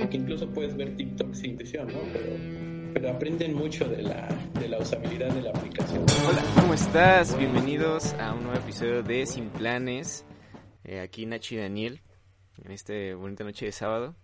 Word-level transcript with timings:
Porque 0.00 0.16
incluso 0.16 0.48
puedes 0.50 0.76
ver 0.76 0.96
TikTok 0.96 1.32
sin 1.32 1.52
intención, 1.52 1.86
¿no? 1.86 2.00
Pero, 2.92 3.10
aprenden 3.10 3.54
mucho 3.54 3.88
de 3.88 4.02
la, 4.02 4.28
de 4.60 4.68
la 4.68 4.78
usabilidad 4.78 5.32
de 5.32 5.42
la 5.42 5.50
aplicación. 5.50 6.04
Hola, 6.28 6.42
¿cómo 6.60 6.74
estás? 6.74 7.38
Bienvenidos 7.38 8.12
a 8.14 8.34
un 8.34 8.44
nuevo 8.44 8.58
episodio 8.58 9.02
de 9.02 9.26
Sin 9.26 9.48
Planes. 9.50 10.24
Eh, 10.84 11.00
aquí 11.00 11.24
Nachi 11.24 11.54
y 11.54 11.58
Daniel, 11.58 12.00
en 12.64 12.72
esta 12.72 12.92
bonita 13.16 13.44
noche 13.44 13.66
de 13.66 13.72
sábado. 13.72 14.14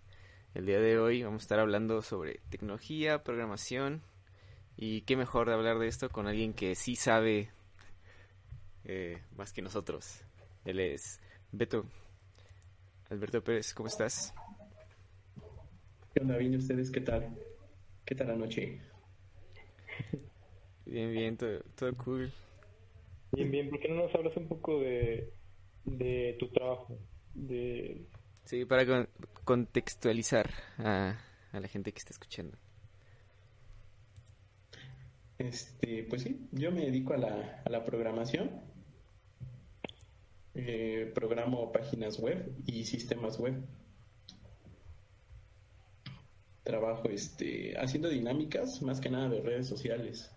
El 0.53 0.65
día 0.65 0.79
de 0.79 0.99
hoy 0.99 1.23
vamos 1.23 1.41
a 1.41 1.45
estar 1.45 1.59
hablando 1.59 2.01
sobre 2.01 2.41
tecnología, 2.49 3.23
programación 3.23 4.01
y 4.77 5.01
qué 5.01 5.15
mejor 5.15 5.47
de 5.47 5.53
hablar 5.55 5.79
de 5.79 5.87
esto 5.87 6.09
con 6.09 6.27
alguien 6.27 6.53
que 6.53 6.75
sí 6.75 6.95
sabe 6.95 7.51
eh, 8.83 9.21
más 9.35 9.53
que 9.53 9.61
nosotros. 9.61 10.21
Él 10.65 10.79
es 10.79 11.19
Beto. 11.51 11.85
Alberto 13.09 13.43
Pérez, 13.43 13.73
¿cómo 13.73 13.87
estás? 13.87 14.33
¿Qué 16.13 16.21
onda? 16.21 16.37
¿Bien 16.37 16.55
ustedes? 16.55 16.91
¿Qué 16.91 17.01
tal? 17.01 17.35
¿Qué 18.05 18.15
tal 18.15 18.27
la 18.27 18.35
noche? 18.35 18.81
Bien, 20.85 21.11
bien, 21.11 21.37
todo, 21.37 21.61
todo 21.75 21.95
cool. 21.97 22.33
Bien, 23.31 23.49
bien, 23.51 23.69
¿por 23.69 23.79
qué 23.79 23.87
no 23.89 23.95
nos 24.03 24.13
hablas 24.15 24.35
un 24.37 24.47
poco 24.47 24.79
de, 24.79 25.33
de 25.85 26.35
tu 26.39 26.49
trabajo? 26.51 26.97
De... 27.33 28.07
Sí, 28.45 28.65
para 28.65 28.85
con- 28.85 29.09
contextualizar 29.45 30.49
a, 30.77 31.17
a 31.51 31.59
la 31.59 31.67
gente 31.67 31.91
que 31.93 31.99
está 31.99 32.11
escuchando. 32.13 32.57
Este, 35.37 36.03
pues 36.09 36.21
sí, 36.23 36.47
yo 36.51 36.71
me 36.71 36.81
dedico 36.85 37.13
a 37.13 37.17
la, 37.17 37.61
a 37.65 37.69
la 37.69 37.83
programación. 37.83 38.61
Eh, 40.61 41.11
programo 41.15 41.71
páginas 41.71 42.19
web 42.19 42.51
y 42.65 42.83
sistemas 42.83 43.39
web. 43.39 43.63
Trabajo 46.63 47.07
este, 47.09 47.77
haciendo 47.77 48.09
dinámicas, 48.09 48.81
más 48.81 48.99
que 48.99 49.09
nada 49.09 49.29
de 49.29 49.39
redes 49.41 49.67
sociales. 49.67 50.29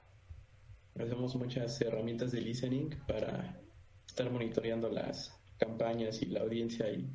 Hacemos 0.95 1.35
muchas 1.35 1.81
herramientas 1.81 2.31
de 2.31 2.41
listening 2.41 2.91
para 3.09 3.61
estar 4.07 4.31
monitoreando 4.31 4.89
las 4.91 5.37
campañas 5.59 6.23
y 6.23 6.27
la 6.27 6.41
audiencia 6.43 6.87
y, 6.93 7.11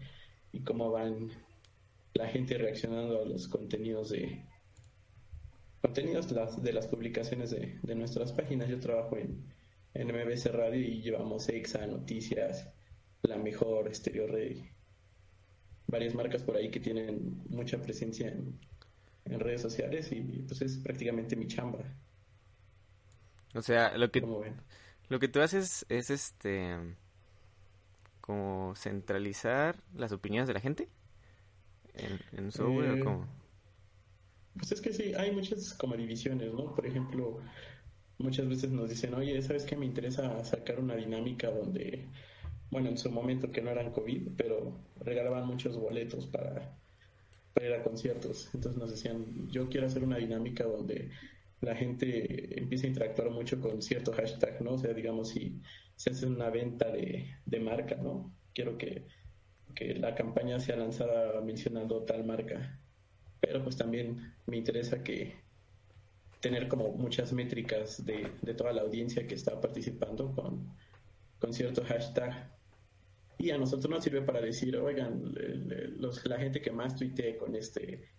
cómo 0.65 0.91
van 0.91 1.29
la 2.13 2.27
gente 2.27 2.57
reaccionando 2.57 3.21
a 3.21 3.25
los 3.25 3.47
contenidos 3.47 4.09
de, 4.09 4.43
contenidos 5.81 6.29
las- 6.31 6.61
de 6.61 6.73
las 6.73 6.87
publicaciones 6.87 7.51
de, 7.51 7.79
de 7.83 7.95
nuestras 7.95 8.33
páginas. 8.33 8.67
Yo 8.67 8.79
trabajo 8.79 9.15
en, 9.17 9.45
en 9.93 10.07
MBC 10.07 10.47
Radio 10.47 10.81
y 10.81 11.01
llevamos 11.01 11.47
EXA, 11.47 11.85
Noticias, 11.87 12.67
La 13.21 13.37
Mejor, 13.37 13.93
Stereo 13.93 14.25
Rey. 14.27 14.71
Varias 15.87 16.13
marcas 16.13 16.43
por 16.43 16.55
ahí 16.55 16.69
que 16.69 16.79
tienen 16.79 17.43
mucha 17.49 17.81
presencia 17.81 18.27
en, 18.29 18.59
en 19.25 19.39
redes 19.39 19.61
sociales 19.61 20.11
y 20.11 20.21
pues 20.47 20.61
es 20.61 20.77
prácticamente 20.79 21.35
mi 21.35 21.47
chamba, 21.47 21.79
O 23.55 23.61
sea, 23.61 23.97
lo 23.97 24.11
que, 24.11 24.23
lo 25.09 25.19
que 25.19 25.27
tú 25.27 25.41
haces 25.41 25.85
es 25.89 26.09
este 26.09 26.77
como 28.21 28.75
centralizar 28.75 29.81
las 29.95 30.11
opiniones 30.11 30.47
de 30.47 30.53
la 30.53 30.59
gente 30.59 30.89
en, 31.93 32.21
en 32.31 32.51
software 32.51 32.91
Eh, 32.91 32.93
o 32.93 32.99
cómo? 32.99 33.27
Pues 34.53 34.71
es 34.71 34.81
que 34.81 34.91
sí, 34.93 35.13
hay 35.13 35.31
muchas 35.31 35.73
como 35.75 35.95
divisiones, 35.95 36.53
¿no? 36.53 36.73
Por 36.73 36.85
ejemplo, 36.87 37.43
muchas 38.19 38.47
veces 38.49 38.71
nos 38.71 38.89
dicen, 38.89 39.13
oye, 39.15 39.41
¿sabes 39.41 39.65
qué? 39.65 39.75
Me 39.77 39.85
interesa 39.87 40.43
sacar 40.45 40.79
una 40.79 40.95
dinámica 40.95 41.51
donde, 41.51 42.11
bueno, 42.71 42.89
en 42.89 42.97
su 42.97 43.11
momento 43.11 43.51
que 43.51 43.61
no 43.61 43.69
eran 43.69 43.91
COVID, 43.91 44.29
pero 44.37 44.77
regalaban 44.99 45.47
muchos 45.47 45.77
boletos 45.77 46.27
para, 46.27 46.77
para 47.53 47.67
ir 47.67 47.73
a 47.73 47.83
conciertos. 47.83 48.49
Entonces 48.53 48.79
nos 48.79 48.91
decían, 48.91 49.49
yo 49.49 49.69
quiero 49.69 49.87
hacer 49.87 50.03
una 50.03 50.17
dinámica 50.17 50.63
donde 50.65 51.11
la 51.61 51.75
gente 51.75 52.59
empiece 52.59 52.87
a 52.87 52.89
interactuar 52.89 53.31
mucho 53.31 53.59
con 53.59 53.81
cierto 53.81 54.11
hashtag, 54.13 54.61
¿no? 54.61 54.73
O 54.73 54.77
sea, 54.77 54.93
digamos, 54.93 55.29
si 55.29 55.59
se 55.95 56.11
hace 56.11 56.27
una 56.27 56.49
venta 56.49 56.91
de, 56.91 57.35
de 57.45 57.59
marca, 57.59 57.95
¿no? 57.95 58.31
Quiero 58.53 58.77
que, 58.77 59.05
que 59.75 59.95
la 59.95 60.13
campaña 60.15 60.59
sea 60.59 60.75
lanzada 60.75 61.41
mencionando 61.41 62.03
tal 62.03 62.25
marca 62.25 62.79
pero 63.39 63.63
pues 63.63 63.77
también 63.77 64.33
me 64.45 64.57
interesa 64.57 65.03
que 65.03 65.35
tener 66.41 66.67
como 66.67 66.91
muchas 66.91 67.33
métricas 67.33 68.05
de, 68.05 68.31
de 68.41 68.53
toda 68.53 68.73
la 68.73 68.81
audiencia 68.81 69.27
que 69.27 69.35
está 69.35 69.59
participando 69.59 70.33
con, 70.33 70.75
con 71.39 71.53
cierto 71.53 71.83
hashtag. 71.85 72.49
Y 73.39 73.51
a 73.51 73.57
nosotros 73.57 73.89
nos 73.89 74.03
sirve 74.03 74.21
para 74.21 74.41
decir, 74.41 74.75
oigan, 74.77 75.33
los- 75.99 76.25
la 76.25 76.37
gente 76.37 76.61
que 76.61 76.71
más 76.71 76.95
tuitee 76.95 77.37
con 77.37 77.55
este 77.55 78.09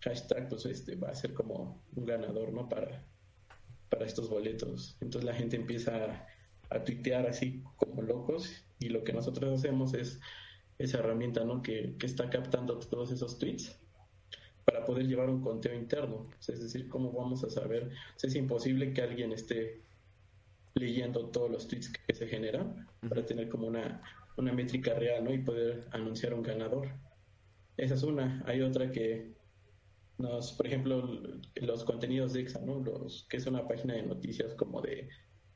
hashtag, 0.00 0.48
pues 0.48 0.66
este 0.66 0.96
va 0.96 1.08
a 1.08 1.14
ser 1.14 1.32
como 1.32 1.82
un 1.94 2.04
ganador, 2.04 2.52
¿no? 2.52 2.68
Para, 2.68 3.04
para 3.88 4.04
estos 4.04 4.28
boletos. 4.28 4.96
Entonces 5.00 5.24
la 5.24 5.34
gente 5.34 5.56
empieza 5.56 6.04
a, 6.04 6.26
a 6.76 6.84
tuitear 6.84 7.26
así 7.26 7.62
como 7.76 8.02
locos 8.02 8.64
y 8.78 8.90
lo 8.90 9.02
que 9.02 9.12
nosotros 9.14 9.58
hacemos 9.58 9.94
es 9.94 10.20
esa 10.78 10.98
herramienta, 10.98 11.42
¿no? 11.44 11.62
Que, 11.62 11.96
que 11.98 12.04
está 12.06 12.28
captando 12.28 12.78
todos 12.78 13.10
esos 13.10 13.38
tweets 13.38 13.74
para 14.66 14.84
poder 14.84 15.06
llevar 15.06 15.30
un 15.30 15.40
conteo 15.40 15.74
interno. 15.74 16.16
O 16.16 16.42
sea, 16.42 16.54
es 16.54 16.60
decir, 16.62 16.88
¿cómo 16.88 17.12
vamos 17.12 17.42
a 17.44 17.48
saber? 17.50 17.84
O 18.14 18.18
sea, 18.18 18.28
es 18.28 18.36
imposible 18.36 18.92
que 18.92 19.00
alguien 19.00 19.32
esté 19.32 19.80
leyendo 20.74 21.30
todos 21.30 21.50
los 21.50 21.66
tweets 21.66 21.90
que 22.06 22.14
se 22.14 22.26
generan 22.26 22.86
para 23.08 23.24
tener 23.24 23.48
como 23.48 23.66
una, 23.68 24.02
una 24.36 24.52
métrica 24.52 24.94
real, 24.94 25.24
¿no? 25.24 25.32
Y 25.32 25.38
poder 25.38 25.88
anunciar 25.92 26.34
un 26.34 26.42
ganador. 26.42 26.88
Esa 27.76 27.94
es 27.94 28.02
una. 28.02 28.42
Hay 28.46 28.60
otra 28.62 28.90
que 28.90 29.34
nos, 30.18 30.52
por 30.52 30.66
ejemplo, 30.66 31.20
los 31.56 31.84
contenidos 31.84 32.32
de 32.32 32.40
EXA, 32.40 32.60
¿no? 32.60 32.80
Los, 32.80 33.26
que 33.28 33.36
es 33.36 33.46
una 33.46 33.66
página 33.66 33.94
de 33.94 34.02
noticias 34.02 34.54
como 34.54 34.80
de 34.80 35.08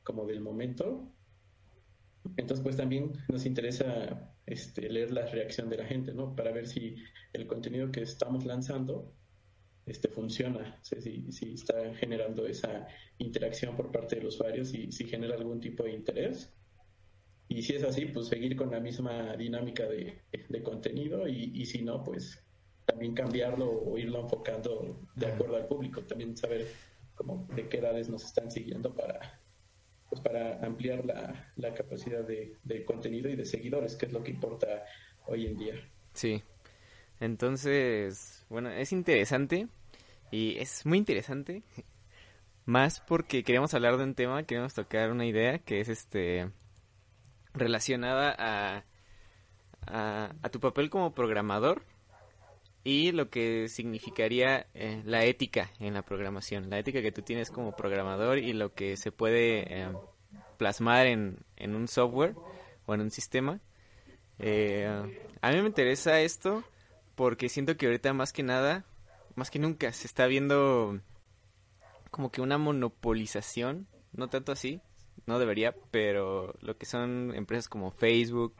como 0.03 0.25
del 0.25 0.41
momento. 0.41 1.11
Entonces, 2.37 2.63
pues 2.63 2.77
también 2.77 3.13
nos 3.29 3.45
interesa 3.45 4.35
este, 4.45 4.89
leer 4.89 5.11
la 5.11 5.25
reacción 5.25 5.69
de 5.69 5.77
la 5.77 5.85
gente, 5.85 6.13
¿no? 6.13 6.35
Para 6.35 6.51
ver 6.51 6.67
si 6.67 6.95
el 7.33 7.47
contenido 7.47 7.91
que 7.91 8.01
estamos 8.01 8.45
lanzando 8.45 9.13
este, 9.85 10.07
funciona, 10.07 10.77
o 10.79 10.85
sea, 10.85 11.01
si, 11.01 11.31
si 11.31 11.53
está 11.53 11.95
generando 11.95 12.45
esa 12.45 12.87
interacción 13.17 13.75
por 13.75 13.91
parte 13.91 14.17
del 14.17 14.27
usuario, 14.27 14.63
si, 14.65 14.91
si 14.91 15.05
genera 15.05 15.35
algún 15.35 15.59
tipo 15.59 15.83
de 15.83 15.93
interés. 15.93 16.53
Y 17.51 17.61
si 17.61 17.75
es 17.75 17.83
así, 17.83 18.05
pues 18.05 18.27
seguir 18.27 18.55
con 18.55 18.71
la 18.71 18.79
misma 18.79 19.35
dinámica 19.35 19.83
de, 19.83 20.21
de 20.47 20.63
contenido 20.63 21.27
y, 21.27 21.51
y 21.53 21.65
si 21.65 21.81
no, 21.81 22.01
pues 22.01 22.41
también 22.85 23.13
cambiarlo 23.13 23.69
o 23.69 23.97
irlo 23.97 24.21
enfocando 24.21 25.01
de 25.15 25.25
acuerdo 25.25 25.57
al 25.57 25.67
público, 25.67 26.01
también 26.03 26.37
saber 26.37 26.65
como 27.13 27.45
de 27.53 27.67
qué 27.67 27.79
edades 27.79 28.07
nos 28.07 28.23
están 28.23 28.49
siguiendo 28.49 28.95
para, 28.95 29.41
pues 30.09 30.21
para 30.21 30.65
ampliar 30.65 31.05
la, 31.05 31.51
la 31.57 31.73
capacidad 31.73 32.23
de, 32.23 32.55
de 32.63 32.85
contenido 32.85 33.29
y 33.29 33.35
de 33.35 33.43
seguidores, 33.43 33.97
que 33.97 34.05
es 34.05 34.13
lo 34.13 34.23
que 34.23 34.31
importa 34.31 34.85
hoy 35.27 35.45
en 35.45 35.57
día. 35.57 35.75
Sí. 36.13 36.41
Entonces, 37.19 38.45
bueno, 38.47 38.69
es 38.69 38.93
interesante 38.93 39.67
y 40.31 40.57
es 40.57 40.85
muy 40.85 40.99
interesante 40.99 41.63
más 42.65 43.01
porque 43.01 43.43
queremos 43.43 43.73
hablar 43.73 43.97
de 43.97 44.05
un 44.05 44.15
tema, 44.15 44.43
queremos 44.43 44.73
tocar 44.73 45.11
una 45.11 45.25
idea 45.25 45.59
que 45.59 45.81
es 45.81 45.89
este 45.89 46.49
relacionada 47.53 48.35
a, 48.37 48.83
a, 49.87 50.49
tu 50.49 50.59
papel 50.59 50.89
como 50.89 51.13
programador 51.13 51.83
y 52.83 53.11
lo 53.11 53.29
que 53.29 53.67
significaría 53.67 54.67
eh, 54.73 55.01
la 55.05 55.25
ética 55.25 55.71
en 55.79 55.93
la 55.93 56.01
programación, 56.01 56.69
la 56.69 56.79
ética 56.79 57.01
que 57.01 57.11
tú 57.11 57.21
tienes 57.21 57.51
como 57.51 57.75
programador 57.75 58.39
y 58.39 58.53
lo 58.53 58.73
que 58.73 58.97
se 58.97 59.11
puede 59.11 59.81
eh, 59.81 59.91
plasmar 60.57 61.05
en, 61.07 61.39
en 61.57 61.75
un 61.75 61.87
software 61.87 62.35
o 62.85 62.93
en 62.93 63.01
un 63.01 63.11
sistema. 63.11 63.59
Eh, 64.39 64.87
a 65.41 65.51
mí 65.51 65.61
me 65.61 65.67
interesa 65.67 66.21
esto 66.21 66.63
porque 67.15 67.49
siento 67.49 67.77
que 67.77 67.85
ahorita 67.85 68.13
más 68.13 68.33
que 68.33 68.43
nada, 68.43 68.85
más 69.35 69.51
que 69.51 69.59
nunca, 69.59 69.91
se 69.93 70.07
está 70.07 70.25
viendo 70.25 70.99
como 72.09 72.31
que 72.31 72.41
una 72.41 72.57
monopolización, 72.57 73.87
no 74.11 74.27
tanto 74.27 74.51
así, 74.51 74.81
no 75.31 75.39
debería, 75.39 75.73
pero 75.91 76.53
lo 76.59 76.77
que 76.77 76.85
son 76.85 77.33
empresas 77.35 77.69
como 77.69 77.91
Facebook, 77.91 78.53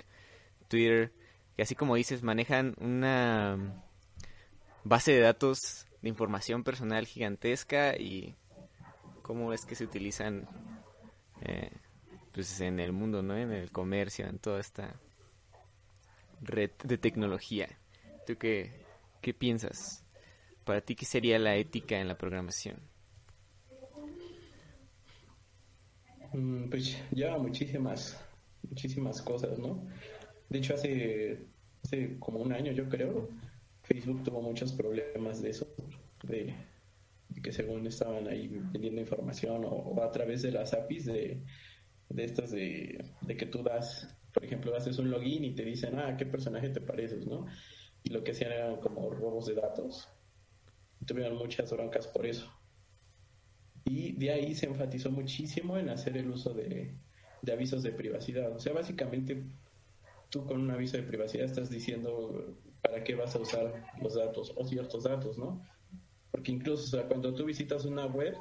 Twitter, 0.69 1.11
que 1.57 1.63
así 1.63 1.75
como 1.75 1.95
dices, 1.95 2.23
manejan 2.23 2.75
una 2.79 3.83
base 4.85 5.11
de 5.11 5.19
datos 5.19 5.85
de 6.01 6.07
información 6.07 6.63
personal 6.63 7.05
gigantesca 7.05 7.97
y 7.97 8.35
cómo 9.21 9.51
es 9.51 9.65
que 9.65 9.75
se 9.75 9.83
utilizan 9.83 10.47
eh, 11.41 11.71
pues 12.31 12.61
en 12.61 12.79
el 12.79 12.93
mundo, 12.93 13.21
¿no? 13.21 13.37
En 13.37 13.51
el 13.51 13.69
comercio, 13.69 14.25
en 14.25 14.39
toda 14.39 14.61
esta 14.61 14.95
red 16.41 16.71
de 16.85 16.97
tecnología. 16.97 17.67
¿Tú 18.25 18.37
qué, 18.37 18.85
qué 19.21 19.33
piensas? 19.33 20.05
Para 20.63 20.79
ti, 20.79 20.95
¿qué 20.95 21.05
sería 21.05 21.37
la 21.37 21.57
ética 21.57 21.99
en 21.99 22.07
la 22.07 22.17
programación? 22.17 22.79
Mm, 23.97 24.41
pues 26.69 26.97
ya 27.11 27.37
muchísimas, 27.37 28.19
muchísimas 28.63 29.21
cosas, 29.21 29.59
¿no? 29.59 29.85
De 30.49 30.59
hecho, 30.59 30.73
hace, 30.73 31.45
hace 31.83 32.17
como 32.19 32.39
un 32.39 32.53
año, 32.53 32.71
yo 32.71 32.87
creo, 32.89 33.29
Facebook 33.83 34.23
tuvo 34.23 34.41
muchos 34.41 34.71
problemas 34.73 35.41
de 35.41 35.49
eso, 35.49 35.67
de, 36.23 36.53
que 37.41 37.51
según 37.51 37.85
estaban 37.87 38.27
ahí 38.27 38.47
vendiendo 38.71 39.01
información 39.01 39.63
o, 39.65 40.01
a 40.03 40.11
través 40.11 40.41
de 40.41 40.51
las 40.51 40.73
APIs 40.73 41.05
de, 41.05 41.43
de 42.09 42.23
estas 42.23 42.51
de, 42.51 43.03
de, 43.21 43.37
que 43.37 43.45
tú 43.45 43.63
das, 43.63 44.15
por 44.33 44.45
ejemplo, 44.45 44.75
haces 44.75 44.99
un 44.99 45.09
login 45.09 45.43
y 45.43 45.55
te 45.55 45.63
dicen, 45.63 45.99
ah, 45.99 46.15
¿qué 46.17 46.25
personaje 46.25 46.69
te 46.69 46.81
pareces, 46.81 47.25
no? 47.25 47.45
Y 48.03 48.11
lo 48.11 48.23
que 48.23 48.31
hacían 48.31 48.51
eran 48.51 48.77
como 48.77 49.09
robos 49.09 49.45
de 49.47 49.55
datos. 49.55 50.07
Tuvieron 51.05 51.37
muchas 51.37 51.71
broncas 51.71 52.07
por 52.07 52.25
eso. 52.25 52.51
Y 53.85 54.13
de 54.13 54.31
ahí 54.31 54.55
se 54.55 54.67
enfatizó 54.67 55.09
muchísimo 55.11 55.77
en 55.77 55.89
hacer 55.89 56.17
el 56.17 56.29
uso 56.29 56.53
de, 56.53 56.93
de 57.41 57.51
avisos 57.51 57.83
de 57.83 57.91
privacidad. 57.91 58.55
O 58.55 58.59
sea, 58.59 58.73
básicamente 58.73 59.43
tú 60.29 60.45
con 60.45 60.61
un 60.61 60.71
aviso 60.71 60.97
de 60.97 61.03
privacidad 61.03 61.45
estás 61.45 61.69
diciendo 61.69 62.55
para 62.81 63.03
qué 63.03 63.15
vas 63.15 63.35
a 63.35 63.39
usar 63.39 63.85
los 64.01 64.15
datos 64.15 64.53
o 64.55 64.65
ciertos 64.65 65.03
datos, 65.03 65.37
¿no? 65.37 65.63
Porque 66.31 66.51
incluso, 66.51 66.83
o 66.83 66.87
sea, 66.99 67.07
cuando 67.07 67.33
tú 67.33 67.45
visitas 67.45 67.85
una 67.85 68.05
web, 68.05 68.35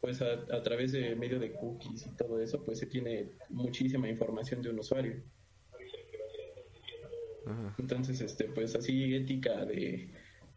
pues 0.00 0.22
a, 0.22 0.62
través 0.62 0.92
de 0.92 1.14
medio 1.16 1.38
de 1.38 1.52
cookies 1.52 2.06
y 2.06 2.16
todo 2.16 2.40
eso, 2.40 2.64
pues 2.64 2.78
se 2.78 2.86
tiene 2.86 3.32
muchísima 3.48 4.08
información 4.08 4.62
de 4.62 4.70
un 4.70 4.78
usuario. 4.78 5.22
Entonces, 7.78 8.20
este, 8.20 8.44
pues 8.44 8.76
así 8.76 9.14
ética 9.14 9.64
de, 9.64 10.10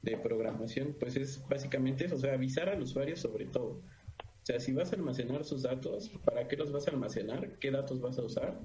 de 0.04 0.18
programación, 0.18 0.96
pues 1.00 1.16
es 1.16 1.42
básicamente 1.48 2.06
eso, 2.06 2.16
o 2.16 2.20
sea, 2.20 2.34
avisar 2.34 2.70
al 2.70 2.82
usuario 2.82 3.16
sobre 3.16 3.46
todo. 3.46 3.82
O 4.20 4.46
sea, 4.46 4.60
si 4.60 4.74
vas 4.74 4.92
a 4.92 4.98
almacenar 4.98 5.46
sus 5.46 5.64
datos, 5.64 6.12
¿para 6.26 6.48
qué 6.48 6.58
los 6.58 6.72
vas 6.72 6.88
a 6.88 6.92
almacenar? 6.92 7.58
¿Qué 7.60 7.72
datos 7.72 8.02
vas 8.02 8.20
a 8.20 8.24
usar? 8.24 8.60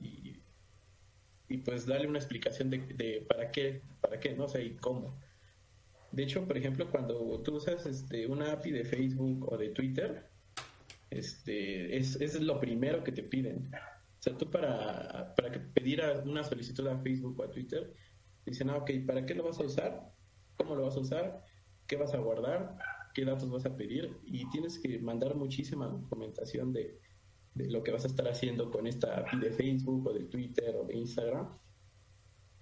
Y, 0.00 0.36
y 1.48 1.58
pues 1.58 1.86
darle 1.86 2.06
una 2.06 2.20
explicación 2.20 2.70
de, 2.70 2.78
de, 2.78 3.26
para 3.28 3.50
qué, 3.50 3.82
para 4.00 4.20
qué, 4.20 4.34
no 4.34 4.48
sé, 4.48 4.64
y 4.64 4.76
cómo. 4.76 5.18
De 6.12 6.22
hecho, 6.22 6.46
por 6.46 6.56
ejemplo, 6.56 6.88
cuando 6.88 7.40
tú 7.42 7.56
usas 7.56 7.84
este, 7.84 8.28
una 8.28 8.52
API 8.52 8.70
de 8.70 8.84
Facebook 8.84 9.52
o 9.52 9.58
de 9.58 9.70
Twitter, 9.70 10.30
este, 11.10 11.96
es, 11.96 12.20
es 12.20 12.40
lo 12.40 12.60
primero 12.60 13.02
que 13.02 13.10
te 13.10 13.24
piden. 13.24 13.68
O 14.20 14.22
sea, 14.22 14.38
tú 14.38 14.48
para, 14.48 15.34
para 15.34 15.50
pedir 15.74 16.00
una 16.24 16.44
solicitud 16.44 16.86
a 16.86 16.98
Facebook 16.98 17.40
o 17.40 17.42
a 17.42 17.50
Twitter, 17.50 17.92
dicen, 18.46 18.70
ah, 18.70 18.76
ok, 18.76 18.90
¿para 19.04 19.26
qué 19.26 19.34
lo 19.34 19.42
vas 19.42 19.58
a 19.58 19.64
usar? 19.64 20.12
¿Cómo 20.62 20.76
lo 20.76 20.84
vas 20.84 20.96
a 20.96 21.00
usar? 21.00 21.44
¿Qué 21.88 21.96
vas 21.96 22.14
a 22.14 22.18
guardar? 22.18 22.78
¿Qué 23.14 23.24
datos 23.24 23.50
vas 23.50 23.66
a 23.66 23.76
pedir? 23.76 24.16
Y 24.24 24.48
tienes 24.50 24.78
que 24.78 25.00
mandar 25.00 25.34
muchísima 25.34 25.88
documentación 25.88 26.72
de, 26.72 27.00
de 27.54 27.68
lo 27.68 27.82
que 27.82 27.90
vas 27.90 28.04
a 28.04 28.06
estar 28.06 28.28
haciendo 28.28 28.70
con 28.70 28.86
esta 28.86 29.18
API 29.18 29.38
de 29.40 29.50
Facebook 29.50 30.06
o 30.06 30.12
de 30.12 30.24
Twitter 30.24 30.76
o 30.76 30.84
de 30.84 30.96
Instagram 30.96 31.48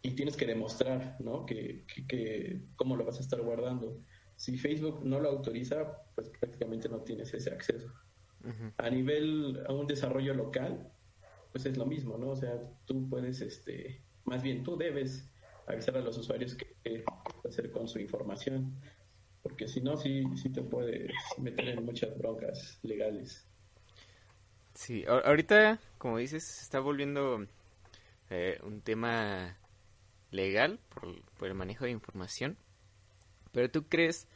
y 0.03 0.13
tienes 0.13 0.37
que 0.37 0.47
demostrar, 0.47 1.17
¿no? 1.21 1.45
Que, 1.45 1.85
que, 2.09 2.63
cómo 2.77 2.97
lo 2.97 3.05
vas 3.05 3.19
a 3.19 3.21
estar 3.21 3.43
guardando. 3.43 4.01
Si 4.37 4.57
Facebook 4.57 5.05
no 5.05 5.21
lo 5.21 5.29
autoriza, 5.29 5.99
pues 6.15 6.31
prácticamente 6.31 6.89
no 6.89 7.01
tienes 7.03 7.35
ese 7.35 7.51
acceso. 7.51 7.93
A 8.79 8.89
nivel, 8.89 9.63
a 9.69 9.75
un 9.75 9.87
desarrollo 9.87 10.33
local, 10.33 10.91
pues 11.53 11.67
es 11.67 11.77
lo 11.77 11.85
mismo, 11.85 12.17
¿no? 12.17 12.31
O 12.31 12.37
sea, 12.37 12.59
tú 12.87 13.07
puedes, 13.11 13.43
este, 13.43 14.03
más 14.25 14.43
bien 14.43 14.63
tú 14.63 14.79
debes 14.79 15.30
avisar 15.71 15.97
a 15.97 16.01
los 16.01 16.17
usuarios 16.19 16.55
qué 16.55 17.05
hacer 17.49 17.71
con 17.71 17.89
su 17.89 17.99
información, 17.99 18.81
porque 19.43 19.69
si 19.69 19.81
no, 19.81 19.97
sí, 19.97 20.25
sí 20.37 20.51
te 20.51 20.63
puedes 20.63 21.13
meter 21.39 21.69
en 21.71 21.85
muchas 21.85 22.17
broncas 22.19 22.79
legales. 22.83 23.47
Sí, 24.75 25.05
ahorita, 25.07 25.81
como 25.99 26.19
dices, 26.19 26.45
se 26.45 26.63
está 26.63 26.81
volviendo 26.81 27.47
eh, 28.31 28.59
un 28.63 28.81
tema 28.81 29.57
legal 30.31 30.79
por, 30.89 31.49
el 31.49 31.55
manejo 31.55 31.85
de 31.85 31.91
información. 31.91 32.57
Pero 33.53 33.71
tú 33.71 33.89
crees 33.89 34.29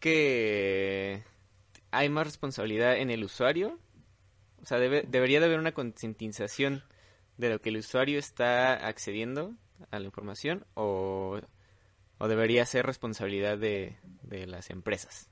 que 0.00 1.22
hay 1.90 2.08
más 2.08 2.26
responsabilidad 2.26 2.96
en 2.96 3.10
el 3.10 3.24
usuario? 3.24 3.78
O 4.62 4.66
sea, 4.66 4.78
debe, 4.78 5.04
debería 5.06 5.40
de 5.40 5.46
haber 5.46 5.58
una 5.58 5.72
concientización 5.72 6.82
de 7.36 7.50
lo 7.50 7.60
que 7.60 7.68
el 7.68 7.76
usuario 7.76 8.18
está 8.18 8.86
accediendo 8.86 9.54
a 9.90 9.98
la 9.98 10.06
información 10.06 10.64
o, 10.74 11.40
o 12.18 12.28
debería 12.28 12.64
ser 12.66 12.86
responsabilidad 12.86 13.58
de, 13.58 13.96
de 14.22 14.46
las 14.46 14.70
empresas? 14.70 15.28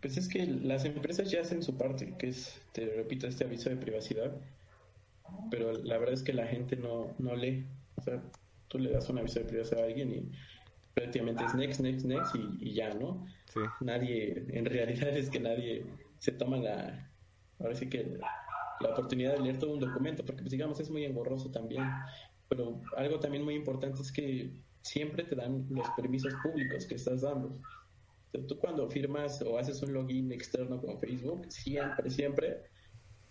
Pues 0.00 0.16
es 0.18 0.28
que 0.28 0.46
las 0.46 0.84
empresas 0.84 1.30
ya 1.30 1.40
hacen 1.40 1.62
su 1.62 1.78
parte, 1.78 2.14
que 2.18 2.28
es, 2.28 2.60
te 2.72 2.84
repito, 2.94 3.26
este 3.26 3.44
aviso 3.44 3.70
de 3.70 3.76
privacidad 3.76 4.34
pero 5.50 5.72
la 5.72 5.98
verdad 5.98 6.14
es 6.14 6.22
que 6.22 6.32
la 6.32 6.46
gente 6.46 6.76
no, 6.76 7.14
no 7.18 7.34
lee. 7.34 7.66
O 7.96 8.02
sea, 8.02 8.22
tú 8.68 8.78
le 8.78 8.90
das 8.90 9.08
un 9.08 9.18
aviso 9.18 9.40
de 9.40 9.46
privacidad 9.46 9.82
a 9.82 9.86
alguien 9.86 10.12
y 10.12 10.32
prácticamente 10.94 11.44
es 11.44 11.54
next, 11.54 11.80
next, 11.80 12.04
next 12.04 12.34
y, 12.60 12.74
ya, 12.74 12.94
¿no? 12.94 13.26
Nadie, 13.80 14.44
en 14.48 14.64
realidad 14.64 15.16
es 15.16 15.30
que 15.30 15.40
nadie 15.40 15.86
se 16.18 16.32
toma 16.32 16.56
la, 16.56 17.10
ahora 17.58 17.74
sí 17.74 17.88
que 17.88 18.18
la 18.80 18.90
oportunidad 18.90 19.34
de 19.34 19.40
leer 19.40 19.58
todo 19.58 19.72
un 19.72 19.80
documento, 19.80 20.24
porque 20.24 20.42
pues 20.42 20.52
digamos 20.52 20.80
es 20.80 20.90
muy 20.90 21.04
engorroso 21.04 21.50
también. 21.50 21.84
Pero 22.48 22.80
algo 22.96 23.18
también 23.20 23.44
muy 23.44 23.54
importante 23.54 24.02
es 24.02 24.12
que 24.12 24.52
siempre 24.82 25.24
te 25.24 25.34
dan 25.34 25.66
los 25.70 25.88
permisos 25.96 26.34
públicos 26.42 26.86
que 26.86 26.94
estás 26.94 27.22
dando. 27.22 27.58
tú 28.32 28.58
cuando 28.58 28.88
firmas 28.90 29.40
o 29.42 29.58
haces 29.58 29.82
un 29.82 29.94
login 29.94 30.32
externo 30.32 30.80
con 30.80 30.98
Facebook, 31.00 31.46
siempre, 31.50 32.10
siempre 32.10 32.62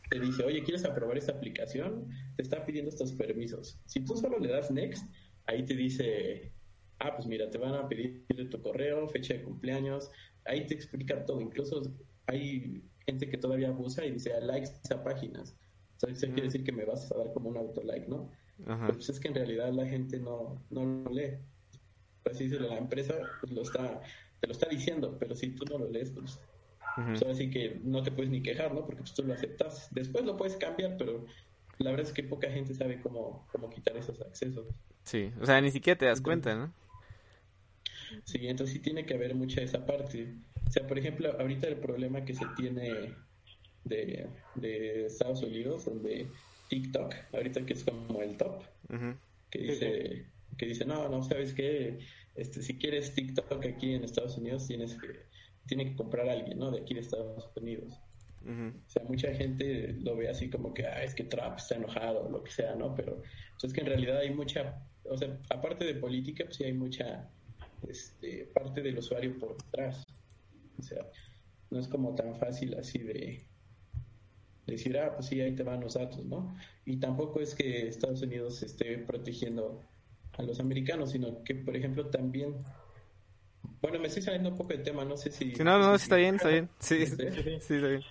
te 0.10 0.19
dice, 0.19 0.44
oye, 0.44 0.63
¿quieres 0.63 0.86
aprobar 0.86 1.18
esta 1.18 1.34
aplicación? 1.34 2.07
Te 2.36 2.44
está 2.44 2.66
pidiendo 2.66 2.89
estos 2.89 3.12
permisos. 3.13 3.80
Si 3.86 4.04
tú 4.04 4.16
solo 4.16 4.39
le 4.39 4.50
das 4.50 4.72
next, 4.72 5.06
ahí 5.46 5.63
te 5.65 5.75
dice, 5.75 6.51
ah, 7.00 7.15
pues 7.15 7.27
mira, 7.27 7.50
te 7.50 7.58
van 7.58 7.75
a 7.75 7.88
pedir 7.88 8.25
tu 8.50 8.62
correo, 8.62 9.08
fecha 9.08 9.34
de 9.34 9.44
cumpleaños, 9.44 10.10
ahí 10.46 10.65
te 10.68 10.74
explica 10.74 11.25
todo. 11.25 11.41
Incluso 11.41 11.82
hay 12.27 12.84
gente 13.05 13.29
que 13.29 13.38
todavía 13.38 13.69
abusa 13.69 14.05
y 14.05 14.12
dice, 14.12 14.39
likes 14.41 14.72
a 14.93 15.03
páginas. 15.03 15.55
O 15.98 16.00
sea, 16.00 16.10
eso 16.10 16.27
quiere 16.27 16.43
decir 16.43 16.63
que 16.63 16.72
me 16.72 16.86
vas 16.86 17.12
a 17.12 17.17
dar 17.17 17.33
como 17.33 17.50
un 17.50 17.57
auto 17.57 17.81
like, 17.83 18.07
¿no? 18.07 18.29
pues 18.88 19.10
es 19.10 19.19
que 19.19 19.27
en 19.27 19.36
realidad 19.36 19.74
la 19.74 19.86
gente 19.86 20.19
no, 20.19 20.62
no 20.69 20.86
lo 20.86 21.12
lee. 21.12 21.38
Así 22.29 22.45
dice 22.45 22.60
la 22.60 22.77
empresa, 22.77 23.15
pues 23.41 23.51
lo 23.51 23.62
está, 23.63 24.01
te 24.39 24.48
lo 24.48 24.53
está 24.53 24.69
diciendo, 24.69 25.17
pero 25.19 25.36
si 25.36 25.50
tú 25.50 25.65
no 25.65 25.79
lo 25.79 25.89
lees, 25.89 26.12
pues 26.12 26.39
así 27.29 27.50
que 27.50 27.79
no 27.83 28.03
te 28.03 28.12
puedes 28.12 28.31
ni 28.31 28.41
quejar, 28.41 28.74
¿no? 28.74 28.86
Porque 28.86 29.01
pues, 29.01 29.13
tú 29.13 29.24
lo 29.24 29.33
aceptas. 29.33 29.88
Después 29.91 30.25
lo 30.25 30.38
puedes 30.38 30.55
cambiar, 30.55 30.98
pero 30.98 31.25
la 31.79 31.91
verdad 31.91 32.07
es 32.07 32.13
que 32.13 32.24
poca 32.24 32.50
gente 32.50 32.74
sabe 32.74 33.01
cómo, 33.01 33.45
cómo 33.51 33.69
quitar 33.69 33.98
esos 33.98 34.22
accesos. 34.22 34.67
Sí, 35.03 35.31
o 35.41 35.45
sea, 35.45 35.60
ni 35.60 35.72
siquiera 35.72 35.98
te 35.98 36.05
das 36.05 36.22
cuenta, 36.22 36.55
¿no? 36.55 36.74
Sí, 38.24 38.48
entonces 38.48 38.74
sí 38.74 38.79
tiene 38.79 39.05
que 39.05 39.15
haber 39.15 39.36
mucha 39.36 39.62
esa 39.62 39.86
parte. 39.86 40.36
O 40.67 40.72
sea, 40.72 40.88
por 40.88 40.98
ejemplo, 40.98 41.36
ahorita 41.39 41.67
el 41.67 41.77
problema 41.77 42.25
que 42.25 42.34
se 42.34 42.46
tiene 42.58 43.13
de, 43.84 44.27
de 44.55 45.05
Estados 45.05 45.43
Unidos, 45.43 45.86
donde 45.86 46.27
TikTok, 46.70 47.13
ahorita 47.34 47.65
que 47.65 47.74
es 47.74 47.84
como 47.84 48.22
el 48.22 48.38
top, 48.38 48.63
que 49.50 49.60
dice, 49.60 50.25
que 50.58 50.65
dice, 50.65 50.86
no, 50.86 51.10
no, 51.10 51.24
¿sabes 51.24 51.53
qué? 51.53 52.00
Este, 52.36 52.62
si 52.62 52.77
quieres 52.77 53.13
TikTok 53.13 53.65
aquí 53.65 53.93
en 53.93 54.03
Estados 54.03 54.38
Unidos 54.38 54.67
tienes 54.67 54.96
que 54.96 55.34
tiene 55.67 55.86
que 55.86 55.96
comprar 55.96 56.27
a 56.27 56.34
alguien, 56.34 56.60
¿no? 56.60 56.72
De 56.72 56.82
aquí 56.82 56.93
de 56.93 57.01
Estados 57.01 57.50
Unidos. 57.55 57.93
O 58.46 58.89
sea, 58.89 59.03
mucha 59.03 59.34
gente 59.34 59.96
lo 60.01 60.17
ve 60.17 60.27
así 60.27 60.50
como 60.50 60.74
que, 60.74 60.86
ah, 60.86 61.01
es 61.01 61.15
que 61.15 61.24
Trump 61.24 61.55
está 61.58 61.75
enojado, 61.75 62.25
o 62.25 62.29
lo 62.29 62.43
que 62.43 62.51
sea, 62.51 62.75
¿no? 62.75 62.93
Pero 62.93 63.22
pues, 63.22 63.63
es 63.63 63.74
que 63.74 63.79
en 63.79 63.88
realidad 63.88 64.17
hay 64.17 64.32
mucha, 64.32 64.86
o 65.05 65.17
sea, 65.17 65.39
aparte 65.50 65.86
de 65.86 65.96
política, 65.96 66.43
pues 66.43 66.58
sí 66.58 66.65
hay 66.65 66.74
mucha 66.74 67.29
este, 67.88 68.50
parte 68.53 68.82
del 68.82 68.98
usuario 68.98 69.39
por 69.39 69.55
detrás. 69.63 70.03
O 70.77 70.82
sea, 70.82 71.06
no 71.70 71.80
es 71.80 71.88
como 71.88 72.15
tan 72.15 72.36
fácil 72.36 72.75
así 72.77 73.00
de 73.00 73.46
decir, 74.65 74.98
ah, 74.98 75.13
pues 75.13 75.27
sí, 75.27 75.42
ahí 75.42 75.56
te 75.56 75.63
van 75.63 75.82
los 75.82 75.96
datos, 75.96 76.25
¿no? 76.25 76.56
Y 76.86 76.98
tampoco 76.98 77.39
es 77.39 77.56
que 77.56 77.88
Estados 77.88 78.22
Unidos 78.22 78.63
esté 78.63 78.98
protegiendo 79.00 79.82
a 80.34 80.44
los 80.44 80.60
americanos, 80.60 81.12
sino 81.12 81.44
que, 81.44 81.56
por 81.56 81.75
ejemplo, 81.75 82.08
también 82.08 82.56
bueno, 83.82 84.00
me 84.00 84.08
estoy 84.08 84.22
saliendo 84.22 84.50
un 84.50 84.56
poco 84.56 84.70
de 84.70 84.80
tema, 84.80 85.03
no 85.03 85.18
sé 85.18 85.30
si... 85.30 85.51
no, 85.56 85.77
no, 85.77 85.96
está 85.96 86.15
bien, 86.15 86.36
está 86.36 86.50
bien. 86.50 86.70
Sí, 86.80 87.06
sí, 87.06 87.13
está 87.20 87.75
bien. 87.75 88.01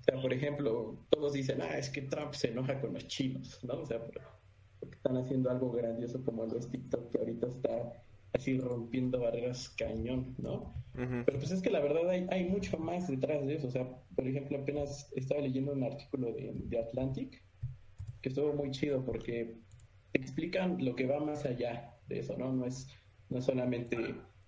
sea, 0.00 0.20
por 0.22 0.32
ejemplo, 0.32 0.96
todos 1.10 1.32
dicen, 1.32 1.60
ah, 1.60 1.76
es 1.76 1.90
que 1.90 2.02
Trump 2.02 2.32
se 2.32 2.48
enoja 2.48 2.80
con 2.80 2.94
los 2.94 3.06
chinos, 3.08 3.58
¿no? 3.64 3.80
O 3.80 3.86
sea, 3.86 3.98
porque 3.98 4.20
están 4.92 5.16
haciendo 5.16 5.50
algo 5.50 5.72
grandioso 5.72 6.22
como 6.24 6.46
los 6.46 6.70
TikTok 6.70 7.10
que 7.10 7.18
ahorita 7.18 7.48
está 7.48 8.04
así 8.32 8.58
rompiendo 8.58 9.20
barreras 9.20 9.68
cañón, 9.70 10.34
¿no? 10.38 10.74
Pero 10.94 11.38
pues 11.38 11.50
es 11.50 11.60
que 11.60 11.68
la 11.68 11.80
verdad 11.80 12.08
hay, 12.08 12.26
hay 12.30 12.44
mucho 12.48 12.78
más 12.78 13.06
detrás 13.06 13.46
de 13.46 13.56
eso. 13.56 13.66
O 13.66 13.70
sea, 13.70 13.86
por 14.14 14.26
ejemplo, 14.26 14.58
apenas 14.58 15.12
estaba 15.14 15.42
leyendo 15.42 15.72
un 15.72 15.84
artículo 15.84 16.32
de, 16.32 16.52
de 16.54 16.78
Atlantic 16.78 17.42
que 18.22 18.30
estuvo 18.30 18.54
muy 18.54 18.70
chido 18.70 19.04
porque 19.04 19.58
explican 20.14 20.82
lo 20.82 20.96
que 20.96 21.06
va 21.06 21.20
más 21.20 21.44
allá 21.44 21.94
de 22.08 22.20
eso, 22.20 22.36
¿no? 22.38 22.52
No 22.52 22.64
es, 22.64 22.88
no 23.28 23.42
solamente 23.42 23.98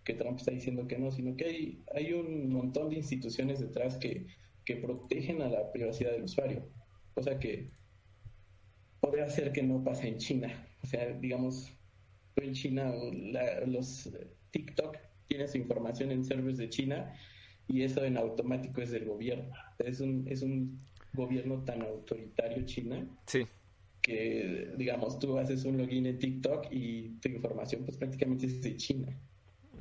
que 0.04 0.14
Trump 0.14 0.38
está 0.38 0.52
diciendo 0.52 0.88
que 0.88 0.98
no, 0.98 1.10
sino 1.10 1.36
que 1.36 1.44
hay, 1.44 1.84
hay 1.94 2.12
un 2.14 2.50
montón 2.50 2.88
de 2.88 2.96
instituciones 2.96 3.60
detrás 3.60 3.98
que, 3.98 4.26
que 4.64 4.76
protegen 4.76 5.42
a 5.42 5.48
la 5.48 5.70
privacidad 5.70 6.12
del 6.12 6.24
usuario, 6.24 6.66
cosa 7.14 7.38
que 7.38 7.70
podría 9.00 9.28
ser 9.28 9.52
que 9.52 9.62
no 9.62 9.84
pase 9.84 10.08
en 10.08 10.18
China. 10.18 10.66
O 10.82 10.86
sea, 10.86 11.12
digamos, 11.12 11.77
en 12.42 12.52
China 12.52 12.92
los 13.66 14.10
TikTok 14.50 14.96
tienen 15.26 15.48
su 15.48 15.58
información 15.58 16.10
en 16.10 16.24
servers 16.24 16.58
de 16.58 16.68
China 16.68 17.14
y 17.66 17.82
eso 17.82 18.04
en 18.04 18.16
automático 18.16 18.80
es 18.80 18.90
del 18.90 19.04
gobierno. 19.04 19.52
Es 19.78 20.00
un, 20.00 20.26
es 20.28 20.42
un 20.42 20.80
gobierno 21.12 21.64
tan 21.64 21.82
autoritario 21.82 22.64
China 22.64 23.06
sí 23.26 23.46
que, 24.08 24.72
digamos, 24.78 25.18
tú 25.18 25.36
haces 25.36 25.66
un 25.66 25.76
login 25.76 26.06
en 26.06 26.18
TikTok 26.18 26.68
y 26.70 27.10
tu 27.20 27.28
información 27.28 27.84
pues 27.84 27.98
prácticamente 27.98 28.46
es 28.46 28.62
de 28.62 28.74
China, 28.74 29.14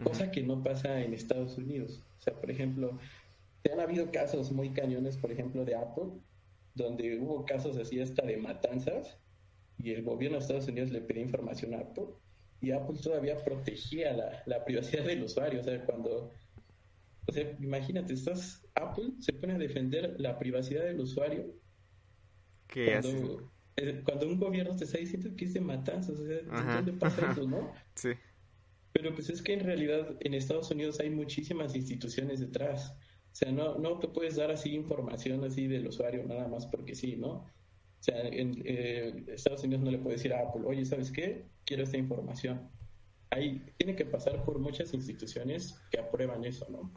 cosa 0.03 0.29
que 0.31 0.43
no 0.43 0.61
pasa 0.61 1.01
en 1.01 1.13
Estados 1.13 1.57
Unidos. 1.57 2.03
O 2.19 2.21
sea, 2.21 2.33
por 2.33 2.51
ejemplo, 2.51 2.99
se 3.63 3.71
han 3.71 3.79
habido 3.79 4.11
casos 4.11 4.51
muy 4.51 4.71
cañones, 4.71 5.15
por 5.15 5.31
ejemplo, 5.31 5.63
de 5.63 5.75
Apple, 5.75 6.09
donde 6.75 7.17
hubo 7.19 7.45
casos 7.45 7.77
así 7.77 8.01
hasta 8.01 8.25
de 8.25 8.35
matanzas 8.35 9.17
y 9.77 9.91
el 9.91 10.03
gobierno 10.03 10.39
de 10.39 10.41
Estados 10.41 10.67
Unidos 10.67 10.91
le 10.91 10.99
pedía 10.99 11.23
información 11.23 11.73
a 11.73 11.79
Apple 11.79 12.07
y 12.61 12.71
Apple 12.71 12.97
todavía 13.01 13.37
protegía 13.43 14.13
la, 14.13 14.43
la 14.45 14.65
privacidad 14.65 15.05
del 15.05 15.23
usuario. 15.23 15.61
O 15.61 15.63
sea, 15.63 15.83
cuando, 15.85 16.33
o 17.27 17.31
sea, 17.31 17.55
imagínate, 17.59 18.13
estás, 18.13 18.65
Apple 18.75 19.11
se 19.19 19.33
pone 19.33 19.53
a 19.53 19.57
defender 19.57 20.15
la 20.19 20.37
privacidad 20.39 20.83
del 20.83 20.99
usuario. 20.99 21.53
¿Qué 22.67 22.95
hace? 22.95 23.37
cuando 24.03 24.27
un 24.27 24.39
gobierno 24.39 24.75
te 24.75 24.85
está 24.85 24.97
diciendo 24.97 25.29
que 25.37 25.45
es 25.45 25.53
de 25.53 25.61
matanzas, 25.61 26.19
o 26.19 26.25
sea, 26.25 26.41
¿dónde 26.75 26.93
pasa 26.93 27.31
eso, 27.31 27.47
no? 27.47 27.71
Sí. 27.95 28.09
Pero 28.91 29.13
pues 29.13 29.29
es 29.29 29.43
que 29.43 29.53
en 29.53 29.59
realidad 29.59 30.15
en 30.21 30.33
Estados 30.33 30.71
Unidos 30.71 30.99
hay 30.99 31.11
muchísimas 31.11 31.75
instituciones 31.75 32.39
detrás. 32.39 32.91
O 33.31 33.35
sea, 33.35 33.51
no, 33.51 33.77
no 33.77 33.99
te 33.99 34.07
puedes 34.07 34.37
dar 34.37 34.49
así 34.49 34.73
información 34.73 35.43
así 35.43 35.67
del 35.67 35.87
usuario 35.87 36.23
nada 36.25 36.47
más 36.47 36.65
porque 36.65 36.95
sí, 36.95 37.15
¿no? 37.15 37.45
O 37.99 38.03
sea, 38.03 38.21
en 38.21 38.61
eh, 38.65 39.25
Estados 39.27 39.63
Unidos 39.63 39.83
no 39.83 39.91
le 39.91 39.97
puede 39.97 40.17
decir 40.17 40.33
a 40.33 40.41
Apple, 40.41 40.61
oye, 40.65 40.85
¿sabes 40.85 41.11
qué? 41.11 41.45
Quiero 41.65 41.83
esta 41.83 41.97
información. 41.97 42.69
Ahí 43.29 43.65
tiene 43.77 43.95
que 43.95 44.05
pasar 44.05 44.43
por 44.45 44.59
muchas 44.59 44.93
instituciones 44.93 45.79
que 45.91 45.99
aprueban 45.99 46.45
eso, 46.45 46.67
¿no? 46.69 46.91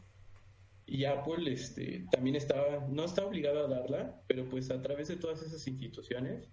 Y 0.85 1.05
Apple 1.05 1.51
este, 1.51 2.05
también 2.11 2.35
estaba, 2.35 2.87
no 2.89 3.05
está 3.05 3.25
obligado 3.25 3.65
a 3.65 3.69
darla, 3.69 4.21
pero 4.27 4.47
pues 4.49 4.69
a 4.71 4.81
través 4.81 5.07
de 5.07 5.17
todas 5.17 5.41
esas 5.41 5.65
instituciones 5.67 6.49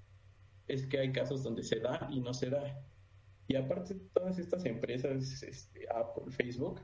es 0.69 0.87
que 0.87 0.99
hay 0.99 1.13
casos 1.13 1.43
donde 1.43 1.63
se 1.63 1.81
da 1.81 2.09
y 2.11 2.21
no 2.21 2.33
se 2.35 2.51
da. 2.51 2.81
Y 3.49 3.57
aparte, 3.57 3.95
todas 4.13 4.39
estas 4.39 4.65
empresas, 4.67 5.43
este, 5.43 5.87
Apple, 5.91 6.31
Facebook, 6.31 6.81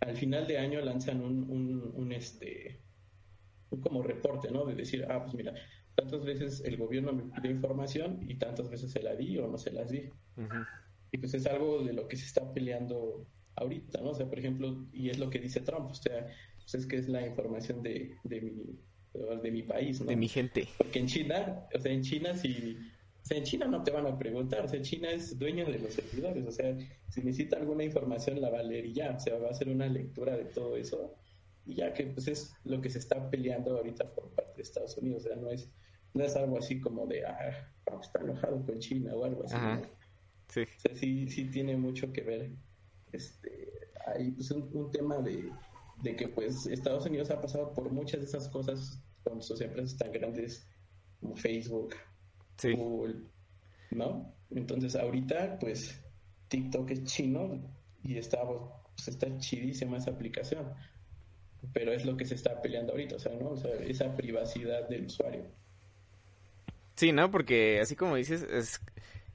al 0.00 0.16
final 0.16 0.46
de 0.46 0.58
año 0.58 0.80
lanzan 0.80 1.22
un, 1.22 1.92
un, 1.94 2.12
este, 2.12 2.82
un 3.70 3.80
como 3.80 4.02
reporte, 4.02 4.50
¿no? 4.50 4.64
De 4.64 4.74
decir, 4.74 5.06
ah, 5.08 5.22
pues 5.22 5.34
mira, 5.34 5.54
tantas 6.00 6.24
veces 6.24 6.62
el 6.64 6.76
gobierno 6.78 7.12
me 7.12 7.24
pide 7.24 7.50
información 7.52 8.24
y 8.26 8.36
tantas 8.36 8.70
veces 8.70 8.90
se 8.90 9.02
la 9.02 9.14
di 9.14 9.36
o 9.38 9.46
no 9.48 9.58
se 9.58 9.70
las 9.70 9.90
di. 9.90 10.08
Y 11.12 11.18
pues 11.18 11.34
es 11.34 11.46
algo 11.46 11.82
de 11.82 11.92
lo 11.92 12.08
que 12.08 12.16
se 12.16 12.24
está 12.24 12.52
peleando 12.54 13.26
ahorita, 13.56 14.00
¿no? 14.00 14.10
O 14.10 14.14
sea, 14.14 14.28
por 14.28 14.38
ejemplo, 14.38 14.86
y 14.92 15.10
es 15.10 15.18
lo 15.18 15.28
que 15.28 15.38
dice 15.38 15.60
Trump, 15.60 15.90
o 15.90 15.94
sea, 15.94 16.26
pues 16.56 16.74
es 16.74 16.86
que 16.86 16.96
es 16.96 17.08
la 17.08 17.26
información 17.26 17.82
de, 17.82 18.16
de 18.24 18.40
mi 18.40 18.78
de 19.42 19.50
mi 19.50 19.62
país, 19.64 20.00
¿no? 20.00 20.06
De 20.06 20.16
mi 20.16 20.28
gente. 20.28 20.68
Porque 20.78 21.00
en 21.00 21.06
China, 21.06 21.66
o 21.74 21.80
sea, 21.80 21.92
en 21.92 22.02
China 22.02 22.32
si, 22.34 22.78
o 23.22 23.26
sea, 23.26 23.36
en 23.36 23.44
China 23.44 23.66
no 23.66 23.82
te 23.82 23.90
van 23.90 24.06
a 24.06 24.16
preguntar, 24.16 24.64
o 24.64 24.68
sea, 24.68 24.80
China 24.80 25.10
es 25.10 25.36
dueño 25.36 25.66
de 25.66 25.80
los 25.80 25.94
servidores, 25.94 26.46
o 26.46 26.52
sea, 26.52 26.78
si 27.08 27.20
necesita 27.22 27.56
alguna 27.56 27.82
información 27.82 28.40
la 28.40 28.50
va 28.50 28.60
a 28.60 28.62
leer 28.62 28.86
y 28.86 28.92
ya, 28.94 29.16
o 29.16 29.20
sea, 29.20 29.36
va 29.38 29.48
a 29.48 29.50
hacer 29.50 29.68
una 29.68 29.88
lectura 29.88 30.36
de 30.36 30.44
todo 30.44 30.76
eso 30.76 31.16
y 31.66 31.74
ya 31.74 31.92
que 31.92 32.06
pues 32.06 32.28
es 32.28 32.54
lo 32.64 32.80
que 32.80 32.88
se 32.88 33.00
está 33.00 33.28
peleando 33.30 33.76
ahorita 33.76 34.14
por 34.14 34.30
parte 34.30 34.56
de 34.56 34.62
Estados 34.62 34.96
Unidos, 34.96 35.24
o 35.24 35.28
sea, 35.28 35.36
no 35.36 35.50
es 35.50 35.68
no 36.14 36.24
es 36.24 36.36
algo 36.36 36.58
así 36.58 36.80
como 36.80 37.06
de, 37.06 37.24
ah, 37.24 37.68
está 38.00 38.20
enojado 38.20 38.64
con 38.64 38.78
China 38.78 39.14
o 39.14 39.24
algo 39.24 39.44
así. 39.44 39.56
Sí. 40.48 40.60
O 40.62 40.80
sea, 40.80 40.94
sí, 40.96 41.28
sí 41.28 41.44
tiene 41.50 41.76
mucho 41.76 42.12
que 42.12 42.22
ver 42.22 42.50
este, 43.12 43.68
ahí 44.06 44.32
pues 44.32 44.50
un 44.50 44.90
tema 44.90 45.18
de 45.18 45.50
de 46.02 46.16
que 46.16 46.28
pues 46.28 46.66
Estados 46.66 47.06
Unidos 47.06 47.30
ha 47.30 47.40
pasado 47.40 47.72
por 47.74 47.90
muchas 47.90 48.20
de 48.20 48.26
esas 48.26 48.48
cosas 48.48 49.02
con 49.22 49.42
sus 49.42 49.60
empresas 49.60 49.96
tan 49.96 50.12
grandes 50.12 50.66
como 51.20 51.36
Facebook, 51.36 51.94
Google, 52.62 53.22
¿no? 53.90 54.34
Entonces 54.50 54.96
ahorita 54.96 55.58
pues 55.58 56.00
TikTok 56.48 56.90
es 56.90 57.04
chino 57.04 57.60
y 58.02 58.16
está, 58.16 58.40
pues, 58.46 59.08
está 59.08 59.38
chidísima 59.38 59.98
esa 59.98 60.10
aplicación, 60.10 60.72
pero 61.72 61.92
es 61.92 62.04
lo 62.04 62.16
que 62.16 62.24
se 62.24 62.34
está 62.34 62.60
peleando 62.62 62.92
ahorita, 62.92 63.16
o 63.16 63.18
sea, 63.18 63.34
¿no? 63.34 63.50
O 63.50 63.56
sea, 63.56 63.74
esa 63.74 64.16
privacidad 64.16 64.88
del 64.88 65.06
usuario. 65.06 65.44
Sí, 67.00 67.12
¿no? 67.12 67.30
Porque 67.30 67.80
así 67.80 67.96
como 67.96 68.16
dices, 68.16 68.42
es, 68.42 68.78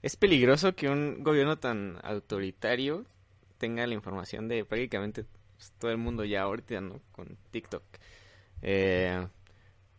es 0.03 0.15
peligroso 0.17 0.75
que 0.75 0.88
un 0.88 1.24
gobierno 1.24 1.57
tan 1.57 1.98
autoritario 2.03 3.07
tenga 3.57 3.88
la 3.88 3.95
información 3.95 4.48
de 4.48 4.63
prácticamente 4.63 5.25
pues, 5.55 5.74
todo 5.79 5.89
el 5.89 5.98
mundo 5.98 6.24
ya 6.25 6.43
ahorita, 6.43 6.79
¿no? 6.79 7.01
Con 7.12 7.39
TikTok. 7.50 7.81
Eh, 8.62 9.27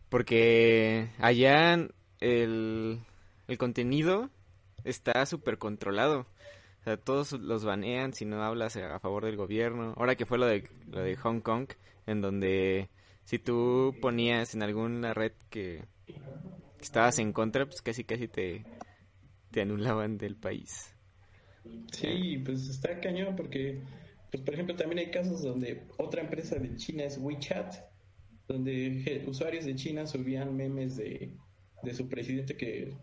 porque 0.07 1.09
allá 1.19 1.73
el, 2.21 3.01
el 3.49 3.57
contenido 3.57 4.29
está 4.85 5.25
súper 5.25 5.57
controlado. 5.57 6.21
O 6.79 6.83
sea, 6.85 6.95
todos 6.95 7.33
los 7.33 7.65
banean 7.65 8.13
si 8.13 8.23
no 8.23 8.41
hablas 8.41 8.77
a 8.77 8.97
favor 9.01 9.25
del 9.25 9.35
gobierno. 9.35 9.93
Ahora 9.97 10.15
que 10.15 10.25
fue 10.25 10.37
lo 10.37 10.45
de, 10.45 10.69
lo 10.89 11.01
de 11.01 11.17
Hong 11.17 11.41
Kong, 11.41 11.67
en 12.05 12.21
donde 12.21 12.87
si 13.25 13.39
tú 13.39 13.93
ponías 13.99 14.55
en 14.55 14.63
alguna 14.63 15.13
red 15.13 15.33
que, 15.49 15.83
estabas 16.79 17.19
en 17.19 17.33
contra, 17.33 17.65
pues 17.65 17.81
casi 17.81 18.03
casi 18.03 18.27
te, 18.27 18.65
te 19.51 19.61
anulaban 19.61 20.17
del 20.17 20.35
país. 20.35 20.93
Sí, 21.91 22.41
pues 22.45 22.69
está 22.69 22.99
cañón 22.99 23.35
porque 23.35 23.81
pues 24.31 24.43
por 24.43 24.53
ejemplo 24.53 24.75
también 24.75 24.99
hay 24.99 25.11
casos 25.11 25.41
donde 25.41 25.87
otra 25.97 26.21
empresa 26.21 26.57
de 26.57 26.75
China 26.75 27.03
es 27.03 27.17
WeChat, 27.17 27.75
donde 28.47 29.23
usuarios 29.27 29.65
de 29.65 29.75
China 29.75 30.05
subían 30.05 30.55
memes 30.55 30.97
de, 30.97 31.33
su 31.93 32.07
presidente 32.07 32.55
que, 32.55 32.93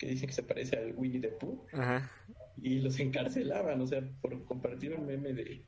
dicen 0.00 0.28
que 0.28 0.34
se 0.34 0.42
parece 0.42 0.76
al 0.76 0.94
Winnie 0.96 1.20
the 1.20 1.28
Pooh 1.28 1.66
y 2.60 2.80
los 2.80 2.98
encarcelaban, 3.00 3.80
o 3.80 3.86
sea, 3.86 4.02
por 4.20 4.44
compartir 4.44 4.94
un 4.94 5.06
meme 5.06 5.32
de, 5.32 5.66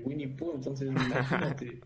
Winnie 0.00 0.28
Pooh, 0.28 0.54
entonces 0.54 0.88
imagínate. 0.90 1.80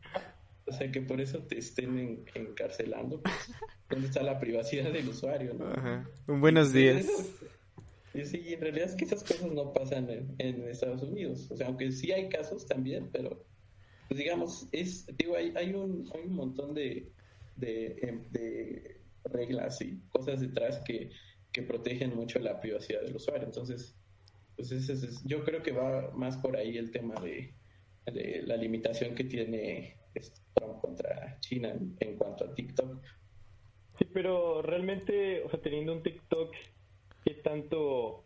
O 0.67 0.73
sea, 0.73 0.91
que 0.91 1.01
por 1.01 1.21
eso 1.21 1.41
te 1.41 1.59
estén 1.59 2.25
encarcelando, 2.35 3.21
pues, 3.21 3.35
¿dónde 3.91 4.07
está 4.07 4.23
la 4.23 4.39
privacidad 4.39 4.93
del 4.93 5.09
usuario? 5.09 5.55
¿no? 5.55 5.73
Un 6.33 6.41
buenos 6.41 6.73
días. 6.73 7.07
Y 8.15 8.25
sí, 8.25 8.53
en 8.53 8.61
realidad 8.61 8.89
es 8.91 8.95
que 8.95 9.05
esas 9.05 9.25
cosas 9.25 9.51
no 9.51 9.73
pasan 9.73 10.09
en, 10.39 10.69
Estados 10.69 11.03
Unidos. 11.03 11.51
O 11.51 11.57
sea, 11.57 11.67
aunque 11.67 11.91
sí 11.93 12.13
hay 12.13 12.29
casos 12.29 12.67
también, 12.67 13.09
pero 13.11 13.45
pues 14.09 14.19
digamos, 14.19 14.69
es, 14.73 15.07
digo, 15.17 15.37
hay, 15.37 15.53
hay, 15.57 15.73
un, 15.73 16.11
hay 16.15 16.21
un 16.27 16.35
montón 16.35 16.75
de, 16.75 17.11
de, 17.57 17.99
em, 18.03 18.23
reglas 19.25 19.81
y 19.81 19.99
cosas 20.11 20.41
detrás 20.41 20.81
que, 20.85 21.11
que, 21.53 21.63
protegen 21.63 22.15
mucho 22.15 22.39
la 22.39 22.61
privacidad 22.61 23.01
del 23.01 23.17
usuario. 23.17 23.47
Entonces, 23.47 23.97
pues 24.57 24.71
ese 24.73 24.93
es, 24.93 25.23
yo 25.25 25.43
creo 25.45 25.63
que 25.63 25.73
va 25.73 26.11
más 26.11 26.37
por 26.37 26.57
ahí 26.57 26.77
el 26.77 26.91
tema 26.91 27.15
de, 27.21 27.55
de 28.05 28.43
la 28.45 28.57
limitación 28.57 29.15
que 29.15 29.25
tiene 29.25 29.97
Trump 30.55 30.81
contra 30.81 31.39
China 31.41 31.71
en, 31.71 31.97
en 32.01 32.17
cuanto 32.17 32.45
a 32.45 32.55
TikTok. 32.55 33.03
Sí, 33.99 34.07
pero 34.13 34.63
realmente, 34.63 35.43
o 35.45 35.51
sea, 35.51 35.61
teniendo 35.61 35.93
un 35.93 36.03
TikTok 36.03 36.55
qué 37.25 37.35
tanto, 37.35 38.25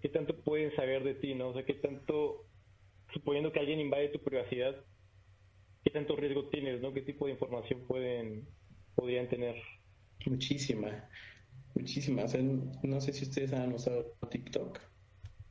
qué 0.00 0.08
tanto 0.08 0.36
pueden 0.36 0.74
saber 0.76 1.04
de 1.04 1.14
ti, 1.14 1.34
¿no? 1.34 1.48
O 1.48 1.54
sea, 1.54 1.64
qué 1.64 1.74
tanto, 1.74 2.46
suponiendo 3.12 3.52
que 3.52 3.60
alguien 3.60 3.80
invade 3.80 4.08
tu 4.08 4.20
privacidad, 4.20 4.76
qué 5.82 5.90
tanto 5.90 6.16
riesgo 6.16 6.48
tienes, 6.48 6.80
¿no? 6.80 6.92
¿Qué 6.92 7.02
tipo 7.02 7.26
de 7.26 7.32
información 7.32 7.86
pueden, 7.86 8.46
podrían 8.94 9.28
tener? 9.28 9.56
Muchísima, 10.26 11.08
muchísima. 11.74 12.24
O 12.24 12.28
sea, 12.28 12.40
no 12.42 13.00
sé 13.00 13.12
si 13.12 13.24
ustedes 13.24 13.52
han 13.52 13.72
usado 13.72 14.16
TikTok. 14.30 14.80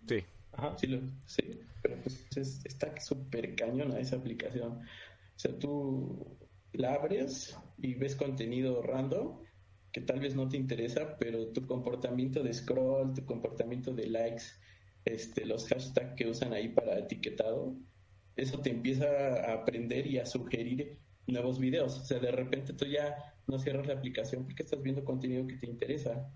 Sí. 0.08 0.24
Ajá. 0.54 0.78
Sí, 0.78 0.88
lo, 0.88 1.02
sí 1.26 1.60
pero 1.84 1.98
pues 2.02 2.26
está 2.64 3.00
súper 3.00 3.56
cañona 3.56 4.00
esa 4.00 4.16
aplicación. 4.16 4.80
O 5.36 5.40
sea, 5.40 5.58
tú 5.58 6.38
la 6.74 6.94
abres 6.94 7.58
y 7.78 7.96
ves 7.96 8.16
contenido 8.16 8.82
random 8.82 9.44
que 9.92 10.02
tal 10.02 10.20
vez 10.20 10.36
no 10.36 10.50
te 10.50 10.58
interesa, 10.58 11.18
pero 11.20 11.54
tu 11.54 11.68
comportamiento 11.68 12.42
de 12.42 12.54
scroll, 12.54 13.14
tu 13.14 13.26
comportamiento 13.26 13.94
de 13.94 14.08
likes, 14.08 14.44
este, 15.06 15.46
los 15.46 15.68
hashtags 15.68 16.16
que 16.16 16.28
usan 16.28 16.54
ahí 16.54 16.70
para 16.70 16.98
etiquetado, 16.98 17.76
eso 18.36 18.60
te 18.60 18.72
empieza 18.72 19.06
a 19.06 19.54
aprender 19.54 20.08
y 20.08 20.18
a 20.18 20.26
sugerir 20.26 20.98
nuevos 21.28 21.60
videos. 21.60 22.00
O 22.00 22.06
sea, 22.06 22.20
de 22.20 22.32
repente 22.32 22.74
tú 22.74 22.86
ya 22.86 23.16
no 23.48 23.60
cierras 23.60 23.86
la 23.86 23.94
aplicación 23.94 24.46
porque 24.46 24.64
estás 24.64 24.82
viendo 24.82 25.06
contenido 25.06 25.46
que 25.46 25.58
te 25.58 25.68
interesa. 25.68 26.34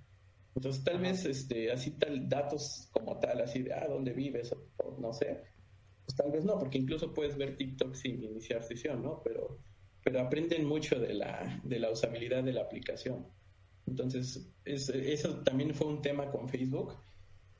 Entonces, 0.55 0.83
tal 0.83 0.99
vez 0.99 1.25
este, 1.25 1.71
así 1.71 1.91
tal 1.91 2.29
datos 2.29 2.89
como 2.91 3.19
tal, 3.19 3.41
así 3.41 3.63
de, 3.63 3.73
ah, 3.73 3.87
¿dónde 3.87 4.13
vives? 4.13 4.53
O, 4.53 4.97
no 4.99 5.13
sé. 5.13 5.43
Pues 6.07 6.15
tal 6.15 6.31
vez 6.31 6.45
no, 6.45 6.57
porque 6.57 6.77
incluso 6.77 7.13
puedes 7.13 7.37
ver 7.37 7.57
TikTok 7.57 7.93
sin 7.93 8.23
iniciar 8.23 8.63
sesión, 8.63 9.03
¿no? 9.03 9.21
Pero, 9.25 9.59
pero 10.05 10.21
aprenden 10.21 10.65
mucho 10.65 10.97
de 10.97 11.13
la, 11.13 11.59
de 11.65 11.79
la 11.79 11.91
usabilidad 11.91 12.45
de 12.45 12.53
la 12.53 12.61
aplicación. 12.61 13.27
Entonces, 13.85 14.49
eso 14.63 15.41
también 15.43 15.75
fue 15.75 15.87
un 15.87 16.01
tema 16.01 16.31
con 16.31 16.47
Facebook, 16.47 16.95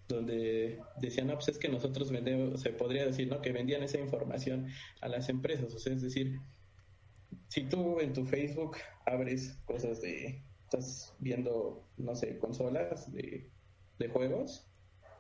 donde 0.08 0.80
decían, 1.02 1.28
no, 1.28 1.34
pues 1.34 1.50
es 1.50 1.58
que 1.58 1.68
nosotros 1.68 2.10
vendemos, 2.10 2.62
se 2.62 2.70
podría 2.70 3.06
decir, 3.06 3.28
¿no? 3.28 3.42
Que 3.42 3.52
vendían 3.52 3.84
esa 3.84 4.00
información 4.00 4.68
a 5.02 5.10
las 5.10 5.28
empresas. 5.28 5.76
O 5.76 5.80
sea, 5.80 5.94
es 5.94 6.02
decir, 6.02 6.40
si 7.50 7.66
tú 7.66 8.00
en 8.00 8.14
tu 8.14 8.26
Facebook 8.26 8.78
abres 9.06 9.60
cosas 9.66 10.02
de, 10.02 10.42
estás 10.64 11.14
viendo, 11.20 11.86
no 11.98 12.16
sé, 12.16 12.38
consolas 12.38 13.12
de, 13.12 13.52
juegos, 14.14 14.66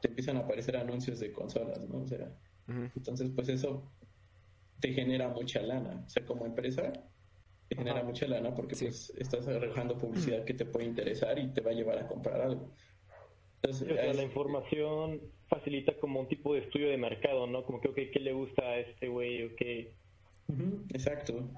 te 0.01 0.07
empiezan 0.07 0.37
a 0.37 0.41
aparecer 0.41 0.77
anuncios 0.77 1.19
de 1.19 1.33
consolas, 1.33 1.89
¿no? 1.89 2.03
O 2.03 2.07
sea, 2.07 2.33
entonces, 2.67 3.31
pues 3.35 3.49
eso 3.49 3.91
te 4.79 4.93
genera 4.93 5.29
mucha 5.29 5.61
lana. 5.61 6.03
O 6.05 6.09
sea, 6.09 6.25
como 6.25 6.45
empresa, 6.45 6.91
te 7.67 7.75
genera 7.75 8.03
mucha 8.03 8.27
lana 8.27 8.53
porque 8.53 8.75
pues 8.75 9.11
estás 9.17 9.47
arrojando 9.47 9.97
publicidad 9.97 10.43
que 10.45 10.53
te 10.53 10.65
puede 10.65 10.85
interesar 10.85 11.39
y 11.39 11.47
te 11.47 11.61
va 11.61 11.71
a 11.71 11.73
llevar 11.73 11.97
a 11.99 12.07
comprar 12.07 12.41
algo. 12.41 12.71
Entonces, 13.61 14.15
la 14.15 14.23
información 14.23 15.21
facilita 15.47 15.97
como 15.99 16.19
un 16.19 16.27
tipo 16.27 16.53
de 16.53 16.61
estudio 16.61 16.89
de 16.89 16.97
mercado, 16.97 17.47
¿no? 17.47 17.63
Como 17.63 17.81
que, 17.81 17.89
okay, 17.89 18.11
¿qué 18.11 18.19
le 18.19 18.33
gusta 18.33 18.61
a 18.61 18.77
este 18.79 19.07
güey? 19.07 19.43
o 19.43 19.55
qué 19.55 19.95
exacto. 20.93 21.49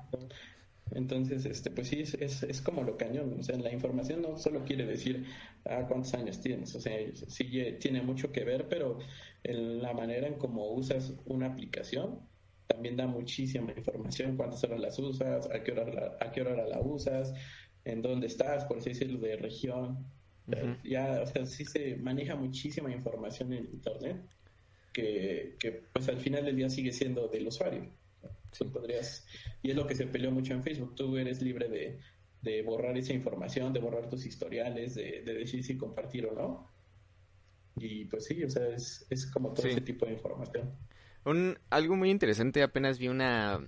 Entonces, 0.92 1.46
este, 1.46 1.70
pues 1.72 1.88
sí, 1.88 2.02
es, 2.02 2.44
es, 2.44 2.62
como 2.62 2.84
lo 2.84 2.98
cañón. 2.98 3.36
O 3.40 3.44
sea, 3.44 3.58
la 3.58 3.72
información 3.72 4.22
no 4.22 4.38
solo 4.38 4.64
quiere 4.66 4.86
decir 4.86 5.26
ah, 5.66 5.86
cuántos 5.88 6.14
años 6.14 6.42
tienes. 6.42 6.74
O 6.76 6.80
sea, 6.80 6.94
sí 7.28 7.50
tiene 7.80 8.02
mucho 8.02 8.32
que 8.32 8.44
ver, 8.44 8.68
pero 8.68 9.00
en 9.44 9.82
la 9.82 9.94
manera 9.94 10.28
en 10.28 10.36
cómo 10.36 10.72
usas 10.72 11.14
una 11.26 11.48
aplicación 11.48 12.20
también 12.70 12.96
da 12.96 13.08
muchísima 13.08 13.74
información, 13.76 14.38
cuántas 14.38 14.64
horas 14.64 14.80
las 14.80 15.00
usas, 15.00 15.50
a 15.50 15.64
qué 15.64 15.72
hora 15.72 15.92
la, 15.92 16.18
a 16.20 16.32
qué 16.32 16.42
hora 16.42 16.68
la 16.68 16.80
usas, 16.80 17.34
en 17.84 18.02
dónde 18.04 18.28
estás, 18.28 18.66
por 18.66 18.78
así 18.78 18.90
decirlo, 18.90 19.20
de 19.20 19.36
región. 19.38 20.06
Ya, 20.84 21.22
o 21.22 21.28
sea, 21.28 21.46
sí 21.46 21.66
se 21.66 21.96
maneja 21.98 22.36
muchísima 22.36 22.92
información 22.92 23.54
en 23.54 23.66
Internet 23.66 24.18
que, 24.94 25.56
que, 25.60 25.84
pues 25.94 26.10
al 26.10 26.18
final 26.18 26.46
del 26.46 26.56
día 26.56 26.70
sigue 26.70 26.92
siendo 26.92 27.28
del 27.28 27.48
usuario. 27.48 27.88
Podrías, 28.72 29.26
y 29.62 29.72
es 29.72 29.76
lo 29.76 29.86
que 29.88 29.96
se 29.96 30.08
peleó 30.08 30.32
mucho 30.32 30.54
en 30.54 30.64
Facebook, 30.64 30.96
tú 30.96 31.18
eres 31.18 31.42
libre 31.42 31.70
de, 31.70 32.00
de 32.42 32.62
borrar 32.64 32.98
esa 32.98 33.14
información, 33.14 33.74
de 33.74 33.80
borrar 33.80 34.10
tus 34.10 34.26
historiales, 34.26 34.96
de, 34.96 35.22
de, 35.24 35.34
decir 35.34 35.64
si 35.64 35.78
compartir 35.78 36.26
o 36.26 36.34
no. 36.34 36.72
Y 37.78 38.06
pues 38.06 38.26
sí, 38.26 38.44
o 38.44 38.50
sea, 38.50 38.68
es, 38.70 39.06
es 39.10 39.26
como 39.28 39.54
todo 39.54 39.68
ese 39.68 39.82
tipo 39.82 40.06
de 40.06 40.14
información. 40.14 40.74
Un, 41.26 41.58
algo 41.70 41.96
muy 41.96 42.10
interesante, 42.10 42.64
apenas 42.64 42.98
vi 42.98 43.08
una, 43.08 43.60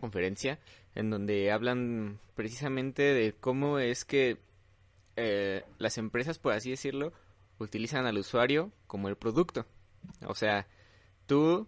conferencia 0.00 0.58
en 0.94 1.10
donde 1.10 1.52
hablan 1.52 2.18
precisamente 2.34 3.02
de 3.02 3.32
cómo 3.32 3.78
es 3.78 4.04
que 4.04 4.38
eh, 5.16 5.62
las 5.78 5.98
empresas, 5.98 6.38
por 6.38 6.52
así 6.52 6.70
decirlo, 6.70 7.12
utilizan 7.58 8.06
al 8.06 8.18
usuario 8.18 8.72
como 8.86 9.08
el 9.08 9.16
producto. 9.16 9.66
O 10.26 10.34
sea, 10.34 10.66
tú 11.26 11.66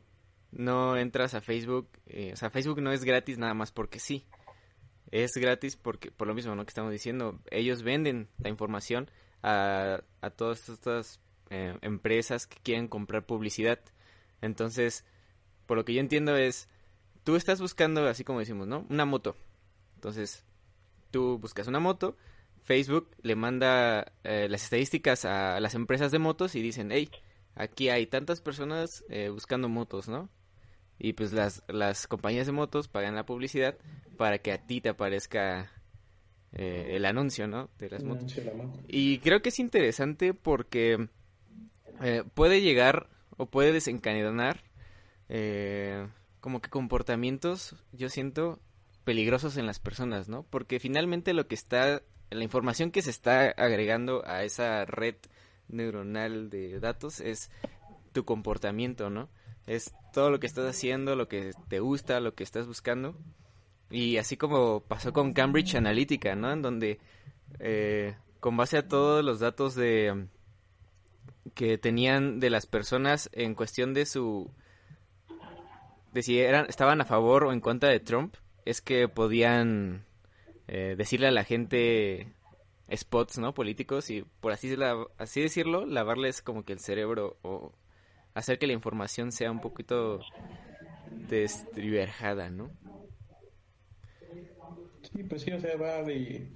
no 0.50 0.96
entras 0.96 1.34
a 1.34 1.40
Facebook, 1.40 1.88
eh, 2.06 2.32
o 2.32 2.36
sea, 2.36 2.50
Facebook 2.50 2.80
no 2.80 2.92
es 2.92 3.04
gratis 3.04 3.38
nada 3.38 3.54
más 3.54 3.72
porque 3.72 3.98
sí. 3.98 4.26
Es 5.10 5.32
gratis 5.34 5.76
porque, 5.76 6.10
por 6.10 6.28
lo 6.28 6.34
mismo, 6.34 6.54
¿no? 6.54 6.64
Que 6.64 6.70
estamos 6.70 6.92
diciendo, 6.92 7.40
ellos 7.50 7.82
venden 7.82 8.28
la 8.38 8.50
información 8.50 9.10
a, 9.42 10.02
a 10.20 10.30
todas 10.30 10.68
estas 10.68 11.20
eh, 11.50 11.76
empresas 11.80 12.46
que 12.46 12.58
quieren 12.62 12.88
comprar 12.88 13.24
publicidad. 13.24 13.80
Entonces, 14.42 15.04
por 15.66 15.76
lo 15.76 15.84
que 15.84 15.94
yo 15.94 16.00
entiendo 16.00 16.36
es, 16.36 16.68
tú 17.24 17.36
estás 17.36 17.60
buscando, 17.60 18.06
así 18.06 18.24
como 18.24 18.40
decimos, 18.40 18.66
¿no? 18.66 18.86
Una 18.90 19.04
moto. 19.04 19.36
Entonces, 19.94 20.44
tú 21.10 21.38
buscas 21.38 21.66
una 21.68 21.80
moto, 21.80 22.16
Facebook 22.62 23.08
le 23.22 23.34
manda 23.34 24.12
eh, 24.24 24.46
las 24.50 24.64
estadísticas 24.64 25.24
a 25.24 25.58
las 25.60 25.74
empresas 25.74 26.12
de 26.12 26.18
motos 26.18 26.54
y 26.54 26.62
dicen, 26.62 26.90
hey, 26.92 27.10
aquí 27.54 27.88
hay 27.88 28.06
tantas 28.06 28.40
personas 28.40 29.04
eh, 29.08 29.30
buscando 29.30 29.68
motos, 29.68 30.08
¿no? 30.08 30.28
Y 30.98 31.12
pues 31.12 31.32
las, 31.32 31.62
las 31.68 32.06
compañías 32.06 32.46
de 32.46 32.52
motos 32.52 32.88
pagan 32.88 33.14
la 33.14 33.24
publicidad 33.24 33.76
para 34.16 34.38
que 34.38 34.52
a 34.52 34.58
ti 34.58 34.80
te 34.80 34.88
aparezca 34.88 35.70
eh, 36.52 36.92
el 36.96 37.04
anuncio, 37.04 37.46
¿no? 37.46 37.70
De 37.78 37.90
las 37.90 38.02
motos. 38.02 38.34
Y 38.88 39.18
creo 39.18 39.42
que 39.42 39.50
es 39.50 39.58
interesante 39.58 40.34
porque 40.34 41.08
puede 42.34 42.60
llegar 42.60 43.08
o 43.36 43.46
puede 43.46 43.72
desencadenar 43.72 44.62
eh, 45.28 46.06
como 46.40 46.60
que 46.60 46.70
comportamientos, 46.70 47.76
yo 47.92 48.08
siento, 48.08 48.60
peligrosos 49.04 49.56
en 49.56 49.66
las 49.66 49.78
personas, 49.78 50.28
¿no? 50.28 50.44
Porque 50.44 50.80
finalmente 50.80 51.32
lo 51.32 51.48
que 51.48 51.54
está, 51.54 52.02
la 52.30 52.44
información 52.44 52.90
que 52.90 53.02
se 53.02 53.10
está 53.10 53.50
agregando 53.50 54.26
a 54.26 54.44
esa 54.44 54.84
red 54.84 55.16
neuronal 55.68 56.50
de 56.50 56.80
datos 56.80 57.20
es 57.20 57.50
tu 58.12 58.24
comportamiento, 58.24 59.10
¿no? 59.10 59.28
Es 59.66 59.94
todo 60.18 60.30
lo 60.32 60.40
que 60.40 60.48
estás 60.48 60.68
haciendo, 60.68 61.14
lo 61.14 61.28
que 61.28 61.52
te 61.68 61.78
gusta, 61.78 62.18
lo 62.18 62.34
que 62.34 62.42
estás 62.42 62.66
buscando. 62.66 63.14
Y 63.88 64.16
así 64.16 64.36
como 64.36 64.80
pasó 64.80 65.12
con 65.12 65.32
Cambridge 65.32 65.76
Analytica, 65.76 66.34
¿no? 66.34 66.50
En 66.50 66.60
donde, 66.60 66.98
eh, 67.60 68.16
con 68.40 68.56
base 68.56 68.78
a 68.78 68.88
todos 68.88 69.24
los 69.24 69.38
datos 69.38 69.76
de 69.76 70.26
que 71.54 71.78
tenían 71.78 72.40
de 72.40 72.50
las 72.50 72.66
personas 72.66 73.30
en 73.32 73.54
cuestión 73.54 73.94
de 73.94 74.06
su 74.06 74.50
de 76.12 76.22
si 76.24 76.40
eran, 76.40 76.66
estaban 76.68 77.00
a 77.00 77.04
favor 77.04 77.44
o 77.44 77.52
en 77.52 77.60
contra 77.60 77.88
de 77.88 78.00
Trump, 78.00 78.34
es 78.64 78.80
que 78.80 79.06
podían 79.06 80.04
eh, 80.66 80.96
decirle 80.98 81.28
a 81.28 81.30
la 81.30 81.44
gente 81.44 82.32
spots, 82.92 83.38
¿no? 83.38 83.54
Políticos 83.54 84.10
y 84.10 84.24
por 84.40 84.50
así, 84.50 84.76
así 85.16 85.40
decirlo, 85.40 85.86
lavarles 85.86 86.42
como 86.42 86.64
que 86.64 86.72
el 86.72 86.80
cerebro 86.80 87.36
o 87.42 87.72
hacer 88.34 88.58
que 88.58 88.66
la 88.66 88.72
información 88.72 89.32
sea 89.32 89.50
un 89.50 89.60
poquito 89.60 90.20
destriverjada, 91.28 92.50
¿no? 92.50 92.70
Sí, 95.02 95.22
pues 95.24 95.42
sí, 95.42 95.52
o 95.52 95.60
sea, 95.60 95.76
va 95.76 96.02
de... 96.02 96.50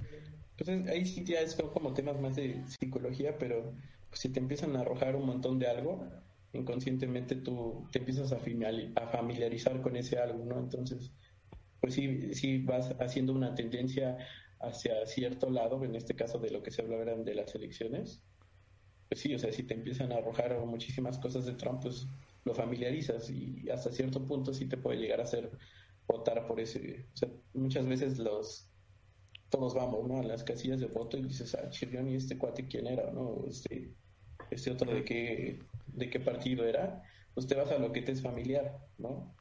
Pues 0.57 0.69
ahí 0.89 1.07
sí 1.07 1.25
ya 1.25 1.41
es 1.41 1.55
como 1.55 1.95
temas 1.95 2.21
más 2.21 2.37
de 2.37 2.63
psicología, 2.67 3.37
pero 3.39 3.73
pues 4.09 4.21
si 4.21 4.29
te 4.29 4.41
empiezan 4.41 4.77
a 4.77 4.81
arrojar 4.81 5.17
un 5.17 5.27
montón 5.27 5.59
de 5.59 5.67
algo, 5.67 6.07
inconscientemente 6.53 7.37
tú 7.37 7.89
te 7.91 7.99
empiezas 7.99 8.33
a 8.33 9.07
familiarizar 9.07 9.81
con 9.81 9.97
ese 9.97 10.19
algo, 10.19 10.45
¿no? 10.45 10.59
Entonces, 10.59 11.11
pues 11.81 11.95
sí, 11.95 12.35
sí 12.35 12.59
vas 12.59 12.95
haciendo 13.01 13.33
una 13.33 13.55
tendencia 13.55 14.19
hacia 14.61 15.05
cierto 15.07 15.51
lado, 15.51 15.83
en 15.85 15.97
este 15.97 16.15
caso 16.15 16.39
de 16.39 16.51
lo 16.51 16.63
que 16.63 16.71
se 16.71 16.83
hablaban 16.83 17.25
de 17.25 17.35
las 17.35 17.55
elecciones, 17.55 18.23
pues 19.13 19.21
sí, 19.21 19.35
o 19.35 19.39
sea, 19.39 19.53
si 19.53 19.63
te 19.65 19.75
empiezan 19.75 20.11
a 20.11 20.17
arrojar 20.17 20.59
muchísimas 20.65 21.19
cosas 21.19 21.45
de 21.45 21.53
Trump, 21.53 21.83
pues 21.83 22.07
lo 22.47 22.55
familiarizas 22.55 23.29
y 23.29 23.69
hasta 23.69 23.93
cierto 23.93 24.27
punto 24.27 24.55
sí 24.55 24.65
te 24.65 24.79
puede 24.79 25.01
llegar 25.01 25.21
a 25.21 25.25
hacer 25.25 25.51
votar 26.09 26.47
por 26.47 26.59
ese, 26.59 27.05
o 27.13 27.17
sea, 27.19 27.29
muchas 27.53 27.87
veces 27.87 28.19
los 28.19 28.71
todos 29.51 29.75
vamos, 29.75 30.09
¿no? 30.09 30.21
A 30.21 30.23
las 30.23 30.43
casillas 30.43 30.81
de 30.81 30.87
voto 30.87 31.19
y 31.19 31.25
dices, 31.25 31.55
ah, 31.55 31.69
Chirión, 31.69 32.09
¿y 32.09 32.15
este 32.15 32.39
cuate 32.39 32.67
quién 32.67 32.87
era, 32.87 33.11
no? 33.11 33.45
Este, 33.47 33.93
este 34.51 34.71
otro 34.71 34.95
de 34.95 35.05
qué, 35.05 35.59
de 35.89 36.09
qué 36.09 36.19
partido 36.19 36.65
era, 36.65 37.03
pues 37.35 37.47
te 37.47 37.55
vas 37.55 37.71
a 37.71 37.77
lo 37.77 37.93
que 37.93 38.01
te 38.01 38.13
es 38.13 38.23
familiar, 38.23 38.79
¿no? 38.97 39.37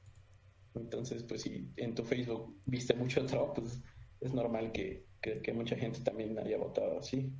Entonces, 0.76 1.24
pues 1.24 1.44
si 1.44 1.72
en 1.78 1.96
tu 1.96 2.04
Facebook 2.04 2.60
viste 2.66 2.94
mucho 2.94 3.26
Trump, 3.26 3.54
pues 3.56 3.80
es 4.20 4.34
normal 4.34 4.74
que, 4.74 5.06
mucha 5.54 5.78
gente 5.78 6.02
también 6.02 6.38
haya 6.40 6.58
votado 6.58 7.00
así. 7.00 7.32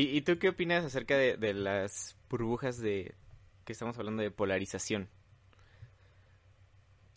¿Y, 0.00 0.20
tú 0.22 0.38
qué 0.38 0.48
opinas 0.48 0.84
acerca 0.84 1.16
de, 1.16 1.54
las 1.54 2.16
burbujas 2.30 2.78
de 2.78 3.14
que 3.64 3.72
estamos 3.72 3.98
hablando 3.98 4.22
de 4.22 4.30
polarización? 4.30 5.08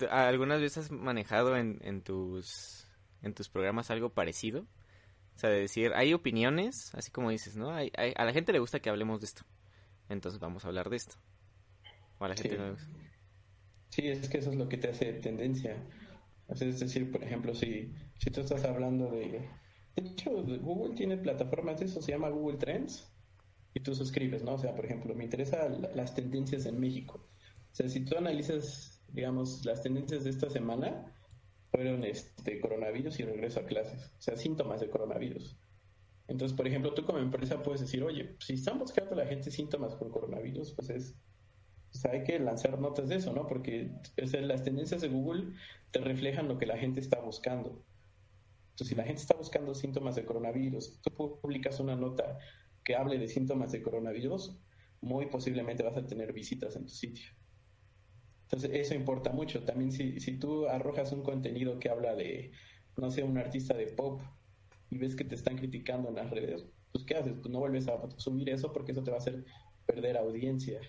¿Algunas 0.10 0.60
veces 0.60 0.86
has 0.86 0.92
manejado 0.92 1.56
en, 1.58 1.80
en, 1.84 2.02
tus, 2.02 2.88
en 3.22 3.36
tus 3.36 3.50
programas 3.50 3.92
algo 3.92 4.10
parecido? 4.10 4.66
O 5.36 5.40
sea, 5.40 5.52
de 5.52 5.60
decir, 5.60 5.92
hay 5.94 6.14
opiniones, 6.14 6.94
así 6.96 7.12
como 7.12 7.30
dices, 7.30 7.56
¿no? 7.56 7.72
Hay, 7.72 7.92
a 7.96 8.26
la 8.26 8.34
gente 8.34 8.52
le 8.52 8.60
gusta 8.60 8.80
que 8.80 8.90
hablemos 8.90 9.22
de 9.22 9.28
esto. 9.28 9.44
Entonces 10.10 10.40
vamos 10.40 10.66
a 10.66 10.70
hablar 10.70 10.90
de 10.90 10.96
esto. 10.96 11.16
O 12.18 12.26
a 12.26 12.30
la 12.30 12.36
gente 12.36 12.58
sí. 12.58 12.86
Sí, 13.90 14.08
es 14.08 14.28
que 14.28 14.40
eso 14.40 14.50
es 14.50 14.56
lo 14.56 14.68
que 14.68 14.78
te 14.78 14.90
hace 14.90 15.14
tendencia. 15.14 15.78
Es 16.48 16.80
decir, 16.80 17.12
por 17.12 17.24
ejemplo, 17.24 17.54
si, 17.54 17.94
si 18.18 18.32
tú 18.32 18.42
estás 18.42 18.64
hablando 18.66 19.12
de... 19.12 19.48
De 19.96 20.04
hecho, 20.04 20.32
Google 20.32 20.96
tiene 20.96 21.18
plataformas 21.18 21.80
de 21.80 21.86
eso, 21.86 22.02
se 22.02 22.12
llama 22.12 22.30
Google 22.30 22.58
Trends, 22.58 23.12
y 23.74 23.80
tú 23.80 23.96
suscribes, 23.96 24.44
¿no? 24.44 24.54
O 24.54 24.58
sea, 24.58 24.76
por 24.76 24.86
ejemplo, 24.86 25.16
me 25.16 25.24
interesan 25.24 25.82
las 25.96 26.14
tendencias 26.14 26.66
en 26.66 26.80
México. 26.80 27.28
O 27.72 27.76
sea, 27.76 27.88
si 27.88 28.04
tú 28.04 28.18
analizas, 28.18 29.02
digamos, 29.08 29.66
las 29.66 29.82
tendencias 29.82 30.24
de 30.24 30.30
esta 30.30 30.50
semana, 30.50 31.14
fueron 31.72 32.04
este 32.04 32.60
coronavirus 32.60 33.20
y 33.20 33.24
regreso 33.24 33.62
a 33.62 33.66
clases, 33.66 34.14
o 34.18 34.22
sea, 34.22 34.36
síntomas 34.36 34.82
de 34.82 34.90
coronavirus. 34.90 35.58
Entonces, 36.28 36.56
por 36.56 36.68
ejemplo, 36.68 36.94
tú 36.94 37.06
como 37.06 37.20
empresa 37.20 37.64
puedes 37.64 37.82
decir, 37.82 38.04
oye, 38.04 38.36
si 38.40 38.54
están 38.54 38.78
buscando 38.78 39.14
a 39.14 39.18
la 39.18 39.26
gente 39.26 39.52
síntomas 39.52 39.96
por 39.96 40.12
coronavirus, 40.12 40.74
pues 40.74 40.90
es, 40.90 41.16
pues 41.92 42.06
hay 42.06 42.24
que 42.24 42.40
lanzar 42.40 42.80
notas 42.80 43.10
de 43.10 43.16
eso, 43.16 43.34
¿no? 43.34 43.48
Porque 43.48 43.92
las 44.18 44.64
tendencias 44.64 45.02
de 45.02 45.10
Google 45.10 45.54
te 45.92 46.00
reflejan 46.00 46.48
lo 46.48 46.58
que 46.58 46.66
la 46.66 46.78
gente 46.78 47.00
está 47.00 47.20
buscando. 47.20 47.84
Si 48.84 48.96
la 48.96 49.04
gente 49.04 49.22
está 49.22 49.36
buscando 49.36 49.74
síntomas 49.76 50.16
de 50.16 50.26
coronavirus, 50.26 51.02
tú 51.02 51.40
publicas 51.42 51.80
una 51.80 51.96
nota 51.96 52.40
que 52.84 52.96
hable 52.96 53.18
de 53.18 53.28
síntomas 53.28 53.72
de 53.72 53.82
coronavirus, 53.82 54.58
muy 55.02 55.28
posiblemente 55.28 55.84
vas 55.84 55.98
a 55.98 56.06
tener 56.06 56.34
visitas 56.34 56.76
en 56.76 56.86
tu 56.86 56.94
sitio. 56.94 57.32
Entonces, 58.44 58.72
eso 58.74 58.94
importa 58.94 59.32
mucho. 59.32 59.64
También 59.64 59.92
si, 59.92 60.20
si 60.20 60.38
tú 60.38 60.68
arrojas 60.68 61.12
un 61.12 61.24
contenido 61.24 61.80
que 61.80 61.90
habla 61.90 62.16
de, 62.16 62.52
no 62.98 63.10
sé, 63.10 63.24
un 63.24 63.38
artista 63.38 63.74
de 63.76 63.88
pop 63.88 64.22
y 64.90 64.98
ves 64.98 65.16
que 65.16 65.24
te 65.24 65.36
están 65.36 65.58
criticando 65.58 66.10
en 66.10 66.16
las 66.16 66.30
redes, 66.30 66.66
pues 66.92 67.06
¿qué 67.06 67.16
haces? 67.16 67.34
Pues 67.40 67.50
no 67.50 67.60
vuelves 67.60 67.88
a 67.88 67.98
subir 68.18 68.50
eso 68.50 68.74
porque 68.74 68.92
eso 68.92 69.04
te 69.04 69.12
va 69.12 69.18
a 69.18 69.22
hacer 69.22 69.46
perder 69.86 70.18
audiencia. 70.18 70.82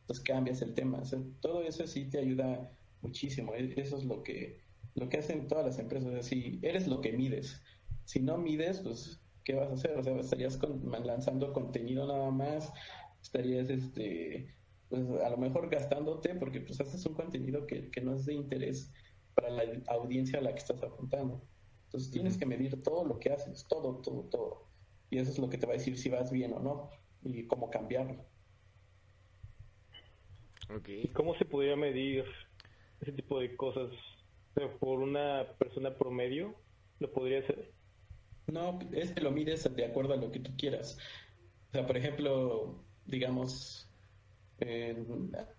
Entonces 0.00 0.24
cambias 0.24 0.62
el 0.62 0.74
tema. 0.74 1.02
todo 1.40 1.62
eso 1.62 1.86
sí 1.86 2.08
te 2.08 2.18
ayuda 2.18 2.72
muchísimo. 3.02 3.54
E, 3.54 3.74
eso 3.80 3.96
es 3.96 4.04
lo 4.04 4.22
que, 4.22 4.60
lo 4.96 5.08
que 5.08 5.18
hacen 5.18 5.46
todas 5.46 5.64
las 5.64 5.78
empresas. 5.78 6.26
si 6.26 6.58
eres 6.62 6.88
lo 6.88 7.00
que 7.00 7.12
mides. 7.12 7.62
Si 8.04 8.20
no 8.20 8.38
mides, 8.38 8.80
pues 8.80 9.20
¿qué 9.44 9.54
vas 9.54 9.70
a 9.70 9.74
hacer? 9.74 9.96
O 9.96 10.02
sea, 10.02 10.18
estarías 10.18 10.58
lanzando 11.04 11.52
contenido 11.52 12.06
nada 12.06 12.30
más, 12.30 12.72
estarías 13.22 13.70
este 13.70 14.54
pues 14.88 15.02
a 15.24 15.30
lo 15.30 15.36
mejor 15.36 15.68
gastándote 15.68 16.34
porque 16.36 16.60
pues 16.60 16.80
haces 16.80 17.04
un 17.06 17.14
contenido 17.14 17.66
que, 17.66 17.90
que 17.90 18.00
no 18.00 18.14
es 18.14 18.24
de 18.24 18.34
interés 18.34 18.92
para 19.34 19.50
la 19.50 19.64
audiencia 19.88 20.38
a 20.38 20.42
la 20.42 20.52
que 20.52 20.58
estás 20.58 20.82
apuntando. 20.82 21.42
Entonces 21.84 22.10
tienes 22.10 22.36
que 22.38 22.46
medir 22.46 22.82
todo 22.82 23.04
lo 23.04 23.18
que 23.18 23.30
haces, 23.30 23.66
todo, 23.68 23.96
todo, 23.96 24.22
todo. 24.30 24.68
Y 25.10 25.18
eso 25.18 25.30
es 25.30 25.38
lo 25.38 25.48
que 25.48 25.58
te 25.58 25.66
va 25.66 25.74
a 25.74 25.76
decir 25.76 25.98
si 25.98 26.08
vas 26.08 26.30
bien 26.30 26.52
o 26.52 26.60
no 26.60 26.90
y 27.22 27.46
cómo 27.46 27.68
cambiarlo. 27.70 28.24
Okay. 30.78 31.08
¿Cómo 31.08 31.36
se 31.36 31.44
podría 31.44 31.76
medir 31.76 32.24
ese 33.00 33.12
tipo 33.12 33.38
de 33.38 33.54
cosas? 33.56 33.90
¿Por 34.80 35.00
una 35.00 35.46
persona 35.58 35.96
promedio 35.96 36.54
lo 36.98 37.12
podría 37.12 37.40
hacer? 37.40 37.72
No, 38.46 38.78
es 38.92 39.12
que 39.12 39.20
lo 39.20 39.30
mides 39.30 39.74
de 39.74 39.84
acuerdo 39.84 40.14
a 40.14 40.16
lo 40.16 40.30
que 40.30 40.40
tú 40.40 40.52
quieras. 40.56 40.98
O 41.68 41.72
sea, 41.72 41.86
por 41.86 41.96
ejemplo, 41.96 42.84
digamos, 43.04 43.86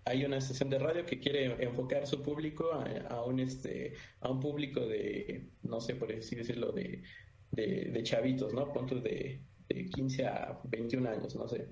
hay 0.05 0.25
una 0.25 0.38
estación 0.38 0.69
de 0.69 0.79
radio 0.79 1.05
que 1.05 1.19
quiere 1.19 1.63
enfocar 1.63 2.07
su 2.07 2.23
público 2.23 2.71
a, 2.71 3.23
un 3.23 3.39
este 3.39 3.93
a 4.21 4.31
un 4.31 4.39
público 4.39 4.79
de 4.79 5.51
no 5.62 5.79
sé 5.79 5.95
por 5.95 6.12
así 6.12 6.36
decirlo 6.36 6.71
de, 6.71 7.03
de, 7.51 8.03
chavitos 8.03 8.53
no 8.53 8.73
puntos 8.73 9.03
de, 9.03 9.39
de 9.69 9.86
15 9.86 10.25
a 10.25 10.60
21 10.63 11.10
años 11.10 11.36
no 11.36 11.47
sé 11.47 11.69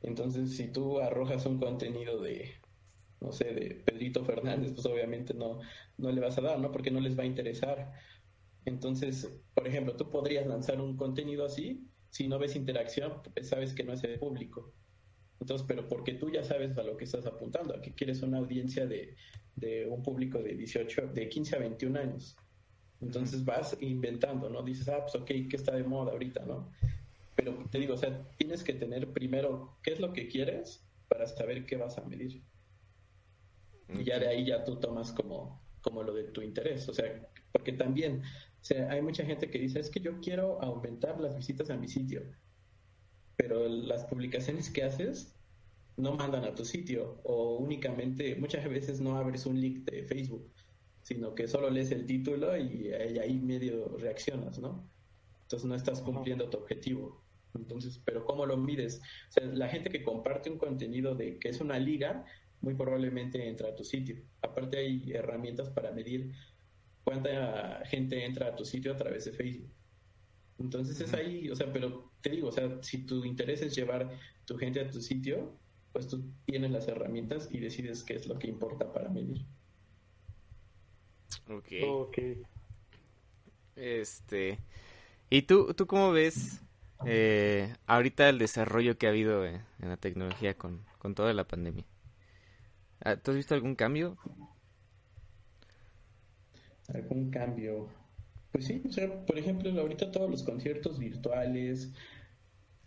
entonces 0.00 0.56
si 0.56 0.72
tú 0.72 0.98
arrojas 0.98 1.44
un 1.44 1.58
contenido 1.58 2.22
de 2.22 2.54
no 3.20 3.32
sé 3.32 3.52
de 3.52 3.82
Pedrito 3.84 4.24
Fernández 4.24 4.72
pues 4.72 4.86
obviamente 4.86 5.34
no 5.34 5.60
no 5.98 6.10
le 6.10 6.20
vas 6.20 6.38
a 6.38 6.42
dar 6.42 6.58
no 6.58 6.72
porque 6.72 6.90
no 6.90 7.00
les 7.00 7.18
va 7.18 7.22
a 7.22 7.26
interesar 7.26 7.92
entonces 8.64 9.42
por 9.54 9.66
ejemplo 9.66 9.96
tú 9.96 10.10
podrías 10.10 10.46
lanzar 10.46 10.80
un 10.80 10.96
contenido 10.96 11.44
así 11.44 11.86
si 12.10 12.28
no 12.28 12.38
ves 12.38 12.56
interacción 12.56 13.22
pues 13.22 13.48
sabes 13.48 13.74
que 13.74 13.84
no 13.84 13.92
es 13.92 14.02
el 14.04 14.18
público 14.18 14.72
entonces, 15.40 15.66
pero 15.66 15.88
porque 15.88 16.14
tú 16.14 16.30
ya 16.30 16.44
sabes 16.44 16.76
a 16.76 16.82
lo 16.82 16.96
que 16.96 17.04
estás 17.04 17.26
apuntando, 17.26 17.74
a 17.74 17.80
que 17.80 17.94
quieres 17.94 18.22
una 18.22 18.38
audiencia 18.38 18.86
de, 18.86 19.16
de 19.56 19.86
un 19.86 20.02
público 20.02 20.38
de 20.38 20.54
18, 20.54 21.08
de 21.14 21.28
15 21.28 21.56
a 21.56 21.58
21 21.58 21.98
años. 21.98 22.36
Entonces 23.00 23.44
vas 23.44 23.76
inventando, 23.80 24.50
¿no? 24.50 24.62
Dices, 24.62 24.88
ah, 24.88 25.00
pues 25.00 25.14
ok, 25.14 25.26
¿qué 25.48 25.56
está 25.56 25.74
de 25.74 25.84
moda 25.84 26.12
ahorita, 26.12 26.44
no? 26.44 26.70
Pero 27.34 27.64
te 27.70 27.78
digo, 27.78 27.94
o 27.94 27.96
sea, 27.96 28.28
tienes 28.36 28.62
que 28.62 28.74
tener 28.74 29.12
primero 29.12 29.78
qué 29.82 29.92
es 29.92 30.00
lo 30.00 30.12
que 30.12 30.28
quieres 30.28 30.86
para 31.08 31.26
saber 31.26 31.64
qué 31.64 31.76
vas 31.76 31.96
a 31.96 32.04
medir. 32.04 32.42
Y 33.98 34.04
ya 34.04 34.18
de 34.18 34.28
ahí 34.28 34.46
ya 34.46 34.64
tú 34.64 34.76
tomas 34.76 35.12
como, 35.12 35.62
como 35.82 36.02
lo 36.02 36.14
de 36.14 36.24
tu 36.24 36.42
interés. 36.42 36.88
O 36.88 36.94
sea, 36.94 37.28
porque 37.52 37.72
también, 37.72 38.22
o 38.22 38.64
sea, 38.64 38.90
hay 38.90 39.02
mucha 39.02 39.24
gente 39.24 39.50
que 39.50 39.58
dice, 39.58 39.80
es 39.80 39.90
que 39.90 40.00
yo 40.00 40.20
quiero 40.20 40.60
aumentar 40.62 41.20
las 41.20 41.36
visitas 41.36 41.70
a 41.70 41.76
mi 41.76 41.88
sitio 41.88 42.22
pero 43.40 43.66
las 43.68 44.04
publicaciones 44.04 44.68
que 44.68 44.82
haces 44.84 45.34
no 45.96 46.14
mandan 46.14 46.44
a 46.44 46.54
tu 46.54 46.64
sitio 46.64 47.20
o 47.24 47.56
únicamente 47.56 48.36
muchas 48.36 48.68
veces 48.68 49.00
no 49.00 49.16
abres 49.16 49.46
un 49.46 49.58
link 49.58 49.90
de 49.90 50.02
Facebook, 50.02 50.52
sino 51.00 51.34
que 51.34 51.48
solo 51.48 51.70
lees 51.70 51.90
el 51.90 52.04
título 52.04 52.54
y, 52.58 52.92
ahí 52.92 53.38
medio 53.38 53.96
reaccionas, 53.96 54.58
¿no? 54.58 54.86
Entonces 55.42 55.66
no 55.66 55.74
estás 55.74 56.02
cumpliendo 56.02 56.50
tu 56.50 56.58
objetivo. 56.58 57.24
Entonces, 57.54 57.98
pero 58.04 58.26
¿cómo 58.26 58.44
lo 58.44 58.58
mides? 58.58 59.00
O 59.30 59.32
sea, 59.32 59.46
la 59.46 59.68
gente 59.68 59.88
que 59.88 60.02
comparte 60.02 60.50
un 60.50 60.58
contenido 60.58 61.14
de 61.14 61.38
que 61.38 61.48
es 61.48 61.62
una 61.62 61.78
liga, 61.78 62.26
muy 62.60 62.74
probablemente 62.74 63.48
entra 63.48 63.70
a 63.70 63.76
tu 63.76 63.84
sitio. 63.84 64.16
Aparte 64.42 64.78
hay 64.78 65.12
herramientas 65.12 65.70
para 65.70 65.92
medir 65.92 66.32
cuánta 67.04 67.82
gente 67.86 68.24
entra 68.24 68.48
a 68.48 68.56
tu 68.56 68.64
sitio 68.64 68.92
a 68.92 68.96
través 68.96 69.24
de 69.24 69.32
Facebook. 69.32 69.70
Entonces 70.58 71.00
es 71.00 71.14
ahí, 71.14 71.48
o 71.50 71.56
sea, 71.56 71.72
pero 71.72 72.12
te 72.20 72.30
digo, 72.30 72.48
o 72.48 72.52
sea, 72.52 72.82
si 72.82 73.06
tu 73.06 73.24
interés 73.24 73.62
es 73.62 73.74
llevar 73.74 74.10
tu 74.44 74.58
gente 74.58 74.80
a 74.80 74.90
tu 74.90 75.00
sitio, 75.00 75.56
pues 75.92 76.06
tú 76.06 76.22
tienes 76.44 76.70
las 76.70 76.86
herramientas 76.86 77.48
y 77.50 77.60
decides 77.60 78.04
qué 78.04 78.14
es 78.14 78.26
lo 78.26 78.38
que 78.38 78.48
importa 78.48 78.92
para 78.92 79.08
medir. 79.08 79.46
Ok. 81.48 81.68
Ok. 81.86 82.18
Este. 83.74 84.58
¿Y 85.30 85.42
tú, 85.42 85.72
tú 85.74 85.86
cómo 85.86 86.12
ves 86.12 86.60
eh, 87.06 87.74
ahorita 87.86 88.28
el 88.28 88.38
desarrollo 88.38 88.98
que 88.98 89.06
ha 89.06 89.10
habido 89.10 89.46
en, 89.46 89.62
la 89.78 89.96
tecnología 89.96 90.54
con, 90.54 90.84
con 90.98 91.14
toda 91.14 91.32
la 91.32 91.46
pandemia? 91.46 91.84
Ah, 93.02 93.16
¿Tú 93.16 93.30
has 93.30 93.36
visto 93.36 93.54
algún 93.54 93.74
cambio? 93.74 94.16
¿Algún 96.92 97.30
cambio? 97.30 97.88
Pues 98.52 98.66
sí, 98.66 98.82
o 98.86 98.92
sea, 98.92 99.24
por 99.26 99.38
ejemplo, 99.38 99.70
ahorita 99.80 100.10
todos 100.10 100.28
los 100.30 100.42
conciertos 100.42 100.98
virtuales, 100.98 101.92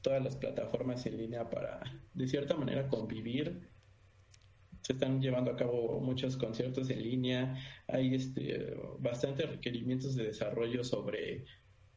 todas 0.01 0.23
las 0.23 0.35
plataformas 0.35 1.05
en 1.05 1.17
línea 1.17 1.49
para, 1.49 1.81
de 2.13 2.27
cierta 2.27 2.55
manera, 2.55 2.87
convivir. 2.89 3.69
Se 4.81 4.93
están 4.93 5.21
llevando 5.21 5.51
a 5.51 5.55
cabo 5.55 6.01
muchos 6.01 6.35
conciertos 6.35 6.89
en 6.89 7.01
línea. 7.01 7.57
Hay 7.87 8.13
este, 8.13 8.75
bastantes 8.99 9.49
requerimientos 9.49 10.15
de 10.15 10.25
desarrollo 10.25 10.83
sobre, 10.83 11.45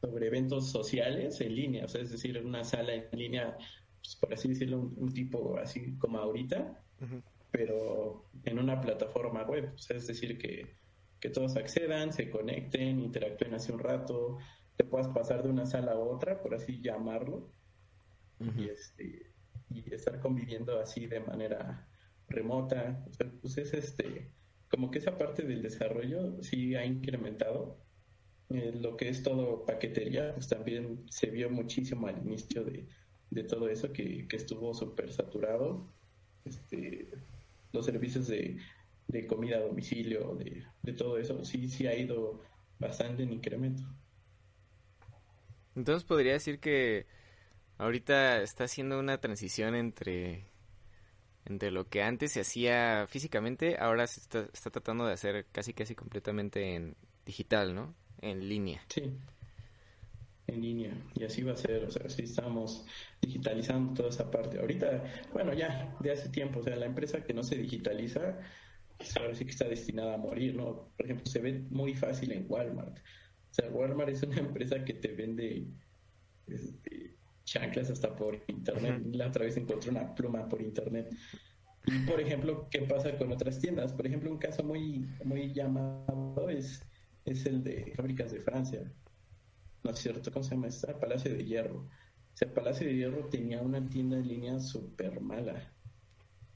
sobre 0.01 0.27
eventos 0.27 0.71
sociales 0.71 1.41
en 1.41 1.55
línea, 1.55 1.85
o 1.85 1.87
sea, 1.87 2.01
es 2.01 2.11
decir, 2.11 2.41
una 2.43 2.63
sala 2.63 2.93
en 2.93 3.07
línea, 3.11 3.57
pues, 4.01 4.15
por 4.15 4.33
así 4.33 4.47
decirlo, 4.47 4.79
un, 4.95 5.13
tipo 5.13 5.57
así 5.57 5.97
como 5.97 6.19
ahorita, 6.19 6.81
pero 7.51 8.29
en 8.43 8.59
una 8.59 8.81
plataforma 8.81 9.43
web. 9.43 9.73
O 9.73 9.77
sea, 9.77 9.97
es 9.97 10.07
decir, 10.07 10.37
que 10.37 10.77
que 11.19 11.29
todos 11.29 11.55
accedan, 11.55 12.13
se 12.13 12.29
conecten, 12.29 12.99
interactúen 12.99 13.53
hace 13.53 13.71
un 13.71 13.79
rato, 13.79 14.37
te 14.75 14.83
puedas 14.83 15.07
pasar 15.07 15.43
de 15.43 15.49
una 15.49 15.65
sala 15.65 15.93
a 15.93 15.99
otra, 15.99 16.41
por 16.41 16.53
así 16.53 16.81
llamarlo, 16.81 17.51
y, 18.39 18.69
este, 18.69 19.33
y 19.69 19.93
estar 19.93 20.19
conviviendo 20.19 20.79
así 20.79 21.07
de 21.07 21.19
manera 21.21 21.89
remota. 22.27 23.03
pues 23.41 23.57
es 23.57 23.73
este, 23.73 24.31
como 24.69 24.91
que 24.91 24.99
esa 24.99 25.17
parte 25.17 25.43
del 25.43 25.63
desarrollo 25.63 26.41
sí 26.43 26.75
ha 26.75 26.85
incrementado. 26.85 27.83
Eh, 28.49 28.71
lo 28.79 28.95
que 28.95 29.09
es 29.09 29.23
todo 29.23 29.65
paquetería, 29.65 30.33
pues 30.35 30.47
también 30.47 31.03
se 31.09 31.27
vio 31.31 31.49
muchísimo 31.49 32.07
al 32.07 32.19
inicio 32.19 32.63
de, 32.63 32.87
de 33.31 33.43
todo 33.43 33.69
eso, 33.69 33.91
que, 33.91 34.27
que 34.27 34.35
estuvo 34.35 34.73
súper 34.75 35.11
saturado. 35.11 35.91
Este, 36.45 37.09
los 37.73 37.85
servicios 37.85 38.27
de 38.27 38.57
de 39.07 39.25
comida 39.25 39.57
a 39.57 39.61
domicilio, 39.61 40.35
de, 40.35 40.63
de 40.83 40.93
todo 40.93 41.17
eso, 41.17 41.43
sí, 41.45 41.67
sí 41.67 41.87
ha 41.87 41.95
ido 41.95 42.41
bastante 42.79 43.23
en 43.23 43.33
incremento. 43.33 43.83
Entonces 45.75 46.03
podría 46.03 46.33
decir 46.33 46.59
que 46.59 47.05
ahorita 47.77 48.41
está 48.41 48.65
haciendo 48.65 48.99
una 48.99 49.19
transición 49.19 49.75
entre, 49.75 50.45
entre 51.45 51.71
lo 51.71 51.87
que 51.87 52.01
antes 52.01 52.31
se 52.33 52.41
hacía 52.41 53.05
físicamente, 53.07 53.77
ahora 53.79 54.07
se 54.07 54.19
está, 54.19 54.47
está 54.53 54.69
tratando 54.71 55.05
de 55.05 55.13
hacer 55.13 55.45
casi 55.51 55.73
casi 55.73 55.95
completamente 55.95 56.75
en 56.75 56.95
digital, 57.25 57.75
¿no? 57.75 57.95
En 58.21 58.49
línea. 58.49 58.81
Sí, 58.89 59.03
en 60.47 60.61
línea. 60.61 60.93
Y 61.15 61.23
así 61.23 61.43
va 61.43 61.53
a 61.53 61.57
ser, 61.57 61.83
o 61.83 61.91
sea, 61.91 62.09
sí 62.09 62.23
estamos 62.23 62.85
digitalizando 63.21 63.93
toda 63.93 64.09
esa 64.09 64.31
parte. 64.31 64.59
Ahorita, 64.59 65.03
bueno, 65.33 65.53
ya 65.53 65.95
de 65.99 66.11
hace 66.11 66.29
tiempo, 66.29 66.59
o 66.59 66.63
sea, 66.63 66.75
la 66.75 66.85
empresa 66.85 67.23
que 67.23 67.33
no 67.33 67.43
se 67.43 67.57
digitaliza, 67.57 68.39
pues, 68.97 69.15
ahora 69.17 69.35
sí 69.35 69.45
que 69.45 69.51
está 69.51 69.67
destinada 69.67 70.15
a 70.15 70.17
morir, 70.17 70.55
¿no? 70.55 70.89
Por 70.95 71.05
ejemplo, 71.05 71.25
se 71.25 71.39
ve 71.39 71.65
muy 71.69 71.93
fácil 71.93 72.31
en 72.31 72.45
Walmart. 72.49 72.97
O 72.97 73.53
sea, 73.53 73.69
Walmart 73.69 74.09
es 74.09 74.23
una 74.23 74.37
empresa 74.39 74.83
que 74.83 74.93
te 74.93 75.09
vende 75.09 75.67
este, 76.47 77.15
chanclas 77.43 77.89
hasta 77.89 78.15
por 78.15 78.41
internet. 78.47 79.01
La 79.13 79.27
otra 79.27 79.45
vez 79.45 79.57
encontré 79.57 79.91
una 79.91 80.15
pluma 80.15 80.47
por 80.47 80.61
internet. 80.61 81.09
Y, 81.85 81.99
por 82.05 82.19
ejemplo, 82.19 82.67
¿qué 82.69 82.81
pasa 82.81 83.17
con 83.17 83.31
otras 83.31 83.59
tiendas? 83.59 83.93
Por 83.93 84.07
ejemplo, 84.07 84.29
un 84.29 84.37
caso 84.37 84.63
muy, 84.63 85.07
muy 85.23 85.53
llamado 85.53 86.49
es, 86.49 86.81
es 87.23 87.45
el 87.45 87.63
de 87.63 87.93
Fábricas 87.95 88.31
de 88.31 88.41
Francia. 88.41 88.91
¿No 89.87 89.93
es 89.93 89.99
cierto? 89.99 90.33
¿Cómo 90.33 90.43
se 90.43 90.53
llama 90.53 90.67
esta? 90.67 90.99
Palacio 90.99 91.33
de 91.33 91.45
Hierro. 91.45 91.77
O 91.77 92.37
sea, 92.37 92.53
Palacio 92.53 92.85
de 92.85 92.93
Hierro 92.93 93.29
tenía 93.29 93.61
una 93.61 93.87
tienda 93.87 94.17
en 94.17 94.27
línea 94.27 94.59
súper 94.59 95.21
mala. 95.21 95.71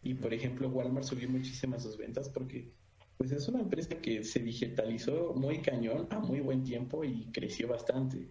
Y, 0.04 0.16
por 0.16 0.34
ejemplo, 0.34 0.68
Walmart 0.68 1.06
subió 1.06 1.30
muchísimas 1.30 1.84
sus 1.84 1.98
ventas 1.98 2.28
porque 2.28 2.74
pues 3.16 3.32
es 3.32 3.48
una 3.48 3.62
empresa 3.62 3.96
que 4.02 4.26
se 4.26 4.40
digitalizó 4.40 5.34
muy 5.34 5.62
cañón 5.62 6.08
a 6.10 6.20
muy 6.20 6.42
buen 6.42 6.66
tiempo 6.66 7.06
y 7.06 7.32
creció 7.32 7.70
bastante. 7.70 8.28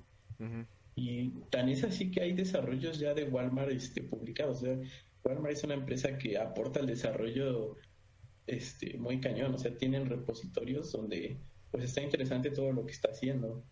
Y 0.95 1.31
tan 1.49 1.71
es 1.71 1.83
así 1.83 2.11
que 2.11 2.21
hay 2.21 2.35
desarrollos 2.35 2.99
ya 2.99 3.15
de 3.15 3.25
Walmart 3.25 3.71
este, 3.71 4.03
publicados. 4.03 4.59
O 4.59 4.67
sea, 4.67 4.79
Walmart 5.25 5.55
es 5.55 5.65
una 5.65 5.75
empresa 5.75 6.19
que 6.19 6.37
aporta 6.37 6.81
el 6.81 6.89
desarrollo 6.89 7.77
este, 8.47 8.99
muy 8.99 9.19
cañón. 9.19 9.55
O 9.55 9.59
sea, 9.59 9.75
tienen 9.79 10.11
repositorios 10.11 10.93
donde 10.93 11.39
pues 11.71 11.85
está 11.85 12.03
interesante 12.03 12.51
todo 12.51 12.71
lo 12.71 12.85
que 12.85 12.93
está 12.93 13.09
haciendo. 13.13 13.65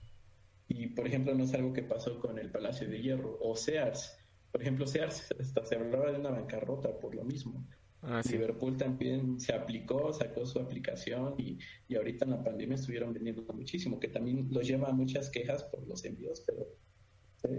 Y, 0.69 0.89
por 0.89 1.07
ejemplo, 1.07 1.35
no 1.35 1.45
es 1.45 1.55
algo 1.55 1.73
que 1.73 1.83
pasó 1.83 2.19
con 2.21 2.39
el 2.39 2.51
Palacio 2.51 2.89
de 2.89 3.01
Hierro 3.01 3.39
o 3.41 3.57
Sears. 3.57 4.19
Por 4.53 4.63
ejemplo, 4.63 4.87
Sears 4.87 5.35
hasta 5.39 5.65
se 5.65 5.77
hablaba 5.77 6.13
de 6.13 6.19
una 6.19 6.31
bancarrota 6.31 6.99
por 6.99 7.15
lo 7.15 7.25
mismo. 7.25 7.67
Ah, 8.03 8.23
Liverpool 8.31 8.77
también 8.77 9.41
se 9.41 9.53
aplicó, 9.53 10.13
sacó 10.13 10.47
su 10.47 10.61
aplicación 10.61 11.35
y, 11.37 11.59
y, 11.89 11.97
ahorita 11.97 12.25
en 12.27 12.31
la 12.31 12.45
pandemia 12.45 12.77
estuvieron 12.77 13.13
vendiendo 13.13 13.43
muchísimo, 13.53 13.99
que 13.99 14.09
también 14.09 14.47
los 14.51 14.69
lleva 14.69 14.89
a 14.89 14.93
muchas 14.93 15.31
quejas 15.31 15.65
por 15.65 15.85
los 15.89 16.05
envíos, 16.05 16.45
pero 16.47 16.69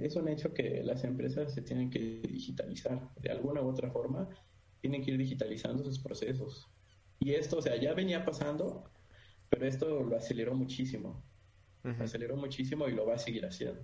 es 0.01 0.15
un 0.15 0.27
hecho 0.27 0.53
que 0.53 0.83
las 0.83 1.03
empresas 1.03 1.53
se 1.53 1.61
tienen 1.61 1.89
que 1.89 2.21
digitalizar 2.21 3.13
de 3.15 3.31
alguna 3.31 3.61
u 3.61 3.67
otra 3.67 3.89
forma, 3.89 4.29
tienen 4.81 5.03
que 5.03 5.11
ir 5.11 5.17
digitalizando 5.17 5.83
sus 5.83 5.99
procesos. 5.99 6.69
Y 7.19 7.33
esto, 7.33 7.57
o 7.57 7.61
sea, 7.61 7.75
ya 7.75 7.93
venía 7.93 8.25
pasando, 8.25 8.89
pero 9.49 9.65
esto 9.65 10.03
lo 10.03 10.15
aceleró 10.15 10.53
muchísimo. 10.53 11.23
Aceleró 11.99 12.35
muchísimo 12.35 12.87
y 12.87 12.93
lo 12.93 13.05
va 13.05 13.15
a 13.15 13.19
seguir 13.19 13.45
haciendo. 13.45 13.81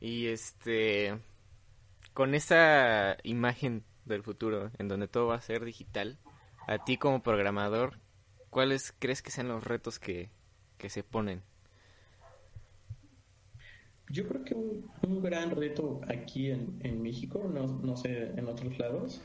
Y 0.00 0.26
este, 0.26 1.18
con 2.12 2.34
esa 2.34 3.16
imagen 3.22 3.84
del 4.04 4.22
futuro, 4.22 4.70
en 4.78 4.88
donde 4.88 5.08
todo 5.08 5.28
va 5.28 5.36
a 5.36 5.40
ser 5.40 5.64
digital, 5.64 6.18
a 6.66 6.84
ti 6.84 6.96
como 6.96 7.22
programador, 7.22 8.00
¿cuáles 8.50 8.92
crees 8.98 9.22
que 9.22 9.30
sean 9.30 9.48
los 9.48 9.64
retos 9.64 9.98
que, 9.98 10.30
se 10.88 11.04
ponen? 11.04 11.42
Yo 14.08 14.26
creo 14.26 14.44
que 14.44 14.54
un, 14.54 15.22
gran 15.22 15.50
reto 15.52 16.00
aquí 16.08 16.50
en, 16.50 16.80
en 16.82 17.00
México, 17.00 17.48
no, 17.52 17.66
no, 17.66 17.96
sé 17.96 18.32
en 18.36 18.48
otros 18.48 18.78
lados, 18.78 19.22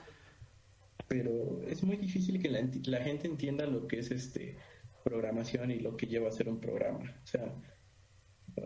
pero 1.07 1.61
es 1.63 1.83
muy 1.83 1.97
difícil 1.97 2.41
que 2.41 2.49
la, 2.49 2.61
la, 2.85 3.03
gente 3.03 3.27
entienda 3.27 3.65
lo 3.65 3.87
que 3.87 3.99
es 3.99 4.11
este 4.11 4.55
programación 5.09 5.71
y 5.71 5.79
lo 5.79 5.95
que 5.95 6.07
lleva 6.07 6.27
a 6.29 6.31
ser 6.31 6.49
un 6.49 6.59
programa. 6.59 6.99
O 7.23 7.27
sea, 7.27 7.53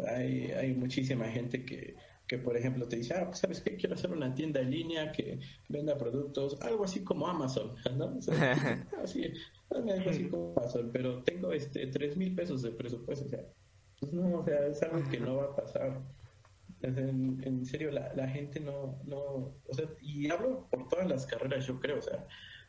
hay, 0.07 0.51
hay 0.51 0.73
muchísima 0.73 1.25
gente 1.25 1.65
que 1.65 1.95
que 2.31 2.37
por 2.37 2.55
ejemplo 2.55 2.87
te 2.87 2.95
dice, 2.95 3.13
ah, 3.13 3.25
pues 3.25 3.39
sabes 3.39 3.59
que 3.59 3.75
quiero 3.75 3.95
hacer 3.95 4.09
una 4.09 4.33
tienda 4.33 4.61
en 4.61 4.71
línea 4.71 5.11
que 5.11 5.41
venda 5.67 5.97
productos, 5.97 6.57
algo 6.61 6.85
así 6.85 7.03
como 7.03 7.27
Amazon, 7.27 7.75
¿no? 7.97 8.17
así, 9.03 9.33
algo 9.69 10.09
así 10.09 10.29
como 10.29 10.53
Amazon, 10.55 10.91
pero 10.93 11.21
tengo 11.23 11.51
este 11.51 11.87
tres 11.87 12.15
mil 12.15 12.33
pesos 12.33 12.61
de 12.61 12.71
presupuesto, 12.71 13.25
o 13.25 13.27
sea, 13.27 13.43
pues 13.99 14.13
no, 14.13 14.39
o 14.39 14.45
sea, 14.45 14.65
es 14.65 14.81
algo 14.81 15.03
que 15.09 15.19
no 15.19 15.35
va 15.35 15.43
a 15.43 15.55
pasar. 15.57 16.01
En, 16.83 17.41
en 17.43 17.65
serio, 17.65 17.91
la, 17.91 18.13
la, 18.15 18.29
gente 18.29 18.61
no, 18.61 18.97
no, 19.03 19.17
o 19.67 19.73
sea, 19.73 19.89
y 19.99 20.31
hablo 20.31 20.69
por 20.71 20.87
todas 20.87 21.09
las 21.09 21.25
carreras, 21.25 21.67
yo 21.67 21.81
creo, 21.81 21.99
o 21.99 22.01
sea, 22.01 22.25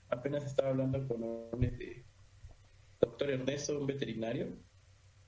apenas 0.09 0.45
estaba 0.45 0.71
hablando 0.71 1.07
con 1.07 1.23
un 1.23 1.63
este, 1.63 2.05
doctor 3.03 3.31
Ernesto, 3.31 3.79
un 3.79 3.87
veterinario, 3.87 4.57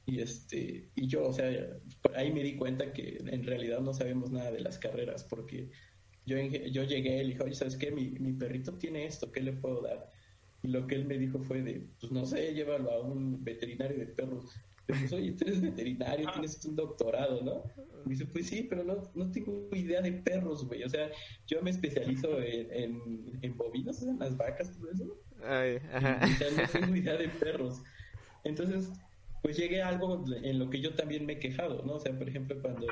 y 0.07 0.21
este 0.21 0.91
y 0.95 1.07
yo 1.07 1.29
o 1.29 1.33
sea 1.33 1.51
ahí 2.15 2.33
me 2.33 2.43
di 2.43 2.57
cuenta 2.57 2.93
que 2.93 3.19
en 3.27 3.45
realidad 3.45 3.81
no 3.81 3.95
sabemos 3.95 4.31
nada 4.31 4.51
de 4.51 4.61
las 4.61 4.79
carreras 4.79 5.25
porque 5.25 5.71
yo 6.27 6.37
yo 6.39 6.85
llegué 6.85 7.17
y 7.17 7.25
le 7.25 7.33
dije 7.33 7.43
oye 7.43 7.55
sabes 7.55 7.77
qué 7.77 7.91
mi, 7.91 8.11
mi 8.11 8.33
perrito 8.35 8.75
tiene 8.75 9.07
esto 9.07 9.33
qué 9.33 9.41
le 9.41 9.55
puedo 9.55 9.83
dar 9.83 10.11
y 10.63 10.69
lo 10.69 10.87
que 10.87 10.95
él 10.97 11.07
me 11.07 11.19
dijo 11.19 11.41
fue 11.41 11.63
de 11.63 11.87
pues 12.01 12.13
no 12.13 12.27
sé 12.27 12.55
llévalo 12.55 12.91
a 12.91 13.03
un 13.03 13.43
veterinario 13.43 13.99
de 13.99 14.07
perros. 14.07 14.47
Pues, 14.87 15.11
oye 15.15 15.33
tú 15.33 15.47
eres 15.47 15.63
veterinario 15.63 16.31
tienes 16.33 16.63
un 16.67 16.77
doctorado 16.77 17.41
no 17.43 17.65
me 18.05 18.11
dice 18.13 18.27
pues 18.27 18.47
sí 18.49 18.67
pero 18.69 18.85
no, 18.85 19.11
no 19.15 19.31
tengo 19.31 19.71
idea 19.73 20.03
de 20.03 20.13
perros 20.13 20.67
güey 20.67 20.83
o 20.83 20.91
sea 20.91 21.11
yo 21.47 21.63
me 21.63 21.71
especializo 21.71 22.43
en, 22.43 22.71
en, 22.71 23.39
en 23.41 23.57
bovinos 23.57 24.03
en 24.03 24.19
las 24.19 24.37
vacas 24.37 24.71
todo 24.77 24.91
eso 24.91 25.24
Ay, 25.47 25.79
ajá. 25.93 26.21
de 27.19 27.29
perros 27.41 27.83
entonces 28.45 28.91
pues 29.45 29.59
llegué 29.59 29.83
a 29.83 29.89
algo 29.89 30.25
en 30.43 30.59
lo 30.59 30.71
que 30.71 30.81
yo 30.81 30.95
también 30.95 31.27
me 31.27 31.35
he 31.35 31.39
quejado, 31.39 31.83
¿no? 31.85 31.97
O 31.97 32.01
sea, 32.01 32.17
por 32.17 32.27
ejemplo, 32.27 32.57
cuando 32.63 32.87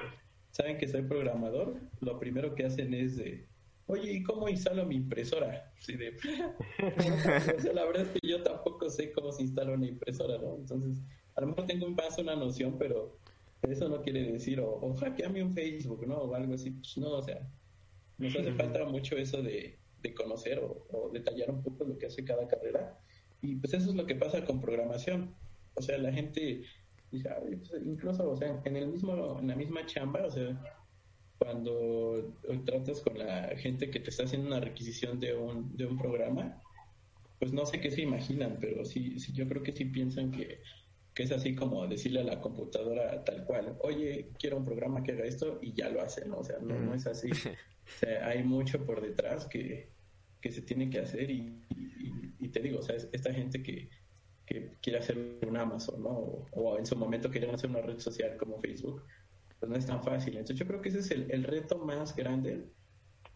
saben 0.51 0.77
que 0.77 0.87
soy 0.87 1.01
programador, 1.01 1.81
lo 2.01 2.19
primero 2.19 2.55
que 2.55 2.67
hacen 2.67 2.93
es 2.93 3.17
de, 3.17 3.47
oye, 3.87 4.13
¿y 4.13 4.23
cómo 4.23 4.51
instalo 4.51 4.85
mi 4.85 4.97
impresora? 4.97 5.73
Sí, 5.81 5.95
de, 5.97 6.11
o 7.59 7.61
sea, 7.61 7.73
la 7.73 7.87
verdad 7.87 8.03
es 8.03 8.21
que 8.21 8.29
yo 8.29 8.43
tampoco 8.43 8.91
sé 8.91 9.13
cómo 9.13 9.33
se 9.33 9.45
instala 9.45 9.73
una 9.73 9.87
impresora, 9.87 10.37
¿no? 10.37 10.57
Entonces, 10.57 11.03
a 11.37 11.41
lo 11.41 11.47
mejor 11.47 11.65
tengo 11.65 11.87
un 11.87 11.97
paso, 11.97 12.21
una 12.21 12.37
noción, 12.37 12.77
pero 12.79 13.19
eso 13.63 13.89
no 13.89 14.03
quiere 14.03 14.33
decir, 14.33 14.61
o, 14.61 14.69
o 14.73 14.95
hackeame 14.95 15.43
un 15.43 15.55
Facebook, 15.55 16.07
¿no? 16.07 16.17
O 16.17 16.35
algo 16.35 16.53
así, 16.53 16.71
pues 16.73 16.99
no, 16.99 17.13
o 17.13 17.23
sea, 17.23 17.49
nos 18.19 18.37
hace 18.37 18.53
falta 18.53 18.85
mucho 18.85 19.17
eso 19.17 19.41
de, 19.41 19.79
de 20.03 20.15
conocer 20.15 20.59
o, 20.59 20.87
o 20.91 21.11
detallar 21.11 21.51
un 21.51 21.63
poco 21.63 21.85
lo 21.85 21.97
que 21.99 22.07
hace 22.07 22.25
cada 22.25 22.47
carrera. 22.49 22.99
Y 23.41 23.57
pues 23.57 23.75
eso 23.75 23.91
es 23.91 23.97
lo 23.97 24.07
que 24.07 24.15
pasa 24.15 24.45
con 24.45 24.61
programación 24.61 25.35
o 25.75 25.83
sea, 25.83 25.99
la 25.99 26.13
gente 26.13 26.63
dice, 27.11 27.31
pues, 27.41 27.83
incluso, 27.85 28.31
o 28.31 28.37
sea, 28.37 28.61
en 28.65 28.77
el 28.77 28.89
mismo, 28.89 29.39
en 29.39 29.49
la 29.49 29.57
misma 29.57 29.87
chamba, 29.87 30.27
o 30.27 30.31
sea, 30.31 30.61
cuando 31.39 32.37
tratas 32.65 33.01
con 33.01 33.19
la 33.19 33.49
gente 33.57 33.91
que 33.91 34.01
te 34.01 34.11
está 34.11 34.25
haciendo 34.25 34.49
una 34.49 34.61
requisición 34.61 35.19
de 35.19 35.35
un, 35.35 35.77
de 35.77 35.87
un 35.87 35.99
programa, 35.99 36.63
pues 37.39 37.53
no 37.53 37.67
sé 37.67 37.81
qué 37.81 37.91
se 37.91 38.03
imaginan, 38.03 38.59
pero 38.61 38.85
sí, 38.85 39.19
sí 39.19 39.33
yo 39.33 39.49
creo 39.49 39.63
que 39.63 39.73
sí 39.73 39.87
piensan 39.87 40.31
que, 40.31 40.61
que 41.15 41.25
es 41.25 41.33
así 41.33 41.57
como 41.57 41.87
decirle 41.89 42.21
a 42.21 42.25
la 42.25 42.41
computadora 42.41 43.25
tal 43.25 43.45
cual, 43.45 43.77
oye, 43.81 44.31
quiero 44.39 44.59
un 44.59 44.65
programa 44.65 45.03
que 45.03 45.13
haga 45.13 45.25
esto 45.25 45.59
y 45.61 45.73
ya 45.73 45.89
lo 45.89 46.01
hace, 46.01 46.25
¿no? 46.27 46.39
O 46.39 46.45
sea, 46.45 46.59
no, 46.61 46.79
no 46.79 46.95
es 46.95 47.07
así. 47.07 47.31
O 47.87 47.99
sea, 47.99 48.29
hay 48.29 48.43
mucho 48.43 48.85
por 48.85 49.01
detrás 49.01 49.47
que, 49.47 49.91
que 50.41 50.51
se 50.51 50.63
tiene 50.63 50.89
que 50.91 51.01
hacer 51.01 51.31
y, 51.31 51.61
y 52.39 52.49
te 52.49 52.61
digo, 52.61 52.81
o 52.81 52.83
sea, 52.83 52.97
esta 52.97 53.33
gente 53.33 53.63
que, 53.63 53.89
que 54.47 54.77
quiere 54.83 54.99
hacer 54.99 55.39
un 55.47 55.57
Amazon, 55.57 56.03
¿no? 56.03 56.11
O, 56.11 56.79
en 56.79 56.87
su 56.87 56.97
momento 56.97 57.31
quieren 57.31 57.55
hacer 57.55 57.71
una 57.71 57.81
red 57.81 57.99
social 57.99 58.37
como 58.37 58.61
Facebook, 58.61 59.05
pues 59.59 59.71
no 59.71 59.77
es 59.77 59.87
tan 59.87 60.03
fácil. 60.03 60.37
Entonces 60.37 60.59
yo 60.59 60.67
creo 60.67 60.81
que 60.83 60.89
ese 60.89 60.99
es 61.01 61.11
el, 61.11 61.45
reto 61.45 61.79
más 61.79 62.15
grande, 62.17 62.67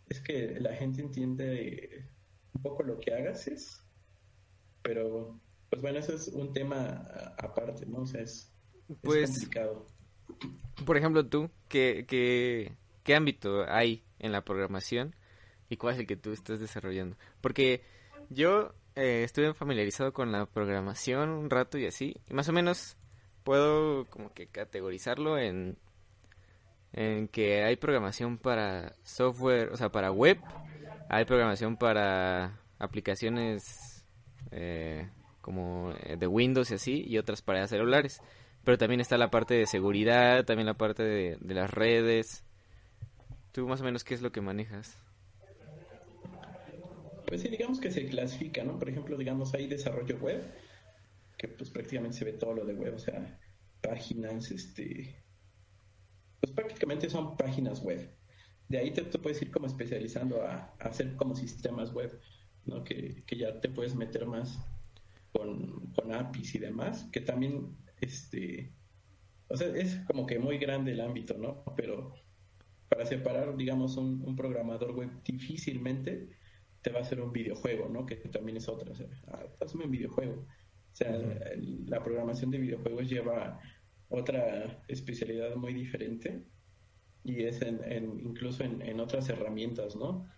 es 0.08 0.20
que 0.20 0.58
la 0.60 0.74
gente 0.74 1.00
entiende 1.00 2.04
un 2.52 2.62
poco 2.62 2.82
lo 2.82 2.98
que 2.98 3.14
hagas 3.14 3.46
es, 3.46 3.82
pero 4.82 5.40
pues 5.70 5.82
bueno, 5.82 5.98
ese 5.98 6.14
es 6.14 6.28
un 6.28 6.52
tema 6.52 7.06
aparte, 7.38 7.86
¿no? 7.86 7.98
O 7.98 8.06
sea, 8.06 8.22
es, 8.22 8.52
pues, 9.02 9.30
complicado. 9.30 9.86
Por 10.84 10.96
ejemplo, 10.96 11.26
tú, 11.26 11.50
¿qué, 11.68 12.04
qué, 12.08 12.72
¿qué 13.02 13.14
ámbito 13.14 13.64
hay 13.68 14.02
en 14.18 14.32
la 14.32 14.42
programación 14.44 15.14
y 15.68 15.76
cuál 15.76 15.94
es 15.94 16.00
el 16.00 16.06
que 16.06 16.16
tú 16.16 16.32
estás 16.32 16.60
desarrollando? 16.60 17.16
Porque 17.40 17.82
yo 18.30 18.72
eh, 18.94 19.22
estuve 19.24 19.52
familiarizado 19.54 20.12
con 20.12 20.32
la 20.32 20.46
programación 20.46 21.30
un 21.30 21.50
rato 21.50 21.78
y 21.78 21.86
así. 21.86 22.16
Y 22.30 22.34
más 22.34 22.48
o 22.48 22.52
menos 22.52 22.96
puedo 23.44 24.06
como 24.06 24.32
que 24.32 24.46
categorizarlo 24.46 25.38
en, 25.38 25.76
en 26.92 27.28
que 27.28 27.62
hay 27.62 27.76
programación 27.76 28.38
para 28.38 28.96
software, 29.02 29.70
o 29.72 29.76
sea, 29.76 29.90
para 29.90 30.10
web. 30.10 30.38
Hay 31.08 31.24
programación 31.24 31.76
para 31.76 32.58
aplicaciones 32.78 34.04
eh, 34.50 35.08
como 35.40 35.92
eh, 36.00 36.16
de 36.16 36.26
Windows 36.26 36.70
y 36.70 36.74
así, 36.74 37.04
y 37.06 37.18
otras 37.18 37.42
para 37.42 37.66
celulares. 37.68 38.20
Pero 38.64 38.78
también 38.78 39.00
está 39.00 39.16
la 39.16 39.30
parte 39.30 39.54
de 39.54 39.66
seguridad, 39.66 40.44
también 40.44 40.66
la 40.66 40.74
parte 40.74 41.02
de, 41.02 41.36
de 41.40 41.54
las 41.54 41.70
redes. 41.70 42.44
¿Tú 43.56 43.66
más 43.66 43.80
o 43.80 43.84
menos 43.84 44.04
qué 44.04 44.12
es 44.12 44.20
lo 44.20 44.30
que 44.32 44.42
manejas? 44.42 44.98
Pues 47.26 47.40
sí, 47.40 47.48
digamos 47.48 47.80
que 47.80 47.90
se 47.90 48.04
clasifica, 48.04 48.62
¿no? 48.62 48.78
Por 48.78 48.90
ejemplo, 48.90 49.16
digamos, 49.16 49.54
hay 49.54 49.66
desarrollo 49.66 50.18
web, 50.18 50.42
que 51.38 51.48
pues 51.48 51.70
prácticamente 51.70 52.18
se 52.18 52.26
ve 52.26 52.34
todo 52.34 52.52
lo 52.52 52.66
de 52.66 52.74
web, 52.74 52.94
o 52.94 52.98
sea, 52.98 53.40
páginas, 53.80 54.50
este, 54.50 55.24
pues 56.38 56.52
prácticamente 56.52 57.08
son 57.08 57.34
páginas 57.38 57.80
web. 57.80 58.14
De 58.68 58.76
ahí 58.76 58.90
te, 58.90 59.04
puedes 59.04 59.40
ir 59.40 59.50
como 59.50 59.66
especializando 59.66 60.42
a, 60.42 60.74
hacer 60.78 61.16
como 61.16 61.34
sistemas 61.34 61.94
web. 61.94 62.20
¿no? 62.66 62.84
Que, 62.84 63.24
que 63.26 63.38
ya 63.38 63.58
te 63.58 63.70
puedes 63.70 63.94
meter 63.94 64.26
más 64.26 64.58
con, 65.32 65.94
con 65.94 66.12
APIs 66.12 66.56
y 66.56 66.58
demás, 66.58 67.08
que 67.10 67.22
también, 67.22 67.74
este, 68.02 68.74
o 69.48 69.56
sea, 69.56 69.68
es 69.68 69.96
como 70.06 70.26
que 70.26 70.38
muy 70.38 70.58
grande 70.58 70.92
el 70.92 71.00
ámbito, 71.00 71.38
¿no? 71.38 71.64
Pero 71.74 72.25
para 72.88 73.06
separar, 73.06 73.56
digamos, 73.56 73.96
un, 73.96 74.22
un 74.24 74.36
programador 74.36 74.92
web 74.92 75.10
difícilmente 75.24 76.28
te 76.82 76.90
va 76.90 77.00
a 77.00 77.02
hacer 77.02 77.20
un 77.20 77.32
videojuego, 77.32 77.88
¿no? 77.88 78.06
Que 78.06 78.14
también 78.16 78.58
es 78.58 78.68
otra, 78.68 78.92
o 78.92 78.94
sea, 78.94 79.08
ah, 79.28 79.44
un 79.74 79.90
videojuego. 79.90 80.34
O 80.34 80.94
sea, 80.96 81.10
la 81.86 82.02
programación 82.02 82.50
de 82.50 82.58
videojuegos 82.58 83.08
lleva 83.10 83.60
otra 84.08 84.84
especialidad 84.86 85.56
muy 85.56 85.74
diferente 85.74 86.44
y 87.24 87.42
es 87.42 87.60
en, 87.62 87.80
incluso 88.20 88.62
en, 88.62 88.80
en, 88.82 89.00
otras 89.00 89.28
herramientas, 89.28 89.96
¿no? 89.96 90.30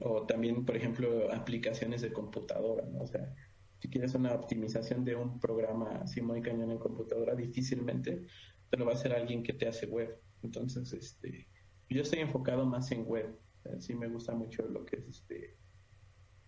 O 0.00 0.24
también, 0.26 0.64
por 0.64 0.74
ejemplo, 0.74 1.30
aplicaciones 1.30 2.00
de 2.00 2.12
computadora, 2.12 2.86
¿no? 2.86 3.02
O 3.02 3.06
sea, 3.06 3.34
si 3.78 3.90
quieres 3.90 4.14
una 4.14 4.32
optimización 4.32 5.04
de 5.04 5.16
un 5.16 5.38
programa 5.38 6.00
así 6.02 6.22
muy 6.22 6.40
cañón 6.40 6.70
en 6.70 6.78
computadora, 6.78 7.34
difícilmente 7.34 8.26
te 8.70 8.76
lo 8.78 8.86
va 8.86 8.92
a 8.92 8.94
hacer 8.94 9.12
alguien 9.12 9.42
que 9.42 9.52
te 9.52 9.68
hace 9.68 9.84
web. 9.84 10.18
Entonces, 10.42 10.90
este, 10.94 11.46
yo 11.88 12.02
estoy 12.02 12.20
enfocado 12.20 12.64
más 12.64 12.90
en 12.92 13.06
web. 13.06 13.38
sí 13.78 13.94
me 13.94 14.08
gusta 14.08 14.34
mucho 14.34 14.62
lo 14.68 14.84
que 14.84 14.96
es 14.96 15.08
este 15.08 15.56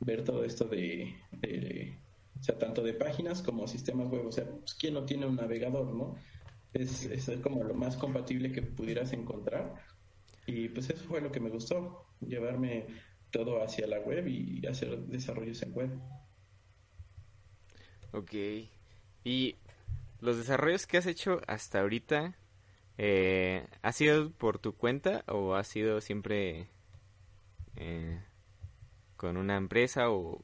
ver 0.01 0.25
todo 0.25 0.45
esto 0.45 0.67
de, 0.67 1.15
o 2.39 2.43
sea, 2.43 2.59
tanto 2.59 2.83
de 2.83 2.95
páginas 2.95 3.43
como 3.43 3.67
sistemas 3.67 4.09
web. 4.09 4.27
O 4.27 4.33
sea, 4.33 4.45
pues, 4.47 4.75
¿quién 4.75 4.95
no 4.95 5.05
tiene 5.05 5.27
un 5.27 5.37
navegador, 5.37 5.95
no? 5.95 6.17
Es, 6.73 7.05
es 7.07 7.31
como 7.41 7.65
lo 7.65 7.75
más 7.75 7.97
compatible 7.97 8.53
que 8.53 8.63
pudieras 8.63 9.13
encontrar. 9.13 9.75
Y 10.47 10.69
pues 10.69 10.91
eso 10.91 11.05
fue 11.05 11.21
lo 11.21 11.33
que 11.33 11.41
me 11.41 11.51
gustó, 11.51 12.07
llevarme 12.21 12.87
todo 13.31 13.63
hacia 13.63 13.87
la 13.87 13.99
web 14.01 14.29
y 14.29 14.65
hacer 14.67 14.97
desarrollos 15.07 15.63
en 15.63 15.73
web. 15.73 15.91
Ok. 18.13 18.33
¿Y 19.25 19.57
los 20.21 20.39
desarrollos 20.39 20.87
que 20.87 20.99
has 20.99 21.07
hecho 21.07 21.41
hasta 21.47 21.81
ahorita, 21.81 22.35
eh, 22.99 23.67
ha 23.83 23.93
sido 23.93 24.31
por 24.31 24.59
tu 24.59 24.75
cuenta 24.75 25.25
o 25.29 25.55
ha 25.55 25.65
sido 25.65 26.01
siempre 26.01 26.69
eh, 27.77 28.21
con 29.17 29.37
una 29.37 29.57
empresa 29.57 30.11
o, 30.11 30.43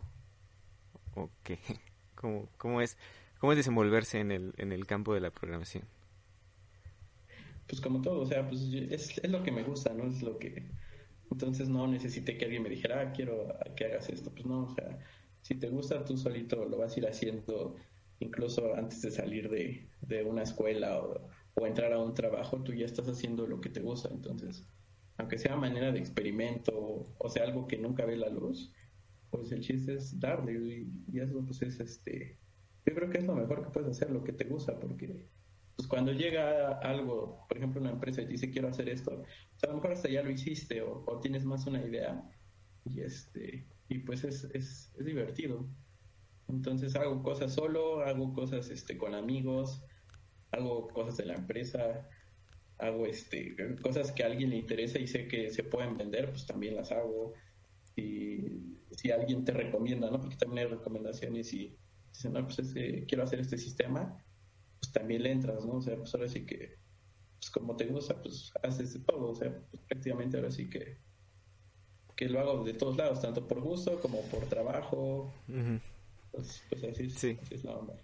o 1.15 1.31
qué? 1.43 1.59
¿Cómo, 2.15 2.49
¿Cómo, 2.57 2.81
es, 2.81 2.99
¿Cómo 3.39 3.53
es 3.53 3.59
desenvolverse 3.59 4.21
en 4.21 4.31
el, 4.31 4.55
en 4.59 4.73
el 4.73 4.87
campo 4.87 5.15
de 5.15 5.21
la 5.21 5.31
programación? 5.31 5.85
Pues 7.67 7.81
como 7.81 8.03
todo, 8.03 8.21
o 8.21 8.27
sea, 8.27 8.47
pues 8.47 8.63
es, 8.73 9.19
es 9.19 9.31
lo 9.31 9.43
que 9.43 9.51
me 9.51 9.63
gusta, 9.63 9.93
¿no? 9.95 10.05
Es 10.05 10.23
lo 10.23 10.39
que... 10.39 10.71
Entonces 11.31 11.69
no 11.69 11.87
necesité 11.87 12.37
que 12.37 12.45
alguien 12.45 12.63
me 12.63 12.69
dijera, 12.69 13.01
ah, 13.01 13.13
quiero 13.13 13.49
que 13.75 13.87
hagas 13.87 14.11
esto. 14.11 14.31
Pues 14.31 14.45
no, 14.45 14.65
o 14.65 14.75
sea, 14.75 14.99
si 15.41 15.55
te 15.55 15.69
gusta 15.69 16.05
tú 16.05 16.17
solito 16.17 16.65
lo 16.67 16.79
vas 16.79 16.95
a 16.95 17.01
ir 17.01 17.07
haciendo 17.07 17.77
incluso 18.21 18.75
antes 18.77 19.03
de 19.03 19.11
salir 19.11 19.51
de, 19.51 19.89
de 20.03 20.23
una 20.23 20.43
escuela 20.43 21.01
o, 21.01 21.29
entrar 21.67 21.93
a 21.93 21.99
un 21.99 22.15
trabajo, 22.15 22.63
tú 22.63 22.73
ya 22.73 22.87
estás 22.87 23.09
haciendo 23.09 23.47
lo 23.47 23.61
que 23.61 23.69
te 23.69 23.81
gusta. 23.81 24.09
Entonces, 24.11 24.67
aunque 25.19 25.39
sea 25.39 25.57
manera 25.57 25.93
de 25.93 25.99
experimento 25.99 27.15
o 27.19 27.29
sea 27.29 27.45
algo 27.45 27.67
que 27.67 27.79
nunca 27.79 28.05
ve 28.05 28.17
la 28.17 28.29
luz, 28.29 28.73
pues 29.31 29.53
el 29.53 29.61
chiste 29.61 29.95
es 29.95 30.19
darle 30.19 30.53
y, 30.53 31.19
eso 31.19 31.43
pues 31.45 31.63
es 31.63 31.81
este, 31.81 32.39
yo 32.85 32.95
creo 32.95 33.11
que 33.11 33.19
es 33.19 33.25
lo 33.25 33.35
mejor 33.35 33.65
que 33.65 33.71
puedes 33.71 33.91
hacer, 33.91 34.11
lo 34.11 34.25
que 34.25 34.33
te 34.33 34.45
gusta, 34.45 34.79
porque 34.79 35.27
pues 35.77 35.89
cuando 35.89 36.13
llega 36.13 36.79
algo, 36.81 37.47
por 37.49 37.57
ejemplo 37.57 37.81
una 37.81 37.91
empresa 37.91 38.21
y 38.21 38.27
te 38.27 38.33
dice 38.33 38.51
quiero 38.51 38.69
hacer 38.69 38.89
esto, 38.89 39.23
pues, 39.23 39.65
a 39.65 39.69
lo 39.69 39.75
mejor 39.75 39.93
hasta 39.93 40.11
ya 40.11 40.23
lo 40.23 40.31
hiciste 40.31 40.83
o, 40.83 41.05
o 41.07 41.21
tienes 41.21 41.45
más 41.45 41.67
una 41.67 41.83
idea 41.83 42.23
y 42.85 43.01
este 43.01 43.67
y 43.89 44.01
pues 44.01 44.25
es, 44.25 44.45
es, 44.55 44.93
es, 44.99 45.05
divertido. 45.05 45.67
Entonces 46.49 46.97
hago 46.97 47.23
cosas 47.23 47.55
solo, 47.55 48.01
hago 48.01 48.33
cosas 48.33 48.71
este, 48.71 48.97
con 48.97 49.15
amigos, 49.15 49.85
hago 50.53 50.89
cosas 50.89 51.17
de 51.17 51.27
la 51.27 51.35
empresa, 51.35 52.09
hago 52.79 53.07
este, 53.07 53.57
cosas 53.83 54.13
que 54.13 54.23
a 54.23 54.27
alguien 54.27 54.51
le 54.51 54.57
interesa 54.57 54.99
y 54.99 55.07
sé 55.07 55.29
que 55.29 55.51
se 55.51 55.65
pueden 55.65 55.97
vender, 55.97 56.31
pues 56.31 56.47
también 56.47 56.77
las 56.77 56.93
hago. 56.93 57.35
Y 57.97 58.79
si 58.93 59.11
alguien 59.11 59.45
te 59.45 59.53
recomienda, 59.53 60.11
¿no? 60.11 60.21
Porque 60.21 60.37
también 60.37 60.67
hay 60.67 60.73
recomendaciones 60.75 61.53
y 61.53 61.77
dicen, 62.13 62.33
no, 62.33 62.45
pues 62.45 62.59
este, 62.59 63.05
quiero 63.07 63.25
hacer 63.25 63.41
este 63.41 63.59
sistema, 63.59 64.23
pues 64.81 64.93
también 64.93 65.23
le 65.23 65.33
entras, 65.33 65.65
¿no? 65.65 65.75
O 65.75 65.83
sea, 65.83 65.97
pues 65.97 66.15
ahora 66.15 66.29
sí 66.29 66.47
que, 66.47 66.79
pues 67.39 67.51
como 67.51 67.77
te 67.77 67.87
gusta, 67.87 68.21
pues 68.21 68.53
haces 68.63 68.95
de 68.95 69.01
todo, 69.01 69.31
o 69.31 69.35
sea, 69.35 69.51
pues 69.71 69.83
prácticamente 69.89 70.37
ahora 70.37 70.51
sí 70.51 70.69
que 70.71 70.99
que 72.17 72.29
lo 72.29 72.41
hago 72.41 72.65
de 72.65 72.75
todos 72.75 72.97
lados, 72.97 73.21
tanto 73.21 73.47
por 73.47 73.61
gusto 73.61 74.01
como 74.01 74.23
por 74.23 74.47
trabajo. 74.47 75.33
pues, 76.31 76.63
pues, 76.69 76.85
así, 76.85 77.37
es, 77.51 77.65
la 77.65 77.77
onda. 77.77 77.95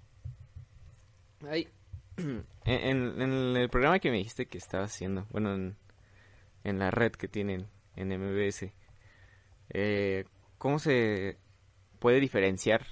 En, 2.65 3.57
el 3.57 3.69
programa 3.71 3.99
que 3.99 4.11
me 4.11 4.19
dijiste 4.19 4.47
que 4.47 4.59
estaba 4.59 4.85
haciendo, 4.85 5.27
bueno, 5.31 5.75
en, 6.65 6.79
la 6.79 6.91
red 6.91 7.13
que 7.13 7.29
tienen 7.29 7.67
en 7.97 8.09
MBS, 8.09 8.73
eh, 9.71 10.25
¿cómo 10.59 10.79
se 10.79 11.39
puede 11.99 12.21
diferenciar 12.21 12.87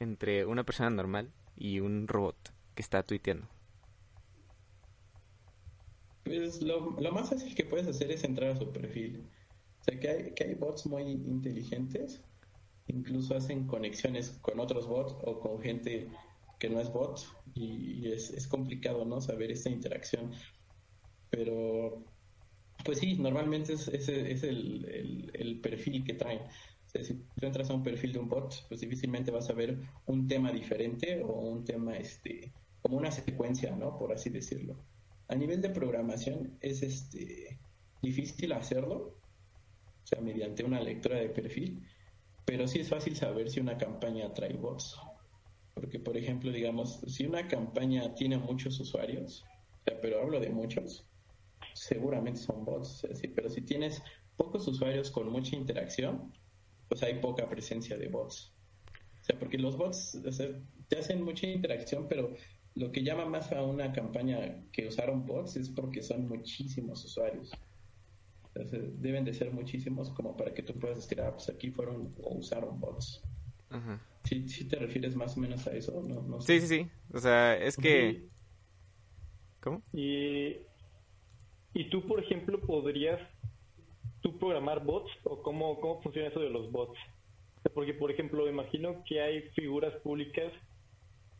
entre 0.00 0.44
una 0.46 0.64
persona 0.64 0.90
normal 0.90 1.32
y 1.56 1.80
un 1.80 2.06
robot 2.08 2.36
que 2.74 2.82
está 2.82 3.02
tuiteando? 3.02 3.48
Pues 6.24 6.60
lo, 6.62 6.98
lo 7.00 7.12
más 7.12 7.30
fácil 7.30 7.54
que 7.54 7.64
puedes 7.64 7.86
hacer 7.86 8.10
es 8.10 8.24
entrar 8.24 8.50
a 8.50 8.56
su 8.56 8.72
perfil 8.72 9.24
sea, 9.86 10.00
que 10.00 10.08
hay, 10.08 10.30
que 10.32 10.44
hay 10.44 10.54
bots 10.54 10.86
muy 10.86 11.02
inteligentes, 11.02 12.20
incluso 12.88 13.36
hacen 13.36 13.66
conexiones 13.66 14.30
con 14.42 14.60
otros 14.60 14.86
bots 14.86 15.14
o 15.24 15.40
con 15.40 15.60
gente 15.60 16.08
que 16.58 16.68
no 16.70 16.80
es 16.80 16.92
bot 16.92 17.20
y, 17.54 18.08
es, 18.08 18.30
es, 18.30 18.46
complicado, 18.46 19.04
¿no? 19.04 19.20
Saber 19.20 19.50
esta 19.50 19.70
interacción. 19.70 20.32
Pero, 21.30 22.04
pues 22.84 22.98
sí, 22.98 23.14
normalmente 23.14 23.74
es, 23.74 23.88
es, 23.88 24.08
es 24.08 24.42
el, 24.42 25.30
el, 25.34 25.60
perfil 25.60 26.04
que 26.04 26.14
traen. 26.14 26.40
O 26.40 26.88
sea, 26.88 27.04
si 27.04 27.14
tú 27.14 27.46
entras 27.46 27.70
a 27.70 27.74
un 27.74 27.82
perfil 27.82 28.12
de 28.12 28.18
un 28.18 28.28
bot, 28.28 28.66
pues 28.68 28.80
difícilmente 28.80 29.30
vas 29.30 29.50
a 29.50 29.54
ver 29.54 29.78
un 30.06 30.26
tema 30.28 30.52
diferente 30.52 31.22
o 31.22 31.32
un 31.32 31.64
tema, 31.64 31.96
este, 31.96 32.52
como 32.82 32.96
una 32.96 33.10
secuencia, 33.10 33.74
¿no? 33.74 33.98
Por 33.98 34.12
así 34.12 34.30
decirlo. 34.30 34.76
A 35.28 35.34
nivel 35.34 35.60
de 35.60 35.70
programación 35.70 36.56
es 36.60 36.82
este 36.82 37.58
difícil 38.00 38.52
hacerlo 38.52 39.16
o 40.06 40.08
sea, 40.08 40.20
mediante 40.20 40.62
una 40.62 40.80
lectura 40.80 41.18
de 41.18 41.28
perfil, 41.30 41.82
pero 42.44 42.68
sí 42.68 42.78
es 42.78 42.88
fácil 42.88 43.16
saber 43.16 43.50
si 43.50 43.58
una 43.58 43.76
campaña 43.76 44.32
trae 44.32 44.52
bots. 44.52 44.96
Porque, 45.76 46.00
por 46.00 46.16
ejemplo, 46.16 46.50
digamos, 46.50 47.00
si 47.06 47.26
una 47.26 47.46
campaña 47.46 48.14
tiene 48.14 48.38
muchos 48.38 48.80
usuarios, 48.80 49.44
pero 50.00 50.22
hablo 50.22 50.40
de 50.40 50.48
muchos, 50.48 51.06
seguramente 51.74 52.40
son 52.40 52.64
bots. 52.64 53.06
pero 53.34 53.50
si 53.50 53.60
tienes 53.60 54.02
pocos 54.36 54.66
usuarios 54.66 55.10
con 55.10 55.30
mucha 55.30 55.54
interacción, 55.54 56.32
pues 56.88 57.02
hay 57.02 57.20
poca 57.20 57.48
presencia 57.48 57.98
de 57.98 58.08
bots. 58.08 58.52
O 59.20 59.24
sea, 59.24 59.38
porque 59.38 59.58
los 59.58 59.76
bots 59.76 60.18
te 60.88 60.98
hacen 60.98 61.22
mucha 61.22 61.46
interacción, 61.46 62.08
pero 62.08 62.34
lo 62.74 62.90
que 62.90 63.04
llama 63.04 63.26
más 63.26 63.52
a 63.52 63.62
una 63.62 63.92
campaña 63.92 64.64
que 64.72 64.88
usaron 64.88 65.26
bots 65.26 65.56
es 65.56 65.68
porque 65.68 66.02
son 66.02 66.26
muchísimos 66.26 67.04
usuarios 67.04 67.52
deben 68.64 69.24
de 69.24 69.34
ser 69.34 69.52
muchísimos 69.52 70.10
como 70.10 70.36
para 70.36 70.52
que 70.54 70.62
tú 70.62 70.74
puedas 70.78 70.96
decir, 70.96 71.20
ah, 71.20 71.32
pues 71.32 71.48
aquí 71.48 71.70
fueron 71.70 72.14
o 72.22 72.36
usaron 72.36 72.80
bots. 72.80 73.22
Ajá. 73.70 74.00
¿Sí, 74.26 74.68
te 74.68 74.76
refieres 74.76 75.14
más 75.14 75.36
o 75.36 75.40
menos 75.40 75.66
a 75.66 75.76
eso? 75.76 76.02
No, 76.02 76.40
Sí, 76.40 76.60
sí, 76.60 76.66
sí. 76.66 76.90
O 77.12 77.18
sea, 77.18 77.56
es 77.56 77.76
que... 77.76 78.24
¿Cómo? 79.60 79.82
Y, 79.92 80.56
y 81.74 81.90
tú, 81.90 82.06
por 82.06 82.22
ejemplo, 82.22 82.60
podrías 82.60 83.20
tú 84.20 84.38
programar 84.38 84.84
bots 84.84 85.10
o 85.24 85.42
cómo, 85.42 85.80
cómo 85.80 86.02
funciona 86.02 86.28
eso 86.28 86.40
de 86.40 86.50
los 86.50 86.70
bots. 86.70 86.98
Porque, 87.74 87.94
por 87.94 88.10
ejemplo, 88.10 88.48
imagino 88.48 89.02
que 89.08 89.20
hay 89.20 89.42
figuras 89.50 89.94
públicas 90.02 90.52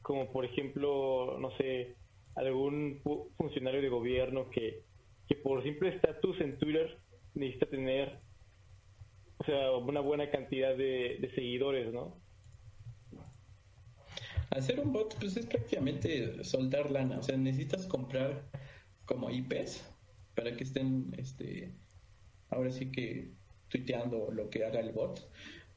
como, 0.02 0.30
por 0.32 0.44
ejemplo, 0.44 1.36
no 1.40 1.50
sé, 1.56 1.96
algún 2.36 3.00
funcionario 3.36 3.82
de 3.82 3.88
gobierno 3.88 4.48
que, 4.50 4.84
que 5.26 5.34
por 5.34 5.64
simple 5.64 5.88
estatus 5.88 6.40
en 6.40 6.58
Twitter 6.58 6.98
necesita 7.34 7.66
tener, 7.66 8.20
o 9.38 9.44
sea, 9.44 9.72
una 9.72 10.00
buena 10.00 10.30
cantidad 10.30 10.76
de, 10.76 11.28
seguidores, 11.34 11.92
¿no? 11.92 12.20
Hacer 14.50 14.80
un 14.80 14.92
bot, 14.92 15.16
pues 15.18 15.36
es 15.36 15.46
prácticamente 15.46 16.42
soltar 16.44 16.90
lana, 16.90 17.18
o 17.18 17.22
sea, 17.22 17.36
necesitas 17.36 17.86
comprar 17.86 18.48
como 19.04 19.30
IPs 19.30 19.84
para 20.34 20.52
que 20.52 20.64
estén, 20.64 21.12
este, 21.16 21.72
ahora 22.50 22.70
sí 22.70 22.90
que 22.90 23.32
tuiteando 23.68 24.30
lo 24.30 24.48
que 24.50 24.64
haga 24.64 24.80
el 24.80 24.92
bot, 24.92 25.28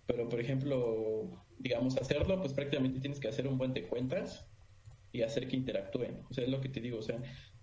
pero 0.05 0.29
por 0.29 0.39
ejemplo, 0.39 1.45
digamos, 1.57 1.97
hacerlo, 1.97 2.39
pues 2.39 2.53
prácticamente 2.53 2.99
tienes 2.99 3.19
que 3.19 3.27
hacer 3.27 3.47
un 3.47 3.57
buen 3.57 3.73
de 3.73 3.87
cuentas 3.87 4.45
y 5.11 5.21
hacer 5.23 5.47
que 5.47 5.55
interactúen, 5.55 6.21
o 6.29 6.33
sea, 6.33 6.43
es 6.43 6.49
lo 6.49 6.61
que 6.61 6.69
te 6.69 6.81
digo, 6.81 6.99
o 6.99 7.01
sea, 7.01 7.21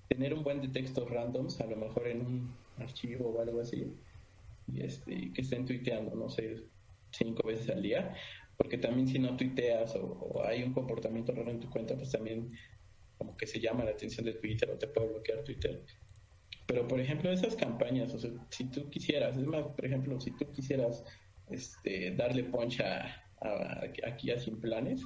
tener 0.09 0.35
un 0.35 0.43
buen 0.43 0.61
de 0.61 0.69
textos 0.69 1.09
randoms, 1.11 1.61
a 1.61 1.67
lo 1.67 1.77
mejor 1.77 2.09
en 2.09 2.21
un 2.21 2.55
archivo 2.79 3.31
o 3.31 3.41
algo 3.41 3.61
así, 3.61 3.93
y 4.73 4.81
este, 4.81 5.33
que 5.33 5.43
estén 5.43 5.65
tuiteando, 5.65 6.15
no 6.15 6.29
sé, 6.29 6.65
cinco 7.11 7.47
veces 7.47 7.71
al 7.71 7.83
día, 7.83 8.15
porque 8.57 8.79
también 8.79 9.09
si 9.09 9.19
no 9.19 9.37
tuiteas 9.37 9.95
o, 9.97 10.43
hay 10.45 10.63
un 10.63 10.73
comportamiento 10.73 11.33
raro 11.33 11.51
en 11.51 11.61
tu 11.61 11.69
cuenta, 11.71 11.95
pues 11.95 12.11
también 12.11 12.53
como 13.19 13.37
que 13.37 13.47
se 13.47 13.61
llama 13.61 13.85
la 13.85 13.93
atención 13.93 14.27
de 14.27 14.35
Twitter 14.35 14.71
o 14.71 14.79
te 14.79 14.87
puede 14.87 15.09
bloquear 15.09 15.43
Twitter. 15.45 15.85
Pero, 16.67 16.89
por 16.89 17.01
ejemplo, 17.01 17.31
esas 17.31 17.55
campañas, 17.55 18.13
o 18.13 18.19
sea, 18.19 18.31
si 18.51 18.65
tú 18.65 18.91
quisieras, 18.91 19.37
es 19.37 19.47
más, 19.47 19.67
por 19.69 19.87
ejemplo, 19.87 20.21
si 20.21 20.33
tú 20.33 20.51
quisieras 20.53 21.05
este, 21.51 22.11
darle 22.17 22.45
poncha 22.45 23.23
a, 23.41 23.85
aquí 24.07 24.31
a 24.31 24.39
Sin 24.39 24.61
Planes, 24.61 25.03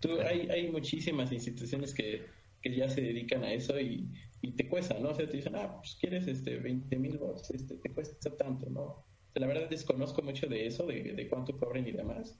tú, 0.00 0.20
hay, 0.20 0.48
hay 0.50 0.70
muchísimas 0.70 1.30
instituciones 1.30 1.94
que, 1.94 2.26
que 2.60 2.74
ya 2.74 2.88
se 2.88 3.00
dedican 3.00 3.44
a 3.44 3.52
eso 3.52 3.78
y, 3.78 4.08
y 4.40 4.52
te 4.52 4.68
cuesta, 4.68 4.98
¿no? 4.98 5.10
O 5.10 5.14
sea, 5.14 5.28
te 5.28 5.36
dicen, 5.36 5.54
ah, 5.54 5.76
pues 5.78 5.96
quieres 6.00 6.26
este 6.26 6.58
20 6.58 6.96
mil 6.96 7.16
bots, 7.18 7.50
este, 7.50 7.76
te 7.76 7.90
cuesta 7.90 8.36
tanto, 8.36 8.68
¿no? 8.68 9.04
la 9.34 9.46
verdad 9.46 9.68
desconozco 9.68 10.22
mucho 10.22 10.46
de 10.46 10.66
eso, 10.66 10.86
de, 10.86 11.14
de 11.14 11.28
cuánto 11.28 11.56
cobren 11.56 11.86
y 11.86 11.92
demás, 11.92 12.38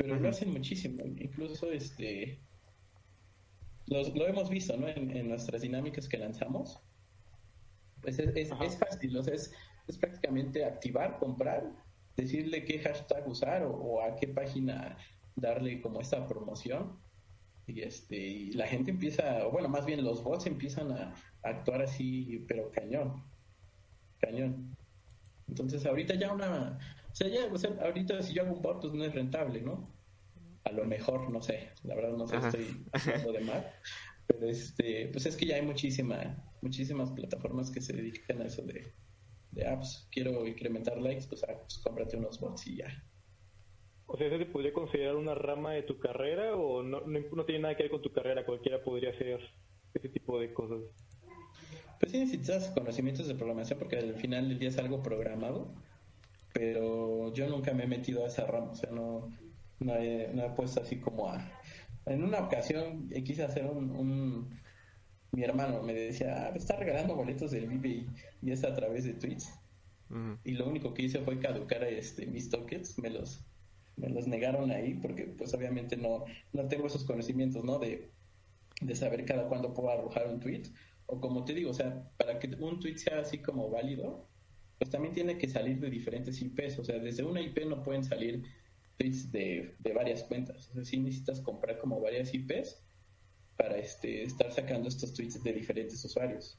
pero 0.00 0.18
lo 0.18 0.30
hacen 0.30 0.50
muchísimo. 0.50 1.04
Incluso 1.04 1.70
este 1.70 2.40
lo 3.86 4.26
hemos 4.26 4.48
visto, 4.48 4.76
¿no? 4.76 4.88
En, 4.88 5.28
nuestras 5.28 5.60
dinámicas 5.62 6.08
que 6.08 6.16
lanzamos. 6.16 6.80
Pues 8.00 8.18
es, 8.18 8.34
es, 8.34 8.78
fácil, 8.78 9.14
o 9.14 9.22
sea, 9.22 9.34
es, 9.34 9.52
es, 9.88 9.98
prácticamente 9.98 10.64
activar, 10.64 11.18
comprar, 11.18 11.70
decirle 12.16 12.64
qué 12.64 12.78
hashtag 12.78 13.28
usar 13.28 13.62
o, 13.62 14.02
a 14.02 14.16
qué 14.16 14.28
página 14.28 14.96
darle 15.36 15.82
como 15.82 16.00
esta 16.00 16.26
promoción 16.26 16.98
y 17.66 17.82
este 17.82 18.16
y 18.16 18.52
la 18.52 18.66
gente 18.66 18.92
empieza, 18.92 19.46
o 19.46 19.50
bueno, 19.50 19.68
más 19.68 19.84
bien 19.84 20.02
los 20.02 20.22
bots 20.24 20.46
empiezan 20.46 20.92
a, 20.92 21.14
actuar 21.42 21.82
así, 21.82 22.42
pero 22.48 22.70
cañón, 22.70 23.22
cañón. 24.18 24.74
Entonces 25.46 25.84
ahorita 25.84 26.14
ya 26.14 26.32
una, 26.32 26.78
o 27.10 27.14
sea, 27.14 27.28
ya, 27.28 27.46
o 27.52 27.58
sea, 27.58 27.70
ahorita 27.82 28.22
si 28.22 28.34
yo 28.34 28.42
hago 28.42 28.54
un 28.54 28.62
bot, 28.62 28.80
pues 28.80 28.92
no 28.92 29.04
es 29.04 29.14
rentable, 29.14 29.60
¿no? 29.60 29.94
A 30.64 30.72
lo 30.72 30.84
mejor, 30.84 31.30
no 31.30 31.40
sé, 31.40 31.70
la 31.84 31.94
verdad 31.94 32.16
no 32.16 32.26
sé, 32.26 32.36
estoy 32.36 32.84
hablando 32.92 33.32
de 33.32 33.40
mal, 33.40 33.72
pero 34.26 34.48
este, 34.48 35.08
pues 35.08 35.26
es 35.26 35.36
que 35.36 35.46
ya 35.46 35.56
hay 35.56 35.62
muchísima, 35.62 36.36
muchísimas 36.62 37.10
plataformas 37.12 37.70
que 37.70 37.80
se 37.80 37.92
dedican 37.92 38.42
a 38.42 38.46
eso 38.46 38.62
de, 38.62 38.94
de 39.52 39.66
apps. 39.66 40.08
Quiero 40.10 40.46
incrementar 40.46 41.00
likes, 41.00 41.26
pues, 41.28 41.42
ah, 41.44 41.58
pues 41.58 41.78
cómprate 41.78 42.16
unos 42.16 42.38
bots 42.38 42.66
y 42.66 42.76
ya. 42.76 43.04
O 44.06 44.16
sea, 44.16 44.26
¿eso 44.26 44.38
te 44.38 44.46
podría 44.46 44.72
considerar 44.72 45.16
una 45.16 45.34
rama 45.34 45.72
de 45.72 45.82
tu 45.82 45.98
carrera 45.98 46.56
o 46.56 46.82
no, 46.82 47.00
no, 47.02 47.44
tiene 47.44 47.62
nada 47.62 47.76
que 47.76 47.84
ver 47.84 47.92
con 47.92 48.02
tu 48.02 48.12
carrera? 48.12 48.44
Cualquiera 48.44 48.82
podría 48.82 49.10
hacer 49.10 49.40
ese 49.94 50.08
tipo 50.08 50.40
de 50.40 50.52
cosas. 50.52 50.80
Pues 52.00 52.10
sí 52.12 52.18
necesitas 52.18 52.70
conocimientos 52.70 53.28
de 53.28 53.34
programación 53.34 53.78
porque 53.78 53.98
al 53.98 54.14
final 54.14 54.48
del 54.48 54.58
día 54.58 54.70
es 54.70 54.78
algo 54.78 55.02
programado, 55.02 55.74
pero 56.60 57.32
yo 57.32 57.48
nunca 57.48 57.72
me 57.72 57.84
he 57.84 57.86
metido 57.86 58.22
a 58.22 58.28
esa 58.28 58.44
rama, 58.44 58.72
o 58.72 58.74
sea, 58.74 58.90
no, 58.90 59.34
no, 59.78 59.96
he, 59.96 60.28
no 60.34 60.44
he 60.44 60.50
puesto 60.50 60.82
así 60.82 61.00
como 61.00 61.26
a... 61.26 61.50
En 62.04 62.22
una 62.22 62.40
ocasión 62.40 63.08
quise 63.24 63.44
hacer 63.44 63.64
un, 63.64 64.50
Mi 65.32 65.42
hermano 65.42 65.82
me 65.82 65.94
decía, 65.94 66.48
ah, 66.48 66.52
está 66.54 66.76
regalando 66.76 67.16
boletos 67.16 67.50
del 67.52 67.66
Vive 67.66 68.06
y, 68.42 68.50
es 68.50 68.62
a 68.62 68.74
través 68.74 69.04
de 69.04 69.14
tweets. 69.14 69.50
Y 70.44 70.52
lo 70.52 70.68
único 70.68 70.92
que 70.92 71.04
hice 71.04 71.20
fue 71.20 71.38
caducar 71.38 71.82
este, 71.84 72.26
mis 72.26 72.50
tokens, 72.50 72.98
me 72.98 73.08
los 73.08 73.42
me 73.96 74.10
los 74.10 74.26
negaron 74.26 74.70
ahí 74.70 74.94
porque 74.94 75.24
pues 75.24 75.54
obviamente 75.54 75.96
no, 75.96 76.24
no 76.52 76.68
tengo 76.68 76.88
esos 76.88 77.04
conocimientos, 77.04 77.64
¿no? 77.64 77.78
De, 77.78 78.10
de 78.82 78.94
saber 78.94 79.24
cada 79.24 79.48
cuándo 79.48 79.72
puedo 79.72 79.90
arrojar 79.90 80.26
un 80.26 80.40
tweet. 80.40 80.64
O 81.06 81.20
como 81.20 81.44
te 81.44 81.54
digo, 81.54 81.70
o 81.70 81.74
sea, 81.74 82.10
para 82.18 82.38
que 82.38 82.48
un 82.48 82.80
tweet 82.80 82.96
sea 82.96 83.20
así 83.20 83.38
como 83.38 83.70
válido, 83.70 84.29
pues 84.80 84.88
también 84.88 85.12
tiene 85.12 85.36
que 85.36 85.46
salir 85.46 85.78
de 85.78 85.90
diferentes 85.90 86.40
IPs. 86.40 86.78
O 86.78 86.84
sea, 86.84 86.98
desde 86.98 87.22
una 87.22 87.42
IP 87.42 87.66
no 87.66 87.82
pueden 87.82 88.02
salir 88.02 88.42
tweets 88.96 89.30
de, 89.30 89.74
de 89.78 89.92
varias 89.92 90.24
cuentas. 90.24 90.70
O 90.70 90.72
sea, 90.72 90.84
sí 90.86 90.96
necesitas 90.96 91.42
comprar 91.42 91.78
como 91.78 92.00
varias 92.00 92.32
IPs 92.32 92.82
para 93.58 93.76
este, 93.76 94.24
estar 94.24 94.50
sacando 94.50 94.88
estos 94.88 95.12
tweets 95.12 95.42
de 95.42 95.52
diferentes 95.52 96.02
usuarios. 96.02 96.58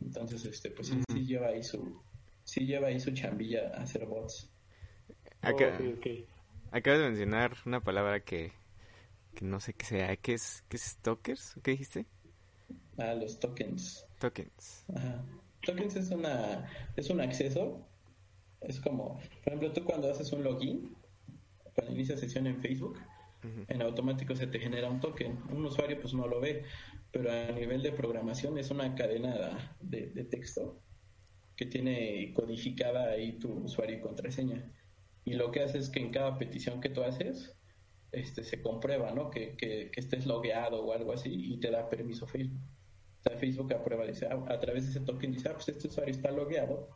Entonces, 0.00 0.44
este, 0.46 0.72
pues 0.72 0.88
sí, 0.88 1.24
lleva 1.24 1.50
ahí 1.50 1.62
su, 1.62 2.02
sí 2.42 2.66
lleva 2.66 2.88
ahí 2.88 2.98
su 2.98 3.12
chambilla 3.12 3.68
a 3.68 3.82
hacer 3.82 4.04
bots. 4.04 4.50
Acabas 6.72 6.98
de 6.98 7.06
mencionar 7.06 7.56
una 7.66 7.78
palabra 7.78 8.18
que, 8.18 8.50
que 9.36 9.44
no 9.44 9.60
sé 9.60 9.74
qué 9.74 9.86
sea. 9.86 10.16
¿Qué 10.16 10.34
es, 10.34 10.64
qué 10.68 10.76
es 10.76 10.96
tokens? 10.96 11.54
¿Qué 11.62 11.70
dijiste? 11.70 12.04
Ah, 12.98 13.14
los 13.14 13.38
tokens. 13.38 14.04
Tokens. 14.18 14.86
Ajá. 14.92 15.24
Tokens 15.64 15.96
es 15.96 16.10
una 16.10 16.68
es 16.96 17.10
un 17.10 17.20
acceso. 17.20 17.86
Es 18.60 18.80
como, 18.80 19.18
por 19.44 19.48
ejemplo, 19.52 19.72
tú 19.72 19.84
cuando 19.84 20.10
haces 20.10 20.32
un 20.32 20.44
login, 20.44 20.96
cuando 21.74 21.92
inicias 21.92 22.20
sesión 22.20 22.46
en 22.46 22.60
Facebook, 22.60 22.98
en 23.66 23.82
automático 23.82 24.36
se 24.36 24.46
te 24.46 24.60
genera 24.60 24.88
un 24.88 25.00
token. 25.00 25.36
Un 25.50 25.64
usuario 25.64 26.00
pues 26.00 26.14
no 26.14 26.28
lo 26.28 26.40
ve, 26.40 26.62
pero 27.10 27.32
a 27.32 27.50
nivel 27.50 27.82
de 27.82 27.90
programación 27.90 28.56
es 28.58 28.70
una 28.70 28.94
cadena 28.94 29.74
de, 29.80 30.10
de 30.10 30.24
texto 30.24 30.80
que 31.56 31.66
tiene 31.66 32.32
codificada 32.34 33.10
ahí 33.10 33.32
tu 33.32 33.52
usuario 33.64 33.96
y 33.96 34.00
contraseña 34.00 34.64
y 35.24 35.34
lo 35.34 35.50
que 35.50 35.60
hace 35.60 35.78
es 35.78 35.88
que 35.88 36.00
en 36.00 36.10
cada 36.10 36.38
petición 36.38 36.80
que 36.80 36.88
tú 36.88 37.02
haces, 37.02 37.54
este, 38.10 38.44
se 38.44 38.60
comprueba, 38.60 39.12
¿no? 39.12 39.30
Que, 39.30 39.56
que, 39.56 39.90
estés 39.94 40.26
logueado 40.26 40.84
o 40.84 40.92
algo 40.92 41.12
así 41.12 41.30
y 41.32 41.58
te 41.58 41.70
da 41.70 41.88
permiso 41.88 42.26
Facebook. 42.26 42.60
Facebook 43.30 43.72
aprueba, 43.72 44.04
dice, 44.06 44.26
ah, 44.26 44.44
a 44.48 44.58
través 44.58 44.84
de 44.84 44.90
ese 44.90 45.00
token 45.00 45.32
dice, 45.32 45.48
ah, 45.48 45.54
pues 45.54 45.68
este 45.68 45.88
usuario 45.88 46.14
está 46.14 46.30
logueado 46.30 46.88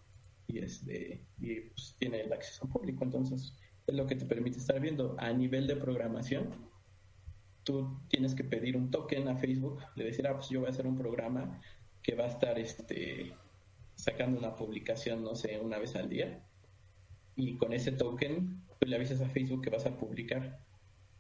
y, 0.47 0.59
este, 0.59 1.25
y 1.39 1.61
pues, 1.61 1.97
tiene 1.99 2.21
el 2.23 2.33
acceso 2.33 2.69
público. 2.69 3.05
Entonces, 3.05 3.57
es 3.87 3.95
lo 3.95 4.07
que 4.07 4.17
te 4.17 4.27
permite 4.27 4.59
estar 4.59 4.81
viendo. 4.81 5.17
A 5.19 5.33
nivel 5.33 5.67
de 5.67 5.77
programación, 5.77 6.55
tú 7.65 8.01
tienes 8.09 8.35
que 8.35 8.45
pedir 8.45 8.77
un 8.77 8.91
token 8.91 9.29
a 9.29 9.37
Facebook, 9.37 9.81
le 9.95 10.05
decir, 10.05 10.27
ah, 10.27 10.35
pues 10.35 10.49
yo 10.49 10.61
voy 10.61 10.69
a 10.69 10.71
hacer 10.71 10.87
un 10.87 10.97
programa 10.97 11.61
que 12.03 12.15
va 12.15 12.25
a 12.25 12.29
estar 12.29 12.59
este, 12.59 13.33
sacando 13.95 14.39
una 14.39 14.55
publicación, 14.55 15.23
no 15.23 15.35
sé, 15.35 15.59
una 15.61 15.79
vez 15.79 15.97
al 15.97 16.09
día 16.09 16.43
y 17.37 17.57
con 17.59 17.73
ese 17.73 17.93
token 17.93 18.63
tú 18.81 18.89
le 18.89 18.97
avisas 18.97 19.21
a 19.21 19.29
Facebook 19.29 19.63
que 19.63 19.71
vas 19.71 19.87
a 19.87 19.97
publicar. 19.97 20.59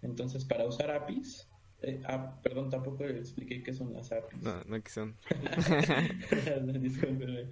Entonces, 0.02 0.44
para 0.44 0.66
usar 0.66 0.90
APIs, 0.90 1.48
eh, 1.82 2.00
ah, 2.06 2.40
perdón, 2.42 2.70
tampoco 2.70 3.04
le 3.04 3.18
expliqué 3.18 3.62
qué 3.62 3.74
son 3.74 3.92
las 3.92 4.10
APIs. 4.10 4.42
No, 4.42 4.64
no 4.64 4.82
qué 4.82 4.90
son. 4.90 5.14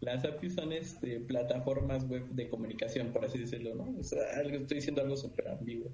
Las 0.00 0.24
APIs 0.24 0.54
son 0.54 0.72
este, 0.72 1.20
plataformas 1.20 2.08
web 2.08 2.26
de 2.30 2.48
comunicación, 2.48 3.12
por 3.12 3.24
así 3.24 3.38
decirlo, 3.38 3.74
¿no? 3.74 3.98
O 3.98 4.02
sea, 4.02 4.40
estoy 4.40 4.76
diciendo 4.76 5.02
algo 5.02 5.16
súper 5.16 5.48
ambiguo. 5.48 5.92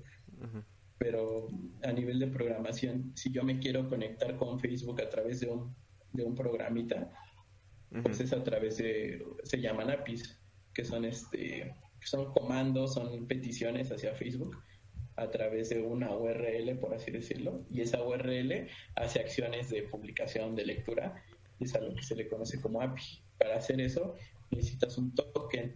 Pero 0.98 1.48
a 1.82 1.92
nivel 1.92 2.20
de 2.20 2.28
programación, 2.28 3.12
si 3.16 3.32
yo 3.32 3.42
me 3.42 3.58
quiero 3.58 3.88
conectar 3.88 4.36
con 4.36 4.60
Facebook 4.60 5.02
a 5.02 5.10
través 5.10 5.40
de 5.40 5.48
un, 5.48 5.74
de 6.12 6.22
un 6.22 6.36
programita, 6.36 7.10
pues 8.02 8.20
es 8.20 8.32
a 8.32 8.44
través 8.44 8.78
de, 8.78 9.26
se 9.42 9.60
llaman 9.60 9.90
APIs, 9.90 10.38
que 10.72 10.84
son 10.84 11.04
este 11.04 11.74
son 12.00 12.32
comandos, 12.32 12.94
son 12.94 13.26
peticiones 13.26 13.90
hacia 13.90 14.14
Facebook 14.14 14.56
a 15.16 15.30
través 15.30 15.70
de 15.70 15.80
una 15.80 16.14
URL, 16.14 16.78
por 16.78 16.94
así 16.94 17.10
decirlo, 17.10 17.64
y 17.70 17.80
esa 17.80 18.02
URL 18.02 18.68
hace 18.94 19.20
acciones 19.20 19.70
de 19.70 19.82
publicación, 19.82 20.54
de 20.54 20.66
lectura, 20.66 21.24
y 21.58 21.64
es 21.64 21.74
a 21.74 21.80
lo 21.80 21.94
que 21.94 22.02
se 22.02 22.14
le 22.14 22.28
conoce 22.28 22.60
como 22.60 22.82
API. 22.82 23.02
Para 23.38 23.56
hacer 23.56 23.80
eso 23.80 24.14
necesitas 24.50 24.96
un 24.98 25.14
token 25.14 25.74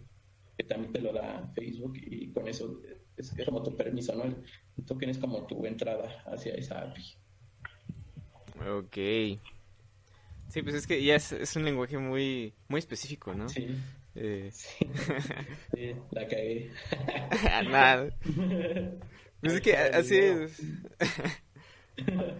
que 0.57 0.63
también 0.63 0.93
te 0.93 1.01
lo 1.01 1.11
da 1.13 1.51
Facebook 1.55 1.93
y 1.95 2.31
con 2.31 2.47
eso 2.47 2.81
es, 3.17 3.33
como 3.45 3.63
tu 3.63 3.75
permiso, 3.75 4.15
¿no? 4.15 4.23
El, 4.23 4.35
token 4.85 5.09
es 5.09 5.17
como 5.17 5.45
tu 5.45 5.65
entrada 5.65 6.23
hacia 6.25 6.53
esa 6.53 6.81
API. 6.81 7.03
Ok. 8.67 8.97
Sí, 10.49 10.61
pues 10.63 10.75
es 10.75 10.87
que 10.87 11.03
ya 11.03 11.15
es, 11.15 11.31
es 11.31 11.55
un 11.55 11.65
lenguaje 11.65 11.97
muy, 11.97 12.53
muy 12.67 12.79
específico, 12.79 13.33
¿no? 13.33 13.47
Sí. 13.47 13.67
Eh... 14.15 14.49
Sí, 14.51 14.85
la 16.11 16.27
cagué. 16.27 16.71
Nada. 17.69 18.09
Pues 19.41 19.53
es 19.53 19.61
que 19.61 19.75
así 19.75 20.17
es. 20.17 20.61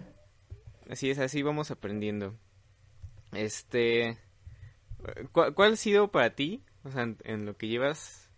así 0.90 1.10
es, 1.10 1.20
así 1.20 1.42
vamos 1.42 1.72
aprendiendo. 1.72 2.38
Este. 3.34 4.18
¿Cuál, 5.32 5.74
ha 5.74 5.76
sido 5.76 6.12
para 6.12 6.36
ti, 6.36 6.64
o 6.84 6.92
sea, 6.92 7.16
en, 7.24 7.46
lo 7.46 7.58
que 7.58 7.68
llevas 7.68 8.30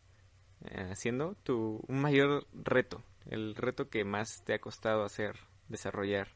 eh, 0.64 0.88
haciendo, 0.92 1.36
tu 1.44 1.84
un 1.88 2.00
mayor 2.00 2.48
reto? 2.54 3.04
El 3.30 3.56
reto 3.56 3.90
que 3.90 4.06
más 4.06 4.44
te 4.46 4.54
ha 4.54 4.60
costado 4.60 5.04
hacer, 5.04 5.36
desarrollar 5.68 6.30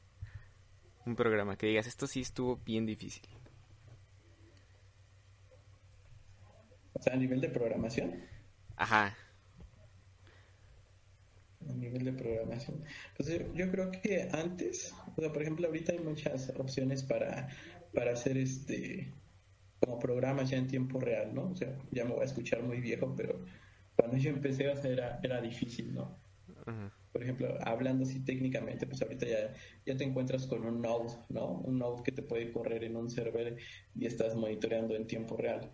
un 1.06 1.16
programa. 1.16 1.56
Que 1.56 1.68
digas, 1.68 1.88
esto 1.88 2.08
sí 2.08 2.22
estuvo 2.22 2.58
bien 2.58 2.86
difícil. 2.86 3.26
O 6.92 7.02
sea, 7.02 7.14
a 7.14 7.18
nivel 7.18 7.40
de 7.40 7.50
programación. 7.50 8.22
Ajá. 8.76 9.16
A 11.70 11.74
nivel 11.74 12.06
de 12.06 12.14
programación. 12.14 12.84
Pues 13.16 13.30
yo, 13.54 13.72
creo 13.72 13.92
que 13.92 14.30
antes, 14.32 14.94
o 15.16 15.22
sea, 15.22 15.34
por 15.34 15.42
ejemplo, 15.42 15.68
ahorita 15.68 15.92
hay 15.92 16.00
muchas 16.00 16.54
opciones 16.58 17.04
para, 17.04 17.50
para 17.94 18.14
hacer 18.14 18.38
este 18.38 19.14
como 19.80 20.00
programas 20.00 20.50
ya 20.50 20.58
en 20.58 20.68
tiempo 20.68 21.00
real, 21.00 21.34
¿no? 21.36 21.52
O 21.52 21.56
sea, 21.56 21.78
ya 21.92 22.04
me 22.04 22.12
voy 22.12 22.22
a 22.22 22.26
escuchar 22.26 22.64
muy 22.64 22.80
viejo, 22.80 23.14
pero 23.16 23.40
cuando 23.96 24.18
yo 24.18 24.30
empecé, 24.32 24.68
o 24.70 24.76
sea, 24.76 24.92
era, 24.92 25.20
era 25.22 25.42
difícil, 25.42 25.94
¿no? 25.94 26.18
Por 27.12 27.24
ejemplo, 27.24 27.58
hablando 27.64 28.04
así 28.04 28.24
técnicamente, 28.24 28.86
pues 28.86 29.02
ahorita 29.02 29.26
ya, 29.26 29.54
ya 29.86 29.98
te 29.98 30.04
encuentras 30.04 30.46
con 30.48 30.66
un 30.66 30.82
node, 30.82 31.14
¿no? 31.30 31.52
Un 31.52 31.80
node 31.80 32.04
que 32.04 32.12
te 32.12 32.22
puede 32.22 32.52
correr 32.52 32.84
en 32.84 32.96
un 32.96 33.10
server 33.10 33.58
y 33.96 34.06
estás 34.06 34.36
monitoreando 34.36 34.96
en 34.96 35.08
tiempo 35.08 35.38
real. 35.38 35.72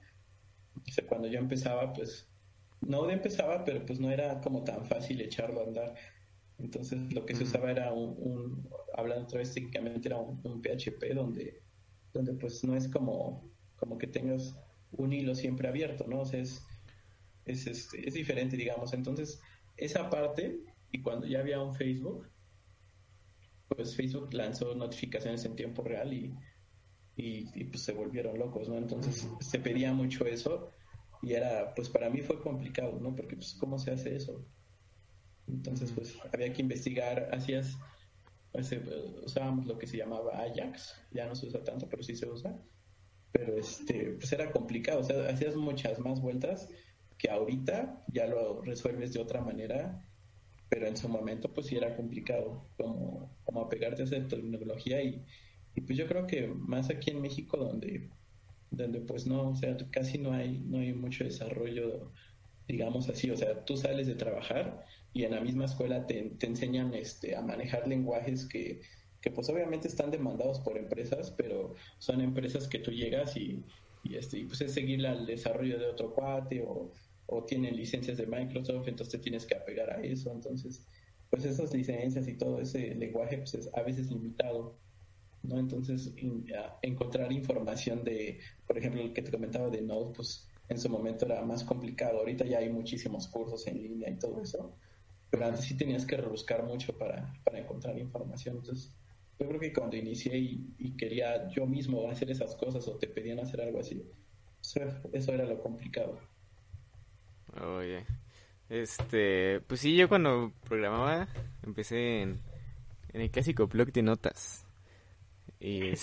O 0.75 0.91
sea, 0.91 1.05
cuando 1.07 1.27
yo 1.27 1.39
empezaba, 1.39 1.93
pues 1.93 2.29
Node 2.87 3.13
empezaba, 3.13 3.63
pero 3.63 3.85
pues 3.85 3.99
no 3.99 4.11
era 4.11 4.41
como 4.41 4.63
tan 4.63 4.85
fácil 4.85 5.21
echarlo 5.21 5.61
a 5.61 5.63
andar. 5.63 5.95
Entonces 6.57 7.13
lo 7.13 7.25
que 7.25 7.35
se 7.35 7.43
usaba 7.43 7.71
era 7.71 7.91
un, 7.91 8.69
hablando 8.95 9.25
otra 9.25 9.39
vez 9.39 9.53
técnicamente, 9.53 10.07
era 10.07 10.17
un, 10.17 10.61
PHP 10.61 11.13
donde, 11.13 11.61
donde 12.13 12.33
pues 12.33 12.63
no 12.63 12.75
es 12.75 12.87
como, 12.87 13.49
como 13.75 13.97
que 13.97 14.07
tengas 14.07 14.55
un 14.91 15.13
hilo 15.13 15.35
siempre 15.35 15.67
abierto, 15.67 16.05
¿no? 16.07 16.21
O 16.21 16.25
sea, 16.25 16.39
es, 16.39 16.63
es, 17.45 17.67
este, 17.67 18.07
es 18.07 18.13
diferente, 18.13 18.55
digamos. 18.55 18.93
Entonces, 18.93 19.41
esa 19.75 20.09
parte 20.09 20.59
y 20.91 21.01
cuando 21.01 21.25
ya 21.25 21.39
había 21.39 21.61
un 21.61 21.73
Facebook, 21.73 22.29
pues 23.67 23.95
Facebook 23.95 24.31
lanzó 24.33 24.75
notificaciones 24.75 25.43
en 25.45 25.55
tiempo 25.55 25.83
real 25.83 26.13
y, 26.13 26.35
y, 27.15 27.63
pues 27.65 27.81
se 27.83 27.93
volvieron 27.93 28.37
locos, 28.37 28.69
¿no? 28.69 28.77
Entonces 28.77 29.27
se 29.39 29.59
pedía 29.59 29.93
mucho 29.93 30.25
eso 30.25 30.69
y 31.23 31.33
era, 31.33 31.73
pues 31.73 31.89
para 31.89 32.09
mí 32.09 32.21
fue 32.21 32.39
complicado, 32.41 32.99
¿no? 32.99 33.15
Porque 33.15 33.35
pues 33.35 33.55
cómo 33.55 33.79
se 33.79 33.91
hace 33.91 34.15
eso. 34.15 34.45
Entonces 35.47 35.91
pues 35.91 36.17
había 36.31 36.53
que 36.53 36.61
investigar, 36.61 37.29
hacías, 37.33 37.77
usábamos 39.25 39.65
lo 39.65 39.77
que 39.77 39.87
se 39.87 39.97
llamaba 39.97 40.41
Ajax, 40.41 40.95
ya 41.11 41.27
no 41.27 41.35
se 41.35 41.47
usa 41.47 41.63
tanto, 41.63 41.87
pero 41.89 42.03
sí 42.03 42.15
se 42.15 42.29
usa. 42.29 42.59
Pero 43.31 43.57
este, 43.57 44.11
pues 44.11 44.31
era 44.31 44.51
complicado, 44.51 44.99
o 44.99 45.03
sea, 45.03 45.27
hacías 45.27 45.55
muchas 45.55 45.97
más 45.99 46.21
vueltas 46.21 46.69
que 47.17 47.29
ahorita 47.29 48.03
ya 48.09 48.27
lo 48.27 48.61
resuelves 48.61 49.13
de 49.13 49.21
otra 49.21 49.41
manera 49.41 50.03
pero 50.73 50.87
en 50.87 50.97
su 50.97 51.07
momento 51.07 51.53
pues 51.53 51.67
sí 51.67 51.75
era 51.75 51.95
complicado 51.95 52.67
como, 52.77 53.31
como 53.43 53.61
apegarte 53.61 54.01
a 54.01 54.05
esa 54.05 54.27
tecnología 54.27 55.03
y, 55.03 55.23
y, 55.75 55.81
pues 55.81 55.99
yo 55.99 56.07
creo 56.07 56.25
que 56.25 56.47
más 56.47 56.89
aquí 56.89 57.11
en 57.11 57.21
México 57.21 57.57
donde, 57.57 58.09
donde 58.75 59.01
pues 59.01 59.25
no, 59.27 59.49
o 59.49 59.55
sea, 59.55 59.77
casi 59.91 60.17
no 60.17 60.33
hay, 60.33 60.59
no 60.59 60.79
hay 60.79 60.93
mucho 60.93 61.23
desarrollo, 61.23 62.11
digamos 62.67 63.09
así, 63.09 63.29
o 63.31 63.37
sea, 63.37 63.65
tú 63.65 63.77
sales 63.77 64.07
de 64.07 64.15
trabajar 64.15 64.85
y 65.13 65.23
en 65.23 65.31
la 65.31 65.41
misma 65.41 65.65
escuela 65.65 66.05
te, 66.07 66.31
te 66.39 66.47
enseñan 66.47 66.93
este, 66.93 67.35
a 67.35 67.41
manejar 67.41 67.87
lenguajes 67.87 68.47
que, 68.47 68.81
que 69.21 69.31
pues 69.31 69.49
obviamente 69.49 69.87
están 69.87 70.11
demandados 70.11 70.59
por 70.61 70.77
empresas, 70.77 71.31
pero 71.31 71.75
son 71.99 72.21
empresas 72.21 72.67
que 72.67 72.79
tú 72.79 72.91
llegas 72.91 73.37
y, 73.37 73.65
y, 74.03 74.15
este, 74.15 74.39
y 74.39 74.45
pues 74.45 74.61
es 74.61 74.73
seguir 74.73 75.05
el 75.05 75.25
desarrollo 75.25 75.79
de 75.79 75.87
otro 75.87 76.13
cuate 76.13 76.63
o 76.67 76.91
o 77.25 77.45
tienen 77.45 77.75
licencias 77.75 78.17
de 78.17 78.27
Microsoft, 78.27 78.87
entonces 78.87 79.13
te 79.13 79.19
tienes 79.19 79.45
que 79.45 79.55
apegar 79.55 79.89
a 79.91 80.01
eso. 80.03 80.31
Entonces, 80.31 80.87
pues 81.29 81.45
esas 81.45 81.73
licencias 81.73 82.27
y 82.27 82.37
todo 82.37 82.59
ese 82.59 82.95
lenguaje 82.95 83.37
pues 83.37 83.53
es 83.55 83.69
a 83.73 83.81
veces 83.83 84.09
limitado. 84.11 84.79
¿No? 85.43 85.59
Entonces, 85.59 86.13
encontrar 86.81 87.31
información 87.31 88.03
de, 88.03 88.39
por 88.65 88.77
ejemplo, 88.77 89.01
el 89.01 89.13
que 89.13 89.21
te 89.21 89.31
comentaba 89.31 89.69
de 89.69 89.81
Node, 89.81 90.13
pues 90.15 90.49
en 90.69 90.79
su 90.79 90.89
momento 90.89 91.25
era 91.25 91.43
más 91.43 91.63
complicado. 91.63 92.19
Ahorita 92.19 92.45
ya 92.45 92.59
hay 92.59 92.69
muchísimos 92.69 93.27
cursos 93.27 93.67
en 93.67 93.81
línea 93.81 94.09
y 94.09 94.17
todo 94.17 94.41
eso, 94.41 94.75
pero 95.29 95.45
antes 95.45 95.65
sí 95.65 95.75
tenías 95.75 96.05
que 96.05 96.17
rebuscar 96.17 96.63
mucho 96.63 96.97
para, 96.97 97.33
para 97.43 97.59
encontrar 97.59 97.97
información. 97.97 98.57
Entonces, 98.57 98.93
yo 99.39 99.47
creo 99.47 99.59
que 99.59 99.73
cuando 99.73 99.97
inicié 99.97 100.37
y, 100.37 100.95
quería 100.97 101.49
yo 101.49 101.65
mismo 101.65 102.09
hacer 102.09 102.29
esas 102.31 102.55
cosas 102.55 102.87
o 102.87 102.97
te 102.97 103.07
pedían 103.07 103.39
hacer 103.39 103.61
algo 103.61 103.79
así, 103.79 104.03
eso 105.11 105.33
era 105.33 105.45
lo 105.45 105.61
complicado. 105.61 106.19
Oye, 107.61 108.05
este, 108.69 109.59
pues 109.61 109.81
sí, 109.81 109.95
yo 109.95 110.07
cuando 110.07 110.53
programaba 110.67 111.27
empecé 111.63 112.21
en, 112.21 112.39
el 113.13 113.29
clásico 113.29 113.67
blog 113.67 113.91
de 113.91 114.01
notas. 114.01 114.62
Y, 115.65 115.93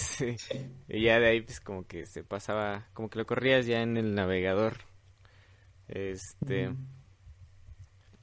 ya 0.89 1.21
de 1.21 1.27
ahí 1.27 1.43
pues 1.43 1.61
como 1.61 1.87
que 1.87 2.07
se 2.07 2.25
pasaba, 2.25 2.89
como 2.95 3.11
que 3.11 3.19
lo 3.19 3.27
corrías 3.27 3.67
ya 3.67 3.83
en 3.83 3.99
el 3.99 4.15
navegador. 4.15 4.79
Este... 5.87 6.75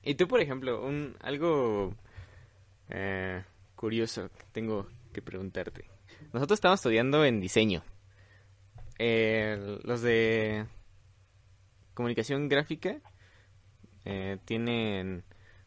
Y 0.02 0.16
tú, 0.16 0.28
por 0.28 0.40
ejemplo, 0.42 0.84
un 0.84 1.16
algo 1.20 1.94
eh, 2.90 3.44
curioso 3.76 4.30
que 4.30 4.46
tengo 4.52 4.88
que 5.14 5.22
preguntarte. 5.22 5.86
Nosotros 6.34 6.58
estamos 6.58 6.80
estudiando 6.80 7.24
en 7.24 7.40
diseño. 7.40 7.84
los 8.98 10.02
de 10.02 10.66
comunicación 11.94 12.48
gráfica 12.48 13.00
eh, 14.06 14.38
tienen 14.46 15.24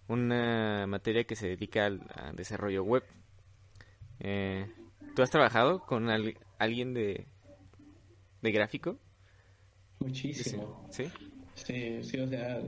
una 0.09 0.87
materia 0.89 1.25
que 1.25 1.37
se 1.37 1.49
dedica 1.49 1.87
al, 1.87 2.01
desarrollo 2.35 2.83
web. 2.83 3.05
Eh, 4.19 4.67
¿Tú 5.15 5.23
has 5.23 5.31
trabajado 5.31 5.85
con 5.87 6.09
alguien 6.59 6.95
de, 6.95 7.27
de 8.43 8.53
gráfico? 8.53 8.99
Muchísimo. 10.01 10.87
¿Sí? 10.91 11.05
Sí, 11.55 12.03
sí, 12.03 12.19
o 12.19 12.27
sea, 12.27 12.59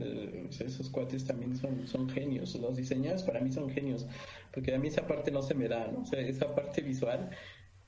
esos 0.59 0.89
cuates 0.89 1.25
también 1.25 1.57
son, 1.57 1.87
son 1.87 2.07
genios. 2.09 2.53
Los 2.55 2.77
diseñadores 2.77 3.23
para 3.23 3.39
mí 3.39 3.51
son 3.51 3.69
genios, 3.69 4.05
porque 4.53 4.75
a 4.75 4.79
mí 4.79 4.87
esa 4.87 5.07
parte 5.07 5.31
no 5.31 5.41
se 5.41 5.55
me 5.55 5.67
da, 5.67 5.87
¿no? 5.87 6.01
O 6.01 6.05
sea, 6.05 6.19
esa 6.19 6.53
parte 6.53 6.81
visual 6.81 7.31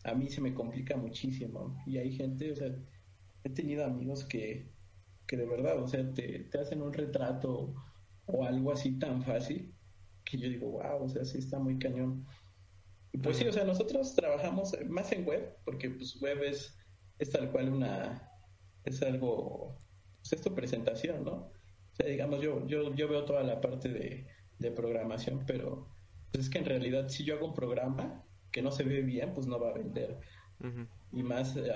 a 0.04 0.14
mí 0.14 0.30
se 0.30 0.42
me 0.42 0.54
complica 0.54 0.96
muchísimo. 0.96 1.76
Y 1.86 1.98
hay 1.98 2.12
gente, 2.12 2.52
o 2.52 2.56
sea, 2.56 2.76
he 3.44 3.50
tenido 3.50 3.86
amigos 3.86 4.24
que, 4.26 4.72
que 5.28 5.38
de 5.38 5.46
verdad, 5.46 5.82
o 5.82 5.88
sea, 5.88 6.12
te, 6.14 6.50
hacen 6.60 6.82
un 6.82 6.94
retrato 6.94 7.74
o 8.26 8.46
algo 8.46 8.72
así 8.72 8.98
tan 8.98 9.22
fácil 9.24 9.74
que 10.24 10.38
yo 10.38 10.50
digo, 10.50 10.72
wow, 10.72 11.04
o 11.04 11.10
sea, 11.10 11.26
sí 11.26 11.40
está 11.40 11.60
muy 11.60 11.78
cañón. 11.78 12.26
Pues 13.22 13.38
sí, 13.38 13.48
o 13.48 13.52
sea, 13.52 13.64
nosotros 13.64 14.16
trabajamos 14.16 14.76
más 14.88 15.12
en 15.12 15.26
web, 15.26 15.58
porque 15.64 15.90
pues 15.90 16.20
web 16.22 16.44
es, 16.44 16.78
es 17.20 17.30
tal 17.30 17.52
cual 17.52 17.70
una, 17.70 18.30
es 18.84 19.02
algo, 19.02 19.82
pues 20.22 20.34
es 20.34 20.42
tu 20.42 20.54
presentación, 20.54 21.24
¿no? 21.24 21.32
O 21.34 21.96
sea, 21.96 22.08
digamos, 22.08 22.42
yo, 22.42 22.66
yo, 22.68 22.94
yo 22.94 23.08
veo 23.08 23.26
toda 23.26 23.44
la 23.44 23.62
parte 23.62 23.90
de, 23.90 24.28
de 24.60 24.72
programación, 24.72 25.44
pero 25.46 25.88
pues 26.32 26.46
es 26.46 26.50
que 26.50 26.58
en 26.58 26.66
realidad 26.66 27.08
si 27.10 27.24
yo 27.24 27.36
hago 27.36 27.48
un 27.48 27.54
programa 27.54 28.26
que 28.52 28.62
no 28.62 28.72
se 28.72 28.84
ve 28.84 29.02
bien, 29.02 29.34
pues 29.34 29.48
no 29.48 29.60
va 29.60 29.70
a 29.70 29.74
vender. 29.74 30.20
Y 31.12 31.24
más 31.24 31.56
eh, 31.58 31.72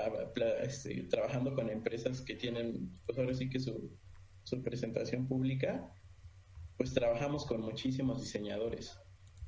este, 0.62 1.04
trabajando 1.04 1.54
con 1.54 1.70
empresas 1.70 2.22
que 2.22 2.36
tienen, 2.36 2.98
pues 3.06 3.18
ahora 3.18 3.34
sí 3.34 3.50
que 3.50 3.60
su, 3.60 3.98
su 4.44 4.64
presentación 4.64 5.28
pública, 5.28 5.94
pues 6.78 6.94
trabajamos 6.94 7.46
con 7.46 7.62
muchísimos 7.62 8.22
diseñadores, 8.22 8.98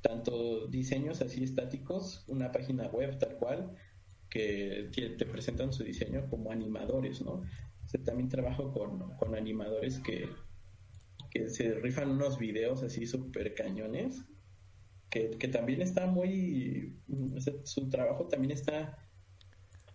tanto 0.02 0.66
diseños 0.66 1.22
así 1.22 1.44
estáticos, 1.44 2.24
una 2.28 2.52
página 2.52 2.88
web 2.88 3.18
tal 3.18 3.36
cual, 3.38 3.76
que 4.28 4.90
te 5.18 5.26
presentan 5.26 5.72
su 5.72 5.84
diseño 5.84 6.28
como 6.30 6.50
animadores, 6.50 7.20
¿no? 7.20 7.42
también 7.98 8.28
trabajo 8.28 8.72
con, 8.72 9.16
con 9.16 9.34
animadores 9.34 9.98
que, 9.98 10.28
que 11.30 11.48
se 11.48 11.74
rifan 11.74 12.10
unos 12.10 12.38
videos 12.38 12.82
así 12.82 13.06
súper 13.06 13.54
cañones, 13.54 14.24
que, 15.10 15.30
que, 15.30 15.48
también 15.48 15.82
está 15.82 16.06
muy, 16.06 16.98
su 17.64 17.90
trabajo 17.90 18.28
también 18.28 18.52
está 18.52 18.98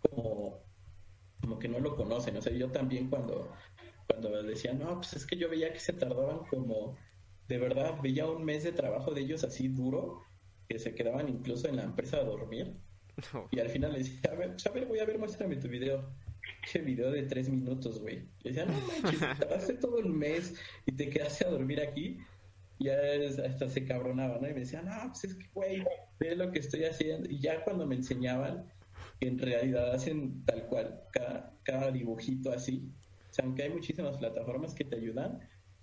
como, 0.02 0.64
como 1.42 1.58
que 1.58 1.68
no 1.68 1.80
lo 1.80 1.96
conocen. 1.96 2.38
O 2.38 2.42
sea, 2.42 2.54
yo 2.54 2.72
también 2.72 3.10
cuando, 3.10 3.52
cuando 4.08 4.44
decían, 4.44 4.78
no, 4.78 4.96
pues 4.98 5.14
es 5.14 5.26
que 5.26 5.38
yo 5.38 5.50
veía 5.50 5.74
que 5.74 5.80
se 5.80 5.94
tardaban 5.94 6.46
como, 6.50 6.96
de 7.48 7.58
verdad, 7.58 7.96
veía 8.02 8.26
un 8.26 8.44
mes 8.44 8.64
de 8.64 8.72
trabajo 8.72 9.14
de 9.14 9.22
ellos 9.22 9.44
así 9.44 9.68
duro, 9.68 10.22
que 10.68 10.80
se 10.80 10.94
quedaban 10.94 11.30
incluso 11.30 11.68
en 11.68 11.78
la 11.78 11.84
empresa 11.84 12.18
a 12.18 12.24
dormir. 12.24 12.76
Y 13.52 13.60
al 13.60 13.70
final 13.70 13.94
les 13.94 14.06
decía, 14.06 14.32
a 14.32 14.36
ver, 14.36 14.56
a 14.64 14.70
ver, 14.70 14.86
voy 14.86 15.00
a 15.00 15.06
ver, 15.06 15.18
muéstrame 15.18 15.56
tu 15.56 15.68
video. 15.68 16.10
Qué 16.72 16.80
video 16.80 17.12
de 17.12 17.24
tres 17.24 17.50
minutos, 17.50 18.00
güey. 18.00 18.28
Le 18.44 18.52
decía, 18.52 18.66
no 18.66 18.74
manches, 18.88 19.20
tardaste 19.20 19.74
todo 19.76 20.00
el 20.00 20.10
mes 20.10 20.56
y 20.86 20.92
te 20.92 21.10
quedaste 21.10 21.46
a 21.46 21.50
dormir 21.50 21.82
aquí. 21.82 22.20
Y 22.80 22.86
ya 22.86 22.98
hasta 23.46 23.70
se 23.70 23.86
cabronaban, 23.86 24.42
¿no? 24.42 24.50
Y 24.50 24.54
me 24.54 24.60
decían, 24.60 24.86
no, 24.86 25.08
pues 25.08 25.24
es 25.24 25.36
que, 25.36 25.48
güey, 25.54 25.84
ve 26.20 26.36
lo 26.36 26.52
que 26.52 26.60
estoy 26.60 26.84
haciendo. 26.84 27.30
Y 27.30 27.40
ya 27.40 27.64
cuando 27.64 27.88
me 27.88 27.96
enseñaban, 27.96 28.72
en 29.20 29.40
realidad 29.40 29.92
hacen 29.94 30.46
tal 30.46 30.68
cual 30.68 31.02
cada, 31.64 31.92
dibujito 31.92 32.52
así. 32.52 32.92
O 33.30 33.34
sea, 33.34 33.46
aunque 33.46 33.64
hay 33.64 33.70
muchísimas 33.70 34.18
plataformas 34.18 34.76
que 34.76 34.84
te 34.84 34.96
ayudan, 34.96 35.40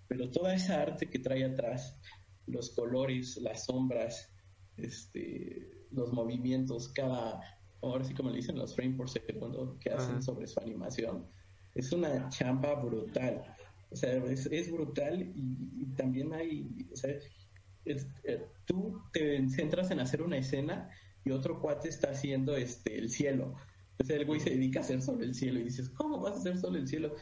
pero 0.09 0.31
toda 0.31 0.55
esa 0.55 0.83
arte 0.83 1.09
que 1.09 1.19
trae 1.19 1.45
atrás, 1.45 1.99
los 2.47 2.71
colores, 2.71 3.37
las 3.39 3.65
sombras, 3.65 4.31
este, 4.77 5.87
los 5.91 6.13
movimientos, 6.13 6.89
cada, 6.89 7.41
ahora 7.83 8.05
sí 8.05 8.15
como 8.15 8.31
le 8.31 8.37
dicen, 8.37 8.59
los 8.59 8.75
frames 8.75 8.97
por 8.97 9.09
segundo 9.09 9.79
que 9.81 9.91
hacen 9.91 10.23
sobre 10.23 10.47
su 10.47 10.61
animación, 10.61 11.27
es 11.75 11.93
una 11.93 12.29
chamba 12.29 12.75
brutal. 12.75 13.45
O 13.91 13.97
sea, 13.97 14.13
es, 14.17 14.73
brutal 14.73 15.33
y, 15.37 15.87
también 15.97 16.33
hay, 16.33 16.69
o 16.93 16.97
sea, 16.97 17.15
eh, 17.85 18.47
tú 18.65 19.01
te 19.13 19.49
centras 19.51 19.91
en 19.91 20.01
hacer 20.01 20.23
una 20.23 20.39
escena 20.39 20.91
y 21.25 21.31
otro 21.31 21.61
cuate 21.61 21.89
está 21.89 22.11
haciendo 22.11 22.57
este 22.57 22.99
el 22.99 23.09
cielo. 23.11 23.55
Entonces 23.95 24.17
el 24.17 24.27
güey 24.27 24.41
se 24.41 24.51
dedica 24.51 24.81
a 24.81 24.83
hacer 24.83 25.01
sobre 25.01 25.25
el 25.27 25.35
cielo 25.35 25.61
y 25.61 25.65
dices, 25.65 25.89
¿cómo 25.91 26.21
vas 26.21 26.35
a 26.35 26.39
hacer 26.39 26.59
sobre 26.59 26.81
el 26.81 26.89
cielo? 26.89 27.15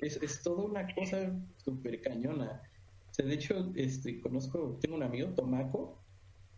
es, 0.00 0.16
es, 0.22 0.42
toda 0.42 0.64
una 0.64 0.94
cosa 0.94 1.36
súper 1.56 2.00
cañona. 2.00 2.62
O 3.10 3.14
sea, 3.14 3.26
de 3.26 3.34
hecho, 3.34 3.72
este, 3.74 4.20
conozco, 4.20 4.78
tengo 4.80 4.96
un 4.96 5.02
amigo, 5.02 5.30
Tomaco, 5.30 5.98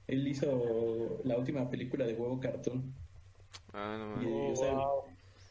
él 0.09 0.29
hizo 0.29 1.21
la 1.25 1.39
última 1.39 1.71
película 1.71 2.07
de 2.07 2.15
Huevo 2.15 2.39
Cartoon. 2.39 2.93
Ah, 3.73 4.15
no 4.17 4.23
y, 4.23 4.53
o 4.53 4.57
sea, 4.57 4.77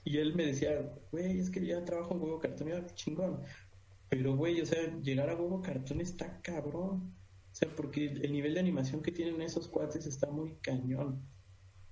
y 0.04 0.18
él 0.18 0.36
me 0.36 0.46
decía, 0.46 0.94
güey, 1.12 1.40
es 1.40 1.50
que 1.50 1.66
ya 1.66 1.84
trabajo 1.84 2.14
en 2.14 2.22
Huevo 2.22 2.40
Cartoon, 2.40 2.70
ya 2.70 2.86
chingón. 2.94 3.42
Pero, 4.10 4.36
güey, 4.36 4.62
o 4.62 4.66
sea, 4.66 4.80
llegar 5.02 5.30
a 5.30 5.36
Huevo 5.36 5.62
Cartoon 5.62 6.00
está 6.00 6.42
cabrón. 6.42 7.14
O 7.52 7.56
sea, 7.56 7.70
porque 7.76 8.06
el 8.06 8.32
nivel 8.32 8.54
de 8.54 8.60
animación 8.60 9.02
que 9.02 9.12
tienen 9.12 9.42
esos 9.42 9.68
cuates 9.68 10.06
está 10.06 10.30
muy 10.30 10.54
cañón. 10.62 11.22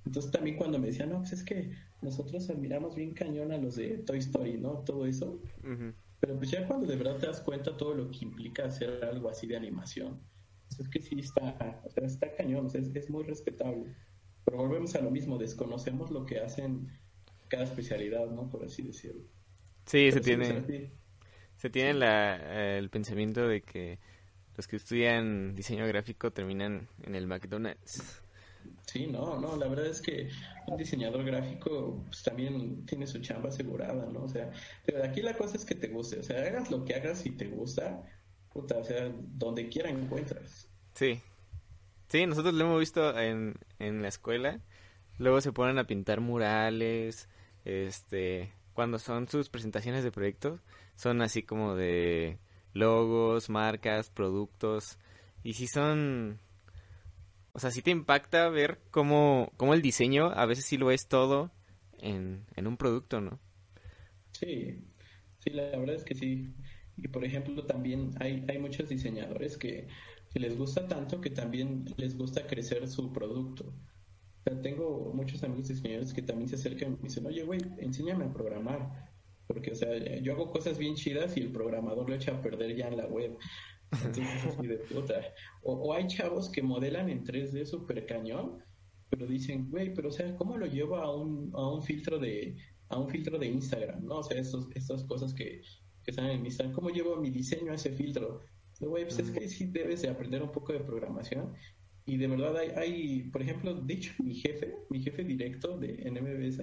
Entonces 0.06 0.32
también 0.32 0.58
cuando 0.58 0.78
me 0.78 0.88
decían, 0.88 1.10
no, 1.10 1.20
pues 1.20 1.34
es 1.34 1.44
que 1.44 1.72
nosotros 2.02 2.50
admiramos 2.50 2.96
bien 2.96 3.14
cañón 3.14 3.52
a 3.52 3.58
los 3.58 3.76
de 3.76 3.98
Toy 4.00 4.20
Story, 4.20 4.58
¿no? 4.58 4.84
Todo 4.84 5.06
eso. 5.06 5.42
Pero 6.20 6.38
pues 6.38 6.52
ya 6.52 6.68
cuando 6.68 6.88
de 6.88 6.96
verdad 6.96 7.18
te 7.18 7.28
das 7.28 7.42
cuenta 7.42 7.76
todo 7.76 7.94
lo 7.96 8.12
que 8.12 8.20
implica 8.22 8.66
hacer 8.66 9.04
algo 9.04 9.30
así 9.30 9.48
de 9.48 9.58
animación, 9.58 10.22
pues 10.68 10.80
es 10.80 10.90
que 10.90 11.02
sí 11.02 11.20
está, 11.20 11.82
o 11.84 11.90
sea, 11.90 12.06
está 12.06 12.36
cañón, 12.36 12.68
o 12.68 12.70
sea, 12.70 12.82
es, 12.82 12.96
es 12.96 13.10
muy 13.10 13.24
respetable. 13.24 13.96
Pero 14.46 14.58
volvemos 14.58 14.94
a 14.96 15.02
lo 15.02 15.10
mismo, 15.10 15.38
desconocemos 15.38 16.12
lo 16.12 16.26
que 16.26 16.40
hacen 16.40 16.88
cada 17.48 17.64
especialidad, 17.64 18.28
¿no? 18.30 18.50
Por 18.50 18.64
así 18.64 18.84
decirlo. 18.84 19.24
Sí, 19.86 20.12
se 20.12 20.22
Pero 20.22 20.24
tiene, 20.24 20.92
se 21.56 21.70
tiene 21.70 21.94
la, 21.96 22.78
el 22.78 22.90
pensamiento 22.90 23.48
de 23.48 23.62
que 23.62 24.00
los 24.56 24.68
que 24.68 24.76
estudian 24.76 25.56
diseño 25.56 25.88
gráfico 25.88 26.32
terminan 26.32 26.88
en 27.04 27.16
el 27.16 27.28
McDonald's. 27.28 28.22
Sí, 28.86 29.08
no, 29.08 29.40
no, 29.40 29.56
la 29.56 29.68
verdad 29.68 29.88
es 29.88 30.02
que 30.02 30.30
un 30.68 30.78
diseñador 30.78 31.24
gráfico 31.24 32.04
pues, 32.06 32.24
también 32.24 32.86
tiene 32.86 33.08
su 33.08 33.20
chamba 33.20 33.50
asegurada, 33.50 34.06
¿no? 34.06 34.24
O 34.24 34.28
sea, 34.28 34.52
pero 34.86 35.04
aquí 35.04 35.22
la 35.22 35.36
cosa 35.36 35.58
es 35.58 35.66
que 35.66 35.76
te 35.76 35.88
guste, 35.88 36.20
o 36.20 36.24
sea, 36.24 36.42
hagas 36.42 36.72
lo 36.72 36.86
que 36.86 36.96
hagas 36.96 37.26
y 37.26 37.32
te 37.32 37.48
gusta, 37.48 38.04
puta, 38.54 38.78
o 38.78 38.84
sea, 38.84 39.12
donde 39.20 39.70
quiera 39.70 39.90
encuentras. 39.90 40.70
Sí. 40.94 41.22
Sí, 42.08 42.26
nosotros 42.26 42.54
lo 42.54 42.66
hemos 42.66 42.80
visto 42.80 43.20
en, 43.20 43.56
en 43.80 44.02
la 44.02 44.08
escuela. 44.08 44.62
Luego 45.18 45.42
se 45.42 45.52
ponen 45.52 45.80
a 45.80 45.88
pintar 45.88 46.22
murales, 46.22 47.28
este, 47.64 48.54
cuando 48.74 49.00
son 49.00 49.28
sus 49.28 49.50
presentaciones 49.50 50.04
de 50.04 50.12
proyectos, 50.12 50.62
son 50.96 51.22
así 51.22 51.44
como 51.44 51.76
de 51.76 52.40
logos, 52.74 53.50
marcas, 53.50 54.10
productos, 54.10 55.00
y 55.44 55.54
si 55.54 55.68
son, 55.68 56.40
o 57.56 57.60
sea, 57.60 57.72
sí 57.72 57.82
te 57.84 57.92
impacta 57.92 58.50
ver 58.50 58.80
cómo, 58.92 59.52
cómo 59.58 59.74
el 59.76 59.82
diseño 59.84 60.28
a 60.32 60.46
veces 60.48 60.66
sí 60.66 60.78
lo 60.78 60.92
es 60.92 61.08
todo 61.08 61.52
en, 62.00 62.46
en 62.56 62.68
un 62.68 62.78
producto, 62.78 63.22
¿no? 63.22 63.40
Sí, 64.34 64.84
sí, 65.40 65.50
la 65.52 65.78
verdad 65.78 65.96
es 65.96 66.04
que 66.04 66.16
sí. 66.16 66.56
Y 66.98 67.08
por 67.08 67.24
ejemplo, 67.26 67.66
también 67.66 68.12
hay, 68.20 68.46
hay 68.48 68.58
muchos 68.60 68.90
diseñadores 68.90 69.58
que, 69.58 69.88
que 70.32 70.40
les 70.40 70.58
gusta 70.58 70.88
tanto 70.88 71.22
que 71.22 71.30
también 71.30 71.86
les 71.98 72.18
gusta 72.18 72.46
crecer 72.48 72.88
su 72.90 73.12
producto. 73.14 73.66
O 73.70 74.44
sea, 74.50 74.62
tengo 74.62 75.12
muchos 75.14 75.44
amigos 75.44 75.70
diseñadores 75.70 76.14
que 76.14 76.22
también 76.24 76.50
se 76.50 76.56
acercan 76.56 76.94
y 77.02 77.04
dicen, 77.06 77.26
oye, 77.28 77.44
güey, 77.44 77.62
enséñame 77.80 78.26
a 78.26 78.34
programar. 78.34 79.14
Porque, 79.48 79.72
o 79.72 79.76
sea, 79.76 79.96
yo 80.22 80.34
hago 80.34 80.52
cosas 80.52 80.78
bien 80.78 80.96
chidas 80.96 81.38
y 81.38 81.42
el 81.42 81.52
programador 81.52 82.10
lo 82.10 82.16
echa 82.16 82.34
a 82.34 82.42
perder 82.42 82.76
ya 82.76 82.88
en 82.88 82.98
la 82.98 83.08
web. 83.08 83.38
Entonces, 83.92 84.46
así 84.46 84.68
de 84.68 84.78
puta. 84.78 85.22
O, 85.64 85.74
o 85.74 85.94
hay 85.94 86.08
chavos 86.08 86.50
que 86.50 86.62
modelan 86.62 87.10
en 87.10 87.24
3D 87.24 87.66
súper 87.66 88.06
cañón, 88.06 88.64
pero 89.10 89.28
dicen, 89.28 89.70
güey, 89.70 89.94
pero 89.94 90.10
o 90.10 90.12
sea, 90.12 90.36
¿cómo 90.36 90.58
lo 90.58 90.66
llevo 90.66 90.98
a 90.98 91.16
un, 91.16 91.52
a 91.54 91.70
un 91.70 91.84
filtro 91.84 92.20
de 92.20 92.58
a 92.90 93.00
un 93.00 93.10
filtro 93.10 93.40
de 93.40 93.48
Instagram, 93.48 94.06
¿no? 94.06 94.18
O 94.20 94.24
sea, 94.24 94.40
estos, 94.40 94.68
estas 94.76 95.04
cosas 95.06 95.34
que, 95.34 95.62
que 96.04 96.12
están 96.12 96.28
en 96.28 96.46
Instagram, 96.46 96.76
¿cómo 96.76 96.90
llevo 96.90 97.16
mi 97.18 97.32
diseño 97.32 97.72
a 97.72 97.76
ese 97.76 97.92
filtro? 97.92 98.42
Güey, 98.80 99.06
pues 99.06 99.20
es 99.20 99.32
que 99.32 99.48
sí 99.48 99.66
debes 99.66 100.02
de 100.02 100.10
aprender 100.10 100.44
un 100.44 100.52
poco 100.52 100.74
de 100.74 100.82
programación 100.82 101.56
y 102.06 102.18
de 102.18 102.28
verdad 102.28 102.58
hay, 102.58 102.70
hay, 102.72 103.24
por 103.32 103.42
ejemplo, 103.42 103.74
de 103.74 103.94
hecho 103.94 104.14
mi 104.20 104.36
jefe, 104.36 104.76
mi 104.90 105.02
jefe 105.02 105.24
directo 105.24 105.78
de 105.78 105.96
en 106.04 106.14
MBS 106.14 106.62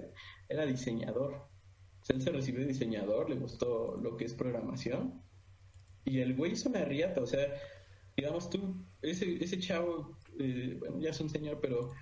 era 0.48 0.66
diseñador. 0.66 1.34
O 1.34 2.04
sea, 2.04 2.16
él 2.16 2.22
se 2.22 2.30
recibió 2.30 2.60
de 2.60 2.68
diseñador, 2.68 3.30
le 3.30 3.36
gustó 3.36 3.96
lo 3.96 4.16
que 4.16 4.26
es 4.26 4.34
programación 4.34 5.22
y 6.04 6.20
el 6.20 6.34
güey 6.34 6.52
hizo 6.52 6.68
una 6.68 6.84
riata, 6.84 7.20
o 7.20 7.26
sea, 7.26 7.46
digamos 8.16 8.50
tú, 8.50 8.74
ese, 9.00 9.42
ese 9.42 9.58
chavo, 9.58 10.16
eh, 10.38 10.76
bueno, 10.78 11.00
ya 11.00 11.10
es 11.10 11.20
un 11.20 11.30
señor, 11.30 11.58
pero 11.60 11.92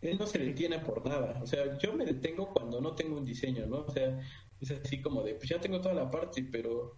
él 0.00 0.18
no 0.18 0.26
se 0.26 0.38
detiene 0.38 0.78
por 0.80 1.06
nada. 1.06 1.40
O 1.42 1.46
sea, 1.46 1.78
yo 1.78 1.94
me 1.94 2.04
detengo 2.04 2.52
cuando 2.52 2.80
no 2.80 2.94
tengo 2.94 3.16
un 3.16 3.24
diseño, 3.24 3.66
¿no? 3.66 3.78
O 3.78 3.90
sea, 3.90 4.20
es 4.60 4.70
así 4.70 5.00
como 5.00 5.22
de, 5.22 5.34
pues 5.34 5.48
ya 5.48 5.60
tengo 5.60 5.80
toda 5.80 5.94
la 5.94 6.10
parte, 6.10 6.46
pero 6.50 6.96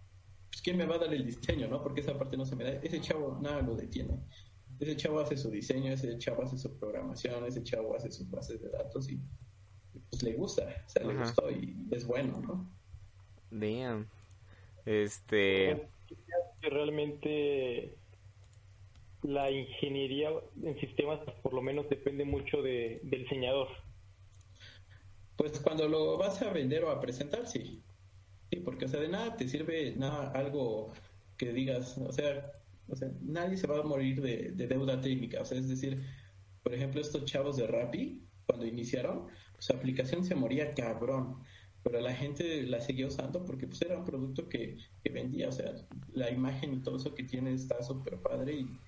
pues 0.50 0.62
¿quién 0.62 0.76
me 0.76 0.86
va 0.86 0.96
a 0.96 0.98
dar 0.98 1.14
el 1.14 1.24
diseño, 1.24 1.68
no? 1.68 1.82
Porque 1.82 2.00
esa 2.00 2.16
parte 2.18 2.36
no 2.36 2.44
se 2.44 2.56
me 2.56 2.64
da. 2.64 2.70
Ese 2.82 3.00
chavo 3.00 3.38
nada 3.40 3.62
lo 3.62 3.74
detiene. 3.74 4.18
Ese 4.80 4.96
chavo 4.96 5.20
hace 5.20 5.36
su 5.36 5.50
diseño, 5.50 5.92
ese 5.92 6.16
chavo 6.18 6.42
hace 6.42 6.56
su 6.56 6.78
programación, 6.78 7.44
ese 7.44 7.62
chavo 7.64 7.96
hace 7.96 8.10
sus 8.10 8.30
bases 8.30 8.60
de 8.60 8.68
datos 8.70 9.10
y 9.10 9.20
pues 10.10 10.22
le 10.22 10.34
gusta, 10.34 10.62
o 10.86 10.88
sea, 10.88 11.04
le 11.04 11.16
gustó 11.16 11.50
y 11.50 11.86
es 11.90 12.06
bueno, 12.06 12.40
¿no? 12.40 12.70
Damn. 13.50 14.08
Este, 14.86 15.88
que 16.60 16.70
realmente 16.70 17.94
la 19.22 19.50
ingeniería 19.50 20.30
en 20.62 20.78
sistemas 20.80 21.20
por 21.42 21.52
lo 21.52 21.62
menos 21.62 21.88
depende 21.88 22.24
mucho 22.24 22.62
de, 22.62 23.00
del 23.02 23.22
diseñador. 23.22 23.68
Pues 25.36 25.60
cuando 25.60 25.88
lo 25.88 26.16
vas 26.16 26.42
a 26.42 26.52
vender 26.52 26.84
o 26.84 26.90
a 26.90 27.00
presentar, 27.00 27.46
sí. 27.46 27.82
Sí, 28.50 28.60
porque, 28.60 28.86
o 28.86 28.88
sea, 28.88 29.00
de 29.00 29.08
nada 29.08 29.36
te 29.36 29.48
sirve 29.48 29.94
nada, 29.96 30.30
algo 30.32 30.92
que 31.36 31.52
digas, 31.52 31.98
o 31.98 32.12
sea, 32.12 32.50
o 32.88 32.96
sea, 32.96 33.10
nadie 33.20 33.56
se 33.56 33.66
va 33.66 33.78
a 33.78 33.82
morir 33.82 34.20
de, 34.20 34.52
de 34.52 34.66
deuda 34.66 35.00
técnica. 35.00 35.42
O 35.42 35.44
sea, 35.44 35.58
es 35.58 35.68
decir, 35.68 36.02
por 36.62 36.74
ejemplo, 36.74 37.00
estos 37.00 37.24
chavos 37.24 37.56
de 37.56 37.66
Rappi, 37.66 38.22
cuando 38.46 38.66
iniciaron, 38.66 39.26
su 39.58 39.72
aplicación 39.72 40.24
se 40.24 40.34
moría 40.34 40.74
cabrón, 40.74 41.42
pero 41.82 42.00
la 42.00 42.14
gente 42.14 42.62
la 42.64 42.80
seguía 42.80 43.06
usando 43.06 43.44
porque 43.44 43.66
pues 43.66 43.80
era 43.82 43.98
un 43.98 44.04
producto 44.04 44.48
que, 44.48 44.76
que 45.02 45.10
vendía, 45.10 45.48
o 45.48 45.52
sea, 45.52 45.74
la 46.12 46.30
imagen 46.30 46.74
y 46.74 46.82
todo 46.82 46.96
eso 46.96 47.14
que 47.14 47.24
tiene 47.24 47.54
está 47.54 47.82
súper 47.82 48.20
padre 48.20 48.54
y, 48.54 48.78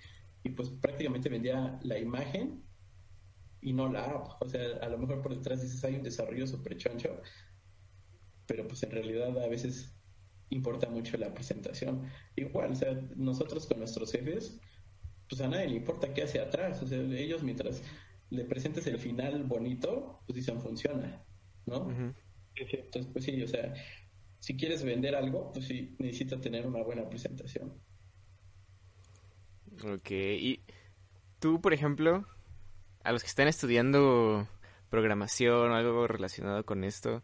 y 0.43 0.51
pues 0.51 0.71
prácticamente 0.71 1.29
vendía 1.29 1.79
la 1.83 1.99
imagen 1.99 2.65
y 3.61 3.73
no 3.73 3.89
la 3.89 4.05
app. 4.05 4.43
O 4.43 4.49
sea, 4.49 4.79
a 4.83 4.89
lo 4.89 4.99
mejor 4.99 5.23
por 5.23 5.35
detrás 5.35 5.63
dices 5.63 5.85
hay 5.85 5.97
un 5.97 6.03
desarrollo 6.03 6.47
súper 6.47 6.77
choncho, 6.77 7.21
pero 8.47 8.67
pues 8.67 8.83
en 8.83 8.91
realidad 8.91 9.39
a 9.39 9.49
veces 9.49 9.97
importa 10.51 10.89
mucho 10.89 11.17
la 11.17 11.33
presentación. 11.33 12.09
Igual, 12.37 12.73
o 12.73 12.75
sea, 12.75 13.01
nosotros 13.17 13.67
con 13.67 13.79
nuestros 13.79 14.13
jefes, 14.13 14.59
pues 15.29 15.41
a 15.41 15.49
nadie 15.49 15.69
le 15.69 15.77
importa 15.77 16.13
qué 16.13 16.23
hace 16.23 16.41
atrás. 16.41 16.83
O 16.83 16.87
sea, 16.87 16.99
ellos 16.99 17.43
mientras 17.43 17.83
le 18.31 18.45
presentes 18.45 18.87
el 18.87 18.99
final 18.99 19.45
bonito, 19.45 20.23
pues 20.27 20.37
dicen 20.37 20.61
funciona, 20.61 21.25
¿no? 21.67 21.89
sí. 21.91 22.30
Entonces, 22.57 23.11
pues 23.13 23.25
sí, 23.25 23.43
o 23.43 23.49
sea, 23.49 23.73
si 24.39 24.57
quieres 24.57 24.83
vender 24.85 25.15
algo, 25.15 25.53
pues 25.53 25.67
sí, 25.67 25.95
necesita 25.99 26.41
tener 26.41 26.67
una 26.67 26.83
buena 26.83 27.09
presentación. 27.09 27.81
Ok, 29.85 30.11
y 30.11 30.63
tú, 31.39 31.61
por 31.61 31.73
ejemplo, 31.73 32.27
a 33.03 33.13
los 33.13 33.23
que 33.23 33.29
están 33.29 33.49
estudiando 33.49 34.49
programación 34.91 35.71
o 35.71 35.75
algo 35.75 36.07
relacionado 36.07 36.65
con 36.65 36.85
esto, 36.85 37.23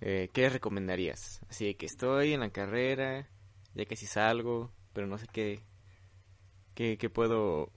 eh, 0.00 0.30
¿qué 0.32 0.42
les 0.42 0.52
recomendarías? 0.52 1.40
Así 1.48 1.66
de 1.66 1.76
que 1.76 1.86
estoy 1.86 2.32
en 2.32 2.40
la 2.40 2.50
carrera, 2.50 3.28
ya 3.74 3.84
casi 3.86 4.06
salgo, 4.06 4.72
pero 4.92 5.06
no 5.06 5.18
sé 5.18 5.26
qué, 5.32 5.62
qué, 6.74 6.98
qué 6.98 7.10
puedo, 7.10 7.72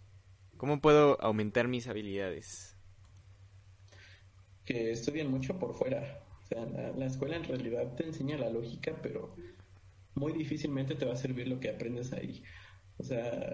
cómo 0.58 0.82
puedo 0.82 1.20
aumentar 1.22 1.68
mis 1.68 1.88
habilidades. 1.88 2.78
Que 4.66 4.92
estudien 4.92 5.32
mucho 5.32 5.58
por 5.58 5.74
fuera. 5.74 6.24
La, 6.52 6.92
la 6.94 7.06
escuela 7.08 7.38
en 7.38 7.46
realidad 7.46 7.96
te 7.96 8.06
enseña 8.06 8.38
la 8.38 8.50
lógica, 8.50 9.00
pero 9.02 9.36
muy 10.16 10.34
difícilmente 10.34 10.96
te 10.96 11.06
va 11.06 11.14
a 11.14 11.18
servir 11.18 11.48
lo 11.48 11.60
que 11.60 11.70
aprendes 11.70 12.14
ahí. 12.14 12.44
O 12.98 13.04
sea, 13.04 13.54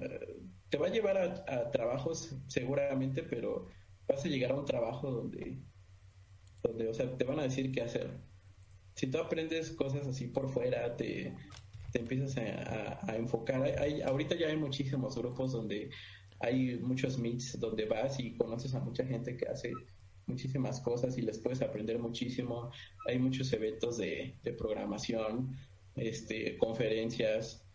te 0.70 0.78
va 0.78 0.88
a 0.88 0.92
llevar 0.92 1.18
a, 1.18 1.72
trabajos 1.72 2.36
seguramente, 2.48 3.24
pero 3.24 3.68
vas 4.08 4.26
a 4.26 4.30
llegar 4.30 4.52
a 4.52 4.56
un 4.60 4.66
trabajo 4.66 5.12
donde, 5.12 5.64
donde, 6.64 6.88
o 6.90 6.94
sea, 6.94 7.18
te 7.18 7.24
van 7.26 7.40
a 7.40 7.44
decir 7.44 7.72
qué 7.72 7.82
hacer. 7.82 8.26
Si 8.96 9.08
tú 9.12 9.20
aprendes 9.20 9.72
cosas 9.74 10.08
así 10.08 10.28
por 10.28 10.50
fuera, 10.50 10.96
te, 10.98 11.36
te 11.92 12.00
empiezas 12.00 12.38
a, 12.38 12.42
a- 13.02 13.12
a 13.14 13.18
enfocar. 13.18 13.64
Hay- 13.80 14.02
ahorita 14.02 14.36
ya 14.38 14.48
hay 14.48 14.58
muchísimos 14.58 15.18
grupos 15.18 15.52
donde 15.54 15.92
hay 16.40 16.80
muchos 16.80 17.18
meets 17.20 17.60
donde 17.60 17.86
vas 17.86 18.20
y 18.20 18.36
conoces 18.38 18.74
a 18.76 18.80
mucha 18.82 19.06
gente 19.06 19.38
que 19.38 19.48
hace 19.48 19.88
muchísimas 20.28 20.82
cosas 20.82 21.18
y 21.18 21.22
les 21.22 21.40
puedes 21.40 21.62
aprender 21.62 22.00
muchísimo. 22.00 22.72
Hay 23.08 23.20
muchos 23.20 23.52
eventos 23.54 23.98
de, 23.98 24.40
de 24.44 24.54
programación, 24.54 25.58
este, 25.96 26.58
conferencias, 26.58 27.66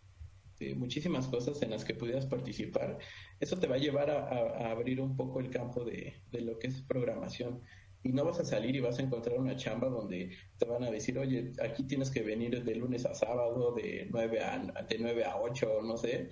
de 0.59 0.75
muchísimas 0.75 1.27
cosas 1.27 1.61
en 1.63 1.71
las 1.71 1.83
que 1.85 1.95
pudieras 1.95 2.25
participar. 2.27 2.99
Eso 3.39 3.59
te 3.59 3.67
va 3.67 3.75
a 3.75 3.79
llevar 3.79 4.09
a, 4.11 4.19
a- 4.27 4.67
a 4.67 4.71
abrir 4.71 5.01
un 5.01 5.15
poco 5.17 5.39
el 5.39 5.49
campo 5.49 5.83
de, 5.83 6.13
de 6.31 6.41
lo 6.41 6.57
que 6.59 6.67
es 6.67 6.81
programación. 6.83 7.61
Y 8.03 8.11
no 8.13 8.25
vas 8.25 8.39
a 8.39 8.45
salir 8.45 8.75
y 8.75 8.81
vas 8.81 8.99
a 8.99 9.03
encontrar 9.03 9.39
una 9.39 9.55
chamba 9.55 9.87
donde 9.89 10.35
te 10.57 10.65
van 10.65 10.83
a 10.83 10.91
decir, 10.91 11.17
oye, 11.17 11.53
aquí 11.61 11.83
tienes 11.87 12.11
que 12.11 12.21
venir 12.21 12.63
de 12.63 12.75
lunes 12.75 13.05
a 13.05 13.15
sábado, 13.15 13.73
de 13.73 14.07
9 14.11 14.41
a, 14.41 14.59
de 14.89 14.97
9 14.99 15.23
a 15.25 15.37
8, 15.39 15.81
no 15.83 15.97
sé. 15.97 16.29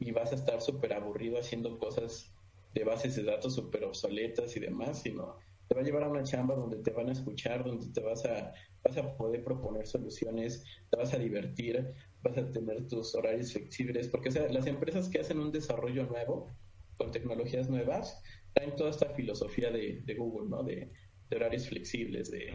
y 0.00 0.10
vas 0.12 0.32
a 0.32 0.36
estar 0.36 0.60
súper 0.60 0.92
aburrido 0.92 1.38
haciendo 1.38 1.78
cosas 1.78 2.34
de 2.72 2.84
bases 2.84 3.16
de 3.16 3.24
datos 3.24 3.54
súper 3.54 3.84
obsoletas 3.84 4.56
y 4.56 4.60
demás, 4.60 5.02
sino 5.02 5.36
te 5.70 5.74
va 5.74 5.82
a 5.82 5.84
llevar 5.84 6.02
a 6.02 6.08
una 6.08 6.24
chamba 6.24 6.56
donde 6.56 6.78
te 6.78 6.90
van 6.90 7.08
a 7.08 7.12
escuchar, 7.12 7.64
donde 7.64 7.86
te 7.92 8.00
vas 8.00 8.24
a, 8.24 8.52
vas 8.82 8.96
a 8.96 9.16
poder 9.16 9.44
proponer 9.44 9.86
soluciones, 9.86 10.64
te 10.90 10.96
vas 10.96 11.14
a 11.14 11.18
divertir, 11.18 11.94
vas 12.22 12.36
a 12.38 12.50
tener 12.50 12.88
tus 12.88 13.14
horarios 13.14 13.52
flexibles, 13.52 14.08
porque 14.08 14.30
las 14.30 14.66
empresas 14.66 15.08
que 15.08 15.20
hacen 15.20 15.38
un 15.38 15.52
desarrollo 15.52 16.06
nuevo 16.06 16.50
con 16.96 17.12
tecnologías 17.12 17.70
nuevas 17.70 18.20
traen 18.52 18.74
toda 18.74 18.90
esta 18.90 19.10
filosofía 19.10 19.70
de, 19.70 20.14
Google, 20.18 20.48
¿no? 20.48 20.64
De, 20.64 20.90
horarios 21.32 21.68
flexibles, 21.68 22.32
de, 22.32 22.46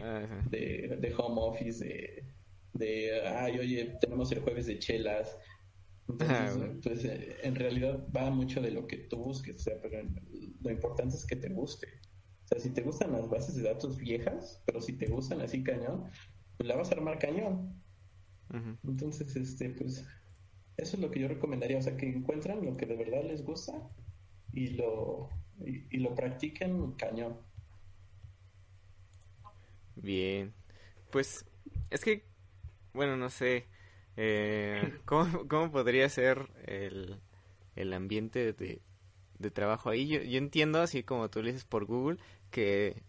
de, 0.50 1.14
home 1.16 1.40
office, 1.40 1.82
de, 1.82 2.22
de, 2.74 3.26
ay, 3.26 3.58
oye, 3.58 3.96
tenemos 4.02 4.30
el 4.32 4.40
jueves 4.40 4.66
de 4.66 4.78
chelas. 4.78 5.38
Entonces, 6.08 6.78
pues, 6.82 7.04
eh, 7.04 7.36
en 7.42 7.54
realidad 7.54 8.06
va 8.16 8.30
mucho 8.30 8.60
de 8.60 8.70
lo 8.70 8.86
que 8.86 8.98
tú 8.98 9.16
busques, 9.16 9.56
o 9.56 9.58
sea, 9.58 9.80
pero 9.82 10.08
lo 10.60 10.70
importante 10.70 11.16
es 11.16 11.26
que 11.26 11.36
te 11.36 11.48
guste. 11.48 11.88
O 12.44 12.48
sea, 12.48 12.60
si 12.60 12.70
te 12.70 12.82
gustan 12.82 13.12
las 13.12 13.28
bases 13.28 13.56
de 13.56 13.62
datos 13.62 13.96
viejas, 13.96 14.62
pero 14.66 14.80
si 14.80 14.92
te 14.92 15.06
gustan 15.06 15.40
así 15.40 15.64
cañón, 15.64 16.04
pues 16.56 16.68
la 16.68 16.76
vas 16.76 16.90
a 16.90 16.94
armar 16.94 17.18
cañón. 17.18 17.82
Entonces, 18.84 19.34
este, 19.34 19.70
pues, 19.70 20.04
eso 20.76 20.96
es 20.96 21.02
lo 21.02 21.10
que 21.10 21.20
yo 21.20 21.28
recomendaría, 21.28 21.78
o 21.78 21.82
sea, 21.82 21.96
que 21.96 22.08
encuentran 22.08 22.64
lo 22.64 22.76
que 22.76 22.86
de 22.86 22.96
verdad 22.96 23.24
les 23.24 23.44
gusta 23.44 23.72
y 24.52 24.68
lo, 24.68 25.30
y, 25.58 25.98
lo 25.98 26.14
practiquen 26.14 26.92
cañón. 26.92 27.36
Bien, 29.96 30.54
pues 31.10 31.44
es 31.90 32.04
que, 32.04 32.24
bueno, 32.92 33.16
no 33.16 33.30
sé, 33.30 33.66
eh, 34.16 34.98
¿cómo, 35.04 35.46
¿cómo, 35.48 35.70
podría 35.70 36.08
ser 36.08 36.48
el, 36.66 37.20
el 37.74 37.92
ambiente 37.92 38.52
de, 38.52 38.80
de 39.38 39.50
trabajo 39.50 39.90
ahí? 39.90 40.06
Yo, 40.06 40.20
yo 40.20 40.38
entiendo, 40.38 40.80
así 40.80 41.02
como 41.02 41.28
tú 41.30 41.40
lo 41.40 41.46
dices 41.46 41.64
por 41.64 41.84
Google, 41.84 42.18
que, 42.50 43.02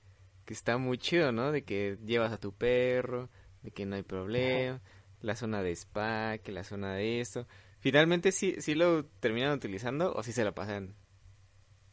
que 0.46 0.54
está 0.54 0.78
muy 0.78 0.98
chido, 0.98 1.32
¿no? 1.32 1.52
De 1.52 1.64
que 1.64 1.98
llevas 2.06 2.32
a 2.32 2.40
tu 2.40 2.54
perro, 2.54 3.30
de 3.64 3.72
que 3.72 3.86
no 3.86 3.96
hay 3.96 4.04
problema, 4.04 4.82
la 5.22 5.36
zona 5.36 5.62
de 5.62 5.72
spa, 5.72 6.38
que 6.40 6.52
la 6.52 6.64
zona 6.64 6.96
de 6.96 7.22
esto. 7.22 7.48
Finalmente, 7.80 8.32
¿sí, 8.32 8.56
sí 8.60 8.76
lo 8.76 9.06
terminan 9.06 9.54
utilizando 9.54 10.14
o 10.14 10.24
sí 10.24 10.32
se 10.32 10.44
la 10.44 10.54
pasan 10.54 10.96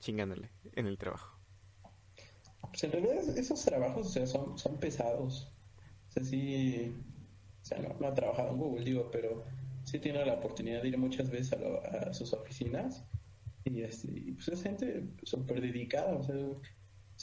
chingándole 0.00 0.50
en 0.74 0.86
el 0.86 0.98
trabajo? 0.98 1.38
Pues 2.62 2.84
en 2.84 2.92
realidad 2.92 3.38
esos 3.38 3.64
trabajos 3.64 4.06
o 4.06 4.10
sea, 4.10 4.26
son, 4.26 4.58
son 4.58 4.78
pesados. 4.78 5.52
O 6.08 6.12
sea, 6.12 6.24
sí, 6.24 6.94
o 7.64 7.66
sea, 7.66 7.78
no, 7.78 8.06
ha 8.06 8.14
trabajado 8.14 8.50
en 8.50 8.58
Google, 8.58 8.84
digo, 8.84 9.10
pero 9.10 9.42
sí 9.84 9.98
tiene 9.98 10.22
la 10.26 10.34
oportunidad 10.34 10.82
de 10.82 10.88
ir 10.88 10.98
muchas 10.98 11.30
veces 11.30 11.54
a, 11.54 12.12
sus 12.12 12.34
oficinas 12.34 13.02
y, 13.64 13.80
este, 13.80 14.34
pues 14.34 14.48
es 14.48 14.62
gente 14.62 15.08
súper 15.22 15.62
dedicada. 15.62 16.14
O 16.14 16.22
sea, 16.22 16.36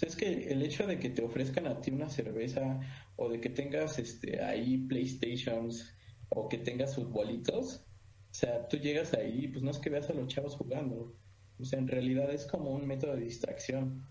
es 0.02 0.16
que 0.16 0.52
el 0.52 0.64
hecho 0.64 0.88
de 0.88 0.98
que 0.98 1.10
te 1.10 1.22
ofrezcan 1.22 1.68
a 1.68 1.80
ti 1.80 1.92
una 1.92 2.10
cerveza 2.10 2.80
o 3.18 3.30
de 3.30 3.40
que 3.40 3.50
tengas 3.50 4.00
este 4.00 4.42
ahí 4.42 4.80
PlayStations 4.80 5.94
o 6.30 6.50
que 6.50 6.58
tengas 6.58 6.96
futbolitos, 6.96 7.86
o 8.32 8.34
sea, 8.34 8.68
tú 8.68 8.78
llegas 8.78 9.14
ahí, 9.14 9.48
pues 9.48 9.64
no 9.64 9.70
es 9.70 9.78
que 9.78 9.92
veas 9.92 10.10
a 10.10 10.14
los 10.14 10.28
chavos 10.28 10.56
jugando, 10.56 11.16
o 11.60 11.66
sea, 11.66 11.78
en 11.78 11.88
realidad 11.88 12.34
es 12.34 12.48
como 12.48 12.72
un 12.72 12.88
método 12.88 13.16
de 13.16 13.26
distracción. 13.26 14.08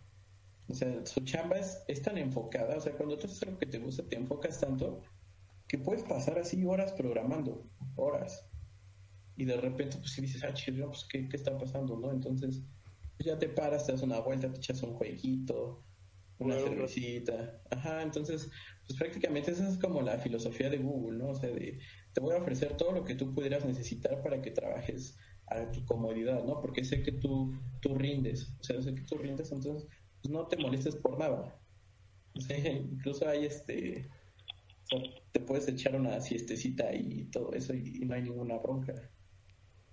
O 0.69 0.75
sea, 0.75 1.05
su 1.05 1.25
chamba 1.25 1.57
es, 1.59 2.03
tan 2.03 2.19
enfocada, 2.19 2.77
o 2.77 2.81
sea, 2.81 2.93
cuando 2.93 3.19
tú 3.19 3.27
haces 3.27 3.43
algo 3.43 3.59
que 3.59 3.67
te 3.67 3.79
gusta, 3.79 4.05
te 4.05 4.15
enfocas 4.15 4.61
tanto 4.61 5.03
que 5.71 5.79
puedes 5.79 6.03
pasar 6.03 6.37
así 6.37 6.65
horas 6.65 6.93
programando, 6.95 7.65
horas. 7.95 8.45
Y 9.37 9.45
de 9.45 9.57
repente, 9.57 9.99
pues 9.99 10.11
si 10.11 10.23
dices, 10.23 10.43
ah, 10.43 10.53
chido, 10.53 10.89
pues 10.89 11.07
¿qué, 11.09 11.29
¿qué, 11.29 11.37
está 11.37 11.57
pasando, 11.57 11.97
¿no? 11.97 12.11
Entonces, 12.11 12.65
pues, 13.17 13.29
ya 13.29 13.39
te 13.39 13.49
paras, 13.49 13.87
te 13.87 13.93
das 13.93 14.03
una 14.03 14.19
vuelta, 14.19 14.51
te 14.51 14.59
echas 14.59 14.83
un 14.83 14.95
jueguito, 14.95 15.85
una 16.39 16.59
cervecita. 16.59 17.63
Ajá, 17.71 18.03
entonces, 18.03 18.51
pues 18.85 18.99
prácticamente 18.99 19.53
esa 19.53 19.69
es 19.69 19.79
como 19.79 20.03
la 20.03 20.19
filosofía 20.19 20.69
de 20.71 20.79
Google, 20.79 21.19
¿no? 21.19 21.29
O 21.29 21.35
sea, 21.37 21.51
de, 21.51 21.79
te 22.15 22.21
voy 22.21 22.35
a 22.35 22.39
ofrecer 22.39 22.77
todo 22.77 22.91
lo 22.91 23.05
que 23.05 23.15
tú 23.15 23.33
pudieras 23.33 23.65
necesitar 23.65 24.21
para 24.25 24.43
que 24.43 24.51
trabajes 24.51 25.17
a 25.47 25.71
tu 25.71 25.85
comodidad, 25.85 26.43
¿no? 26.43 26.61
Porque 26.61 26.83
sé 26.83 27.05
que 27.05 27.13
tú, 27.13 27.55
tú 27.81 27.95
rindes, 27.95 28.57
o 28.59 28.65
sea, 28.65 28.83
sé 28.83 28.93
que 28.93 29.03
tú 29.03 29.19
rindes, 29.19 29.53
entonces 29.53 29.87
pues 30.21 30.33
no 30.33 30.49
te 30.49 30.57
molestes 30.57 30.97
por 30.97 31.17
nada. 31.17 31.57
O 32.35 32.41
sea, 32.41 32.59
incluso 32.73 33.29
hay 33.29 33.47
este, 33.47 34.09
te 35.33 35.41
puedes 35.41 35.69
echar 35.69 35.95
una 35.95 36.21
siestecita 36.21 36.93
y 36.95 37.25
todo 37.25 37.53
eso 37.53 37.75
y, 37.75 38.01
no 38.01 38.15
hay 38.15 38.23
ninguna 38.23 38.59
bronca. 38.59 38.95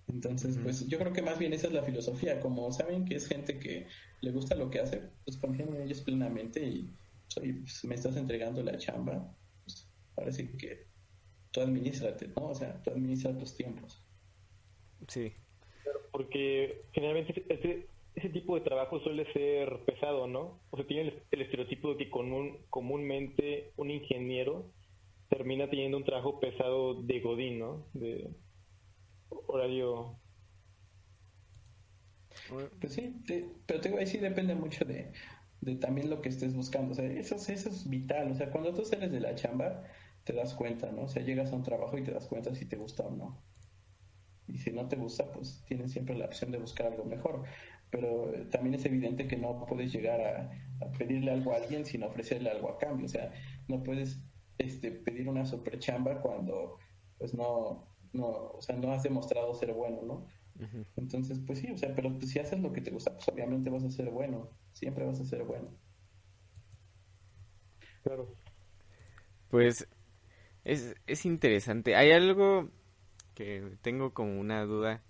Entonces, 0.07 0.57
pues 0.63 0.87
yo 0.87 0.97
creo 0.97 1.11
que 1.11 1.21
más 1.21 1.37
bien 1.37 1.53
esa 1.53 1.67
es 1.67 1.73
la 1.73 1.83
filosofía, 1.83 2.39
como 2.39 2.71
saben 2.71 3.05
que 3.05 3.15
es 3.15 3.27
gente 3.27 3.59
que 3.59 3.87
le 4.21 4.31
gusta 4.31 4.55
lo 4.55 4.69
que 4.69 4.79
hace, 4.79 5.01
pues 5.25 5.37
confían 5.37 5.75
en 5.75 5.81
ellos 5.81 6.01
plenamente 6.01 6.63
y 6.63 6.95
soy, 7.27 7.53
pues, 7.53 7.83
me 7.83 7.95
estás 7.95 8.15
entregando 8.15 8.63
la 8.63 8.77
chamba, 8.77 9.35
pues 9.63 9.91
parece 10.15 10.49
que 10.57 10.87
tú 11.51 11.59
administrate, 11.59 12.29
¿no? 12.29 12.47
O 12.47 12.55
sea, 12.55 12.81
tú 12.83 12.91
administras 12.91 13.37
tus 13.37 13.55
tiempos. 13.55 14.01
Sí, 15.09 15.33
porque 16.11 16.85
generalmente 16.93 17.45
ese, 17.49 17.87
ese 18.15 18.29
tipo 18.29 18.55
de 18.55 18.61
trabajo 18.61 18.99
suele 19.01 19.31
ser 19.33 19.83
pesado, 19.85 20.27
¿no? 20.27 20.59
O 20.71 20.77
sea, 20.77 20.87
tiene 20.87 21.13
el, 21.29 21.41
estereotipo 21.41 21.91
de 21.91 21.97
que 21.97 22.09
común, 22.09 22.57
comúnmente 22.69 23.71
un 23.77 23.91
ingeniero 23.91 24.71
termina 25.29 25.69
teniendo 25.69 25.97
un 25.97 26.03
trabajo 26.03 26.39
pesado 26.39 27.01
de 27.03 27.19
godín, 27.19 27.59
¿no? 27.59 27.87
De 27.93 28.29
horario... 29.29 30.19
Pues 32.79 32.93
sí, 32.93 33.13
pero 33.65 33.81
te 33.81 33.89
voy 33.89 33.97
a 33.97 34.01
decir, 34.01 34.21
depende 34.21 34.55
mucho 34.55 34.85
de, 34.85 35.11
de 35.61 35.75
también 35.75 36.09
lo 36.09 36.21
que 36.21 36.29
estés 36.29 36.53
buscando. 36.55 36.91
O 36.91 36.95
sea, 36.95 37.05
eso, 37.05 37.35
eso 37.35 37.51
es 37.69 37.89
vital. 37.89 38.31
O 38.31 38.35
sea, 38.35 38.51
cuando 38.51 38.73
tú 38.73 38.85
sales 38.85 39.11
de 39.11 39.19
la 39.19 39.35
chamba, 39.35 39.83
te 40.23 40.33
das 40.33 40.53
cuenta, 40.53 40.91
¿no? 40.91 41.03
O 41.03 41.07
sea, 41.07 41.23
llegas 41.23 41.51
a 41.51 41.55
un 41.55 41.63
trabajo 41.63 41.97
y 41.97 42.03
te 42.03 42.11
das 42.11 42.27
cuenta 42.27 42.53
si 42.53 42.65
te 42.65 42.75
gusta 42.75 43.03
o 43.03 43.11
no. 43.11 43.41
Y 44.47 44.57
si 44.57 44.71
no 44.71 44.87
te 44.87 44.95
gusta, 44.95 45.31
pues 45.31 45.63
tienes 45.67 45.91
siempre 45.91 46.17
la 46.17 46.25
opción 46.25 46.51
de 46.51 46.57
buscar 46.57 46.87
algo 46.87 47.05
mejor. 47.05 47.43
Pero 47.89 48.31
también 48.49 48.75
es 48.75 48.85
evidente 48.85 49.27
que 49.27 49.37
no 49.37 49.65
puedes 49.65 49.91
llegar 49.91 50.21
a, 50.21 50.51
pedirle 50.97 51.31
algo 51.31 51.53
a 51.53 51.57
alguien 51.57 51.85
sin 51.85 52.03
ofrecerle 52.03 52.49
algo 52.49 52.69
a 52.69 52.77
cambio. 52.77 53.05
O 53.05 53.09
sea, 53.09 53.31
no 53.67 53.83
puedes 53.83 54.19
este, 54.57 54.91
pedir 54.91 55.29
una 55.29 55.45
super 55.45 55.79
chamba 55.79 56.21
cuando 56.21 56.77
pues 57.17 57.33
no, 57.33 57.87
no, 58.13 58.27
o 58.27 58.61
sea, 58.61 58.75
no 58.75 58.91
has 58.91 59.03
demostrado 59.03 59.53
ser 59.53 59.73
bueno, 59.73 60.01
¿no? 60.03 60.27
Entonces, 60.95 61.39
pues 61.45 61.59
sí, 61.59 61.69
o 61.71 61.77
sea, 61.77 61.93
pero 61.95 62.19
si 62.21 62.39
haces 62.39 62.59
lo 62.59 62.73
que 62.73 62.81
te 62.81 62.89
gusta, 62.89 63.13
pues 63.13 63.27
obviamente 63.29 63.69
vas 63.69 63.83
a 63.83 63.91
ser 63.91 64.09
bueno, 64.09 64.49
siempre 64.73 65.05
vas 65.05 65.19
a 65.19 65.25
ser 65.25 65.43
bueno. 65.43 65.69
Claro. 68.01 68.33
Pues 69.49 69.87
es, 70.63 70.95
es 71.05 71.25
interesante. 71.25 71.95
Hay 71.95 72.11
algo 72.11 72.69
que 73.35 73.77
tengo 73.81 74.13
como 74.13 74.39
una 74.39 74.63
duda. 74.65 75.03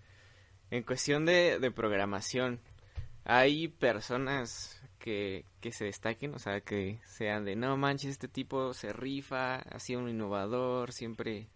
En 0.70 0.84
cuestión 0.84 1.26
de, 1.26 1.60
de 1.60 1.72
programación, 1.72 2.60
¿hay 3.24 3.70
personas 3.70 4.77
que, 5.00 5.46
que, 5.62 5.72
se 5.72 5.86
destaquen? 5.86 6.34
O 6.34 6.40
sea, 6.40 6.62
que 6.62 7.00
sean 7.06 7.46
de, 7.46 7.56
no 7.56 7.78
manches, 7.78 8.12
este 8.12 8.28
tipo 8.28 8.74
se 8.74 8.94
rifa, 8.94 9.56
ha 9.56 9.80
sido 9.80 10.02
un 10.02 10.10
innovador, 10.10 10.92
siempre 10.92 11.48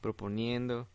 proponiendo. 0.00 0.88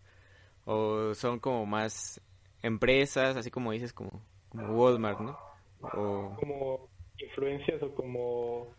O 0.66 1.14
son 1.14 1.40
como 1.40 1.66
más 1.66 2.22
empresas, 2.62 3.36
así 3.36 3.52
como 3.52 3.72
dices, 3.72 3.94
como, 3.94 4.22
como 4.50 4.68
Walmart, 4.74 5.20
¿no? 5.20 5.38
O... 5.82 6.36
Como 6.40 6.90
influencias 7.18 7.82
o 7.84 7.94
como 7.94 8.74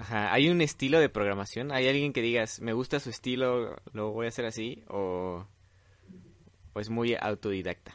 Ajá, 0.00 0.32
¿hay 0.32 0.48
un 0.48 0.62
estilo 0.62 0.98
de 0.98 1.10
programación? 1.10 1.72
¿Hay 1.72 1.86
alguien 1.86 2.14
que 2.14 2.22
digas, 2.22 2.62
me 2.62 2.72
gusta 2.72 3.00
su 3.00 3.10
estilo, 3.10 3.76
lo 3.92 4.12
voy 4.12 4.24
a 4.24 4.28
hacer 4.30 4.46
así? 4.46 4.82
¿O, 4.88 5.44
es 6.74 6.88
muy 6.88 7.14
autodidacta? 7.20 7.92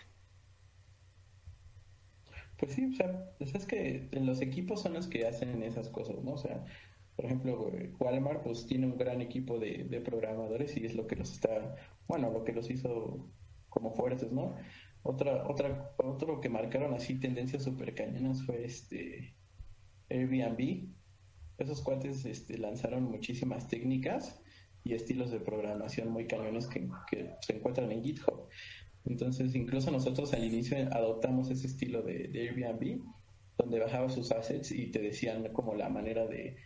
Pues 2.58 2.74
sí, 2.74 2.86
o 2.86 2.95
sea, 2.95 3.32
pues 3.38 3.53
es 3.53 3.66
que 3.66 4.10
los 4.14 4.41
equipos 4.41 4.82
son 4.82 4.93
los 4.93 5.08
que 5.08 5.28
hacen 5.28 5.62
esas 5.64 5.89
cosas, 5.89 6.24
¿no? 6.24 6.34
O 6.34 6.38
sea, 6.38 6.64
por 7.16 7.26
ejemplo, 7.26 7.72
Walmart 7.99 8.43
pues 8.43 8.66
tiene 8.66 8.88
un 8.88 8.97
gran 8.97 9.22
equipo 9.22 9.60
de, 9.60 9.86
de 9.86 10.01
programadores 10.01 10.76
y 10.78 10.86
es 10.86 10.95
lo 10.95 11.08
que 11.08 11.16
los 11.16 11.32
está, 11.32 11.76
bueno, 12.08 12.32
lo 12.32 12.43
que 12.43 12.53
los 12.53 12.70
hizo 12.70 13.30
como 13.70 13.91
fuertes, 13.91 14.32
¿no? 14.32 14.56
Otra, 15.03 15.47
otra, 15.47 15.93
otro 15.97 16.41
que 16.41 16.49
marcaron 16.49 16.93
así 16.93 17.20
tendencias 17.20 17.64
súper 17.64 17.93
cañonas 17.93 18.43
fue 18.43 18.66
este 18.66 19.36
Airbnb, 20.10 20.89
esos 21.58 21.82
cuates 21.82 22.26
este, 22.26 22.58
lanzaron 22.58 23.03
muchísimas 23.03 23.68
técnicas 23.68 24.41
y 24.84 24.93
estilos 24.93 25.32
de 25.32 25.39
programación 25.39 26.10
muy 26.10 26.28
cañones 26.28 26.68
que, 26.68 26.88
se 27.41 27.56
encuentran 27.56 27.91
en 27.91 28.03
GitHub. 28.03 28.47
Entonces, 29.06 29.56
incluso 29.56 29.91
nosotros 29.91 30.34
al 30.34 30.43
inicio 30.43 30.78
adoptamos 30.91 31.49
ese 31.51 31.68
estilo 31.68 32.01
de, 32.01 32.32
Airbnb, 32.34 33.03
donde 33.58 33.80
bajabas 33.80 34.14
sus 34.16 34.32
assets 34.32 34.72
y 34.72 34.91
te 34.91 34.99
decían 34.99 35.51
como 35.53 35.76
la 35.76 35.89
manera 35.89 36.28
de, 36.28 36.58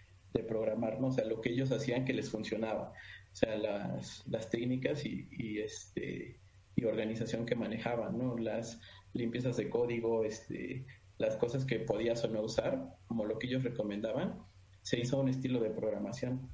programar, 0.47 1.01
¿no? 1.01 1.07
O 1.07 1.11
sea, 1.11 1.25
lo 1.25 1.41
que 1.41 1.49
ellos 1.49 1.69
hacían 1.71 2.05
que 2.05 2.13
les 2.13 2.29
funcionaba. 2.29 2.93
O 3.33 3.35
sea, 3.35 3.57
las, 3.57 4.25
las 4.25 4.49
técnicas 4.49 5.05
y, 5.05 5.27
y, 5.31 5.59
este, 5.59 6.39
y 6.75 6.85
organización 6.85 7.45
que 7.45 7.55
manejaban, 7.55 8.17
¿no? 8.17 8.37
Las 8.37 8.79
limpiezas 9.13 9.57
de 9.57 9.69
código, 9.69 10.23
este, 10.23 10.85
las 11.17 11.35
cosas 11.35 11.65
que 11.65 11.79
podías 11.79 12.23
o 12.23 12.29
no 12.29 12.41
usar, 12.41 12.95
como 13.07 13.25
lo 13.25 13.37
que 13.37 13.47
ellos 13.47 13.63
recomendaban, 13.63 14.39
se 14.81 14.99
hizo 14.99 15.19
un 15.19 15.27
estilo 15.27 15.59
de 15.59 15.71
programación. 15.71 16.49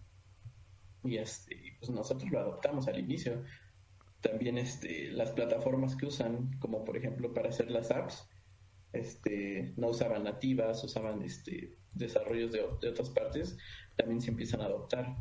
Y 1.03 1.17
este, 1.17 1.77
pues 1.79 1.91
nosotros 1.91 2.29
lo 2.31 2.39
adoptamos 2.39 2.87
al 2.87 2.99
inicio. 2.99 3.43
También 4.25 4.57
este, 4.57 5.11
las 5.11 5.31
plataformas 5.33 5.95
que 5.95 6.07
usan, 6.07 6.57
como 6.57 6.83
por 6.83 6.97
ejemplo 6.97 7.31
para 7.31 7.49
hacer 7.49 7.69
las 7.69 7.91
apps, 7.91 8.27
este, 8.91 9.75
no 9.77 9.89
usaban 9.89 10.23
nativas, 10.23 10.83
usaban 10.83 11.21
este, 11.21 11.77
desarrollos 11.93 12.51
de, 12.51 12.63
de 12.81 12.89
otras 12.89 13.11
partes, 13.11 13.55
también 13.95 14.21
se 14.21 14.31
empiezan 14.31 14.61
a 14.61 14.65
adoptar. 14.65 15.15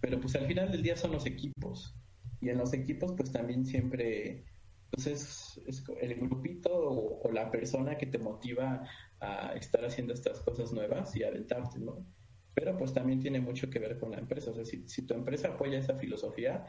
Pero 0.00 0.20
pues 0.20 0.36
al 0.36 0.46
final 0.46 0.70
del 0.70 0.84
día 0.84 0.96
son 0.96 1.10
los 1.10 1.26
equipos. 1.26 1.96
Y 2.40 2.50
en 2.50 2.58
los 2.58 2.72
equipos 2.72 3.12
pues 3.16 3.32
también 3.32 3.66
siempre 3.66 4.44
pues 4.92 5.08
es, 5.08 5.60
el 6.00 6.14
grupito 6.14 6.70
o, 6.72 7.32
la 7.32 7.50
persona 7.50 7.98
que 7.98 8.06
te 8.06 8.18
motiva 8.18 8.86
a 9.18 9.54
estar 9.54 9.84
haciendo 9.84 10.14
estas 10.14 10.38
cosas 10.40 10.72
nuevas 10.72 11.16
y 11.16 11.24
aventarte, 11.24 11.80
¿no? 11.80 12.06
Pero 12.54 12.78
pues 12.78 12.92
también 12.92 13.18
tiene 13.18 13.40
mucho 13.40 13.68
que 13.68 13.80
ver 13.80 13.98
con 13.98 14.12
la 14.12 14.18
empresa. 14.18 14.52
O 14.52 14.54
sea, 14.54 14.64
si, 14.64 14.88
si 14.88 15.02
tu 15.02 15.14
empresa 15.14 15.48
apoya 15.48 15.78
esa 15.78 15.96
filosofía, 15.96 16.64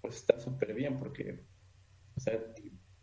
pues 0.00 0.16
está 0.16 0.38
súper 0.38 0.74
bien 0.74 0.96
porque, 0.96 1.44
o 2.16 2.20
sea, 2.20 2.38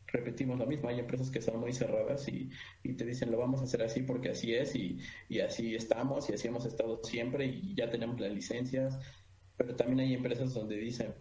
repetimos 0.07 0.57
lo 0.57 0.65
mismo, 0.65 0.89
hay 0.89 0.99
empresas 0.99 1.29
que 1.29 1.41
son 1.41 1.59
muy 1.59 1.73
cerradas 1.73 2.27
y, 2.27 2.49
y, 2.83 2.93
te 2.93 3.05
dicen 3.05 3.31
lo 3.31 3.37
vamos 3.37 3.61
a 3.61 3.65
hacer 3.65 3.83
así 3.83 4.01
porque 4.03 4.29
así 4.29 4.53
es 4.53 4.75
y, 4.75 4.99
y, 5.29 5.39
así 5.39 5.75
estamos 5.75 6.29
y 6.29 6.33
así 6.33 6.47
hemos 6.47 6.65
estado 6.65 7.03
siempre 7.03 7.45
y 7.45 7.75
ya 7.75 7.89
tenemos 7.89 8.19
las 8.19 8.31
licencias, 8.31 8.97
pero 9.57 9.75
también 9.75 9.99
hay 10.01 10.13
empresas 10.13 10.53
donde 10.53 10.77
dicen, 10.77 11.13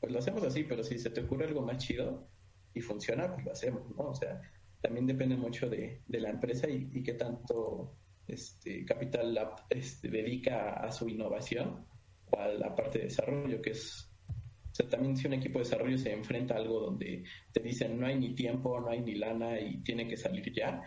pues 0.00 0.12
lo 0.12 0.18
hacemos 0.18 0.42
así, 0.42 0.64
pero 0.64 0.82
si 0.82 0.98
se 0.98 1.10
te 1.10 1.20
ocurre 1.20 1.46
algo 1.46 1.62
más 1.62 1.78
chido 1.78 2.28
y 2.72 2.80
funciona, 2.80 3.32
pues 3.32 3.44
lo 3.44 3.52
hacemos, 3.52 3.82
¿no? 3.96 4.10
O 4.10 4.14
sea, 4.14 4.40
también 4.80 5.06
depende 5.06 5.36
mucho 5.36 5.68
de, 5.68 6.02
de 6.06 6.20
la 6.20 6.30
empresa 6.30 6.68
y, 6.68 6.88
y 6.92 7.02
qué 7.02 7.14
tanto 7.14 7.98
este, 8.26 8.84
Capital 8.84 9.34
Lab 9.34 9.66
este, 9.70 10.08
dedica 10.08 10.74
a 10.74 10.92
su 10.92 11.08
innovación 11.08 11.86
o 12.30 12.38
a 12.38 12.48
la 12.48 12.74
parte 12.74 12.98
de 12.98 13.04
desarrollo, 13.04 13.60
que 13.60 13.70
es, 13.70 14.09
también 14.88 15.16
si 15.16 15.26
un 15.26 15.34
equipo 15.34 15.58
de 15.58 15.64
desarrollo 15.64 15.98
se 15.98 16.12
enfrenta 16.12 16.54
a 16.54 16.58
algo 16.58 16.80
donde 16.80 17.24
te 17.52 17.60
dicen 17.60 17.98
no 17.98 18.06
hay 18.06 18.18
ni 18.18 18.34
tiempo, 18.34 18.80
no 18.80 18.88
hay 18.88 19.00
ni 19.00 19.14
lana 19.14 19.60
y 19.60 19.78
tiene 19.78 20.06
que 20.08 20.16
salir 20.16 20.52
ya, 20.52 20.82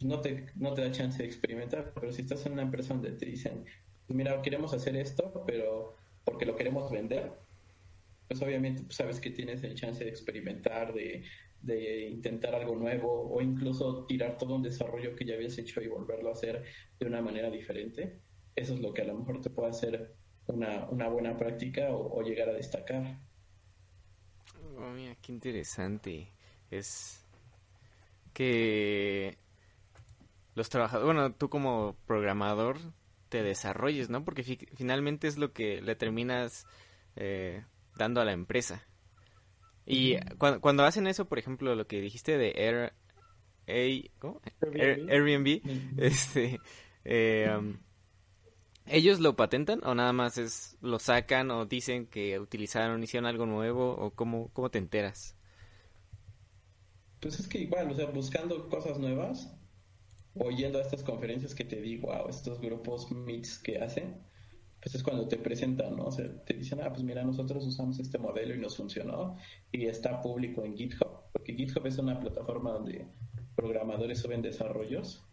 no 0.00 0.20
te, 0.20 0.46
no 0.56 0.74
te 0.74 0.82
da 0.82 0.90
chance 0.90 1.18
de 1.18 1.28
experimentar, 1.28 1.92
pero 1.94 2.12
si 2.12 2.22
estás 2.22 2.44
en 2.46 2.52
una 2.52 2.62
empresa 2.62 2.94
donde 2.94 3.12
te 3.12 3.26
dicen, 3.26 3.64
mira, 4.08 4.40
queremos 4.42 4.74
hacer 4.74 4.96
esto, 4.96 5.44
pero 5.46 5.96
porque 6.24 6.46
lo 6.46 6.56
queremos 6.56 6.90
vender, 6.90 7.32
pues 8.28 8.40
obviamente 8.42 8.82
pues 8.82 8.96
sabes 8.96 9.20
que 9.20 9.30
tienes 9.30 9.62
el 9.64 9.74
chance 9.74 10.02
de 10.02 10.10
experimentar, 10.10 10.92
de, 10.92 11.24
de 11.62 12.08
intentar 12.08 12.54
algo 12.54 12.76
nuevo 12.76 13.30
o 13.30 13.40
incluso 13.40 14.04
tirar 14.06 14.36
todo 14.38 14.54
un 14.54 14.62
desarrollo 14.62 15.14
que 15.16 15.24
ya 15.24 15.34
habías 15.34 15.56
hecho 15.58 15.80
y 15.82 15.88
volverlo 15.88 16.28
a 16.28 16.32
hacer 16.32 16.62
de 16.98 17.06
una 17.06 17.22
manera 17.22 17.50
diferente. 17.50 18.20
Eso 18.54 18.74
es 18.74 18.80
lo 18.80 18.92
que 18.92 19.02
a 19.02 19.06
lo 19.06 19.18
mejor 19.18 19.40
te 19.40 19.50
puede 19.50 19.70
hacer 19.70 20.14
una, 20.46 20.86
una 20.90 21.08
buena 21.08 21.36
práctica 21.36 21.88
o, 21.90 22.22
llegar 22.22 22.48
a 22.48 22.52
destacar. 22.52 23.18
Oh, 24.76 24.90
mira, 24.90 25.14
qué 25.22 25.32
interesante. 25.32 26.32
Es 26.70 27.24
que 28.32 29.38
los 30.54 30.68
trabajadores, 30.68 31.06
bueno, 31.06 31.32
tú 31.34 31.48
como 31.48 31.96
programador 32.06 32.78
te 33.28 33.42
desarrolles, 33.42 34.10
¿no? 34.10 34.24
Porque 34.24 34.42
finalmente 34.42 35.26
es 35.26 35.38
lo 35.38 35.52
que 35.52 35.80
le 35.80 35.96
terminas 35.96 36.66
eh, 37.16 37.64
dando 37.96 38.20
a 38.20 38.24
la 38.24 38.32
empresa. 38.32 38.86
Y 39.86 40.16
cuando, 40.38 40.84
hacen 40.84 41.06
eso, 41.06 41.26
por 41.26 41.38
ejemplo, 41.38 41.74
lo 41.74 41.86
que 41.86 42.00
dijiste 42.00 42.38
de 42.38 42.54
Air, 42.56 42.94
Airbnb, 43.66 45.60
este, 45.98 46.60
eh, 47.04 47.54
um, 47.56 47.76
¿ellos 48.86 49.20
lo 49.20 49.36
patentan 49.36 49.80
o 49.84 49.94
nada 49.94 50.12
más 50.12 50.38
es 50.38 50.76
lo 50.80 50.98
sacan 50.98 51.50
o 51.50 51.66
dicen 51.66 52.06
que 52.06 52.38
utilizaron, 52.38 53.02
hicieron 53.02 53.26
algo 53.26 53.46
nuevo 53.46 53.92
o 53.92 54.10
cómo, 54.10 54.50
cómo 54.52 54.70
te 54.70 54.78
enteras? 54.78 55.36
Pues 57.20 57.40
es 57.40 57.48
que 57.48 57.58
igual, 57.58 57.90
o 57.90 57.94
sea, 57.94 58.06
buscando 58.06 58.68
cosas 58.68 58.98
nuevas, 58.98 59.56
oyendo 60.34 60.78
a 60.78 60.82
estas 60.82 61.02
conferencias 61.02 61.54
que 61.54 61.64
te 61.64 61.80
digo, 61.80 62.12
a 62.12 62.28
estos 62.28 62.60
grupos 62.60 63.10
meets 63.10 63.58
que 63.58 63.78
hacen, 63.78 64.22
pues 64.84 64.94
es 64.94 65.02
cuando 65.02 65.26
te 65.26 65.38
presentan, 65.38 65.96
¿no? 65.96 66.04
O 66.04 66.12
sea, 66.12 66.26
te 66.44 66.52
dicen, 66.52 66.80
ah, 66.82 66.90
pues 66.90 67.02
mira, 67.02 67.24
nosotros 67.24 67.64
usamos 67.64 67.98
este 67.98 68.18
modelo 68.18 68.54
y 68.54 68.58
nos 68.58 68.76
funcionó 68.76 69.38
y 69.72 69.86
está 69.86 70.20
público 70.20 70.62
en 70.62 70.76
GitHub, 70.76 71.30
porque 71.32 71.54
GitHub 71.54 71.86
es 71.86 71.96
una 71.96 72.20
plataforma 72.20 72.72
donde 72.72 73.08
programadores 73.56 74.18
suben 74.18 74.42
desarrollos. 74.42 75.24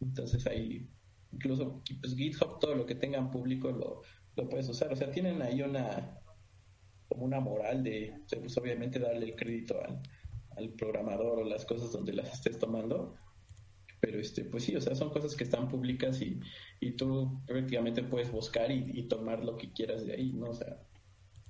Entonces 0.00 0.44
ahí, 0.48 0.90
incluso 1.32 1.82
pues 2.00 2.14
GitHub, 2.14 2.58
todo 2.60 2.74
lo 2.74 2.86
que 2.86 2.94
tengan 2.94 3.30
público 3.30 3.70
lo, 3.70 4.02
lo 4.36 4.48
puedes 4.48 4.68
usar. 4.68 4.92
O 4.92 4.96
sea, 4.96 5.10
tienen 5.10 5.42
ahí 5.42 5.62
una 5.62 6.18
como 7.08 7.26
una 7.26 7.40
moral 7.40 7.82
de, 7.82 8.14
pues 8.40 8.56
obviamente 8.56 8.98
darle 8.98 9.26
el 9.26 9.36
crédito 9.36 9.78
al, 9.82 10.00
al 10.56 10.70
programador 10.70 11.40
o 11.40 11.44
las 11.44 11.66
cosas 11.66 11.92
donde 11.92 12.14
las 12.14 12.32
estés 12.32 12.58
tomando, 12.58 13.14
pero 14.00 14.18
este 14.18 14.44
pues 14.44 14.64
sí 14.64 14.74
o 14.74 14.80
sea 14.80 14.94
son 14.94 15.10
cosas 15.10 15.36
que 15.36 15.44
están 15.44 15.68
públicas 15.68 16.20
y, 16.20 16.40
y 16.80 16.92
tú 16.92 17.40
prácticamente 17.46 18.02
puedes 18.02 18.32
buscar 18.32 18.70
y, 18.70 19.02
tomar 19.04 19.44
lo 19.44 19.56
que 19.56 19.72
quieras 19.72 20.04
de 20.04 20.14
ahí 20.14 20.32
no 20.32 20.50
o 20.50 20.54
sea 20.54 20.76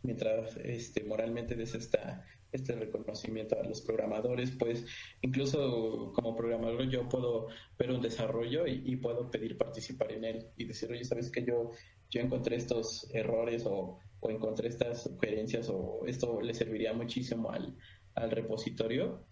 mientras 0.02 0.56
este 0.56 1.04
moralmente 1.04 1.54
des 1.54 1.74
esta 1.74 2.24
este 2.50 2.74
reconocimiento 2.74 3.58
a 3.58 3.64
los 3.64 3.80
programadores 3.80 4.50
pues 4.50 4.84
incluso 5.22 6.12
como 6.14 6.36
programador 6.36 6.88
yo 6.88 7.08
puedo 7.08 7.48
ver 7.78 7.92
un 7.92 8.02
desarrollo 8.02 8.66
y, 8.66 8.96
puedo 8.96 9.30
pedir 9.30 9.56
participar 9.56 10.12
en 10.12 10.24
él 10.24 10.46
y 10.56 10.64
decir 10.64 10.90
oye 10.90 11.04
sabes 11.04 11.30
que 11.30 11.44
yo 11.44 11.70
yo 12.10 12.20
encontré 12.20 12.56
estos 12.56 13.08
errores 13.14 13.64
o, 13.64 13.98
o 14.20 14.30
encontré 14.30 14.68
estas 14.68 15.04
sugerencias 15.04 15.68
o 15.70 16.02
esto 16.06 16.42
le 16.42 16.52
serviría 16.52 16.92
muchísimo 16.92 17.50
al, 17.50 17.76
al 18.14 18.30
repositorio 18.30 19.24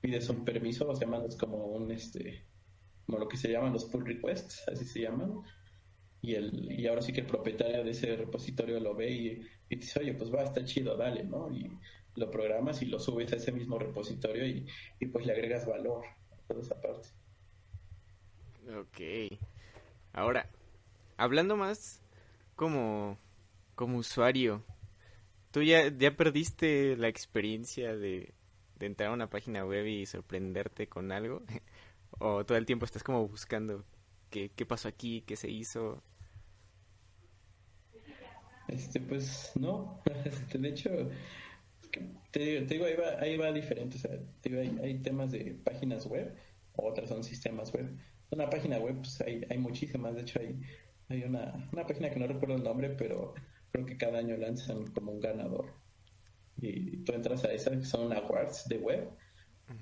pides 0.00 0.28
un 0.28 0.44
permiso 0.44 0.88
o 0.88 0.94
sea 0.94 1.08
mandas 1.08 1.36
como 1.36 1.66
un 1.66 1.90
este 1.90 2.46
como 3.10 3.18
lo 3.18 3.28
que 3.28 3.36
se 3.36 3.50
llaman 3.50 3.72
los 3.72 3.86
pull 3.86 4.06
requests, 4.06 4.62
así 4.68 4.84
se 4.84 5.00
llaman. 5.00 5.42
Y, 6.22 6.34
el, 6.34 6.70
y 6.78 6.86
ahora 6.86 7.02
sí 7.02 7.12
que 7.12 7.22
el 7.22 7.26
propietario 7.26 7.82
de 7.82 7.90
ese 7.90 8.14
repositorio 8.16 8.78
lo 8.78 8.94
ve 8.94 9.10
y, 9.10 9.42
y 9.70 9.76
dice, 9.76 10.00
oye, 10.00 10.14
pues 10.14 10.32
va, 10.32 10.42
está 10.42 10.64
chido, 10.64 10.96
dale, 10.96 11.24
¿no? 11.24 11.50
Y 11.50 11.70
lo 12.16 12.30
programas 12.30 12.82
y 12.82 12.86
lo 12.86 12.98
subes 12.98 13.32
a 13.32 13.36
ese 13.36 13.52
mismo 13.52 13.78
repositorio 13.78 14.46
y, 14.46 14.66
y 14.98 15.06
pues 15.06 15.24
le 15.26 15.32
agregas 15.32 15.66
valor 15.66 16.04
a 16.04 16.36
toda 16.46 16.60
esa 16.60 16.80
parte. 16.80 17.08
Ok. 18.78 19.38
Ahora, 20.12 20.48
hablando 21.16 21.56
más 21.56 22.02
como, 22.56 23.16
como 23.74 23.98
usuario, 23.98 24.62
¿tú 25.50 25.62
ya, 25.62 25.88
ya 25.88 26.16
perdiste 26.16 26.96
la 26.96 27.08
experiencia 27.08 27.96
de, 27.96 28.34
de 28.78 28.86
entrar 28.86 29.10
a 29.10 29.14
una 29.14 29.30
página 29.30 29.64
web 29.64 29.86
y 29.86 30.06
sorprenderte 30.06 30.88
con 30.88 31.12
algo? 31.12 31.42
¿O 32.18 32.44
todo 32.44 32.58
el 32.58 32.66
tiempo 32.66 32.84
estás 32.84 33.02
como 33.02 33.26
buscando 33.26 33.84
qué, 34.30 34.50
qué 34.54 34.66
pasó 34.66 34.88
aquí, 34.88 35.22
qué 35.22 35.36
se 35.36 35.48
hizo? 35.48 36.02
Este, 38.70 39.00
pues 39.00 39.52
no, 39.56 40.00
este, 40.24 40.58
de 40.58 40.68
hecho, 40.68 40.90
te, 42.30 42.60
digo, 42.62 42.84
ahí 42.84 42.94
va, 42.94 43.20
ahí 43.20 43.36
va 43.36 43.52
diferente, 43.52 43.96
o 43.96 44.00
sea, 44.00 44.12
te 44.40 44.48
digo, 44.48 44.60
hay, 44.60 44.78
hay, 44.82 44.98
temas 44.98 45.32
de 45.32 45.58
páginas 45.64 46.06
web, 46.06 46.36
otras 46.76 47.08
son 47.08 47.24
sistemas 47.24 47.72
web. 47.72 47.90
Una 48.30 48.48
página 48.48 48.78
web, 48.78 48.96
pues 48.98 49.20
hay, 49.22 49.44
hay 49.50 49.58
muchísimas, 49.58 50.14
de 50.14 50.20
hecho 50.22 50.40
hay, 50.40 50.60
hay 51.08 51.24
una, 51.24 51.68
una 51.72 51.84
página 51.84 52.10
que 52.10 52.20
no 52.20 52.28
recuerdo 52.28 52.56
el 52.56 52.62
nombre, 52.62 52.90
pero 52.90 53.34
creo 53.72 53.86
que 53.86 53.96
cada 53.96 54.18
año 54.18 54.36
lanzan 54.36 54.86
como 54.88 55.10
un 55.12 55.20
ganador. 55.20 55.74
Y 56.56 56.98
tú 56.98 57.12
entras 57.12 57.44
a 57.44 57.52
esa, 57.52 57.70
que 57.72 57.84
son 57.84 58.12
awards 58.12 58.68
de 58.68 58.78
web, 58.78 59.10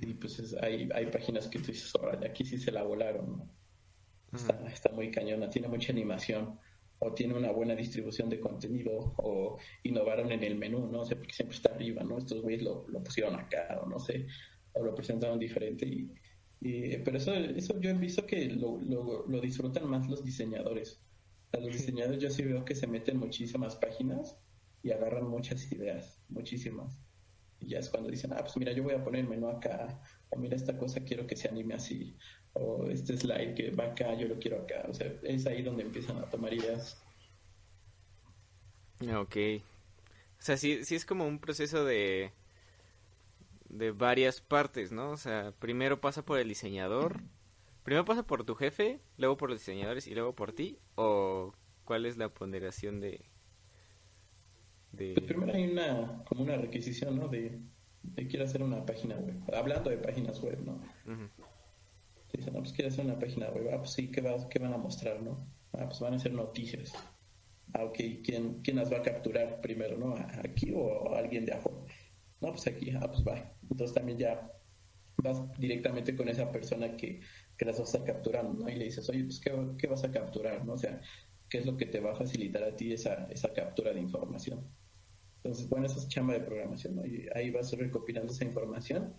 y 0.01 0.14
pues 0.14 0.57
hay, 0.62 0.89
hay 0.95 1.07
páginas 1.07 1.49
que 1.49 1.59
tú 1.59 1.66
dices, 1.72 1.93
aquí 2.24 2.45
sí 2.45 2.57
se 2.57 2.72
la 2.72 2.82
volaron, 2.84 3.51
está, 4.32 4.66
está 4.70 4.91
muy 4.93 5.11
cañona, 5.11 5.51
tiene 5.51 5.68
mucha 5.68 5.93
animación 5.93 6.59
o 7.01 7.12
tiene 7.12 7.34
una 7.34 7.53
buena 7.53 7.74
distribución 7.74 8.28
de 8.28 8.40
contenido 8.40 9.14
o 9.18 9.59
innovaron 9.84 10.32
en 10.32 10.42
el 10.42 10.57
menú, 10.57 10.86
no 10.86 11.05
sé, 11.05 11.16
porque 11.16 11.34
siempre 11.34 11.57
está 11.57 11.70
arriba, 11.74 12.03
¿no? 12.03 12.18
Estos 12.18 12.42
güeyes 12.42 12.62
lo, 12.62 12.86
lo 12.88 13.03
pusieron 13.03 13.36
acá 13.36 13.80
o 13.82 13.88
no 13.88 13.99
sé, 13.99 14.26
o 14.72 14.82
lo 14.82 14.94
presentaron 14.94 15.38
diferente 15.38 15.86
y, 15.86 16.11
pero 16.61 17.18
eso, 17.18 17.32
eso 17.34 17.80
yo 17.80 17.90
he 17.90 17.94
visto 17.94 18.26
que 18.26 18.46
lo, 18.46 18.80
lo, 18.80 19.26
lo 19.28 19.40
disfrutan 19.40 19.88
más 19.88 20.09
los 20.09 20.24
diseñadores. 20.24 21.01
A 21.53 21.59
los 21.59 21.72
diseñadores 21.72 22.20
yo 22.20 22.30
sí 22.30 22.42
veo 22.42 22.64
que 22.64 22.74
se 22.74 22.86
meten 22.86 23.18
muchísimas 23.18 23.76
páginas 23.76 24.36
y 24.82 24.90
agarran 24.90 25.28
muchas 25.28 25.70
ideas, 25.70 26.20
muchísimas. 26.28 26.99
Y 27.61 27.68
ya 27.68 27.78
es 27.78 27.88
cuando 27.88 28.11
dicen, 28.11 28.32
ah, 28.32 28.40
pues 28.40 28.57
mira, 28.57 28.72
yo 28.72 28.82
voy 28.82 28.94
a 28.94 29.03
poner 29.03 29.22
el 29.22 29.28
menú 29.28 29.49
acá, 29.49 30.03
o 30.30 30.36
mira 30.36 30.57
esta 30.57 30.76
cosa 30.76 31.05
quiero 31.05 31.26
que 31.26 31.36
se 31.36 31.49
anime 31.49 31.74
así, 31.74 32.16
o 32.55 32.86
este 32.88 33.16
slide 33.16 33.55
que 33.55 33.70
va 33.70 33.84
acá, 33.84 34.14
yo 34.14 34.28
lo 34.28 34.38
quiero 34.38 34.62
acá. 34.62 34.86
O 34.88 34.94
sea, 34.94 35.12
es 35.22 35.46
ahí 35.46 35.62
donde 35.62 35.82
empiezan 35.82 36.18
a 36.18 36.30
tomar 36.30 36.53
ideas. 36.53 37.03
Ok. 39.01 39.36
O 40.38 40.42
sea, 40.42 40.57
sí, 40.57 40.84
sí 40.84 40.94
es 40.94 41.05
como 41.05 41.26
un 41.26 41.38
proceso 41.38 41.84
de 41.84 42.32
de 43.68 43.92
varias 43.92 44.40
partes, 44.40 44.92
¿no? 44.92 45.11
O 45.11 45.16
sea, 45.16 45.53
primero 45.59 46.01
pasa 46.01 46.24
por 46.24 46.38
el 46.38 46.49
diseñador, 46.49 47.20
primero 47.84 48.05
pasa 48.05 48.26
por 48.26 48.44
tu 48.44 48.55
jefe, 48.55 49.01
luego 49.16 49.36
por 49.36 49.51
los 49.51 49.61
diseñadores 49.61 50.07
y 50.07 50.14
luego 50.14 50.34
por 50.34 50.53
ti, 50.53 50.78
o 50.94 51.53
cuál 51.84 52.07
es 52.07 52.16
la 52.16 52.28
ponderación 52.28 53.01
de... 53.01 53.24
de... 54.92 55.14
Pues 55.14 55.26
primero 55.26 55.53
hay 55.53 55.70
una, 55.70 56.24
como 56.24 56.42
una 56.42 56.57
requisición, 56.57 57.18
¿no? 57.18 57.28
De, 57.28 57.59
de 58.03 58.26
quiero 58.26 58.44
hacer 58.44 58.62
una 58.62 58.84
página 58.84 59.16
web, 59.16 59.36
hablando 59.55 59.90
de 59.90 59.99
páginas 59.99 60.40
web, 60.40 60.61
¿no? 60.61 60.80
Dicen, 62.33 62.53
no, 62.53 62.61
pues 62.61 62.72
quiero 62.72 62.89
hacer 62.89 63.05
una 63.05 63.18
página 63.18 63.49
web, 63.51 63.70
ah, 63.72 63.79
pues 63.79 63.93
sí, 63.93 64.11
¿qué, 64.11 64.20
va, 64.20 64.49
qué 64.49 64.59
van 64.59 64.74
a 64.74 64.79
mostrar, 64.79 65.22
no? 65.22 65.47
Ah, 65.72 65.87
pues 65.87 66.01
van 66.01 66.12
a 66.12 66.16
hacer 66.16 66.33
noticias. 66.33 66.93
Ah, 67.74 67.85
ok, 67.85 67.97
¿quién, 68.24 68.61
quién 68.62 68.76
las 68.76 68.93
va 68.93 68.99
a 68.99 69.03
capturar 69.03 69.61
primero, 69.61 69.97
no? 69.97 70.14
¿Aquí 70.45 70.72
o 70.74 71.14
alguien 71.14 71.45
de 71.45 71.53
afuera? 71.53 71.79
No, 72.41 72.51
pues 72.51 72.66
aquí, 72.66 72.91
ah, 72.91 73.11
pues 73.11 73.24
va. 73.26 73.57
Entonces 73.62 73.95
también 73.95 74.18
ya 74.18 74.53
vas 75.16 75.43
directamente 75.59 76.14
con 76.14 76.29
esa 76.29 76.51
persona 76.51 76.97
que, 76.97 77.20
que 77.57 77.64
las 77.64 77.79
vas 77.79 77.95
a 77.95 78.05
capturar, 78.05 78.45
¿no? 78.45 78.68
Y 78.68 78.76
le 78.76 78.85
dices, 78.85 79.09
oye, 79.09 79.24
pues 79.24 79.41
¿qué, 79.41 79.53
¿qué, 79.79 79.87
vas 79.87 80.05
a 80.05 80.11
capturar, 80.11 80.64
no? 80.64 80.74
O 80.74 80.79
sea, 80.79 81.01
¿qué 81.49 81.59
es 81.59 81.66
lo 81.66 81.76
que 81.76 81.87
te 81.87 82.01
va 82.01 82.12
a 82.12 82.16
facilitar 82.16 82.62
a 82.62 82.76
ti 82.76 82.93
esa, 82.93 83.26
esa 83.31 83.53
captura 83.53 83.93
de 83.93 84.01
información? 84.01 84.66
Entonces, 85.43 85.68
bueno, 85.68 85.87
esa 85.87 85.99
es 85.99 86.09
chamba 86.09 86.35
de 86.35 86.41
programación, 86.41 86.97
¿no? 86.97 87.07
Y 87.07 87.26
ahí 87.35 87.51
vas 87.51 87.72
recopilando 87.72 88.33
esa 88.33 88.45
información 88.45 89.14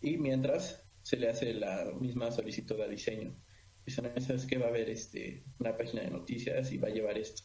y 0.00 0.16
mientras 0.16 0.87
se 1.08 1.16
le 1.16 1.30
hace 1.30 1.54
la 1.54 1.90
misma 1.98 2.30
solicitud 2.30 2.78
a 2.82 2.86
diseño. 2.86 3.34
Dicen, 3.86 4.12
¿sabes 4.20 4.44
que 4.44 4.58
va 4.58 4.66
a 4.66 4.68
haber 4.68 4.90
este, 4.90 5.42
una 5.58 5.74
página 5.74 6.02
de 6.02 6.10
noticias 6.10 6.70
y 6.70 6.76
va 6.76 6.88
a 6.88 6.90
llevar 6.90 7.16
esto? 7.16 7.44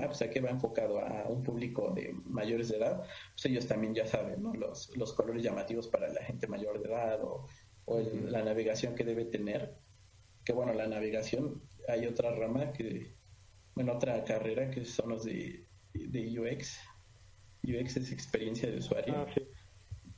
ah, 0.00 0.06
pues 0.06 0.20
aquí 0.20 0.40
va 0.40 0.50
enfocado 0.50 0.98
a 0.98 1.28
un 1.28 1.44
público 1.44 1.92
de 1.94 2.12
mayores 2.24 2.70
de 2.70 2.78
edad, 2.78 3.04
pues 3.34 3.46
ellos 3.46 3.68
también 3.68 3.94
ya 3.94 4.04
saben, 4.04 4.42
¿no? 4.42 4.52
Los, 4.52 4.96
los 4.96 5.12
colores 5.12 5.44
llamativos 5.44 5.86
para 5.86 6.08
la 6.08 6.24
gente 6.24 6.48
mayor 6.48 6.82
de 6.82 6.88
edad 6.88 7.20
o, 7.22 7.46
la 7.86 8.42
navegación 8.42 8.96
que 8.96 9.04
debe 9.04 9.26
tener. 9.26 9.78
Que 10.44 10.52
bueno, 10.52 10.72
la 10.74 10.88
navegación, 10.88 11.62
hay 11.86 12.04
otra 12.04 12.34
rama 12.34 12.72
que, 12.72 13.14
bueno, 13.76 13.92
otra 13.92 14.24
carrera 14.24 14.72
que 14.72 14.84
son 14.84 15.10
los 15.10 15.24
de, 15.24 15.68
de 15.94 16.40
UX. 16.40 16.80
UX 17.62 17.96
es 17.96 18.10
experiencia 18.10 18.68
de 18.68 18.78
usuario. 18.78 19.14
Ah, 19.16 19.26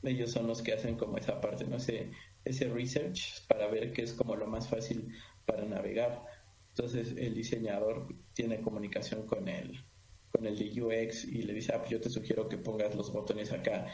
ellos 0.03 0.31
son 0.31 0.47
los 0.47 0.63
que 0.63 0.73
hacen 0.73 0.97
como 0.97 1.19
esa 1.19 1.41
parte, 1.43 1.67
¿no? 1.67 1.77
Ese, 1.77 2.11
ese 2.45 2.69
research 2.69 3.47
para 3.47 3.69
ver 3.69 3.93
qué 3.93 4.03
es 4.03 4.13
como 4.13 4.37
lo 4.37 4.47
más 4.47 4.69
fácil 4.69 5.15
para 5.47 5.65
navegar 5.65 6.25
entonces 6.71 7.15
el 7.17 7.35
diseñador 7.35 8.07
tiene 8.33 8.61
comunicación 8.61 9.27
con 9.27 9.49
el, 9.49 9.85
con 10.31 10.47
el 10.47 10.57
de 10.57 10.83
UX 10.83 11.25
y 11.25 11.43
le 11.43 11.53
dice, 11.53 11.73
ah, 11.75 11.79
pues 11.79 11.91
yo 11.91 12.01
te 12.01 12.09
sugiero 12.09 12.49
que 12.49 12.59
pongas 12.59 12.95
los 12.95 13.13
botones 13.13 13.53
acá. 13.53 13.87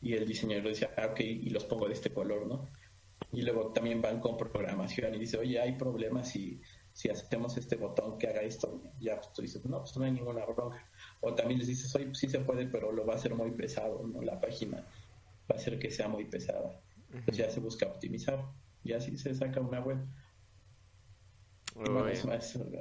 Y 0.00 0.14
el 0.14 0.26
diseñador 0.26 0.68
dice, 0.68 0.88
ah, 0.96 1.08
ok, 1.10 1.20
y 1.20 1.50
los 1.50 1.64
pongo 1.64 1.88
de 1.88 1.94
este 1.94 2.12
color, 2.12 2.46
¿no? 2.46 2.68
Y 3.32 3.42
luego 3.42 3.72
también 3.72 4.00
van 4.02 4.20
con 4.20 4.36
programación 4.36 5.14
y 5.14 5.18
dice, 5.18 5.38
oye, 5.38 5.60
hay 5.60 5.72
problemas 5.72 6.30
si, 6.30 6.60
si 6.92 7.08
hacemos 7.08 7.56
este 7.56 7.76
botón 7.76 8.18
que 8.18 8.28
haga 8.28 8.42
esto. 8.42 8.82
Ya 9.00 9.16
pues, 9.16 9.32
tú 9.32 9.42
dices, 9.42 9.64
no, 9.64 9.80
pues 9.80 9.96
no 9.96 10.04
hay 10.04 10.12
ninguna 10.12 10.44
bronca. 10.44 10.88
O 11.20 11.34
también 11.34 11.58
les 11.58 11.68
dices, 11.68 11.94
oye, 11.94 12.06
pues 12.06 12.18
sí 12.18 12.28
se 12.28 12.40
puede, 12.40 12.66
pero 12.66 12.92
lo 12.92 13.06
va 13.06 13.14
a 13.14 13.16
hacer 13.16 13.34
muy 13.34 13.50
pesado, 13.52 14.06
¿no? 14.06 14.22
La 14.22 14.40
página 14.40 14.78
va 14.78 15.54
a 15.54 15.58
hacer 15.58 15.78
que 15.78 15.90
sea 15.90 16.08
muy 16.08 16.24
pesada. 16.24 16.80
Entonces 17.12 17.36
ya 17.36 17.50
se 17.50 17.60
busca 17.60 17.86
optimizar 17.86 18.44
y 18.84 18.92
así 18.92 19.16
se 19.18 19.34
saca 19.34 19.60
una 19.60 19.80
web 19.80 19.98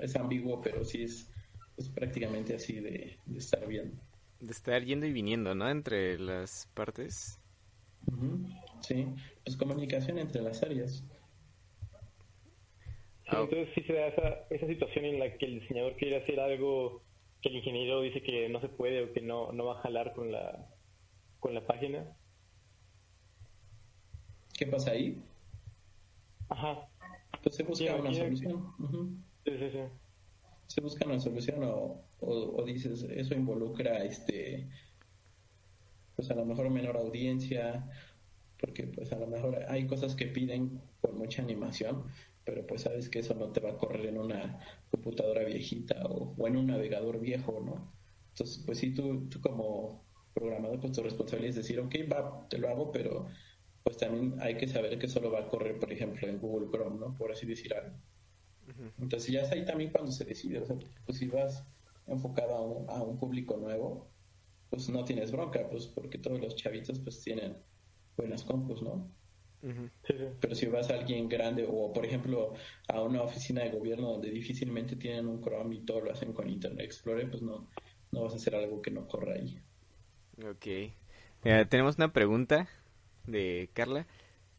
es, 0.02 0.16
ambiguo, 0.16 0.62
pero 0.62 0.84
sí 0.84 1.04
es, 1.04 1.30
es 1.78 1.90
prácticamente 1.90 2.56
así 2.56 2.80
de, 2.80 3.18
estar 3.36 3.66
viendo. 3.68 3.98
De 4.40 4.52
estar 4.52 4.84
yendo 4.84 5.06
y 5.06 5.14
viniendo, 5.14 5.56
¿no? 5.56 5.70
Entre 5.70 6.18
las 6.20 6.68
partes. 6.74 7.40
Sí, 8.82 9.08
pues 9.46 9.58
comunicación 9.58 10.18
entre 10.18 10.42
las 10.42 10.64
áreas. 10.64 11.04
Ah, 13.28 13.42
entonces 13.44 13.70
sí 13.76 13.84
se 13.84 13.94
da 13.94 14.08
esa, 14.08 14.30
esa 14.50 14.68
situación 14.68 15.06
en 15.06 15.20
la 15.20 15.38
que 15.38 15.46
el 15.46 15.62
diseñador 15.62 15.96
quiere 15.96 16.18
hacer 16.18 16.40
algo 16.40 17.02
que 17.42 17.50
el 17.50 17.56
ingeniero 17.56 18.02
dice 18.02 18.22
que 18.22 18.50
no 18.50 18.60
se 18.60 18.68
puede 18.68 19.04
o 19.04 19.14
que 19.14 19.22
no, 19.22 19.52
no 19.54 19.66
va 19.66 19.80
a 19.80 19.82
jalar 19.84 20.14
con 20.14 20.32
la, 20.32 20.68
con 21.40 21.54
la 21.54 21.66
página. 21.66 22.18
¿Qué 24.62 24.68
pasa 24.68 24.92
ahí? 24.92 25.20
Ajá 26.48 26.88
pues 27.44 27.56
se 27.56 27.64
busca 27.64 27.96
una 27.96 28.14
solución. 28.14 29.26
Se 30.68 30.82
busca 30.82 31.06
una 31.06 31.20
solución 31.20 31.64
o, 31.64 32.04
o, 32.20 32.64
dices, 32.64 33.04
eso 33.04 33.34
involucra 33.34 34.04
este 34.04 34.70
pues 36.16 36.30
a 36.30 36.36
lo 36.36 36.46
mejor 36.46 36.70
menor 36.70 36.98
audiencia, 36.98 37.90
porque 38.60 38.84
pues 38.84 39.12
a 39.12 39.18
lo 39.18 39.28
mejor 39.28 39.66
hay 39.70 39.88
cosas 39.88 40.16
que 40.16 40.28
piden 40.28 40.82
por 41.02 41.14
mucha 41.14 41.42
animación, 41.42 42.04
pero 42.46 42.68
pues 42.68 42.82
sabes 42.82 43.10
que 43.10 43.20
eso 43.20 43.34
no 43.34 43.48
te 43.48 43.60
va 43.60 43.72
a 43.72 43.78
correr 43.78 44.06
en 44.06 44.20
una 44.20 44.60
computadora 44.92 45.44
viejita 45.44 46.06
o, 46.06 46.36
o 46.38 46.48
en 46.48 46.58
un 46.58 46.68
navegador 46.68 47.20
viejo, 47.20 47.60
¿no? 47.66 47.92
Entonces, 48.34 48.64
pues 48.66 48.78
sí, 48.78 48.94
tú, 48.94 49.28
tú 49.30 49.42
como 49.42 50.04
programador, 50.34 50.80
pues 50.80 50.94
tu 50.94 51.02
responsabilidad 51.02 51.50
es 51.50 51.56
decir, 51.56 51.80
ok, 51.80 51.96
va, 52.12 52.48
te 52.50 52.60
lo 52.60 52.70
hago, 52.70 52.92
pero 52.92 53.28
pues 53.84 53.98
también 53.98 54.36
hay 54.40 54.58
que 54.58 54.68
saber 54.68 54.98
que 55.00 55.08
solo 55.08 55.32
va 55.32 55.40
a 55.40 55.48
correr, 55.48 55.80
por 55.80 55.92
ejemplo, 55.92 56.28
en 56.28 56.40
Google 56.40 56.70
Chrome, 56.70 57.00
¿no? 57.00 57.18
Por 57.18 57.32
así 57.32 57.46
decir 57.46 57.74
algo. 57.74 57.96
Entonces 59.00 59.32
ya 59.32 59.42
es 59.42 59.52
ahí 59.52 59.66
también 59.66 59.92
cuando 59.92 60.12
se 60.12 60.24
decide, 60.24 60.60
o 60.60 60.66
sea, 60.66 60.78
pues 61.06 61.18
si 61.18 61.28
vas 61.28 61.66
enfocado 62.08 62.56
a 62.56 62.62
un, 62.62 62.90
a 62.90 63.04
un 63.04 63.20
público 63.20 63.58
nuevo, 63.58 64.10
pues 64.70 64.88
no 64.90 65.04
tienes 65.04 65.32
bronca, 65.32 65.68
pues 65.70 65.88
porque 65.88 66.18
todos 66.18 66.40
los 66.40 66.56
chavitos 66.56 67.00
pues 67.00 67.22
tienen 67.22 67.58
buenas 68.16 68.44
compus, 68.44 68.82
¿no? 68.82 69.12
Pero 70.42 70.56
si 70.56 70.66
vas 70.66 70.90
a 70.90 70.96
alguien 70.96 71.30
grande 71.30 71.68
o, 71.70 71.94
por 71.94 72.04
ejemplo, 72.06 72.54
a 72.88 73.02
una 73.02 73.22
oficina 73.22 73.62
de 73.62 73.70
gobierno 73.70 74.12
donde 74.14 74.32
difícilmente 74.32 74.96
tienen 74.96 75.28
un 75.28 75.40
Chrome 75.42 75.76
y 75.76 75.86
todo 75.86 76.02
lo 76.02 76.12
hacen 76.12 76.34
con 76.34 76.50
Internet 76.50 76.84
Explorer, 76.84 77.30
pues 77.30 77.44
no, 77.44 77.70
no 78.12 78.24
vas 78.24 78.34
a 78.34 78.38
hacer 78.38 78.56
algo 78.56 78.82
que 78.82 78.90
no 78.90 79.08
corra 79.08 79.36
ahí. 79.36 79.62
Ok. 80.44 80.66
tenemos 81.70 81.98
una 81.98 82.12
pregunta 82.12 82.68
de 83.26 83.70
Carla 83.74 84.08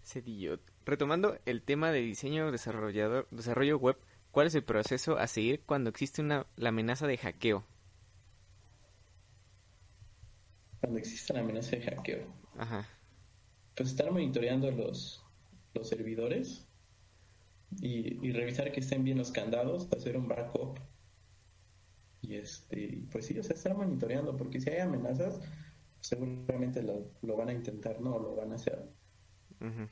Cedillo. 0.02 0.58
Retomando 0.84 1.38
el 1.46 1.62
tema 1.62 1.92
de 1.92 2.00
diseño 2.00 2.50
desarrollador, 2.50 3.28
desarrollo 3.30 3.78
web, 3.78 3.96
¿cuál 4.30 4.48
es 4.48 4.54
el 4.54 4.64
proceso 4.64 5.16
a 5.16 5.26
seguir 5.26 5.62
cuando 5.64 5.90
existe 5.90 6.22
una, 6.22 6.46
la 6.56 6.70
amenaza 6.70 7.06
de 7.06 7.18
hackeo? 7.18 7.64
Cuando 10.80 10.98
existe 10.98 11.32
la 11.32 11.40
amenaza 11.40 11.76
de 11.76 11.82
hackeo. 11.82 12.26
Ajá. 12.58 12.88
Pues 13.76 13.90
estar 13.90 14.10
monitoreando 14.10 14.70
los, 14.70 15.24
los 15.74 15.88
servidores 15.88 16.66
y, 17.80 18.26
y, 18.26 18.32
revisar 18.32 18.72
que 18.72 18.80
estén 18.80 19.04
bien 19.04 19.18
los 19.18 19.30
candados, 19.30 19.88
hacer 19.96 20.16
un 20.16 20.28
backup. 20.28 20.78
Y 22.20 22.34
este, 22.34 23.04
pues 23.10 23.26
sí, 23.26 23.38
o 23.38 23.42
sea, 23.42 23.56
estar 23.56 23.74
monitoreando, 23.74 24.36
porque 24.36 24.60
si 24.60 24.70
hay 24.70 24.80
amenazas, 24.80 25.40
seguramente 26.02 26.82
lo, 26.82 27.10
lo, 27.22 27.36
van 27.36 27.48
a 27.48 27.52
intentar, 27.52 28.00
¿no? 28.00 28.18
Lo 28.18 28.36
van 28.36 28.52
a 28.52 28.56
hacer. 28.56 28.78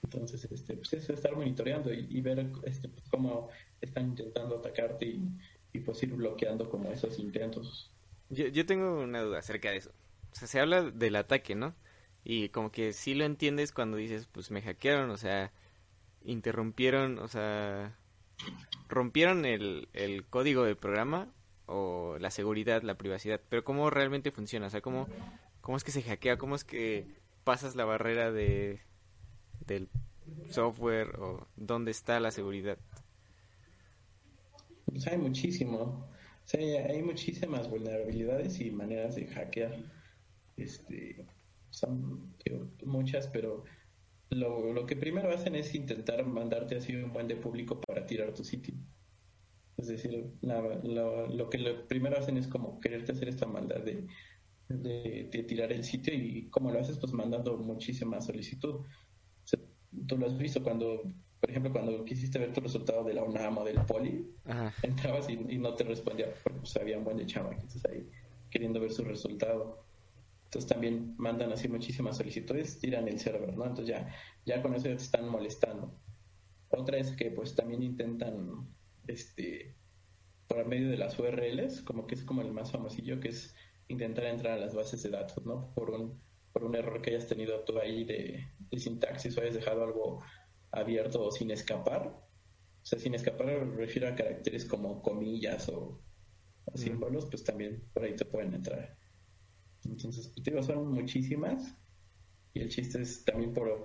Entonces, 0.03 0.45
este, 0.51 0.75
pues 0.75 0.93
es 0.95 1.09
estar 1.11 1.35
monitoreando 1.37 1.93
y, 1.95 2.21
ver 2.21 2.51
este, 2.65 2.91
cómo 3.09 3.49
están 3.81 4.09
intentando 4.09 4.59
atacarte 4.59 5.07
y, 5.07 5.29
y, 5.73 5.79
pues 5.79 6.03
ir 6.03 6.13
bloqueando 6.13 6.69
como 6.69 6.91
esos 6.91 7.21
intentos. 7.21 7.93
Yo, 8.31 8.49
yo 8.49 8.67
tengo 8.67 9.01
una 9.01 9.23
duda 9.23 9.39
acerca 9.39 9.71
de 9.71 9.77
eso. 9.77 9.93
O 10.33 10.35
sea, 10.35 10.49
se 10.49 10.59
habla 10.59 10.91
del 10.91 11.15
ataque, 11.15 11.55
¿no? 11.55 11.75
Y 12.25 12.49
como 12.49 12.73
que 12.73 12.93
sí 12.93 13.15
lo 13.15 13.25
entiendes 13.25 13.71
cuando 13.71 13.97
dices, 13.97 14.27
pues 14.27 14.51
me 14.51 14.61
hackearon, 14.61 15.11
o 15.11 15.17
sea, 15.17 15.53
interrumpieron, 16.25 17.21
o 17.21 17.29
sea, 17.29 17.97
rompieron 18.89 19.45
el, 19.45 19.89
el 19.93 20.25
código 20.27 20.65
del 20.65 20.77
programa 20.77 21.33
o 21.67 22.17
la 22.19 22.31
seguridad, 22.31 22.83
la 22.83 22.97
privacidad, 22.97 23.41
pero 23.49 23.63
¿cómo 23.63 23.89
realmente 23.89 24.33
funciona? 24.33 24.67
O 24.67 24.71
sea, 24.71 24.81
¿cómo, 24.81 25.07
¿Cómo 25.61 25.77
es 25.77 25.85
que 25.85 25.93
se 25.93 26.03
hackea? 26.03 26.39
¿Cómo 26.39 26.55
es 26.55 26.65
que 26.65 27.07
pasas 27.45 27.77
la 27.77 27.85
barrera 27.85 28.33
de 28.33 28.81
del 29.67 29.89
software 30.51 31.17
o 31.19 31.47
dónde 31.57 31.91
está 31.91 32.19
la 32.21 32.31
seguridad? 32.31 32.79
Pues 34.87 35.07
hay 35.07 35.19
muchísimo. 35.19 36.09
hay 36.53 37.03
muchísimas 37.03 37.69
vulnerabilidades 37.69 38.61
y 38.61 38.71
maneras 38.71 39.17
de 39.17 39.27
hackear. 39.27 39.77
Este, 40.57 41.25
son 41.71 42.35
muchas, 42.85 43.29
pero 43.29 43.65
lo, 44.31 44.73
lo, 44.73 44.87
que 44.87 44.97
primero 44.97 45.33
hacen 45.33 45.55
es 45.55 45.75
intentar 45.75 46.27
mandarte 46.27 46.77
así 46.77 46.95
un 46.95 47.13
buen 47.13 47.29
de 47.29 47.37
público 47.37 47.81
para 47.81 48.07
tirar 48.07 48.35
tu 48.35 48.45
sitio. 48.45 48.75
Es 49.77 49.87
decir, 49.87 50.35
lo 50.43 51.51
que 51.51 51.59
lo 51.59 51.89
primero 51.89 52.19
hacen 52.19 52.37
es 52.37 52.47
como 52.47 52.81
quererte 52.81 53.13
hacer 53.13 53.29
esta 53.29 53.47
maldad 53.47 53.81
de 53.81 54.07
de, 54.71 55.45
tirar 55.49 55.73
el 55.73 55.85
sitio 55.85 56.15
y 56.15 56.49
cómo 56.51 56.71
lo 56.71 56.81
haces, 56.81 56.99
pues 56.99 57.13
mandando 57.13 57.57
muchísima 57.59 58.21
solicitud. 58.21 58.81
tú 60.07 60.17
lo 60.17 60.27
has 60.27 60.39
visto 60.39 60.63
cuando, 60.63 61.03
por 61.41 61.51
ejemplo, 61.51 61.73
cuando 61.73 62.05
quisiste 62.05 62.39
ver 62.39 62.53
tu 62.53 62.61
resultado 62.61 63.05
de 63.05 63.15
la 63.15 63.25
UNAM 63.25 63.59
o 63.59 63.65
del 63.65 63.81
Poli, 63.83 64.27
entrabas 64.83 65.29
y, 65.29 65.37
no 65.59 65.75
te 65.75 65.85
respondía 65.85 66.33
porque 66.43 66.61
pues, 66.61 66.77
había 66.77 66.99
un 66.99 67.05
buen 67.05 67.17
de 67.17 67.27
chama 67.27 67.51
que 67.51 67.67
estás 67.67 67.85
ahí 67.87 68.09
queriendo 68.51 68.81
ver 68.81 68.93
su 68.93 69.05
resultado. 69.05 69.85
Entonces 70.45 70.69
también 70.69 71.15
mandan 71.17 71.53
así 71.53 71.69
muchísimas 71.69 72.17
solicitudes, 72.17 72.81
tiran 72.81 73.07
el 73.07 73.21
server, 73.21 73.57
¿no? 73.57 73.67
Entonces 73.67 73.87
ya, 73.87 74.13
ya 74.45 74.61
con 74.63 74.75
eso 74.75 74.89
ya 74.89 74.97
te 74.97 75.03
están 75.03 75.29
molestando. 75.29 75.95
Otra 76.71 76.99
es 76.99 77.13
que 77.13 77.31
pues 77.31 77.55
también 77.55 77.83
intentan, 77.83 78.69
este, 79.07 79.77
por 80.49 80.67
medio 80.67 80.91
de 80.91 80.97
las 80.97 81.17
URLs, 81.19 81.83
como 81.83 82.07
que 82.09 82.17
es 82.17 82.25
como 82.25 82.43
el 82.43 82.53
más 82.53 82.73
famosillo, 82.73 83.21
que 83.21 83.29
es 83.29 83.55
intentar 83.91 84.25
entrar 84.25 84.55
a 84.55 84.61
las 84.61 84.75
bases 84.75 85.03
de 85.03 85.11
datos, 85.11 85.45
¿no? 85.45 85.73
Por 85.75 85.91
un, 85.91 86.21
por 86.53 86.65
un 86.65 86.75
error 86.75 87.03
que 87.03 87.11
hayas 87.11 87.27
tenido 87.27 87.61
tú 87.65 87.79
ahí 87.79 88.05
de, 88.05 88.47
de 88.59 88.79
sintaxis 88.79 89.37
o 89.37 89.41
hayas 89.41 89.55
dejado 89.55 89.85
algo 89.85 90.23
abierto 90.73 91.23
o 91.25 91.31
sin 91.31 91.51
escapar. 91.51 92.09
O 92.83 92.87
sea, 92.87 92.99
sin 92.99 93.15
escapar 93.15 93.47
me 93.47 93.77
refiero 93.77 94.09
a 94.09 94.15
caracteres 94.15 94.65
como 94.65 95.03
comillas 95.03 95.69
o, 95.69 96.03
símbolos, 96.75 97.27
pues 97.27 97.43
también 97.43 97.83
por 97.93 98.05
ahí 98.05 98.15
te 98.15 98.25
pueden 98.25 98.55
entrar. 98.55 98.97
Entonces, 99.85 100.29
pues, 100.29 100.45
digo, 100.45 100.63
son 100.63 100.93
muchísimas. 100.93 101.75
Y 102.55 102.61
el 102.61 102.69
chiste 102.69 103.03
es 103.03 103.25
también 103.25 103.53
por, 103.53 103.85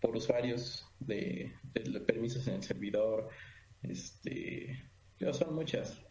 por 0.00 0.16
usuarios 0.16 0.86
de, 0.98 1.52
permisos 2.06 2.46
en 2.48 2.54
el 2.54 2.62
servidor. 2.62 3.28
Este, 3.82 4.90
son 5.32 5.54
muchas. 5.54 6.04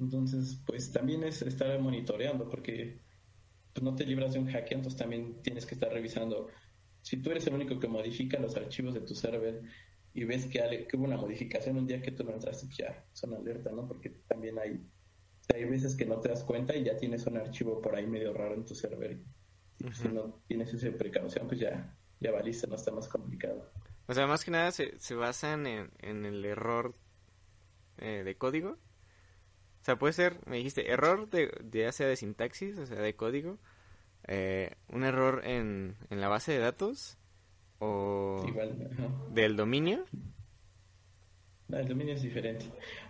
Entonces, 0.00 0.60
pues 0.66 0.92
también 0.92 1.24
es 1.24 1.42
estar 1.42 1.78
monitoreando 1.80 2.48
porque 2.48 3.00
pues, 3.72 3.82
no 3.82 3.94
te 3.94 4.06
libras 4.06 4.32
de 4.32 4.38
un 4.38 4.46
hackeo, 4.50 4.78
entonces 4.78 4.98
también 4.98 5.42
tienes 5.42 5.66
que 5.66 5.74
estar 5.74 5.92
revisando. 5.92 6.48
Si 7.02 7.16
tú 7.18 7.30
eres 7.30 7.46
el 7.46 7.54
único 7.54 7.78
que 7.78 7.88
modifica 7.88 8.38
los 8.38 8.56
archivos 8.56 8.94
de 8.94 9.00
tu 9.00 9.14
server 9.14 9.62
y 10.14 10.24
ves 10.24 10.46
que, 10.46 10.88
hubo 10.94 11.04
una 11.04 11.16
modificación 11.16 11.76
un 11.76 11.86
día 11.86 12.02
que 12.02 12.12
tú 12.12 12.24
no 12.24 12.32
entraste, 12.32 12.66
pues 12.66 12.78
ya 12.78 13.04
son 13.12 13.34
alerta, 13.34 13.70
¿no? 13.70 13.86
Porque 13.86 14.10
también 14.26 14.58
hay, 14.58 14.80
hay 15.54 15.64
veces 15.64 15.96
que 15.96 16.06
no 16.06 16.20
te 16.20 16.28
das 16.28 16.44
cuenta 16.44 16.76
y 16.76 16.84
ya 16.84 16.96
tienes 16.96 17.26
un 17.26 17.36
archivo 17.36 17.80
por 17.80 17.94
ahí 17.94 18.06
medio 18.06 18.32
raro 18.32 18.54
en 18.54 18.64
tu 18.64 18.74
server. 18.74 19.18
Y 19.78 19.92
si 19.92 20.08
no 20.08 20.42
tienes 20.48 20.74
esa 20.74 20.90
precaución, 20.96 21.46
pues 21.46 21.60
ya, 21.60 21.96
ya 22.20 22.32
valiste, 22.32 22.66
no 22.66 22.74
está 22.74 22.90
más 22.90 23.08
complicado. 23.08 23.70
O 24.08 24.14
sea, 24.14 24.26
más 24.26 24.44
que 24.44 24.50
nada 24.50 24.72
se, 24.72 24.98
se 24.98 25.14
basan 25.14 25.66
en, 25.66 25.90
en 26.00 26.24
el 26.24 26.44
error 26.44 26.94
eh, 27.98 28.22
de 28.24 28.36
código. 28.36 28.78
O 29.88 29.90
sea, 29.90 29.98
puede 29.98 30.12
ser, 30.12 30.36
me 30.44 30.58
dijiste, 30.58 30.90
error 30.90 31.30
de, 31.30 31.50
ya 31.72 31.90
sea 31.92 32.06
de 32.06 32.16
sintaxis, 32.16 32.78
o 32.78 32.84
sea, 32.84 33.00
de 33.00 33.16
código, 33.16 33.56
eh, 34.26 34.74
un 34.88 35.02
error 35.02 35.40
en, 35.46 35.96
en 36.10 36.20
la 36.20 36.28
base 36.28 36.52
de 36.52 36.58
datos 36.58 37.16
o 37.78 38.44
del 39.30 39.56
dominio. 39.56 40.04
el 41.70 41.88
dominio 41.88 42.16
es 42.16 42.20
diferente. 42.20 42.66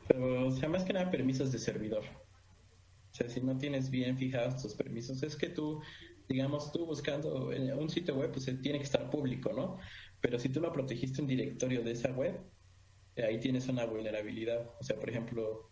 Pero, 0.06 0.46
o 0.46 0.52
sea, 0.52 0.68
más 0.68 0.84
que 0.84 0.92
nada 0.92 1.10
permisos 1.10 1.50
de 1.50 1.58
servidor. 1.58 2.04
O 2.04 3.14
sea, 3.16 3.28
si 3.28 3.40
no 3.40 3.58
tienes 3.58 3.90
bien 3.90 4.16
fijados 4.16 4.62
tus 4.62 4.74
permisos, 4.74 5.20
es 5.24 5.34
que 5.34 5.48
tú, 5.48 5.82
digamos, 6.28 6.70
tú 6.70 6.86
buscando 6.86 7.48
un 7.48 7.90
sitio 7.90 8.14
web, 8.14 8.30
pues 8.30 8.44
tiene 8.62 8.78
que 8.78 8.84
estar 8.84 9.10
público, 9.10 9.52
¿no? 9.52 9.80
Pero 10.20 10.38
si 10.38 10.48
tú 10.48 10.60
no 10.60 10.72
protegiste 10.72 11.22
un 11.22 11.26
directorio 11.26 11.82
de 11.82 11.90
esa 11.90 12.12
web, 12.12 12.38
ahí 13.16 13.40
tienes 13.40 13.66
una 13.66 13.84
vulnerabilidad. 13.84 14.70
O 14.78 14.84
sea, 14.84 14.96
por 14.96 15.10
ejemplo, 15.10 15.67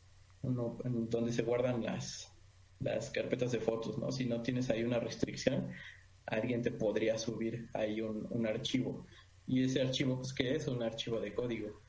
uno, 0.46 0.78
en 0.84 1.10
donde 1.10 1.32
se 1.32 1.42
guardan 1.42 1.82
las, 1.82 2.32
las 2.80 3.10
carpetas 3.10 3.52
de 3.52 3.60
fotos, 3.60 3.98
¿no? 3.98 4.12
Si 4.12 4.24
no 4.24 4.42
tienes 4.42 4.70
ahí 4.70 4.84
una 4.84 5.00
restricción, 5.00 5.70
alguien 6.26 6.62
te 6.62 6.70
podría 6.70 7.18
subir 7.18 7.68
ahí 7.74 8.00
un, 8.00 8.26
un 8.30 8.46
archivo. 8.46 9.06
Y 9.46 9.62
ese 9.62 9.82
archivo, 9.82 10.16
pues, 10.16 10.32
¿qué 10.32 10.54
es? 10.54 10.66
Un 10.68 10.82
archivo 10.82 11.20
de 11.20 11.34
código. 11.34 11.80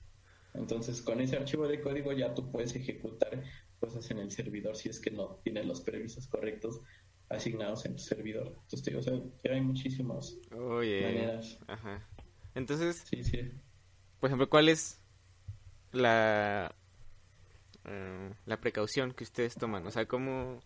Entonces, 0.54 1.02
con 1.02 1.22
ese 1.22 1.38
archivo 1.38 1.68
de 1.68 1.82
código 1.82 2.12
ya 2.14 2.34
tú 2.34 2.52
puedes 2.52 2.76
ejecutar 2.76 3.44
cosas 3.80 4.10
en 4.10 4.20
el 4.20 4.32
servidor 4.32 4.76
si 4.76 4.90
es 4.90 5.00
que 5.00 5.12
no 5.12 5.40
tienes 5.44 5.66
los 5.66 5.82
permisos 5.82 6.28
correctos 6.28 6.82
asignados 7.30 7.86
en 7.86 7.96
tu 7.96 8.02
servidor. 8.02 8.48
Entonces, 8.48 8.84
te 8.84 8.92
digo, 8.92 9.02
o 9.02 9.04
sea, 9.04 9.22
ya 9.44 9.52
hay 9.52 9.62
muchísimas 9.62 10.38
maneras. 10.50 11.60
Ajá. 11.68 12.08
Entonces, 12.56 13.04
sí, 13.08 13.24
sí. 13.24 13.52
por 14.20 14.30
ejemplo, 14.30 14.50
¿cuál 14.50 14.70
es 14.70 15.00
la, 15.92 16.76
eh, 17.88 18.34
la 18.46 18.60
precaución 18.60 19.14
que 19.14 19.24
ustedes 19.24 19.56
toman? 19.56 19.86
O 19.88 19.92
sea, 19.92 20.06
¿cómo, 20.06 20.62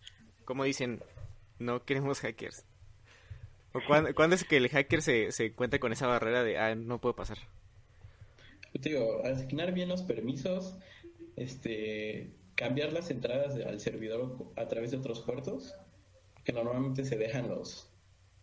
¿cómo 0.45 0.63
dicen 0.63 1.01
no 1.59 1.83
queremos 1.85 2.19
hackers? 2.19 2.65
¿O 3.73 3.79
cuándo, 4.15 4.35
es 4.35 4.43
que 4.43 4.57
el 4.57 4.69
hacker 4.69 5.01
se, 5.01 5.31
se 5.31 5.45
encuentra 5.47 5.79
con 5.79 5.93
esa 5.93 6.07
barrera 6.07 6.43
de, 6.43 6.57
ah, 6.57 6.75
no 6.75 6.99
puedo 6.99 7.15
pasar? 7.15 7.37
Yo 8.73 8.81
te 8.81 8.89
digo, 8.89 9.25
asignar 9.25 9.73
bien 9.73 9.89
los 9.89 10.03
permisos, 10.03 10.77
este, 11.35 12.31
cambiar 12.55 12.93
las 12.93 13.09
entradas 13.11 13.55
al 13.55 13.79
servidor 13.79 14.51
a 14.55 14.67
través 14.67 14.91
de 14.91 14.97
otros 14.97 15.21
puertos, 15.21 15.75
que 16.43 16.53
normalmente 16.53 17.03
se 17.03 17.17
dejan 17.17 17.49
los, 17.49 17.91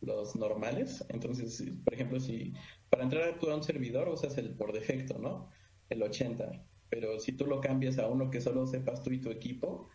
los 0.00 0.36
normales. 0.36 1.04
Entonces, 1.08 1.62
por 1.84 1.94
ejemplo, 1.94 2.20
si 2.20 2.52
para 2.90 3.04
entrar 3.04 3.38
a 3.40 3.54
un 3.54 3.62
servidor 3.62 4.08
usas 4.08 4.36
el 4.38 4.50
por 4.50 4.72
defecto, 4.72 5.18
¿no? 5.18 5.50
El 5.88 6.02
80. 6.02 6.64
Pero 6.90 7.18
si 7.20 7.32
tú 7.32 7.46
lo 7.46 7.60
cambias 7.60 7.98
a 7.98 8.06
uno 8.06 8.30
que 8.30 8.40
solo 8.40 8.66
sepas 8.66 9.02
tú 9.02 9.10
y 9.10 9.20
tu 9.20 9.30
equipo, 9.30 9.88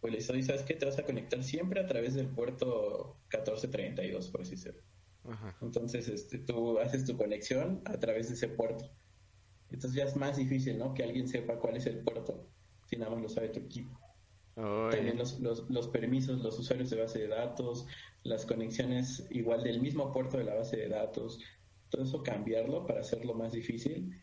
pues 0.00 0.12
le 0.12 0.18
dices, 0.18 0.46
¿sabes 0.46 0.62
qué? 0.62 0.74
Te 0.74 0.86
vas 0.86 0.98
a 0.98 1.04
conectar 1.04 1.42
siempre 1.42 1.80
a 1.80 1.86
través 1.86 2.14
del 2.14 2.28
puerto 2.28 3.16
1432, 3.32 4.28
por 4.28 4.42
así 4.42 4.52
decirlo. 4.52 4.82
Entonces, 5.60 6.08
este, 6.08 6.38
tú 6.38 6.78
haces 6.78 7.04
tu 7.04 7.16
conexión 7.16 7.82
a 7.84 7.98
través 7.98 8.28
de 8.28 8.34
ese 8.34 8.48
puerto. 8.48 8.88
Entonces 9.70 9.94
ya 9.94 10.04
es 10.04 10.16
más 10.16 10.36
difícil, 10.36 10.78
¿no? 10.78 10.94
Que 10.94 11.02
alguien 11.02 11.26
sepa 11.26 11.58
cuál 11.58 11.76
es 11.76 11.86
el 11.86 11.98
puerto, 11.98 12.46
si 12.84 12.96
nada 12.96 13.10
más 13.10 13.22
lo 13.22 13.28
sabe 13.28 13.48
tu 13.48 13.60
equipo. 13.60 13.98
También 14.54 15.18
los, 15.18 15.40
los, 15.40 15.68
los, 15.68 15.88
permisos, 15.88 16.40
los 16.40 16.58
usuarios 16.58 16.88
de 16.88 17.00
base 17.00 17.18
de 17.18 17.28
datos, 17.28 17.86
las 18.22 18.46
conexiones 18.46 19.26
igual 19.30 19.62
del 19.62 19.82
mismo 19.82 20.12
puerto 20.12 20.38
de 20.38 20.44
la 20.44 20.54
base 20.54 20.76
de 20.76 20.88
datos, 20.88 21.40
todo 21.90 22.04
eso 22.04 22.22
cambiarlo 22.22 22.86
para 22.86 23.00
hacerlo 23.00 23.34
más 23.34 23.52
difícil. 23.52 24.18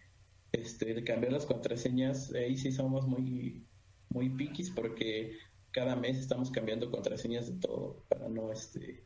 Este, 0.54 1.04
cambiar 1.04 1.34
las 1.34 1.48
contraseñas, 1.48 2.32
ahí 2.34 2.58
sí 2.58 2.72
somos 2.72 3.08
muy, 3.08 3.66
muy 4.10 4.30
piquis 4.30 4.70
porque 4.70 5.38
cada 5.72 5.96
mes 5.96 6.20
estamos 6.20 6.52
cambiando 6.52 6.92
contraseñas 6.92 7.48
de 7.48 7.60
todo 7.60 8.06
para 8.08 8.30
no, 8.30 8.52
este, 8.52 9.04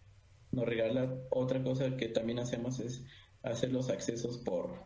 no 0.51 0.65
regalar. 0.65 1.17
Otra 1.29 1.63
cosa 1.63 1.95
que 1.95 2.09
también 2.09 2.39
hacemos 2.39 2.81
es 2.81 3.05
hacer 3.43 3.71
los 3.71 3.89
accesos 3.89 4.39
por, 4.39 4.83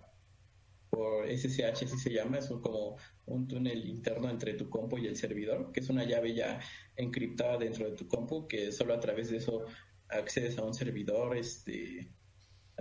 por 0.91 1.27
SSH, 1.27 1.85
así 1.85 1.97
se 1.97 2.13
llama, 2.13 2.37
es 2.37 2.47
como 2.47 2.97
un 3.25 3.47
túnel 3.47 3.83
interno 3.87 4.29
entre 4.29 4.53
tu 4.53 4.69
compu 4.69 4.99
y 4.99 5.07
el 5.07 5.17
servidor, 5.17 5.71
que 5.71 5.79
es 5.79 5.89
una 5.89 6.03
llave 6.03 6.35
ya 6.35 6.59
encriptada 6.95 7.57
dentro 7.57 7.89
de 7.89 7.95
tu 7.95 8.07
compu, 8.07 8.47
que 8.47 8.71
solo 8.71 8.93
a 8.93 8.99
través 8.99 9.31
de 9.31 9.37
eso 9.37 9.65
accedes 10.09 10.59
a 10.59 10.63
un 10.63 10.75
servidor, 10.75 11.35
este 11.35 12.07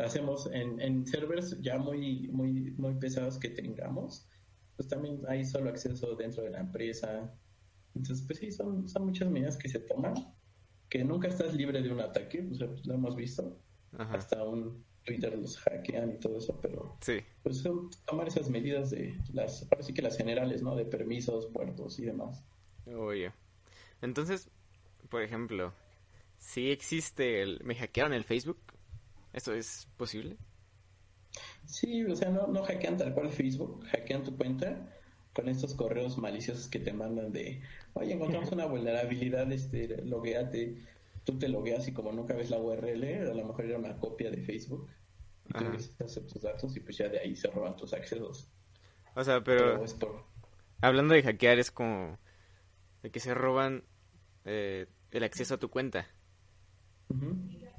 hacemos 0.05 0.49
en, 0.53 0.81
en 0.81 1.07
servers 1.07 1.61
ya 1.61 1.79
muy, 1.79 2.29
muy, 2.29 2.73
muy 2.73 2.95
pesados 2.95 3.39
que 3.39 3.49
tengamos, 3.49 4.29
pues 4.77 4.89
también 4.89 5.21
hay 5.29 5.45
solo 5.45 5.71
acceso 5.71 6.15
dentro 6.17 6.43
de 6.43 6.51
la 6.51 6.61
empresa. 6.61 7.33
Entonces, 7.95 8.25
pues 8.27 8.39
sí, 8.39 8.51
son, 8.51 8.89
son 8.89 9.07
muchas 9.07 9.31
medidas 9.31 9.57
que 9.57 9.69
se 9.69 9.81
toman, 9.81 10.15
que 10.89 11.05
nunca 11.05 11.29
estás 11.29 11.55
libre 11.55 11.83
de 11.83 11.93
un 11.93 12.01
ataque, 12.01 12.43
pues 12.43 12.61
lo 12.61 12.95
hemos 12.95 13.17
visto. 13.17 13.59
Hasta 13.99 14.45
un 14.45 14.85
Twitter 15.05 15.37
los 15.37 15.59
hackean 15.59 16.13
y 16.13 16.21
todo 16.21 16.39
eso, 16.39 16.59
pero 16.61 16.97
sí. 17.01 17.19
pues 17.43 17.63
tomar 18.07 18.29
esas 18.29 18.49
medidas 18.49 18.91
de 18.91 19.17
las, 19.33 19.67
ahora 19.71 19.83
sí 19.83 19.93
que 19.93 20.03
las 20.03 20.17
generales, 20.17 20.63
¿no? 20.63 20.77
De 20.77 20.85
permisos, 20.85 21.47
puertos 21.47 21.99
y 21.99 22.05
demás. 22.05 22.45
Oye. 22.87 23.33
Entonces, 24.03 24.51
por 25.09 25.23
ejemplo, 25.23 25.73
si 26.39 26.71
existe 26.71 27.43
el... 27.43 27.61
¿Me 27.65 27.75
hackearon 27.75 28.13
el 28.13 28.25
Facebook? 28.25 28.59
¿Esto 29.33 29.53
es 29.53 29.89
posible? 29.97 30.37
Sí, 31.65 32.05
o 32.05 32.17
sea, 32.17 32.31
no, 32.31 32.47
no 32.49 32.63
hackean 32.65 32.97
tal 32.97 33.15
cual 33.15 33.31
Facebook, 33.31 33.85
hackean 33.87 34.25
tu 34.25 34.37
cuenta 34.37 34.89
con 35.33 35.49
estos 35.49 35.75
correos 35.75 36.19
maliciosos 36.19 36.69
que 36.69 36.81
te 36.81 36.93
mandan 36.93 37.33
de, 37.33 37.63
oye, 37.95 38.15
encontramos 38.15 38.51
una 38.51 38.67
vulnerabilidad, 38.67 39.51
este, 39.53 40.03
logueate, 40.05 40.83
tú 41.25 41.39
te 41.39 41.49
logueas 41.49 41.87
y 41.87 41.93
como 41.93 42.13
nunca 42.13 42.35
ves 42.35 42.51
la 42.51 42.59
URL, 42.59 43.31
a 43.31 43.35
lo 43.35 43.45
mejor 43.45 43.67
era 43.67 43.79
una 43.79 43.97
copia 43.99 44.31
de 44.31 44.43
Facebook, 44.43 44.89
y 45.49 45.53
tú 45.53 46.05
hacer 46.05 46.27
tus 46.27 46.43
datos 46.43 46.77
y 46.77 46.81
pues 46.81 46.97
ya 46.97 47.09
de 47.09 47.21
ahí 47.21 47.37
se 47.37 47.49
roban 47.49 47.77
tus 47.77 47.93
accesos. 47.93 48.49
O 49.15 49.25
sea, 49.25 49.43
pero, 49.43 49.85
hablando 50.81 51.15
de 51.15 51.23
hackear 51.23 51.59
es 51.59 51.71
como 51.71 52.19
de 53.03 53.11
que 53.11 53.21
se 53.21 53.35
roban 53.35 53.85
eh, 54.45 54.87
el 55.11 55.23
acceso 55.25 55.55
a 55.55 55.59
tu 55.59 55.71
cuenta. 55.71 56.07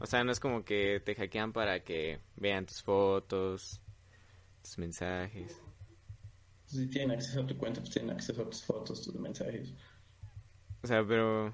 O 0.01 0.07
sea, 0.07 0.23
no 0.23 0.31
es 0.31 0.39
como 0.39 0.65
que 0.65 0.99
te 1.05 1.13
hackean 1.13 1.53
para 1.53 1.83
que 1.83 2.19
vean 2.35 2.65
tus 2.65 2.81
fotos, 2.81 3.79
tus 4.63 4.77
mensajes. 4.79 5.61
Si 6.65 6.87
tienen 6.87 7.11
acceso 7.11 7.41
a 7.41 7.47
tu 7.47 7.55
cuenta, 7.55 7.81
pues 7.81 7.93
tienen 7.93 8.09
acceso 8.09 8.41
a 8.41 8.49
tus 8.49 8.63
fotos, 8.63 9.03
tus 9.03 9.13
mensajes. 9.15 9.75
O 10.81 10.87
sea, 10.87 11.05
pero... 11.05 11.53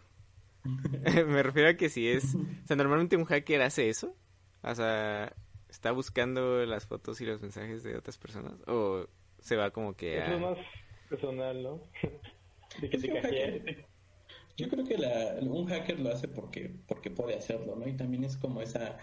me 0.63 1.43
refiero 1.43 1.69
a 1.69 1.73
que 1.73 1.89
si 1.89 2.07
es... 2.07 2.35
O 2.35 2.67
sea, 2.67 2.77
normalmente 2.77 3.17
un 3.17 3.25
hacker 3.25 3.61
hace 3.61 3.89
eso. 3.89 4.15
O 4.61 4.73
sea, 4.73 5.35
está 5.67 5.91
buscando 5.91 6.65
las 6.65 6.85
fotos 6.85 7.19
y 7.19 7.25
los 7.25 7.41
mensajes 7.41 7.83
de 7.83 7.97
otras 7.97 8.17
personas. 8.17 8.53
O 8.65 9.07
se 9.39 9.57
va 9.57 9.71
como 9.71 9.93
que 9.93 10.21
a... 10.21 10.35
Es 10.35 10.39
más 10.39 10.57
personal, 11.09 11.63
¿no? 11.63 11.81
de 12.81 12.89
que 12.89 12.97
te 12.97 13.87
Yo 14.57 14.67
creo 14.69 14.83
que 14.83 14.97
la, 14.97 15.37
un 15.41 15.67
hacker 15.67 15.99
lo 15.99 16.11
hace 16.11 16.27
porque, 16.27 16.75
porque 16.87 17.11
puede 17.11 17.35
hacerlo, 17.35 17.75
¿no? 17.75 17.87
Y 17.87 17.95
también 17.95 18.23
es 18.23 18.35
como 18.35 18.61
esa, 18.61 18.97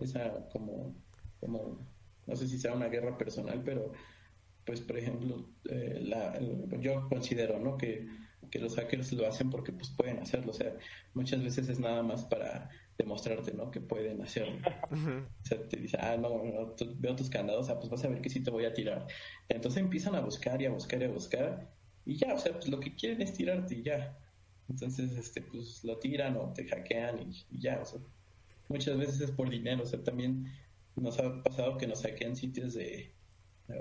esa 0.00 0.48
como, 0.50 0.94
como, 1.40 1.78
no 2.26 2.36
sé 2.36 2.48
si 2.48 2.58
sea 2.58 2.74
una 2.74 2.88
guerra 2.88 3.16
personal, 3.16 3.62
pero 3.64 3.92
pues 4.64 4.80
por 4.80 4.98
ejemplo, 4.98 5.48
eh, 5.70 6.00
la, 6.02 6.38
yo 6.80 7.08
considero, 7.08 7.58
¿no? 7.58 7.78
Que, 7.78 8.06
que 8.50 8.58
los 8.58 8.76
hackers 8.76 9.12
lo 9.12 9.26
hacen 9.26 9.50
porque 9.50 9.72
pues 9.72 9.90
pueden 9.90 10.18
hacerlo, 10.18 10.50
o 10.50 10.54
sea, 10.54 10.74
muchas 11.14 11.42
veces 11.42 11.68
es 11.68 11.78
nada 11.78 12.02
más 12.02 12.24
para 12.24 12.68
demostrarte, 12.98 13.52
¿no? 13.54 13.70
Que 13.70 13.80
pueden 13.80 14.20
hacerlo. 14.20 14.58
O 14.90 15.44
sea, 15.46 15.68
te 15.68 15.76
dice, 15.76 15.96
ah, 16.00 16.16
no, 16.16 16.74
veo 16.96 17.16
tus 17.16 17.30
candados, 17.30 17.70
ah, 17.70 17.78
pues 17.78 17.88
vas 17.88 18.04
a 18.04 18.08
ver 18.08 18.20
que 18.20 18.30
sí 18.30 18.42
te 18.42 18.50
voy 18.50 18.64
a 18.64 18.74
tirar. 18.74 19.06
Entonces 19.48 19.80
empiezan 19.80 20.16
a 20.16 20.20
buscar 20.20 20.60
y 20.60 20.66
a 20.66 20.70
buscar 20.70 21.00
y 21.00 21.04
a 21.04 21.08
buscar 21.08 21.78
y 22.08 22.16
ya, 22.16 22.32
o 22.32 22.38
sea, 22.38 22.54
pues 22.54 22.68
lo 22.68 22.80
que 22.80 22.94
quieren 22.94 23.20
es 23.20 23.34
tirarte 23.34 23.74
y 23.74 23.82
ya. 23.82 24.18
Entonces, 24.68 25.16
este, 25.16 25.42
pues 25.42 25.82
lo 25.84 25.98
tiran 25.98 26.36
o 26.36 26.52
te 26.52 26.66
hackean 26.66 27.20
y, 27.20 27.58
ya, 27.58 27.80
o 27.80 27.84
sea, 27.84 28.00
muchas 28.68 28.98
veces 28.98 29.20
es 29.20 29.30
por 29.30 29.48
dinero, 29.48 29.82
o 29.82 29.86
sea, 29.86 30.02
también 30.02 30.46
nos 30.96 31.18
ha 31.18 31.42
pasado 31.42 31.78
que 31.78 31.86
nos 31.86 32.02
hackean 32.02 32.36
sitios 32.36 32.74
de, 32.74 33.12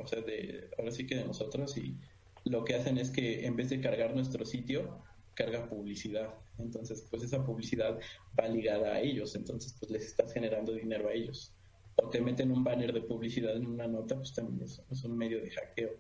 o 0.02 0.08
sea, 0.08 0.22
de, 0.22 0.70
ahora 0.78 0.92
sí 0.92 1.06
que 1.06 1.16
de 1.16 1.26
nosotros 1.26 1.78
y 1.78 1.98
lo 2.46 2.64
que 2.64 2.76
hacen 2.76 2.98
es 2.98 3.10
que 3.10 3.46
en 3.46 3.56
vez 3.56 3.70
de 3.70 3.82
cargar 3.82 4.16
nuestro 4.16 4.46
sitio, 4.46 5.04
carga 5.34 5.70
publicidad. 5.70 6.34
Entonces, 6.58 7.06
pues 7.10 7.24
esa 7.24 7.46
publicidad 7.46 8.00
va 8.40 8.48
ligada 8.48 8.96
a 8.96 9.02
ellos, 9.02 9.36
entonces 9.36 9.76
pues 9.80 9.92
les 9.92 10.06
estás 10.08 10.34
generando 10.34 10.74
dinero 10.74 11.10
a 11.10 11.14
ellos. 11.14 11.54
O 11.96 12.10
te 12.10 12.22
meten 12.22 12.52
un 12.52 12.64
banner 12.64 12.94
de 12.94 13.02
publicidad 13.02 13.56
en 13.56 13.68
una 13.68 13.88
nota, 13.88 14.16
pues 14.16 14.34
también 14.34 14.62
es, 14.64 15.04
un 15.04 15.18
medio 15.18 15.42
de 15.42 15.52
hackeo. 15.52 15.92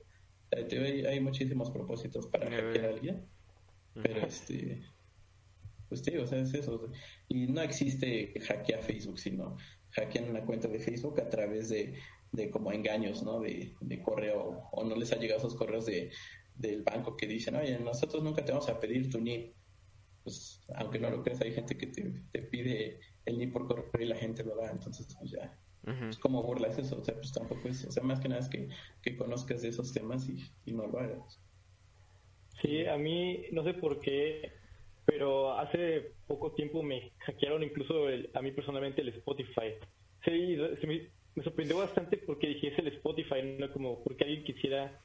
Hay, 0.51 1.05
hay 1.05 1.19
muchísimos 1.19 1.69
propósitos 1.71 2.27
para 2.27 2.49
hackear 2.49 2.85
a 2.85 2.89
alguien, 2.89 3.27
pero 4.01 4.27
este 4.27 4.83
pues 5.89 6.01
sí, 6.01 6.17
o 6.17 6.27
sea, 6.27 6.39
es 6.39 6.53
eso. 6.53 6.91
Y 7.27 7.47
no 7.47 7.61
existe 7.61 8.33
hackear 8.41 8.83
Facebook, 8.83 9.19
sino 9.19 9.57
hackean 9.91 10.29
una 10.29 10.45
cuenta 10.45 10.67
de 10.67 10.79
Facebook 10.79 11.19
a 11.21 11.29
través 11.29 11.69
de, 11.69 11.97
de 12.31 12.49
como 12.49 12.71
engaños, 12.71 13.23
¿no? 13.23 13.39
De, 13.39 13.73
de 13.79 14.01
correo, 14.01 14.67
o 14.71 14.83
no 14.83 14.95
les 14.95 15.11
ha 15.13 15.17
llegado 15.17 15.39
esos 15.39 15.55
correos 15.55 15.85
de, 15.85 16.11
del 16.55 16.83
banco 16.83 17.15
que 17.15 17.27
dicen, 17.27 17.55
oye, 17.55 17.79
nosotros 17.79 18.23
nunca 18.23 18.43
te 18.43 18.51
vamos 18.51 18.69
a 18.69 18.79
pedir 18.79 19.09
tu 19.09 19.19
NIP. 19.19 19.55
Pues, 20.23 20.61
aunque 20.75 20.99
no 20.99 21.09
lo 21.09 21.23
creas, 21.23 21.41
hay 21.41 21.53
gente 21.53 21.77
que 21.77 21.87
te, 21.87 22.21
te 22.31 22.41
pide 22.41 22.99
el 23.25 23.37
NIP 23.37 23.53
por 23.53 23.67
correo 23.67 23.89
y 23.99 24.05
la 24.05 24.17
gente 24.17 24.43
lo 24.43 24.55
da, 24.57 24.71
entonces, 24.71 25.07
pues 25.17 25.31
ya. 25.31 25.57
Es 26.09 26.17
como 26.17 26.43
burlas 26.43 26.77
eso, 26.77 26.97
o 26.99 27.03
sea, 27.03 27.15
pues 27.15 27.31
tampoco 27.31 27.69
es, 27.69 27.85
o 27.85 27.91
sea, 27.91 28.03
más 28.03 28.19
que 28.19 28.27
nada 28.27 28.41
es 28.41 28.49
que, 28.49 28.67
que 29.01 29.15
conozcas 29.15 29.61
de 29.61 29.69
esos 29.69 29.93
temas 29.93 30.27
y, 30.27 30.37
y 30.65 30.73
no 30.73 30.85
lo 30.85 30.99
hagas. 30.99 31.39
Sí, 32.61 32.85
a 32.85 32.97
mí, 32.97 33.45
no 33.51 33.63
sé 33.63 33.73
por 33.75 33.99
qué, 33.99 34.51
pero 35.05 35.57
hace 35.57 36.13
poco 36.27 36.53
tiempo 36.53 36.81
me 36.83 37.11
hackearon 37.19 37.63
incluso 37.63 38.07
a 38.33 38.41
mí 38.41 38.51
personalmente 38.51 39.01
el 39.01 39.09
Spotify. 39.09 39.73
Sí, 40.25 40.57
me, 40.87 41.09
me, 41.35 41.43
sorprendió 41.43 41.77
bastante 41.77 42.17
porque 42.17 42.47
dije 42.47 42.69
es 42.69 42.79
el 42.79 42.87
Spotify, 42.87 43.55
no 43.59 43.71
como 43.71 44.03
porque 44.03 44.23
alguien 44.25 44.43
quisiera 44.43 44.99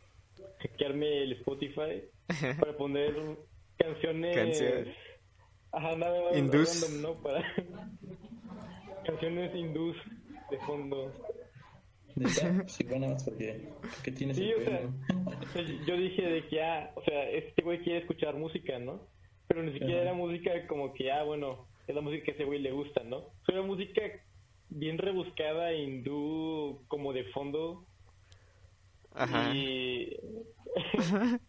hackearme 0.59 1.23
el 1.23 1.33
Spotify 1.33 2.03
para 2.61 2.77
poner 2.77 3.15
canciones. 3.77 4.35
Canciones. 4.35 4.97
Ajá, 5.73 5.97
nada 5.97 6.21
más 6.23 6.33
random, 6.33 7.03
¿no? 7.03 7.23
Para 7.23 7.45
canciones 9.05 9.55
hindús 9.55 9.97
de 10.51 10.59
fondo. 10.67 11.13
Sí, 12.67 12.85
bueno, 12.85 13.17
porque, 13.25 13.69
porque 13.81 14.13
tienes 14.13 14.37
sí, 14.37 14.53
o 14.53 14.63
sea, 14.63 14.81
yo 15.87 15.97
dije 15.97 16.23
de 16.23 16.47
que, 16.49 16.63
ah, 16.63 16.93
o 16.95 17.03
sea, 17.03 17.29
este 17.31 17.63
güey 17.63 17.83
quiere 17.83 18.01
escuchar 18.01 18.37
música, 18.37 18.79
¿no? 18.79 19.07
Pero 19.49 19.63
ni 19.63 19.73
siquiera 19.73 20.03
era 20.03 20.15
música 20.15 20.51
como 20.67 20.95
que, 20.95 21.11
ah, 21.11 21.25
bueno, 21.25 21.67
es 21.87 21.95
la 21.95 22.01
música 22.01 22.25
que 22.25 22.31
a 22.33 22.35
ese 22.35 22.45
güey 22.45 22.61
le 22.61 22.73
gusta, 22.73 23.03
¿no? 23.05 23.27
Fue 23.45 23.61
música 23.63 24.03
bien 24.71 24.99
rebuscada, 24.99 25.75
hindú, 25.75 26.85
como 26.89 27.13
de 27.13 27.25
fondo, 27.33 27.87
Ajá. 29.15 29.55
Y... 29.55 30.17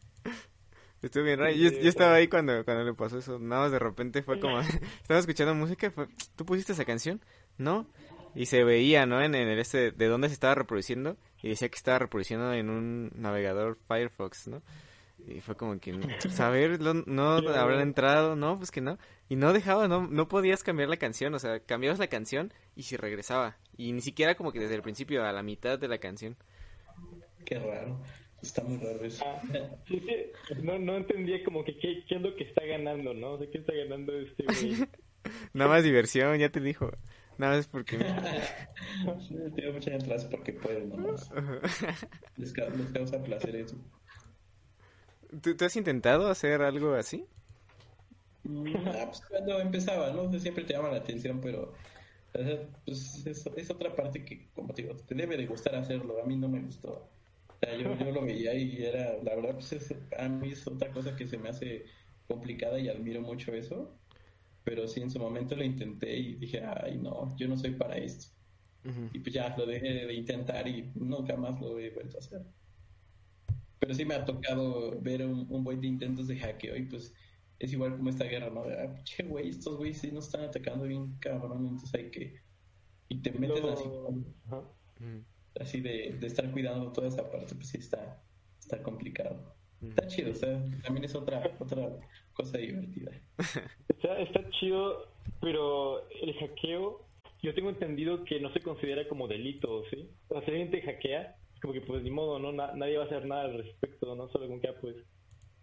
Estuvo 1.01 1.23
bien 1.23 1.39
raro. 1.39 1.51
Yo, 1.51 1.69
yo, 1.69 1.89
estaba 1.89 2.15
ahí 2.15 2.27
cuando, 2.27 2.63
cuando 2.63 2.83
le 2.83 2.93
pasó 2.93 3.17
eso. 3.17 3.39
Nada 3.39 3.63
más 3.63 3.71
de 3.71 3.79
repente 3.79 4.23
fue 4.23 4.39
como... 4.41 4.59
estaba 4.59 5.19
escuchando 5.19 5.53
música. 5.55 5.91
Fue, 5.91 6.07
¿Tú 6.35 6.45
pusiste 6.45 6.71
esa 6.73 6.85
canción? 6.85 7.21
¿No? 7.57 7.87
Y 8.35 8.45
se 8.47 8.63
veía, 8.63 9.05
¿no? 9.05 9.21
En, 9.21 9.35
el 9.35 9.59
este... 9.59 9.91
De 9.91 10.07
dónde 10.07 10.27
se 10.27 10.33
estaba 10.33 10.55
reproduciendo. 10.55 11.17
Y 11.41 11.49
decía 11.49 11.69
que 11.69 11.75
estaba 11.75 11.99
reproduciendo 11.99 12.53
en 12.53 12.69
un 12.69 13.11
navegador 13.15 13.77
Firefox, 13.87 14.47
¿no? 14.47 14.61
Y 15.27 15.41
fue 15.41 15.55
como 15.55 15.79
que... 15.79 15.93
Saber, 16.29 16.79
no, 16.79 16.93
no 17.05 17.35
habrán 17.49 17.81
entrado. 17.81 18.35
No, 18.35 18.57
pues 18.57 18.71
que 18.71 18.81
no. 18.81 18.97
Y 19.29 19.35
no 19.35 19.53
dejaba, 19.53 19.87
no, 19.87 20.07
no 20.07 20.27
podías 20.27 20.63
cambiar 20.63 20.89
la 20.89 20.97
canción. 20.97 21.33
O 21.33 21.39
sea, 21.39 21.59
cambiabas 21.59 21.99
la 21.99 22.07
canción 22.07 22.53
y 22.75 22.83
se 22.83 22.97
regresaba. 22.97 23.57
Y 23.77 23.91
ni 23.93 24.01
siquiera 24.01 24.35
como 24.35 24.51
que 24.51 24.59
desde 24.59 24.75
el 24.75 24.81
principio 24.81 25.23
a 25.25 25.31
la 25.31 25.43
mitad 25.43 25.79
de 25.79 25.87
la 25.87 25.97
canción. 25.99 26.35
Qué 27.45 27.59
raro. 27.59 27.99
Está 28.41 28.61
muy 28.63 28.77
raro 28.77 29.03
eso. 29.05 29.23
Ah, 29.25 29.41
sí, 29.87 29.99
sí. 29.99 30.55
No, 30.61 30.77
no 30.77 30.97
entendía 30.97 31.41
como 31.45 31.63
que 31.63 31.77
qué, 31.77 32.03
qué, 32.07 32.15
es 32.15 32.21
lo 32.21 32.35
que 32.35 32.43
está 32.43 32.65
ganando, 32.65 33.13
¿no? 33.13 33.31
O 33.31 33.37
sea, 33.37 33.47
¿qué 33.49 33.59
está 33.59 33.73
ganando 33.73 34.13
este 34.19 34.43
güey? 34.43 34.87
Nada 35.53 35.69
más 35.69 35.83
diversión, 35.83 36.37
ya 36.37 36.49
te 36.49 36.59
dijo. 36.59 36.91
Nada 37.37 37.57
más 37.57 37.67
porque... 37.67 37.97
Tiene 39.55 39.71
mucha 39.71 39.91
entrada 39.91 40.29
porque 40.29 40.53
pueden, 40.53 40.89
¿no? 40.89 41.11
Les, 42.37 42.53
les 42.53 42.91
causa 42.91 43.23
placer 43.23 43.55
eso. 43.55 43.75
¿Tú, 45.41 45.55
¿Tú, 45.55 45.65
has 45.65 45.75
intentado 45.75 46.29
hacer 46.29 46.61
algo 46.61 46.93
así? 46.93 47.25
Mm, 48.43 48.75
ah, 48.87 49.05
pues 49.07 49.21
cuando 49.27 49.59
empezaba, 49.59 50.11
¿no? 50.11 50.31
Siempre 50.39 50.63
te 50.63 50.73
llama 50.73 50.89
la 50.89 50.97
atención, 50.97 51.39
pero 51.41 51.73
pues 52.85 53.25
es, 53.25 53.45
es, 53.55 53.69
otra 53.69 53.95
parte 53.95 54.25
que, 54.25 54.49
como 54.53 54.73
te 54.73 54.81
digo, 54.81 54.95
te 54.95 55.15
debe 55.15 55.37
de 55.37 55.45
gustar 55.45 55.75
hacerlo. 55.75 56.21
A 56.21 56.25
mí 56.25 56.35
no 56.35 56.49
me 56.49 56.61
gustó. 56.61 57.09
O 57.47 57.57
sea, 57.59 57.75
yo, 57.75 57.95
yo 57.97 58.11
lo 58.11 58.25
veía 58.25 58.53
y 58.55 58.83
era, 58.83 59.21
la 59.23 59.35
verdad, 59.35 59.53
pues 59.53 59.73
es, 59.73 59.95
a 60.17 60.27
mí 60.27 60.51
es 60.51 60.65
otra 60.67 60.91
cosa 60.91 61.15
que 61.15 61.27
se 61.27 61.37
me 61.37 61.49
hace 61.49 61.85
complicada 62.27 62.79
y 62.79 62.89
admiro 62.89 63.21
mucho 63.21 63.53
eso. 63.53 63.95
Pero 64.63 64.87
sí, 64.87 65.01
en 65.01 65.11
su 65.11 65.19
momento 65.19 65.55
lo 65.55 65.63
intenté 65.63 66.15
y 66.17 66.35
dije, 66.35 66.63
ay, 66.63 66.97
no, 66.97 67.35
yo 67.37 67.47
no 67.47 67.57
soy 67.57 67.71
para 67.71 67.97
esto. 67.97 68.27
Y 69.13 69.19
pues 69.19 69.33
ya 69.33 69.55
lo 69.57 69.65
dejé 69.65 70.05
de 70.05 70.13
intentar 70.13 70.67
y 70.67 70.91
nunca 70.95 71.37
más 71.37 71.59
lo 71.61 71.79
he 71.79 71.89
vuelto 71.89 72.17
a 72.17 72.19
hacer. 72.19 72.41
Pero 73.79 73.93
sí 73.93 74.03
me 74.03 74.15
ha 74.15 74.25
tocado 74.25 74.99
ver 75.01 75.25
un, 75.25 75.45
un 75.49 75.63
buen 75.63 75.79
de 75.79 75.87
intentos 75.87 76.27
de 76.27 76.37
hackeo 76.37 76.75
y 76.75 76.83
pues 76.83 77.13
es 77.59 77.71
igual 77.71 77.95
como 77.95 78.09
esta 78.09 78.25
guerra, 78.25 78.49
¿no? 78.49 78.63
Ah, 78.63 78.93
che, 79.03 79.23
güey, 79.23 79.49
estos 79.49 79.77
güeyes 79.77 79.99
sí 79.99 80.11
nos 80.11 80.25
están 80.25 80.41
atacando 80.41 80.85
bien 80.85 81.15
cabrón, 81.19 81.65
entonces 81.65 81.93
hay 81.95 82.11
que... 82.11 82.41
Y 83.07 83.21
te 83.21 83.31
metes 83.31 83.63
así, 83.63 83.83
así 85.59 85.81
de, 85.81 86.17
de, 86.19 86.27
estar 86.27 86.51
cuidando 86.51 86.91
toda 86.91 87.07
esa 87.07 87.29
parte, 87.29 87.55
pues 87.55 87.69
sí 87.69 87.77
está, 87.77 88.21
está 88.59 88.81
complicado. 88.83 89.55
Está 89.81 90.07
chido, 90.07 90.31
o 90.31 90.35
sea, 90.35 90.63
también 90.81 91.05
es 91.05 91.13
otra, 91.15 91.55
otra 91.59 91.99
cosa 92.33 92.57
divertida. 92.57 93.11
Está, 93.87 94.19
está 94.19 94.49
chido, 94.59 95.07
pero 95.39 96.09
el 96.09 96.33
hackeo, 96.33 97.05
yo 97.41 97.53
tengo 97.53 97.69
entendido 97.69 98.25
que 98.25 98.39
no 98.41 98.51
se 98.51 98.59
considera 98.59 99.07
como 99.07 99.29
delito, 99.29 99.83
¿sí? 99.89 100.09
O 100.27 100.33
sea, 100.33 100.43
si 100.43 100.51
alguien 100.51 100.71
te 100.71 100.81
hackea, 100.81 101.37
como 101.61 101.73
que 101.73 101.81
pues 101.81 102.03
ni 102.03 102.11
modo, 102.11 102.37
¿no? 102.39 102.51
nadie 102.51 102.97
va 102.97 103.03
a 103.03 103.05
hacer 103.05 103.25
nada 103.25 103.43
al 103.43 103.57
respecto, 103.57 104.13
¿no? 104.15 104.27
Solo 104.27 104.49
con 104.49 104.59
que, 104.59 104.67
ah, 104.67 104.75
pues, 104.81 104.97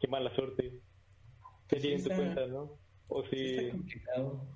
qué 0.00 0.08
mala 0.08 0.34
suerte 0.34 0.80
que 1.68 1.76
tiene 1.76 2.02
tu 2.02 2.08
cuenta, 2.08 2.46
¿no? 2.46 2.78
O 3.08 3.24
si... 3.26 3.36
Está 3.36 3.70
complicado. 3.72 4.46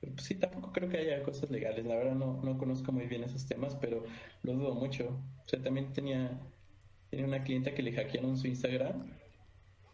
Pues 0.00 0.22
sí, 0.24 0.34
tampoco 0.36 0.72
creo 0.72 0.88
que 0.88 0.98
haya 0.98 1.22
cosas 1.22 1.50
legales. 1.50 1.84
La 1.86 1.96
verdad 1.96 2.14
no, 2.14 2.40
no 2.42 2.58
conozco 2.58 2.92
muy 2.92 3.06
bien 3.06 3.24
esos 3.24 3.46
temas, 3.46 3.76
pero 3.76 4.04
lo 4.42 4.52
dudo 4.52 4.74
mucho. 4.74 5.08
O 5.44 5.48
sea, 5.48 5.62
también 5.62 5.92
tenía, 5.92 6.40
tenía 7.10 7.26
una 7.26 7.42
clienta 7.42 7.74
que 7.74 7.82
le 7.82 7.92
hackearon 7.92 8.36
su 8.36 8.46
Instagram 8.46 9.10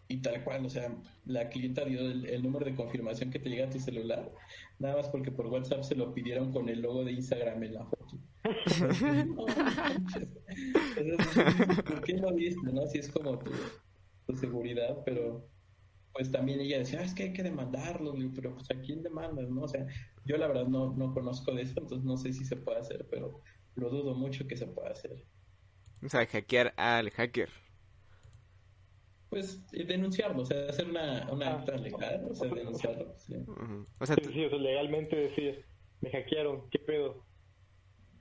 y 0.09 0.19
tal 0.23 0.43
cual, 0.45 0.67
o 0.67 0.71
sea, 0.71 0.95
la 1.27 1.49
clienta 1.49 1.85
dio 1.85 2.01
el, 2.01 2.43
número 2.43 2.67
de 2.67 2.75
confirmación 2.75 3.31
que 3.31 3.39
te 3.39 3.49
llega 3.49 3.67
a 3.67 3.71
tu 3.71 3.79
celular, 3.79 4.31
nada 4.79 4.97
más 4.97 5.09
porque 5.09 5.31
por 5.31 5.47
WhatsApp 5.47 5.83
se 5.83 5.95
lo 5.95 6.13
pidieron 6.13 6.53
con 6.53 6.69
el 6.69 6.83
logo 6.83 7.05
de 7.05 7.13
Instagram 7.13 7.63
en 7.63 7.75
la 7.75 7.87
foto. 7.87 8.19
¿Por 11.87 12.03
qué 12.03 12.15
no 12.15 12.35
viste, 12.35 12.73
no? 12.73 12.87
Si 12.87 12.99
es 12.99 13.11
como 13.11 13.39
tu, 13.39 13.53
tu 14.27 14.37
seguridad, 14.37 15.03
pero 15.05 15.49
pues 16.13 16.31
también 16.31 16.61
ella 16.61 16.79
decía, 16.79 17.01
ah, 17.01 17.05
es 17.05 17.15
que 17.15 17.25
hay 17.25 17.33
que 17.33 17.43
demandarlo, 17.43 18.15
pero 18.35 18.55
pues 18.55 18.71
a 18.71 18.81
quién 18.81 19.03
demandas, 19.03 19.51
¿no? 19.51 19.63
O 19.63 19.69
sea, 19.69 19.87
yo 20.25 20.37
la 20.37 20.47
verdad 20.47 20.67
no, 20.67 20.95
no 20.95 21.13
conozco 21.13 21.53
de 21.53 21.63
eso, 21.63 21.75
entonces 21.77 22.05
no 22.05 22.17
sé 22.17 22.33
si 22.33 22.45
se 22.45 22.57
puede 22.57 22.79
hacer, 22.79 23.07
pero 23.11 23.41
lo 23.75 23.91
dudo 23.91 24.15
mucho 24.15 24.47
que 24.47 24.57
se 24.57 24.67
pueda 24.67 24.91
hacer. 24.91 25.25
O 26.03 26.09
sea, 26.09 26.27
hackear 26.27 26.75
al 26.77 27.11
hacker. 27.11 27.49
Pues 29.31 29.67
denunciarlo, 29.73 30.43
o 30.43 30.47
sea, 30.47 30.69
hacer 30.69 30.89
una, 30.89 31.29
una 31.33 31.49
ah, 31.49 31.55
acta 31.59 31.77
legal, 31.77 32.27
o 32.31 32.35
sea, 32.35 32.49
denunciarlo. 32.49 33.15
Sí, 33.17 33.35
o 33.99 34.07
sea, 34.07 34.17
sí, 34.17 34.45
o 34.45 34.51
sea, 34.51 34.59
legalmente 34.59 35.17
decir, 35.17 35.65
me 36.01 36.11
hackearon, 36.11 36.69
¿qué 36.71 36.79
pedo? 36.79 37.25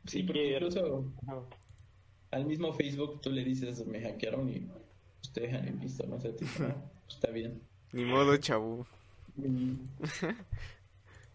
Sí, 0.06 0.24
porque 0.24 0.54
incluso 0.54 1.14
al 2.32 2.46
mismo 2.46 2.74
Facebook 2.74 3.22
tú 3.22 3.30
le 3.30 3.44
dices, 3.44 3.86
me 3.86 4.02
hackearon 4.02 4.50
y 4.50 4.60
pues, 4.60 5.34
te 5.34 5.42
dejan 5.42 5.68
en 5.68 5.80
visto, 5.80 6.06
no 6.08 6.20
sé, 6.20 6.34
tipo, 6.34 6.52
ah, 6.62 6.76
pues, 7.06 7.16
está 7.16 7.30
bien. 7.30 7.62
Ni 7.92 8.06
modo, 8.06 8.36
chabú. 8.38 8.86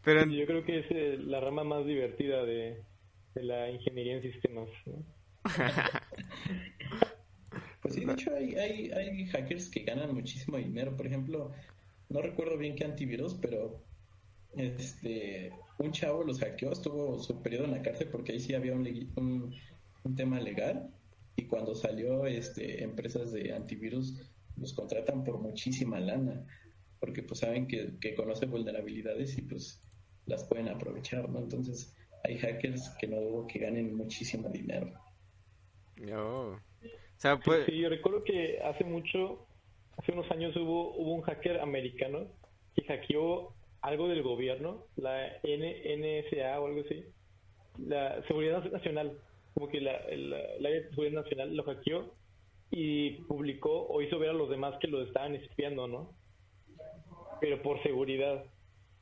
Pero 0.05 0.27
yo 0.27 0.47
creo 0.47 0.65
que 0.65 0.79
es 0.81 0.87
eh, 0.91 1.19
la 1.21 1.41
rama 1.41 1.65
más 1.65 1.85
divertida 1.85 2.45
de, 2.45 2.83
la 3.35 3.71
ingeniería 3.71 4.17
en 4.17 4.23
sistemas. 4.23 4.69
pues 7.81 7.95
sí, 7.95 8.05
de 8.05 8.13
hecho 8.13 8.35
hay, 8.35 8.55
hay, 8.57 8.91
hay 8.91 9.27
hackers 9.27 9.69
que 9.71 9.81
ganan 9.81 10.15
muchísimo 10.15 10.57
dinero. 10.57 10.97
Por 10.97 11.07
ejemplo, 11.07 11.53
no 12.09 12.23
recuerdo 12.23 12.59
bien 12.59 12.75
qué 12.75 12.85
antivirus, 12.85 13.35
pero 13.35 13.83
este 14.57 15.53
un 15.79 15.93
chavo 15.93 16.25
los 16.25 16.41
hackeó, 16.41 16.73
estuvo 16.73 17.19
su 17.21 17.41
periodo 17.43 17.67
en 17.67 17.73
la 17.73 17.83
cárcel 17.83 18.09
porque 18.11 18.33
ahí 18.33 18.41
sí 18.41 18.55
había 18.55 18.73
un, 18.75 19.55
un, 20.05 20.17
tema 20.17 20.41
legal 20.41 20.91
y 21.37 21.45
cuando 21.45 21.75
salió 21.75 22.27
este 22.27 22.83
empresas 22.83 23.31
de 23.31 23.53
antivirus 23.53 24.21
los 24.57 24.73
contratan 24.73 25.23
por 25.23 25.39
muchísima 25.39 26.01
lana 26.01 26.45
porque 26.99 27.23
pues 27.23 27.41
saben 27.41 27.69
que, 27.69 27.99
que 28.01 28.15
conoce 28.15 28.47
vulnerabilidades 28.47 29.39
y 29.39 29.43
pues 29.43 29.81
las 30.27 30.45
pueden 30.45 30.69
aprovechar, 30.69 31.29
¿no? 31.29 31.39
Entonces 31.39 31.95
hay 32.25 32.39
hackers 32.39 32.91
que 32.99 33.07
no 33.07 33.21
dudo 33.21 33.47
que 33.47 33.61
ganen 33.61 33.95
muchísimo 33.95 34.49
dinero. 34.49 34.93
No. 35.97 36.59
O 37.19 37.21
sea, 37.21 37.41
Sí, 37.67 37.79
yo 37.79 37.89
recuerdo 37.89 38.23
que 38.23 38.61
hace 38.63 38.85
mucho, 38.85 39.45
hace 39.97 40.13
unos 40.13 40.31
años 40.31 40.55
hubo, 40.55 40.95
hubo 40.95 41.15
un 41.15 41.23
hacker 41.23 41.61
americano 41.61 42.29
que 42.77 42.85
hackeó 42.85 43.55
algo 43.81 44.07
del 44.07 44.23
gobierno, 44.23 44.85
la 44.95 45.27
NSA 45.43 46.61
o 46.61 46.67
algo 46.67 46.83
así, 46.83 47.05
la 47.77 48.23
Seguridad 48.29 48.65
Nacional, 48.71 49.19
como 49.53 49.69
que 49.69 49.81
la, 49.81 50.01
la, 50.61 50.71
de 50.71 50.89
Seguridad 50.91 51.23
Nacional 51.23 51.57
lo 51.57 51.65
hackeó 51.65 52.15
y 52.71 53.11
publicó 53.23 53.89
o 53.89 54.01
hizo 54.01 54.21
ver 54.21 54.31
a 54.31 54.35
los 54.35 54.49
demás 54.49 54.77
que 54.81 54.87
lo 54.87 55.03
estaban 55.03 55.35
espiando, 55.35 55.89
¿no? 55.89 56.15
Pero 57.41 57.61
por 57.63 57.83
seguridad. 57.83 58.45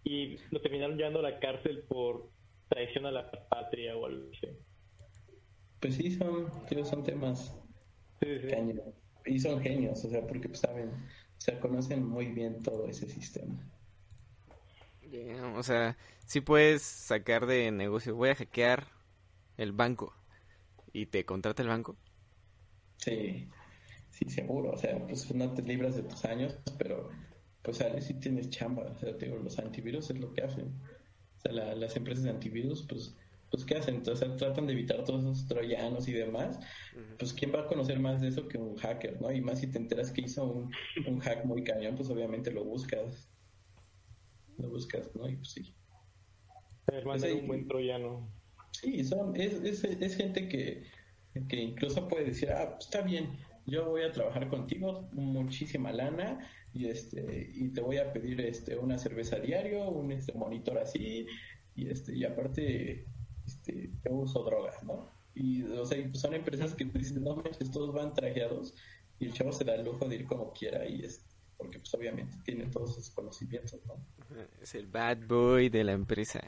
Y 0.05 0.39
lo 0.53 0.63
terminaron 0.63 0.97
llevando 0.97 1.19
a 1.19 1.23
la 1.23 1.39
cárcel 1.39 1.83
por 1.89 2.31
traición 2.69 3.05
a 3.05 3.11
la 3.11 3.31
patria 3.31 3.97
o 3.97 4.07
algo 4.07 4.31
así. 4.33 4.47
Pues 5.81 5.97
sí, 5.97 6.13
son, 6.13 6.49
son 6.85 7.03
temas 7.03 7.66
Y 9.25 9.39
son 9.41 9.61
genios, 9.61 10.05
o 10.05 10.11
sea, 10.11 10.27
porque 10.27 10.49
pues, 10.49 10.61
saben, 10.61 10.89
o 10.89 11.41
sea, 11.41 11.59
conocen 11.61 12.07
muy 12.07 12.27
bien 12.27 12.63
todo 12.63 12.87
ese 12.89 13.07
sistema 13.09 13.57
o 15.57 15.63
sea, 15.63 15.97
si 16.27 16.41
puedes 16.41 16.83
sacar 16.83 17.47
de 17.47 17.71
negocio, 17.71 18.15
voy 18.15 18.31
a 18.31 18.35
hackear 18.35 18.89
el 19.57 19.73
banco 19.73 20.15
y 20.93 21.07
te 21.07 21.25
contrata 21.25 21.63
el 21.63 21.69
banco. 21.69 21.97
Sí, 22.99 23.49
sí, 24.11 24.29
seguro. 24.29 24.73
O 24.73 24.79
sea, 24.79 24.99
pues 25.07 25.33
no 25.35 25.53
te 25.53 25.63
libras 25.63 25.97
de 25.97 26.03
tus 26.03 26.25
años, 26.25 26.59
pero 26.79 27.11
pues 27.63 27.81
a 27.81 28.01
si 28.01 28.15
tienes 28.15 28.51
chamba. 28.51 28.85
O 28.85 28.99
sea, 28.99 29.17
te 29.17 29.27
digo, 29.27 29.39
los 29.39 29.59
antivirus 29.59 30.11
es 30.11 30.19
lo 30.19 30.33
que 30.33 30.43
hacen. 30.43 30.67
O 30.67 31.41
sea, 31.41 31.53
las 31.53 31.97
empresas 31.97 32.25
de 32.25 32.31
antivirus, 32.31 32.87
pues, 32.89 33.17
pues 33.51 33.64
¿qué 33.64 33.77
hacen? 33.77 33.97
Entonces 33.97 34.36
tratan 34.36 34.66
de 34.66 34.73
evitar 34.73 35.05
todos 35.05 35.23
esos 35.23 35.47
troyanos 35.47 36.09
y 36.09 36.12
demás. 36.12 36.59
Pues 37.18 37.32
¿quién 37.32 37.52
va 37.55 37.60
a 37.60 37.66
conocer 37.66 38.01
más 38.01 38.20
de 38.20 38.28
eso 38.28 38.48
que 38.48 38.59
un 38.59 38.77
hacker, 38.77 39.20
no? 39.20 39.32
Y 39.32 39.40
más 39.40 39.60
si 39.60 39.66
te 39.68 39.78
enteras 39.78 40.10
que 40.10 40.23
hizo 40.23 40.44
un, 40.44 40.73
un 41.06 41.20
hack 41.20 41.44
muy 41.44 41.64
cañón, 41.64 41.97
pues 41.97 42.10
obviamente 42.10 42.51
lo 42.51 42.64
buscas 42.64 43.28
lo 44.59 44.68
buscas, 44.70 45.14
¿no? 45.14 45.28
Y 45.28 45.36
pues 45.36 45.51
sí. 45.51 45.74
Pues 46.86 47.23
un 47.24 47.47
buen 47.47 47.66
troyano. 47.66 48.31
Sí, 48.73 49.05
son, 49.05 49.35
es, 49.36 49.55
es, 49.64 49.85
es 49.85 50.16
gente 50.16 50.48
que, 50.48 50.85
que 51.48 51.56
incluso 51.56 52.09
puede 52.09 52.27
decir, 52.27 52.51
ah, 52.51 52.74
pues 52.74 52.85
está 52.85 53.02
bien, 53.02 53.36
yo 53.66 53.89
voy 53.89 54.02
a 54.02 54.12
trabajar 54.12 54.48
contigo, 54.48 55.09
muchísima 55.12 55.93
lana, 55.93 56.48
y 56.73 56.86
este, 56.86 57.51
y 57.55 57.68
te 57.70 57.81
voy 57.81 57.97
a 57.97 58.12
pedir 58.12 58.40
este 58.43 58.77
una 58.77 58.98
cerveza 58.98 59.39
diario, 59.39 59.89
un 59.89 60.12
este 60.12 60.32
monitor 60.35 60.78
así, 60.78 61.27
y 61.74 61.89
este, 61.89 62.14
y 62.14 62.24
aparte, 62.24 63.06
este, 63.67 63.91
yo 64.05 64.15
uso 64.15 64.43
drogas, 64.45 64.83
¿no? 64.83 65.11
Y, 65.35 65.63
o 65.65 65.85
sea, 65.85 65.99
son 66.15 66.35
empresas 66.35 66.75
que 66.75 66.85
dicen, 66.85 67.23
no 67.23 67.37
manches, 67.37 67.71
todos 67.71 67.93
van 67.93 68.15
trajeados, 68.15 68.75
y 69.19 69.27
el 69.27 69.33
chavo 69.33 69.53
se 69.53 69.65
da 69.65 69.75
el 69.75 69.85
lujo 69.85 70.09
de 70.09 70.17
ir 70.17 70.27
como 70.27 70.53
quiera, 70.53 70.87
y 70.89 71.05
este 71.05 71.37
porque 71.57 71.79
pues 71.79 71.95
obviamente 71.95 72.37
tiene 72.45 72.67
todos 72.67 72.93
esos 72.93 73.11
conocimientos, 73.11 73.81
¿no? 73.87 73.95
Es 74.61 74.75
el 74.75 74.87
bad 74.87 75.19
boy 75.27 75.69
de 75.69 75.85
la 75.85 75.93
empresa. 75.93 76.43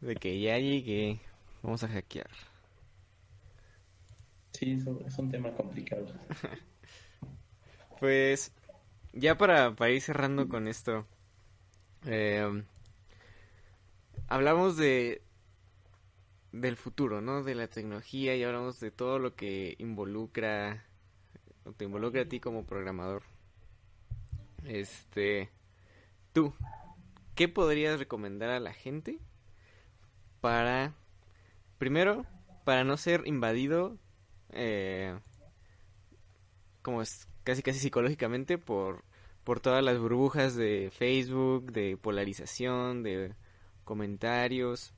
De 0.00 0.14
que 0.14 0.40
ya 0.40 0.58
llegué, 0.58 1.20
vamos 1.62 1.82
a 1.82 1.88
hackear. 1.88 2.30
Sí, 4.52 4.78
es 5.06 5.18
un 5.18 5.30
tema 5.30 5.52
complicado. 5.54 6.06
pues 8.00 8.52
ya 9.12 9.36
para, 9.36 9.74
para, 9.74 9.90
ir 9.90 10.00
cerrando 10.00 10.48
con 10.48 10.68
esto, 10.68 11.06
eh, 12.06 12.64
hablamos 14.28 14.76
de 14.76 15.22
del 16.52 16.76
futuro, 16.76 17.20
¿no? 17.20 17.42
De 17.42 17.54
la 17.54 17.68
tecnología 17.68 18.36
y 18.36 18.42
hablamos 18.42 18.80
de 18.80 18.90
todo 18.90 19.18
lo 19.18 19.34
que 19.34 19.76
involucra, 19.78 20.84
o 21.64 21.72
te 21.72 21.84
involucra 21.84 22.22
a 22.22 22.28
ti 22.28 22.40
como 22.40 22.66
programador. 22.66 23.22
Este, 24.64 25.50
tú, 26.32 26.54
¿qué 27.34 27.48
podrías 27.48 27.98
recomendar 27.98 28.50
a 28.50 28.60
la 28.60 28.72
gente 28.72 29.18
para, 30.40 30.94
primero, 31.78 32.26
para 32.64 32.84
no 32.84 32.96
ser 32.96 33.22
invadido, 33.26 33.98
eh, 34.50 35.18
como 36.82 37.02
es 37.02 37.28
casi 37.44 37.62
casi 37.62 37.78
psicológicamente 37.78 38.58
por 38.58 39.04
por 39.44 39.60
todas 39.60 39.82
las 39.82 39.98
burbujas 39.98 40.54
de 40.54 40.90
Facebook, 40.92 41.72
de 41.72 41.96
polarización, 41.96 43.02
de 43.02 43.34
comentarios. 43.84 44.94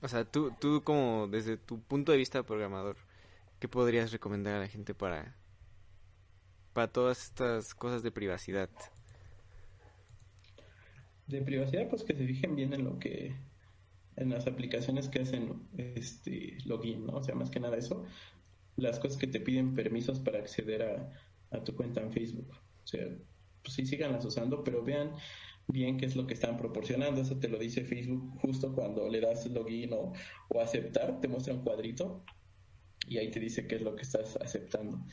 O 0.00 0.08
sea, 0.08 0.24
tú, 0.24 0.52
tú 0.60 0.82
como 0.84 1.26
desde 1.28 1.56
tu 1.56 1.80
punto 1.80 2.12
de 2.12 2.18
vista 2.18 2.42
programador, 2.44 2.96
¿qué 3.58 3.68
podrías 3.68 4.12
recomendar 4.12 4.54
a 4.54 4.60
la 4.60 4.68
gente 4.68 4.94
para 4.94 5.36
para 6.72 6.92
todas 6.92 7.24
estas 7.24 7.74
cosas 7.74 8.04
de 8.04 8.12
privacidad? 8.12 8.70
De 11.26 11.42
privacidad, 11.42 11.88
pues 11.88 12.04
que 12.04 12.14
se 12.14 12.24
fijen 12.24 12.54
bien 12.54 12.72
en 12.72 12.84
lo 12.84 12.98
que 12.98 13.34
en 14.14 14.30
las 14.30 14.46
aplicaciones 14.46 15.08
que 15.08 15.20
hacen 15.20 15.68
este 15.76 16.58
login, 16.64 17.06
¿no? 17.06 17.14
O 17.14 17.22
sea, 17.22 17.34
más 17.34 17.50
que 17.50 17.60
nada 17.60 17.76
eso, 17.76 18.04
las 18.76 18.98
cosas 18.98 19.18
que 19.18 19.26
te 19.26 19.40
piden 19.40 19.74
permisos 19.74 20.20
para 20.20 20.38
acceder 20.38 21.10
a, 21.50 21.64
tu 21.64 21.74
cuenta 21.74 22.00
en 22.00 22.12
Facebook. 22.12 22.50
O 22.50 22.86
sea, 22.86 23.08
pues 23.62 23.74
sí 23.74 23.86
síganlas 23.86 24.24
usando, 24.24 24.62
pero 24.62 24.84
vean 24.84 25.12
bien 25.68 25.98
qué 25.98 26.06
es 26.06 26.16
lo 26.16 26.26
que 26.26 26.34
están 26.34 26.56
proporcionando. 26.56 27.20
Eso 27.20 27.38
te 27.38 27.48
lo 27.48 27.58
dice 27.58 27.84
Facebook 27.84 28.38
justo 28.40 28.74
cuando 28.74 29.08
le 29.08 29.20
das 29.20 29.46
login 29.46 29.92
o, 29.92 30.12
o 30.48 30.60
aceptar, 30.60 31.20
te 31.20 31.28
muestra 31.28 31.54
un 31.54 31.62
cuadrito 31.62 32.24
y 33.06 33.18
ahí 33.18 33.30
te 33.30 33.40
dice 33.40 33.66
qué 33.66 33.76
es 33.76 33.82
lo 33.82 33.94
que 33.94 34.02
estás 34.02 34.36
aceptando. 34.36 35.04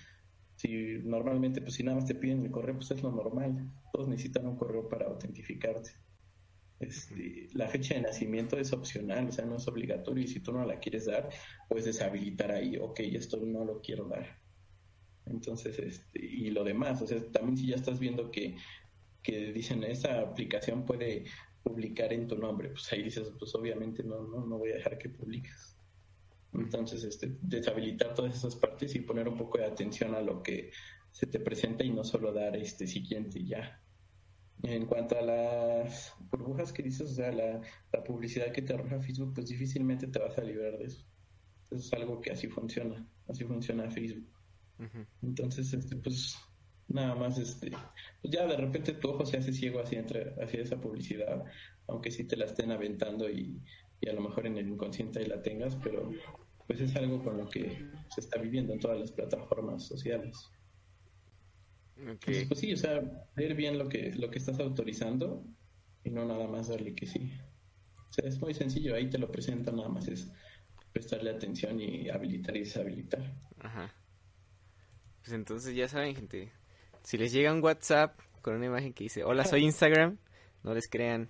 Si 0.55 0.99
normalmente, 1.03 1.61
pues 1.61 1.75
si 1.75 1.83
nada 1.83 1.97
más 1.97 2.05
te 2.05 2.15
piden 2.15 2.43
el 2.43 2.51
correo, 2.51 2.75
pues 2.75 2.91
es 2.91 3.03
lo 3.03 3.11
normal. 3.11 3.69
Todos 3.91 4.07
necesitan 4.07 4.47
un 4.47 4.55
correo 4.55 4.87
para 4.87 5.07
autentificarte. 5.07 5.91
Este, 6.79 7.47
la 7.53 7.67
fecha 7.67 7.95
de 7.95 8.01
nacimiento 8.01 8.57
es 8.57 8.73
opcional, 8.73 9.29
o 9.29 9.31
sea, 9.31 9.45
no 9.45 9.55
es 9.55 9.67
obligatorio 9.67 10.23
y 10.23 10.27
si 10.27 10.41
tú 10.41 10.51
no 10.51 10.65
la 10.65 10.79
quieres 10.79 11.05
dar, 11.05 11.29
puedes 11.69 11.85
deshabilitar 11.85 12.51
ahí, 12.51 12.77
ok, 12.77 12.99
esto 12.99 13.37
no 13.37 13.63
lo 13.63 13.79
quiero 13.81 14.07
dar. 14.09 14.41
Entonces, 15.25 15.79
este, 15.79 16.23
y 16.23 16.51
lo 16.51 16.63
demás, 16.63 17.01
o 17.01 17.07
sea, 17.07 17.19
también 17.31 17.57
si 17.57 17.67
ya 17.67 17.75
estás 17.75 17.99
viendo 17.99 18.29
que, 18.29 18.57
que 19.25 19.51
dicen, 19.51 19.83
esa 19.83 20.21
aplicación 20.21 20.85
puede 20.85 21.25
publicar 21.63 22.13
en 22.13 22.27
tu 22.27 22.37
nombre, 22.37 22.69
pues 22.69 22.91
ahí 22.93 23.01
dices, 23.01 23.31
pues 23.39 23.55
obviamente 23.55 24.03
no, 24.03 24.21
no, 24.21 24.45
no 24.45 24.59
voy 24.59 24.71
a 24.71 24.75
dejar 24.75 24.99
que 24.99 25.09
publiques. 25.09 25.75
Entonces, 26.53 27.03
este, 27.03 27.35
deshabilitar 27.41 28.13
todas 28.13 28.35
esas 28.35 28.55
partes 28.55 28.95
y 28.95 28.99
poner 28.99 29.27
un 29.27 29.35
poco 29.35 29.57
de 29.57 29.65
atención 29.65 30.13
a 30.13 30.21
lo 30.21 30.43
que 30.43 30.71
se 31.11 31.25
te 31.25 31.39
presenta 31.39 31.83
y 31.83 31.91
no 31.91 32.03
solo 32.03 32.31
dar 32.31 32.55
este 32.55 32.85
siguiente 32.85 33.39
y 33.39 33.47
ya. 33.47 33.81
En 34.61 34.85
cuanto 34.85 35.17
a 35.17 35.21
las 35.21 36.13
burbujas 36.31 36.71
que 36.71 36.83
dices, 36.83 37.11
o 37.11 37.15
sea, 37.15 37.31
la, 37.31 37.61
publicidad 38.05 38.51
que 38.51 38.61
te 38.61 38.73
arroja 38.73 38.99
Facebook, 38.99 39.33
pues 39.33 39.47
difícilmente 39.47 40.07
te 40.07 40.19
vas 40.19 40.37
a 40.37 40.43
librar 40.43 40.77
de 40.77 40.85
eso. 40.85 41.03
Eso 41.71 41.81
es 41.81 41.93
algo 41.93 42.21
que 42.21 42.31
así 42.31 42.47
funciona, 42.47 43.09
así 43.27 43.43
funciona 43.43 43.89
Facebook. 43.89 44.29
Entonces, 45.23 45.73
este, 45.73 45.95
pues 45.95 46.37
nada 46.87 47.15
más, 47.15 47.37
este, 47.37 47.71
pues 48.21 48.33
ya 48.33 48.45
de 48.45 48.57
repente 48.57 48.93
tu 48.93 49.09
ojo 49.09 49.25
se 49.25 49.37
hace 49.37 49.53
ciego 49.53 49.79
hacia, 49.79 50.05
hacia 50.41 50.61
esa 50.61 50.79
publicidad, 50.79 51.43
aunque 51.87 52.11
sí 52.11 52.23
te 52.25 52.37
la 52.37 52.45
estén 52.45 52.71
aventando 52.71 53.29
y, 53.29 53.61
y 54.01 54.09
a 54.09 54.13
lo 54.13 54.21
mejor 54.21 54.45
en 54.47 54.57
el 54.57 54.67
inconsciente 54.67 55.19
ahí 55.19 55.25
la 55.25 55.41
tengas, 55.41 55.75
pero 55.77 56.11
pues 56.67 56.81
es 56.81 56.95
algo 56.95 57.23
con 57.23 57.37
lo 57.37 57.49
que 57.49 57.87
se 58.09 58.21
está 58.21 58.39
viviendo 58.39 58.73
en 58.73 58.79
todas 58.79 58.99
las 58.99 59.11
plataformas 59.11 59.87
sociales. 59.87 60.49
pues 62.25 62.59
sí, 62.59 62.73
o 62.73 62.77
sea, 62.77 63.01
ver 63.35 63.55
bien 63.55 63.77
lo 63.77 63.87
que, 63.87 64.13
lo 64.13 64.29
que 64.29 64.39
estás 64.39 64.59
autorizando 64.59 65.45
y 66.03 66.09
no 66.09 66.25
nada 66.25 66.47
más 66.47 66.67
darle 66.67 66.95
que 66.95 67.05
sí. 67.05 67.31
O 68.09 68.13
sea, 68.13 68.27
es 68.27 68.39
muy 68.39 68.53
sencillo, 68.53 68.95
ahí 68.95 69.09
te 69.09 69.17
lo 69.17 69.31
presentan, 69.31 69.75
nada 69.75 69.89
más 69.89 70.07
es 70.07 70.31
prestarle 70.93 71.31
atención 71.31 71.79
y 71.79 72.09
habilitar 72.09 72.55
y 72.55 72.59
deshabilitar. 72.59 73.35
Ajá. 73.59 73.93
Pues 75.21 75.33
entonces 75.33 75.75
ya 75.75 75.87
saben, 75.87 76.15
gente, 76.15 76.51
si 77.05 77.17
les 77.17 77.31
llega 77.31 77.53
un 77.53 77.63
WhatsApp 77.63 78.19
con 78.41 78.55
una 78.55 78.65
imagen 78.65 78.93
que 78.93 79.05
dice, 79.05 79.23
hola, 79.23 79.45
soy 79.45 79.63
Instagram, 79.63 80.17
no 80.63 80.73
les 80.73 80.89
crean, 80.89 81.29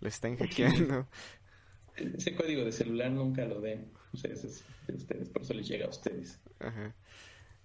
lo 0.00 0.08
están 0.08 0.36
hackeando. 0.38 1.06
Ese 1.94 2.34
código 2.34 2.64
de 2.64 2.72
celular 2.72 3.10
nunca 3.10 3.44
lo 3.44 3.60
den, 3.60 3.92
o 4.12 4.16
sea, 4.16 4.32
es 4.32 4.64
de 4.86 4.94
ustedes, 4.94 5.28
por 5.28 5.42
eso 5.42 5.54
les 5.54 5.68
llega 5.68 5.86
a 5.86 5.90
ustedes. 5.90 6.40
Ajá. 6.58 6.94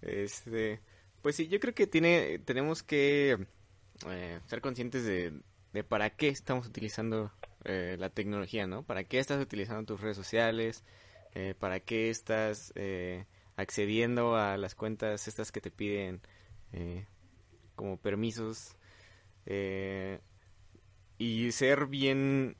Este, 0.01 0.81
pues 1.21 1.37
sí, 1.37 1.47
yo 1.47 1.59
creo 1.59 1.73
que 1.73 1.87
tiene, 1.87 2.39
tenemos 2.39 2.83
que 2.83 3.47
eh, 4.09 4.39
ser 4.47 4.61
conscientes 4.61 5.05
de, 5.05 5.33
de 5.73 5.83
para 5.83 6.09
qué 6.09 6.27
estamos 6.27 6.67
utilizando 6.67 7.31
eh, 7.63 7.95
la 7.97 8.09
tecnología, 8.09 8.67
¿no? 8.67 8.83
¿Para 8.83 9.03
qué 9.03 9.19
estás 9.19 9.41
utilizando 9.41 9.85
tus 9.85 10.01
redes 10.01 10.17
sociales? 10.17 10.83
Eh, 11.33 11.55
¿Para 11.57 11.79
qué 11.79 12.09
estás 12.09 12.73
eh, 12.75 13.25
accediendo 13.55 14.35
a 14.35 14.57
las 14.57 14.75
cuentas 14.75 15.27
estas 15.27 15.51
que 15.51 15.61
te 15.61 15.71
piden 15.71 16.21
eh, 16.73 17.05
como 17.81 17.97
permisos? 17.97 18.75
Eh, 19.47 20.19
y 21.17 21.51
ser 21.51 21.87
bien, 21.87 22.55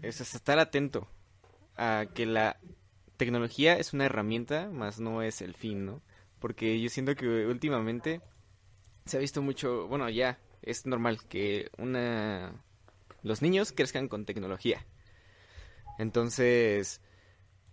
es 0.00 0.20
estar 0.20 0.60
atento 0.60 1.08
a 1.76 2.06
que 2.14 2.24
la 2.24 2.60
tecnología 3.16 3.76
es 3.76 3.92
una 3.92 4.06
herramienta, 4.06 4.70
más 4.70 5.00
no 5.00 5.22
es 5.22 5.42
el 5.42 5.54
fin, 5.54 5.86
¿no? 5.86 6.02
Porque 6.38 6.80
yo 6.80 6.88
siento 6.88 7.16
que 7.16 7.26
últimamente 7.46 8.20
se 9.06 9.16
ha 9.16 9.20
visto 9.20 9.42
mucho, 9.42 9.88
bueno, 9.88 10.08
ya 10.08 10.38
es 10.62 10.86
normal 10.86 11.18
que 11.28 11.68
una 11.76 12.62
los 13.24 13.42
niños 13.42 13.72
crezcan 13.72 14.06
con 14.06 14.24
tecnología. 14.24 14.86
Entonces, 15.98 17.00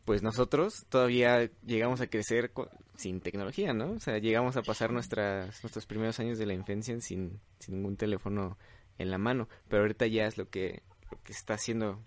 pues 0.07 0.23
nosotros 0.23 0.85
todavía 0.87 1.51
llegamos 1.65 1.99
a 1.99 2.07
crecer 2.07 2.53
sin 2.95 3.19
tecnología, 3.19 3.73
¿no? 3.73 3.91
O 3.91 3.99
sea, 3.99 4.19
llegamos 4.19 4.55
a 4.55 4.61
pasar 4.61 4.93
nuestras, 4.93 5.61
nuestros 5.61 5.85
primeros 5.85 6.17
años 6.21 6.37
de 6.37 6.45
la 6.45 6.53
infancia 6.53 6.97
sin, 7.01 7.41
sin 7.59 7.75
ningún 7.75 7.97
teléfono 7.97 8.57
en 8.99 9.11
la 9.11 9.17
mano. 9.17 9.49
Pero 9.67 9.81
ahorita 9.81 10.07
ya 10.07 10.25
es 10.25 10.37
lo 10.37 10.49
que, 10.49 10.81
lo 11.11 11.21
que 11.23 11.33
está 11.33 11.55
haciendo, 11.55 12.01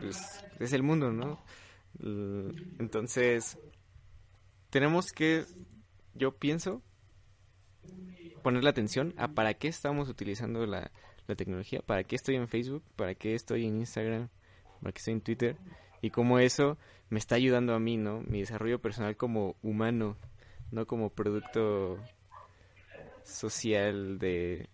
pues, 0.00 0.46
es 0.58 0.72
el 0.72 0.82
mundo, 0.82 1.12
¿no? 1.12 1.44
Entonces, 2.78 3.58
tenemos 4.70 5.12
que, 5.12 5.44
yo 6.14 6.34
pienso, 6.38 6.80
ponerle 8.42 8.70
atención 8.70 9.12
a 9.18 9.28
para 9.28 9.52
qué 9.52 9.68
estamos 9.68 10.08
utilizando 10.08 10.64
la, 10.64 10.90
la 11.26 11.34
tecnología, 11.34 11.82
para 11.82 12.02
qué 12.04 12.16
estoy 12.16 12.36
en 12.36 12.48
Facebook, 12.48 12.82
para 12.96 13.14
qué 13.14 13.34
estoy 13.34 13.66
en 13.66 13.76
Instagram, 13.80 14.30
para 14.80 14.92
qué 14.92 14.98
estoy 15.00 15.12
en 15.12 15.20
Twitter 15.20 15.58
y 16.04 16.10
cómo 16.10 16.38
eso 16.38 16.76
me 17.08 17.18
está 17.18 17.36
ayudando 17.36 17.74
a 17.74 17.80
mí, 17.80 17.96
¿no? 17.96 18.20
Mi 18.26 18.40
desarrollo 18.40 18.78
personal 18.78 19.16
como 19.16 19.56
humano, 19.62 20.18
no 20.70 20.86
como 20.86 21.08
producto 21.08 21.98
social 23.22 24.18
de 24.18 24.68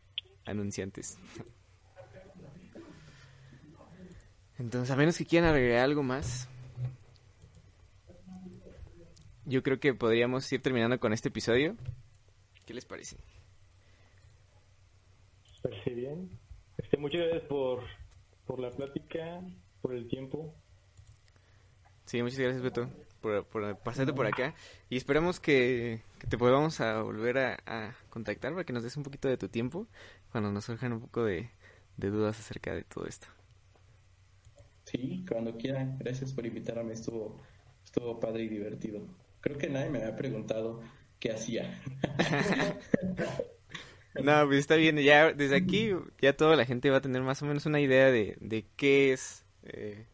anunciantes. 0.45 1.21
Entonces, 4.59 4.91
a 4.91 4.97
menos 4.97 5.17
que 5.17 5.25
quieran 5.25 5.51
agregar 5.51 5.85
algo 5.85 6.03
más, 6.03 6.49
yo 9.45 9.63
creo 9.63 9.79
que 9.79 9.95
podríamos 9.95 10.53
ir 10.53 10.61
terminando 10.63 10.99
con 10.99 11.13
este 11.13 11.29
episodio. 11.29 11.77
¿Qué 12.67 12.75
les 12.75 12.87
parece? 12.87 13.19
Parece 15.63 15.91
bien. 15.95 16.29
Este, 16.77 16.97
muchas 16.97 17.21
gracias 17.21 17.45
por, 17.45 17.85
por 18.49 18.59
la 18.59 18.73
plática, 18.73 19.41
por 19.81 19.95
el 19.95 20.09
tiempo. 20.09 20.60
Sí, 22.07 22.23
muchas 22.23 22.39
gracias 22.39 22.63
Beto 22.63 22.89
por, 23.21 23.45
por 23.47 23.79
pasarte 23.79 24.13
por 24.13 24.27
acá 24.27 24.55
y 24.89 24.97
esperamos 24.97 25.41
que, 25.41 26.03
que 26.19 26.27
te 26.27 26.39
podamos 26.39 26.81
a 26.81 27.03
volver 27.03 27.39
a, 27.39 27.59
a, 27.67 27.95
contactar 28.09 28.53
para 28.53 28.65
que 28.65 28.73
nos 28.73 28.83
des 28.83 28.97
un 28.97 29.03
poquito 29.03 29.29
de 29.29 29.37
tu 29.37 29.49
tiempo 29.49 29.87
cuando 30.33 30.51
nos 30.51 30.65
surjan 30.65 30.93
un 30.93 31.01
poco 31.01 31.25
de, 31.25 31.51
de 31.97 32.11
dudas 32.11 32.39
acerca 32.39 32.75
de 32.75 32.83
todo 32.83 33.07
esto. 33.07 33.27
Sí, 34.85 35.25
cuando 35.29 35.57
quieran. 35.57 35.99
Gracias 35.99 36.33
por 36.33 36.47
invitarme. 36.47 36.93
Estuvo, 36.93 37.41
estuvo 37.85 38.19
padre 38.19 38.45
y 38.45 38.49
divertido. 38.49 39.07
Creo 39.41 39.57
que 39.57 39.69
nadie 39.69 39.91
me 39.91 39.99
había 39.99 40.17
preguntado 40.17 40.81
qué 41.19 41.33
hacía. 41.33 41.81
No, 44.25 44.45
pues 44.45 44.59
está 44.59 44.75
bien. 44.75 44.97
Ya 44.97 45.33
desde 45.33 45.55
aquí 45.55 45.93
ya 46.21 46.37
toda 46.37 46.57
la 46.57 46.67
gente 46.67 46.91
va 46.91 46.97
a 46.97 47.01
tener 47.01 47.23
más 47.23 47.41
o 47.43 47.47
menos 47.47 47.65
una 47.65 47.81
idea 47.81 48.11
de, 48.11 48.37
de 48.41 48.67
qué 48.77 49.13
es 49.13 49.47
eh, 49.63 50.05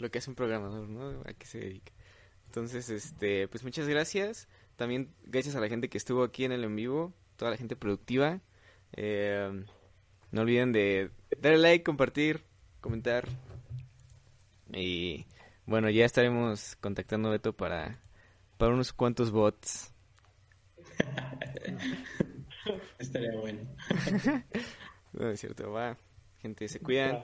lo 0.00 0.10
que 0.10 0.18
hace 0.18 0.30
un 0.30 0.36
programador, 0.36 0.88
¿no? 0.88 1.22
A 1.24 1.32
qué 1.34 1.46
se 1.46 1.58
dedica. 1.58 1.92
Entonces, 2.46 2.88
este, 2.90 3.48
pues 3.48 3.62
muchas 3.62 3.88
gracias. 3.88 4.48
También 4.76 5.14
gracias 5.24 5.54
a 5.54 5.60
la 5.60 5.68
gente 5.68 5.88
que 5.88 5.98
estuvo 5.98 6.24
aquí 6.24 6.44
en 6.44 6.52
el 6.52 6.64
en 6.64 6.74
vivo, 6.74 7.12
toda 7.36 7.50
la 7.50 7.56
gente 7.56 7.76
productiva. 7.76 8.40
Eh, 8.92 9.64
no 10.32 10.40
olviden 10.40 10.72
de 10.72 11.10
darle 11.38 11.58
like, 11.58 11.84
compartir, 11.84 12.42
comentar. 12.80 13.28
Y 14.72 15.26
bueno, 15.66 15.90
ya 15.90 16.04
estaremos 16.04 16.76
contactando 16.76 17.28
a 17.28 17.32
Beto 17.32 17.52
para, 17.52 18.00
para 18.58 18.72
unos 18.72 18.92
cuantos 18.92 19.30
bots. 19.30 19.92
Estaría 22.98 23.36
bueno. 23.38 23.60
no 25.12 25.30
es 25.30 25.40
cierto, 25.40 25.72
va. 25.72 25.96
Gente, 26.38 26.68
se 26.68 26.80
cuidan. 26.80 27.22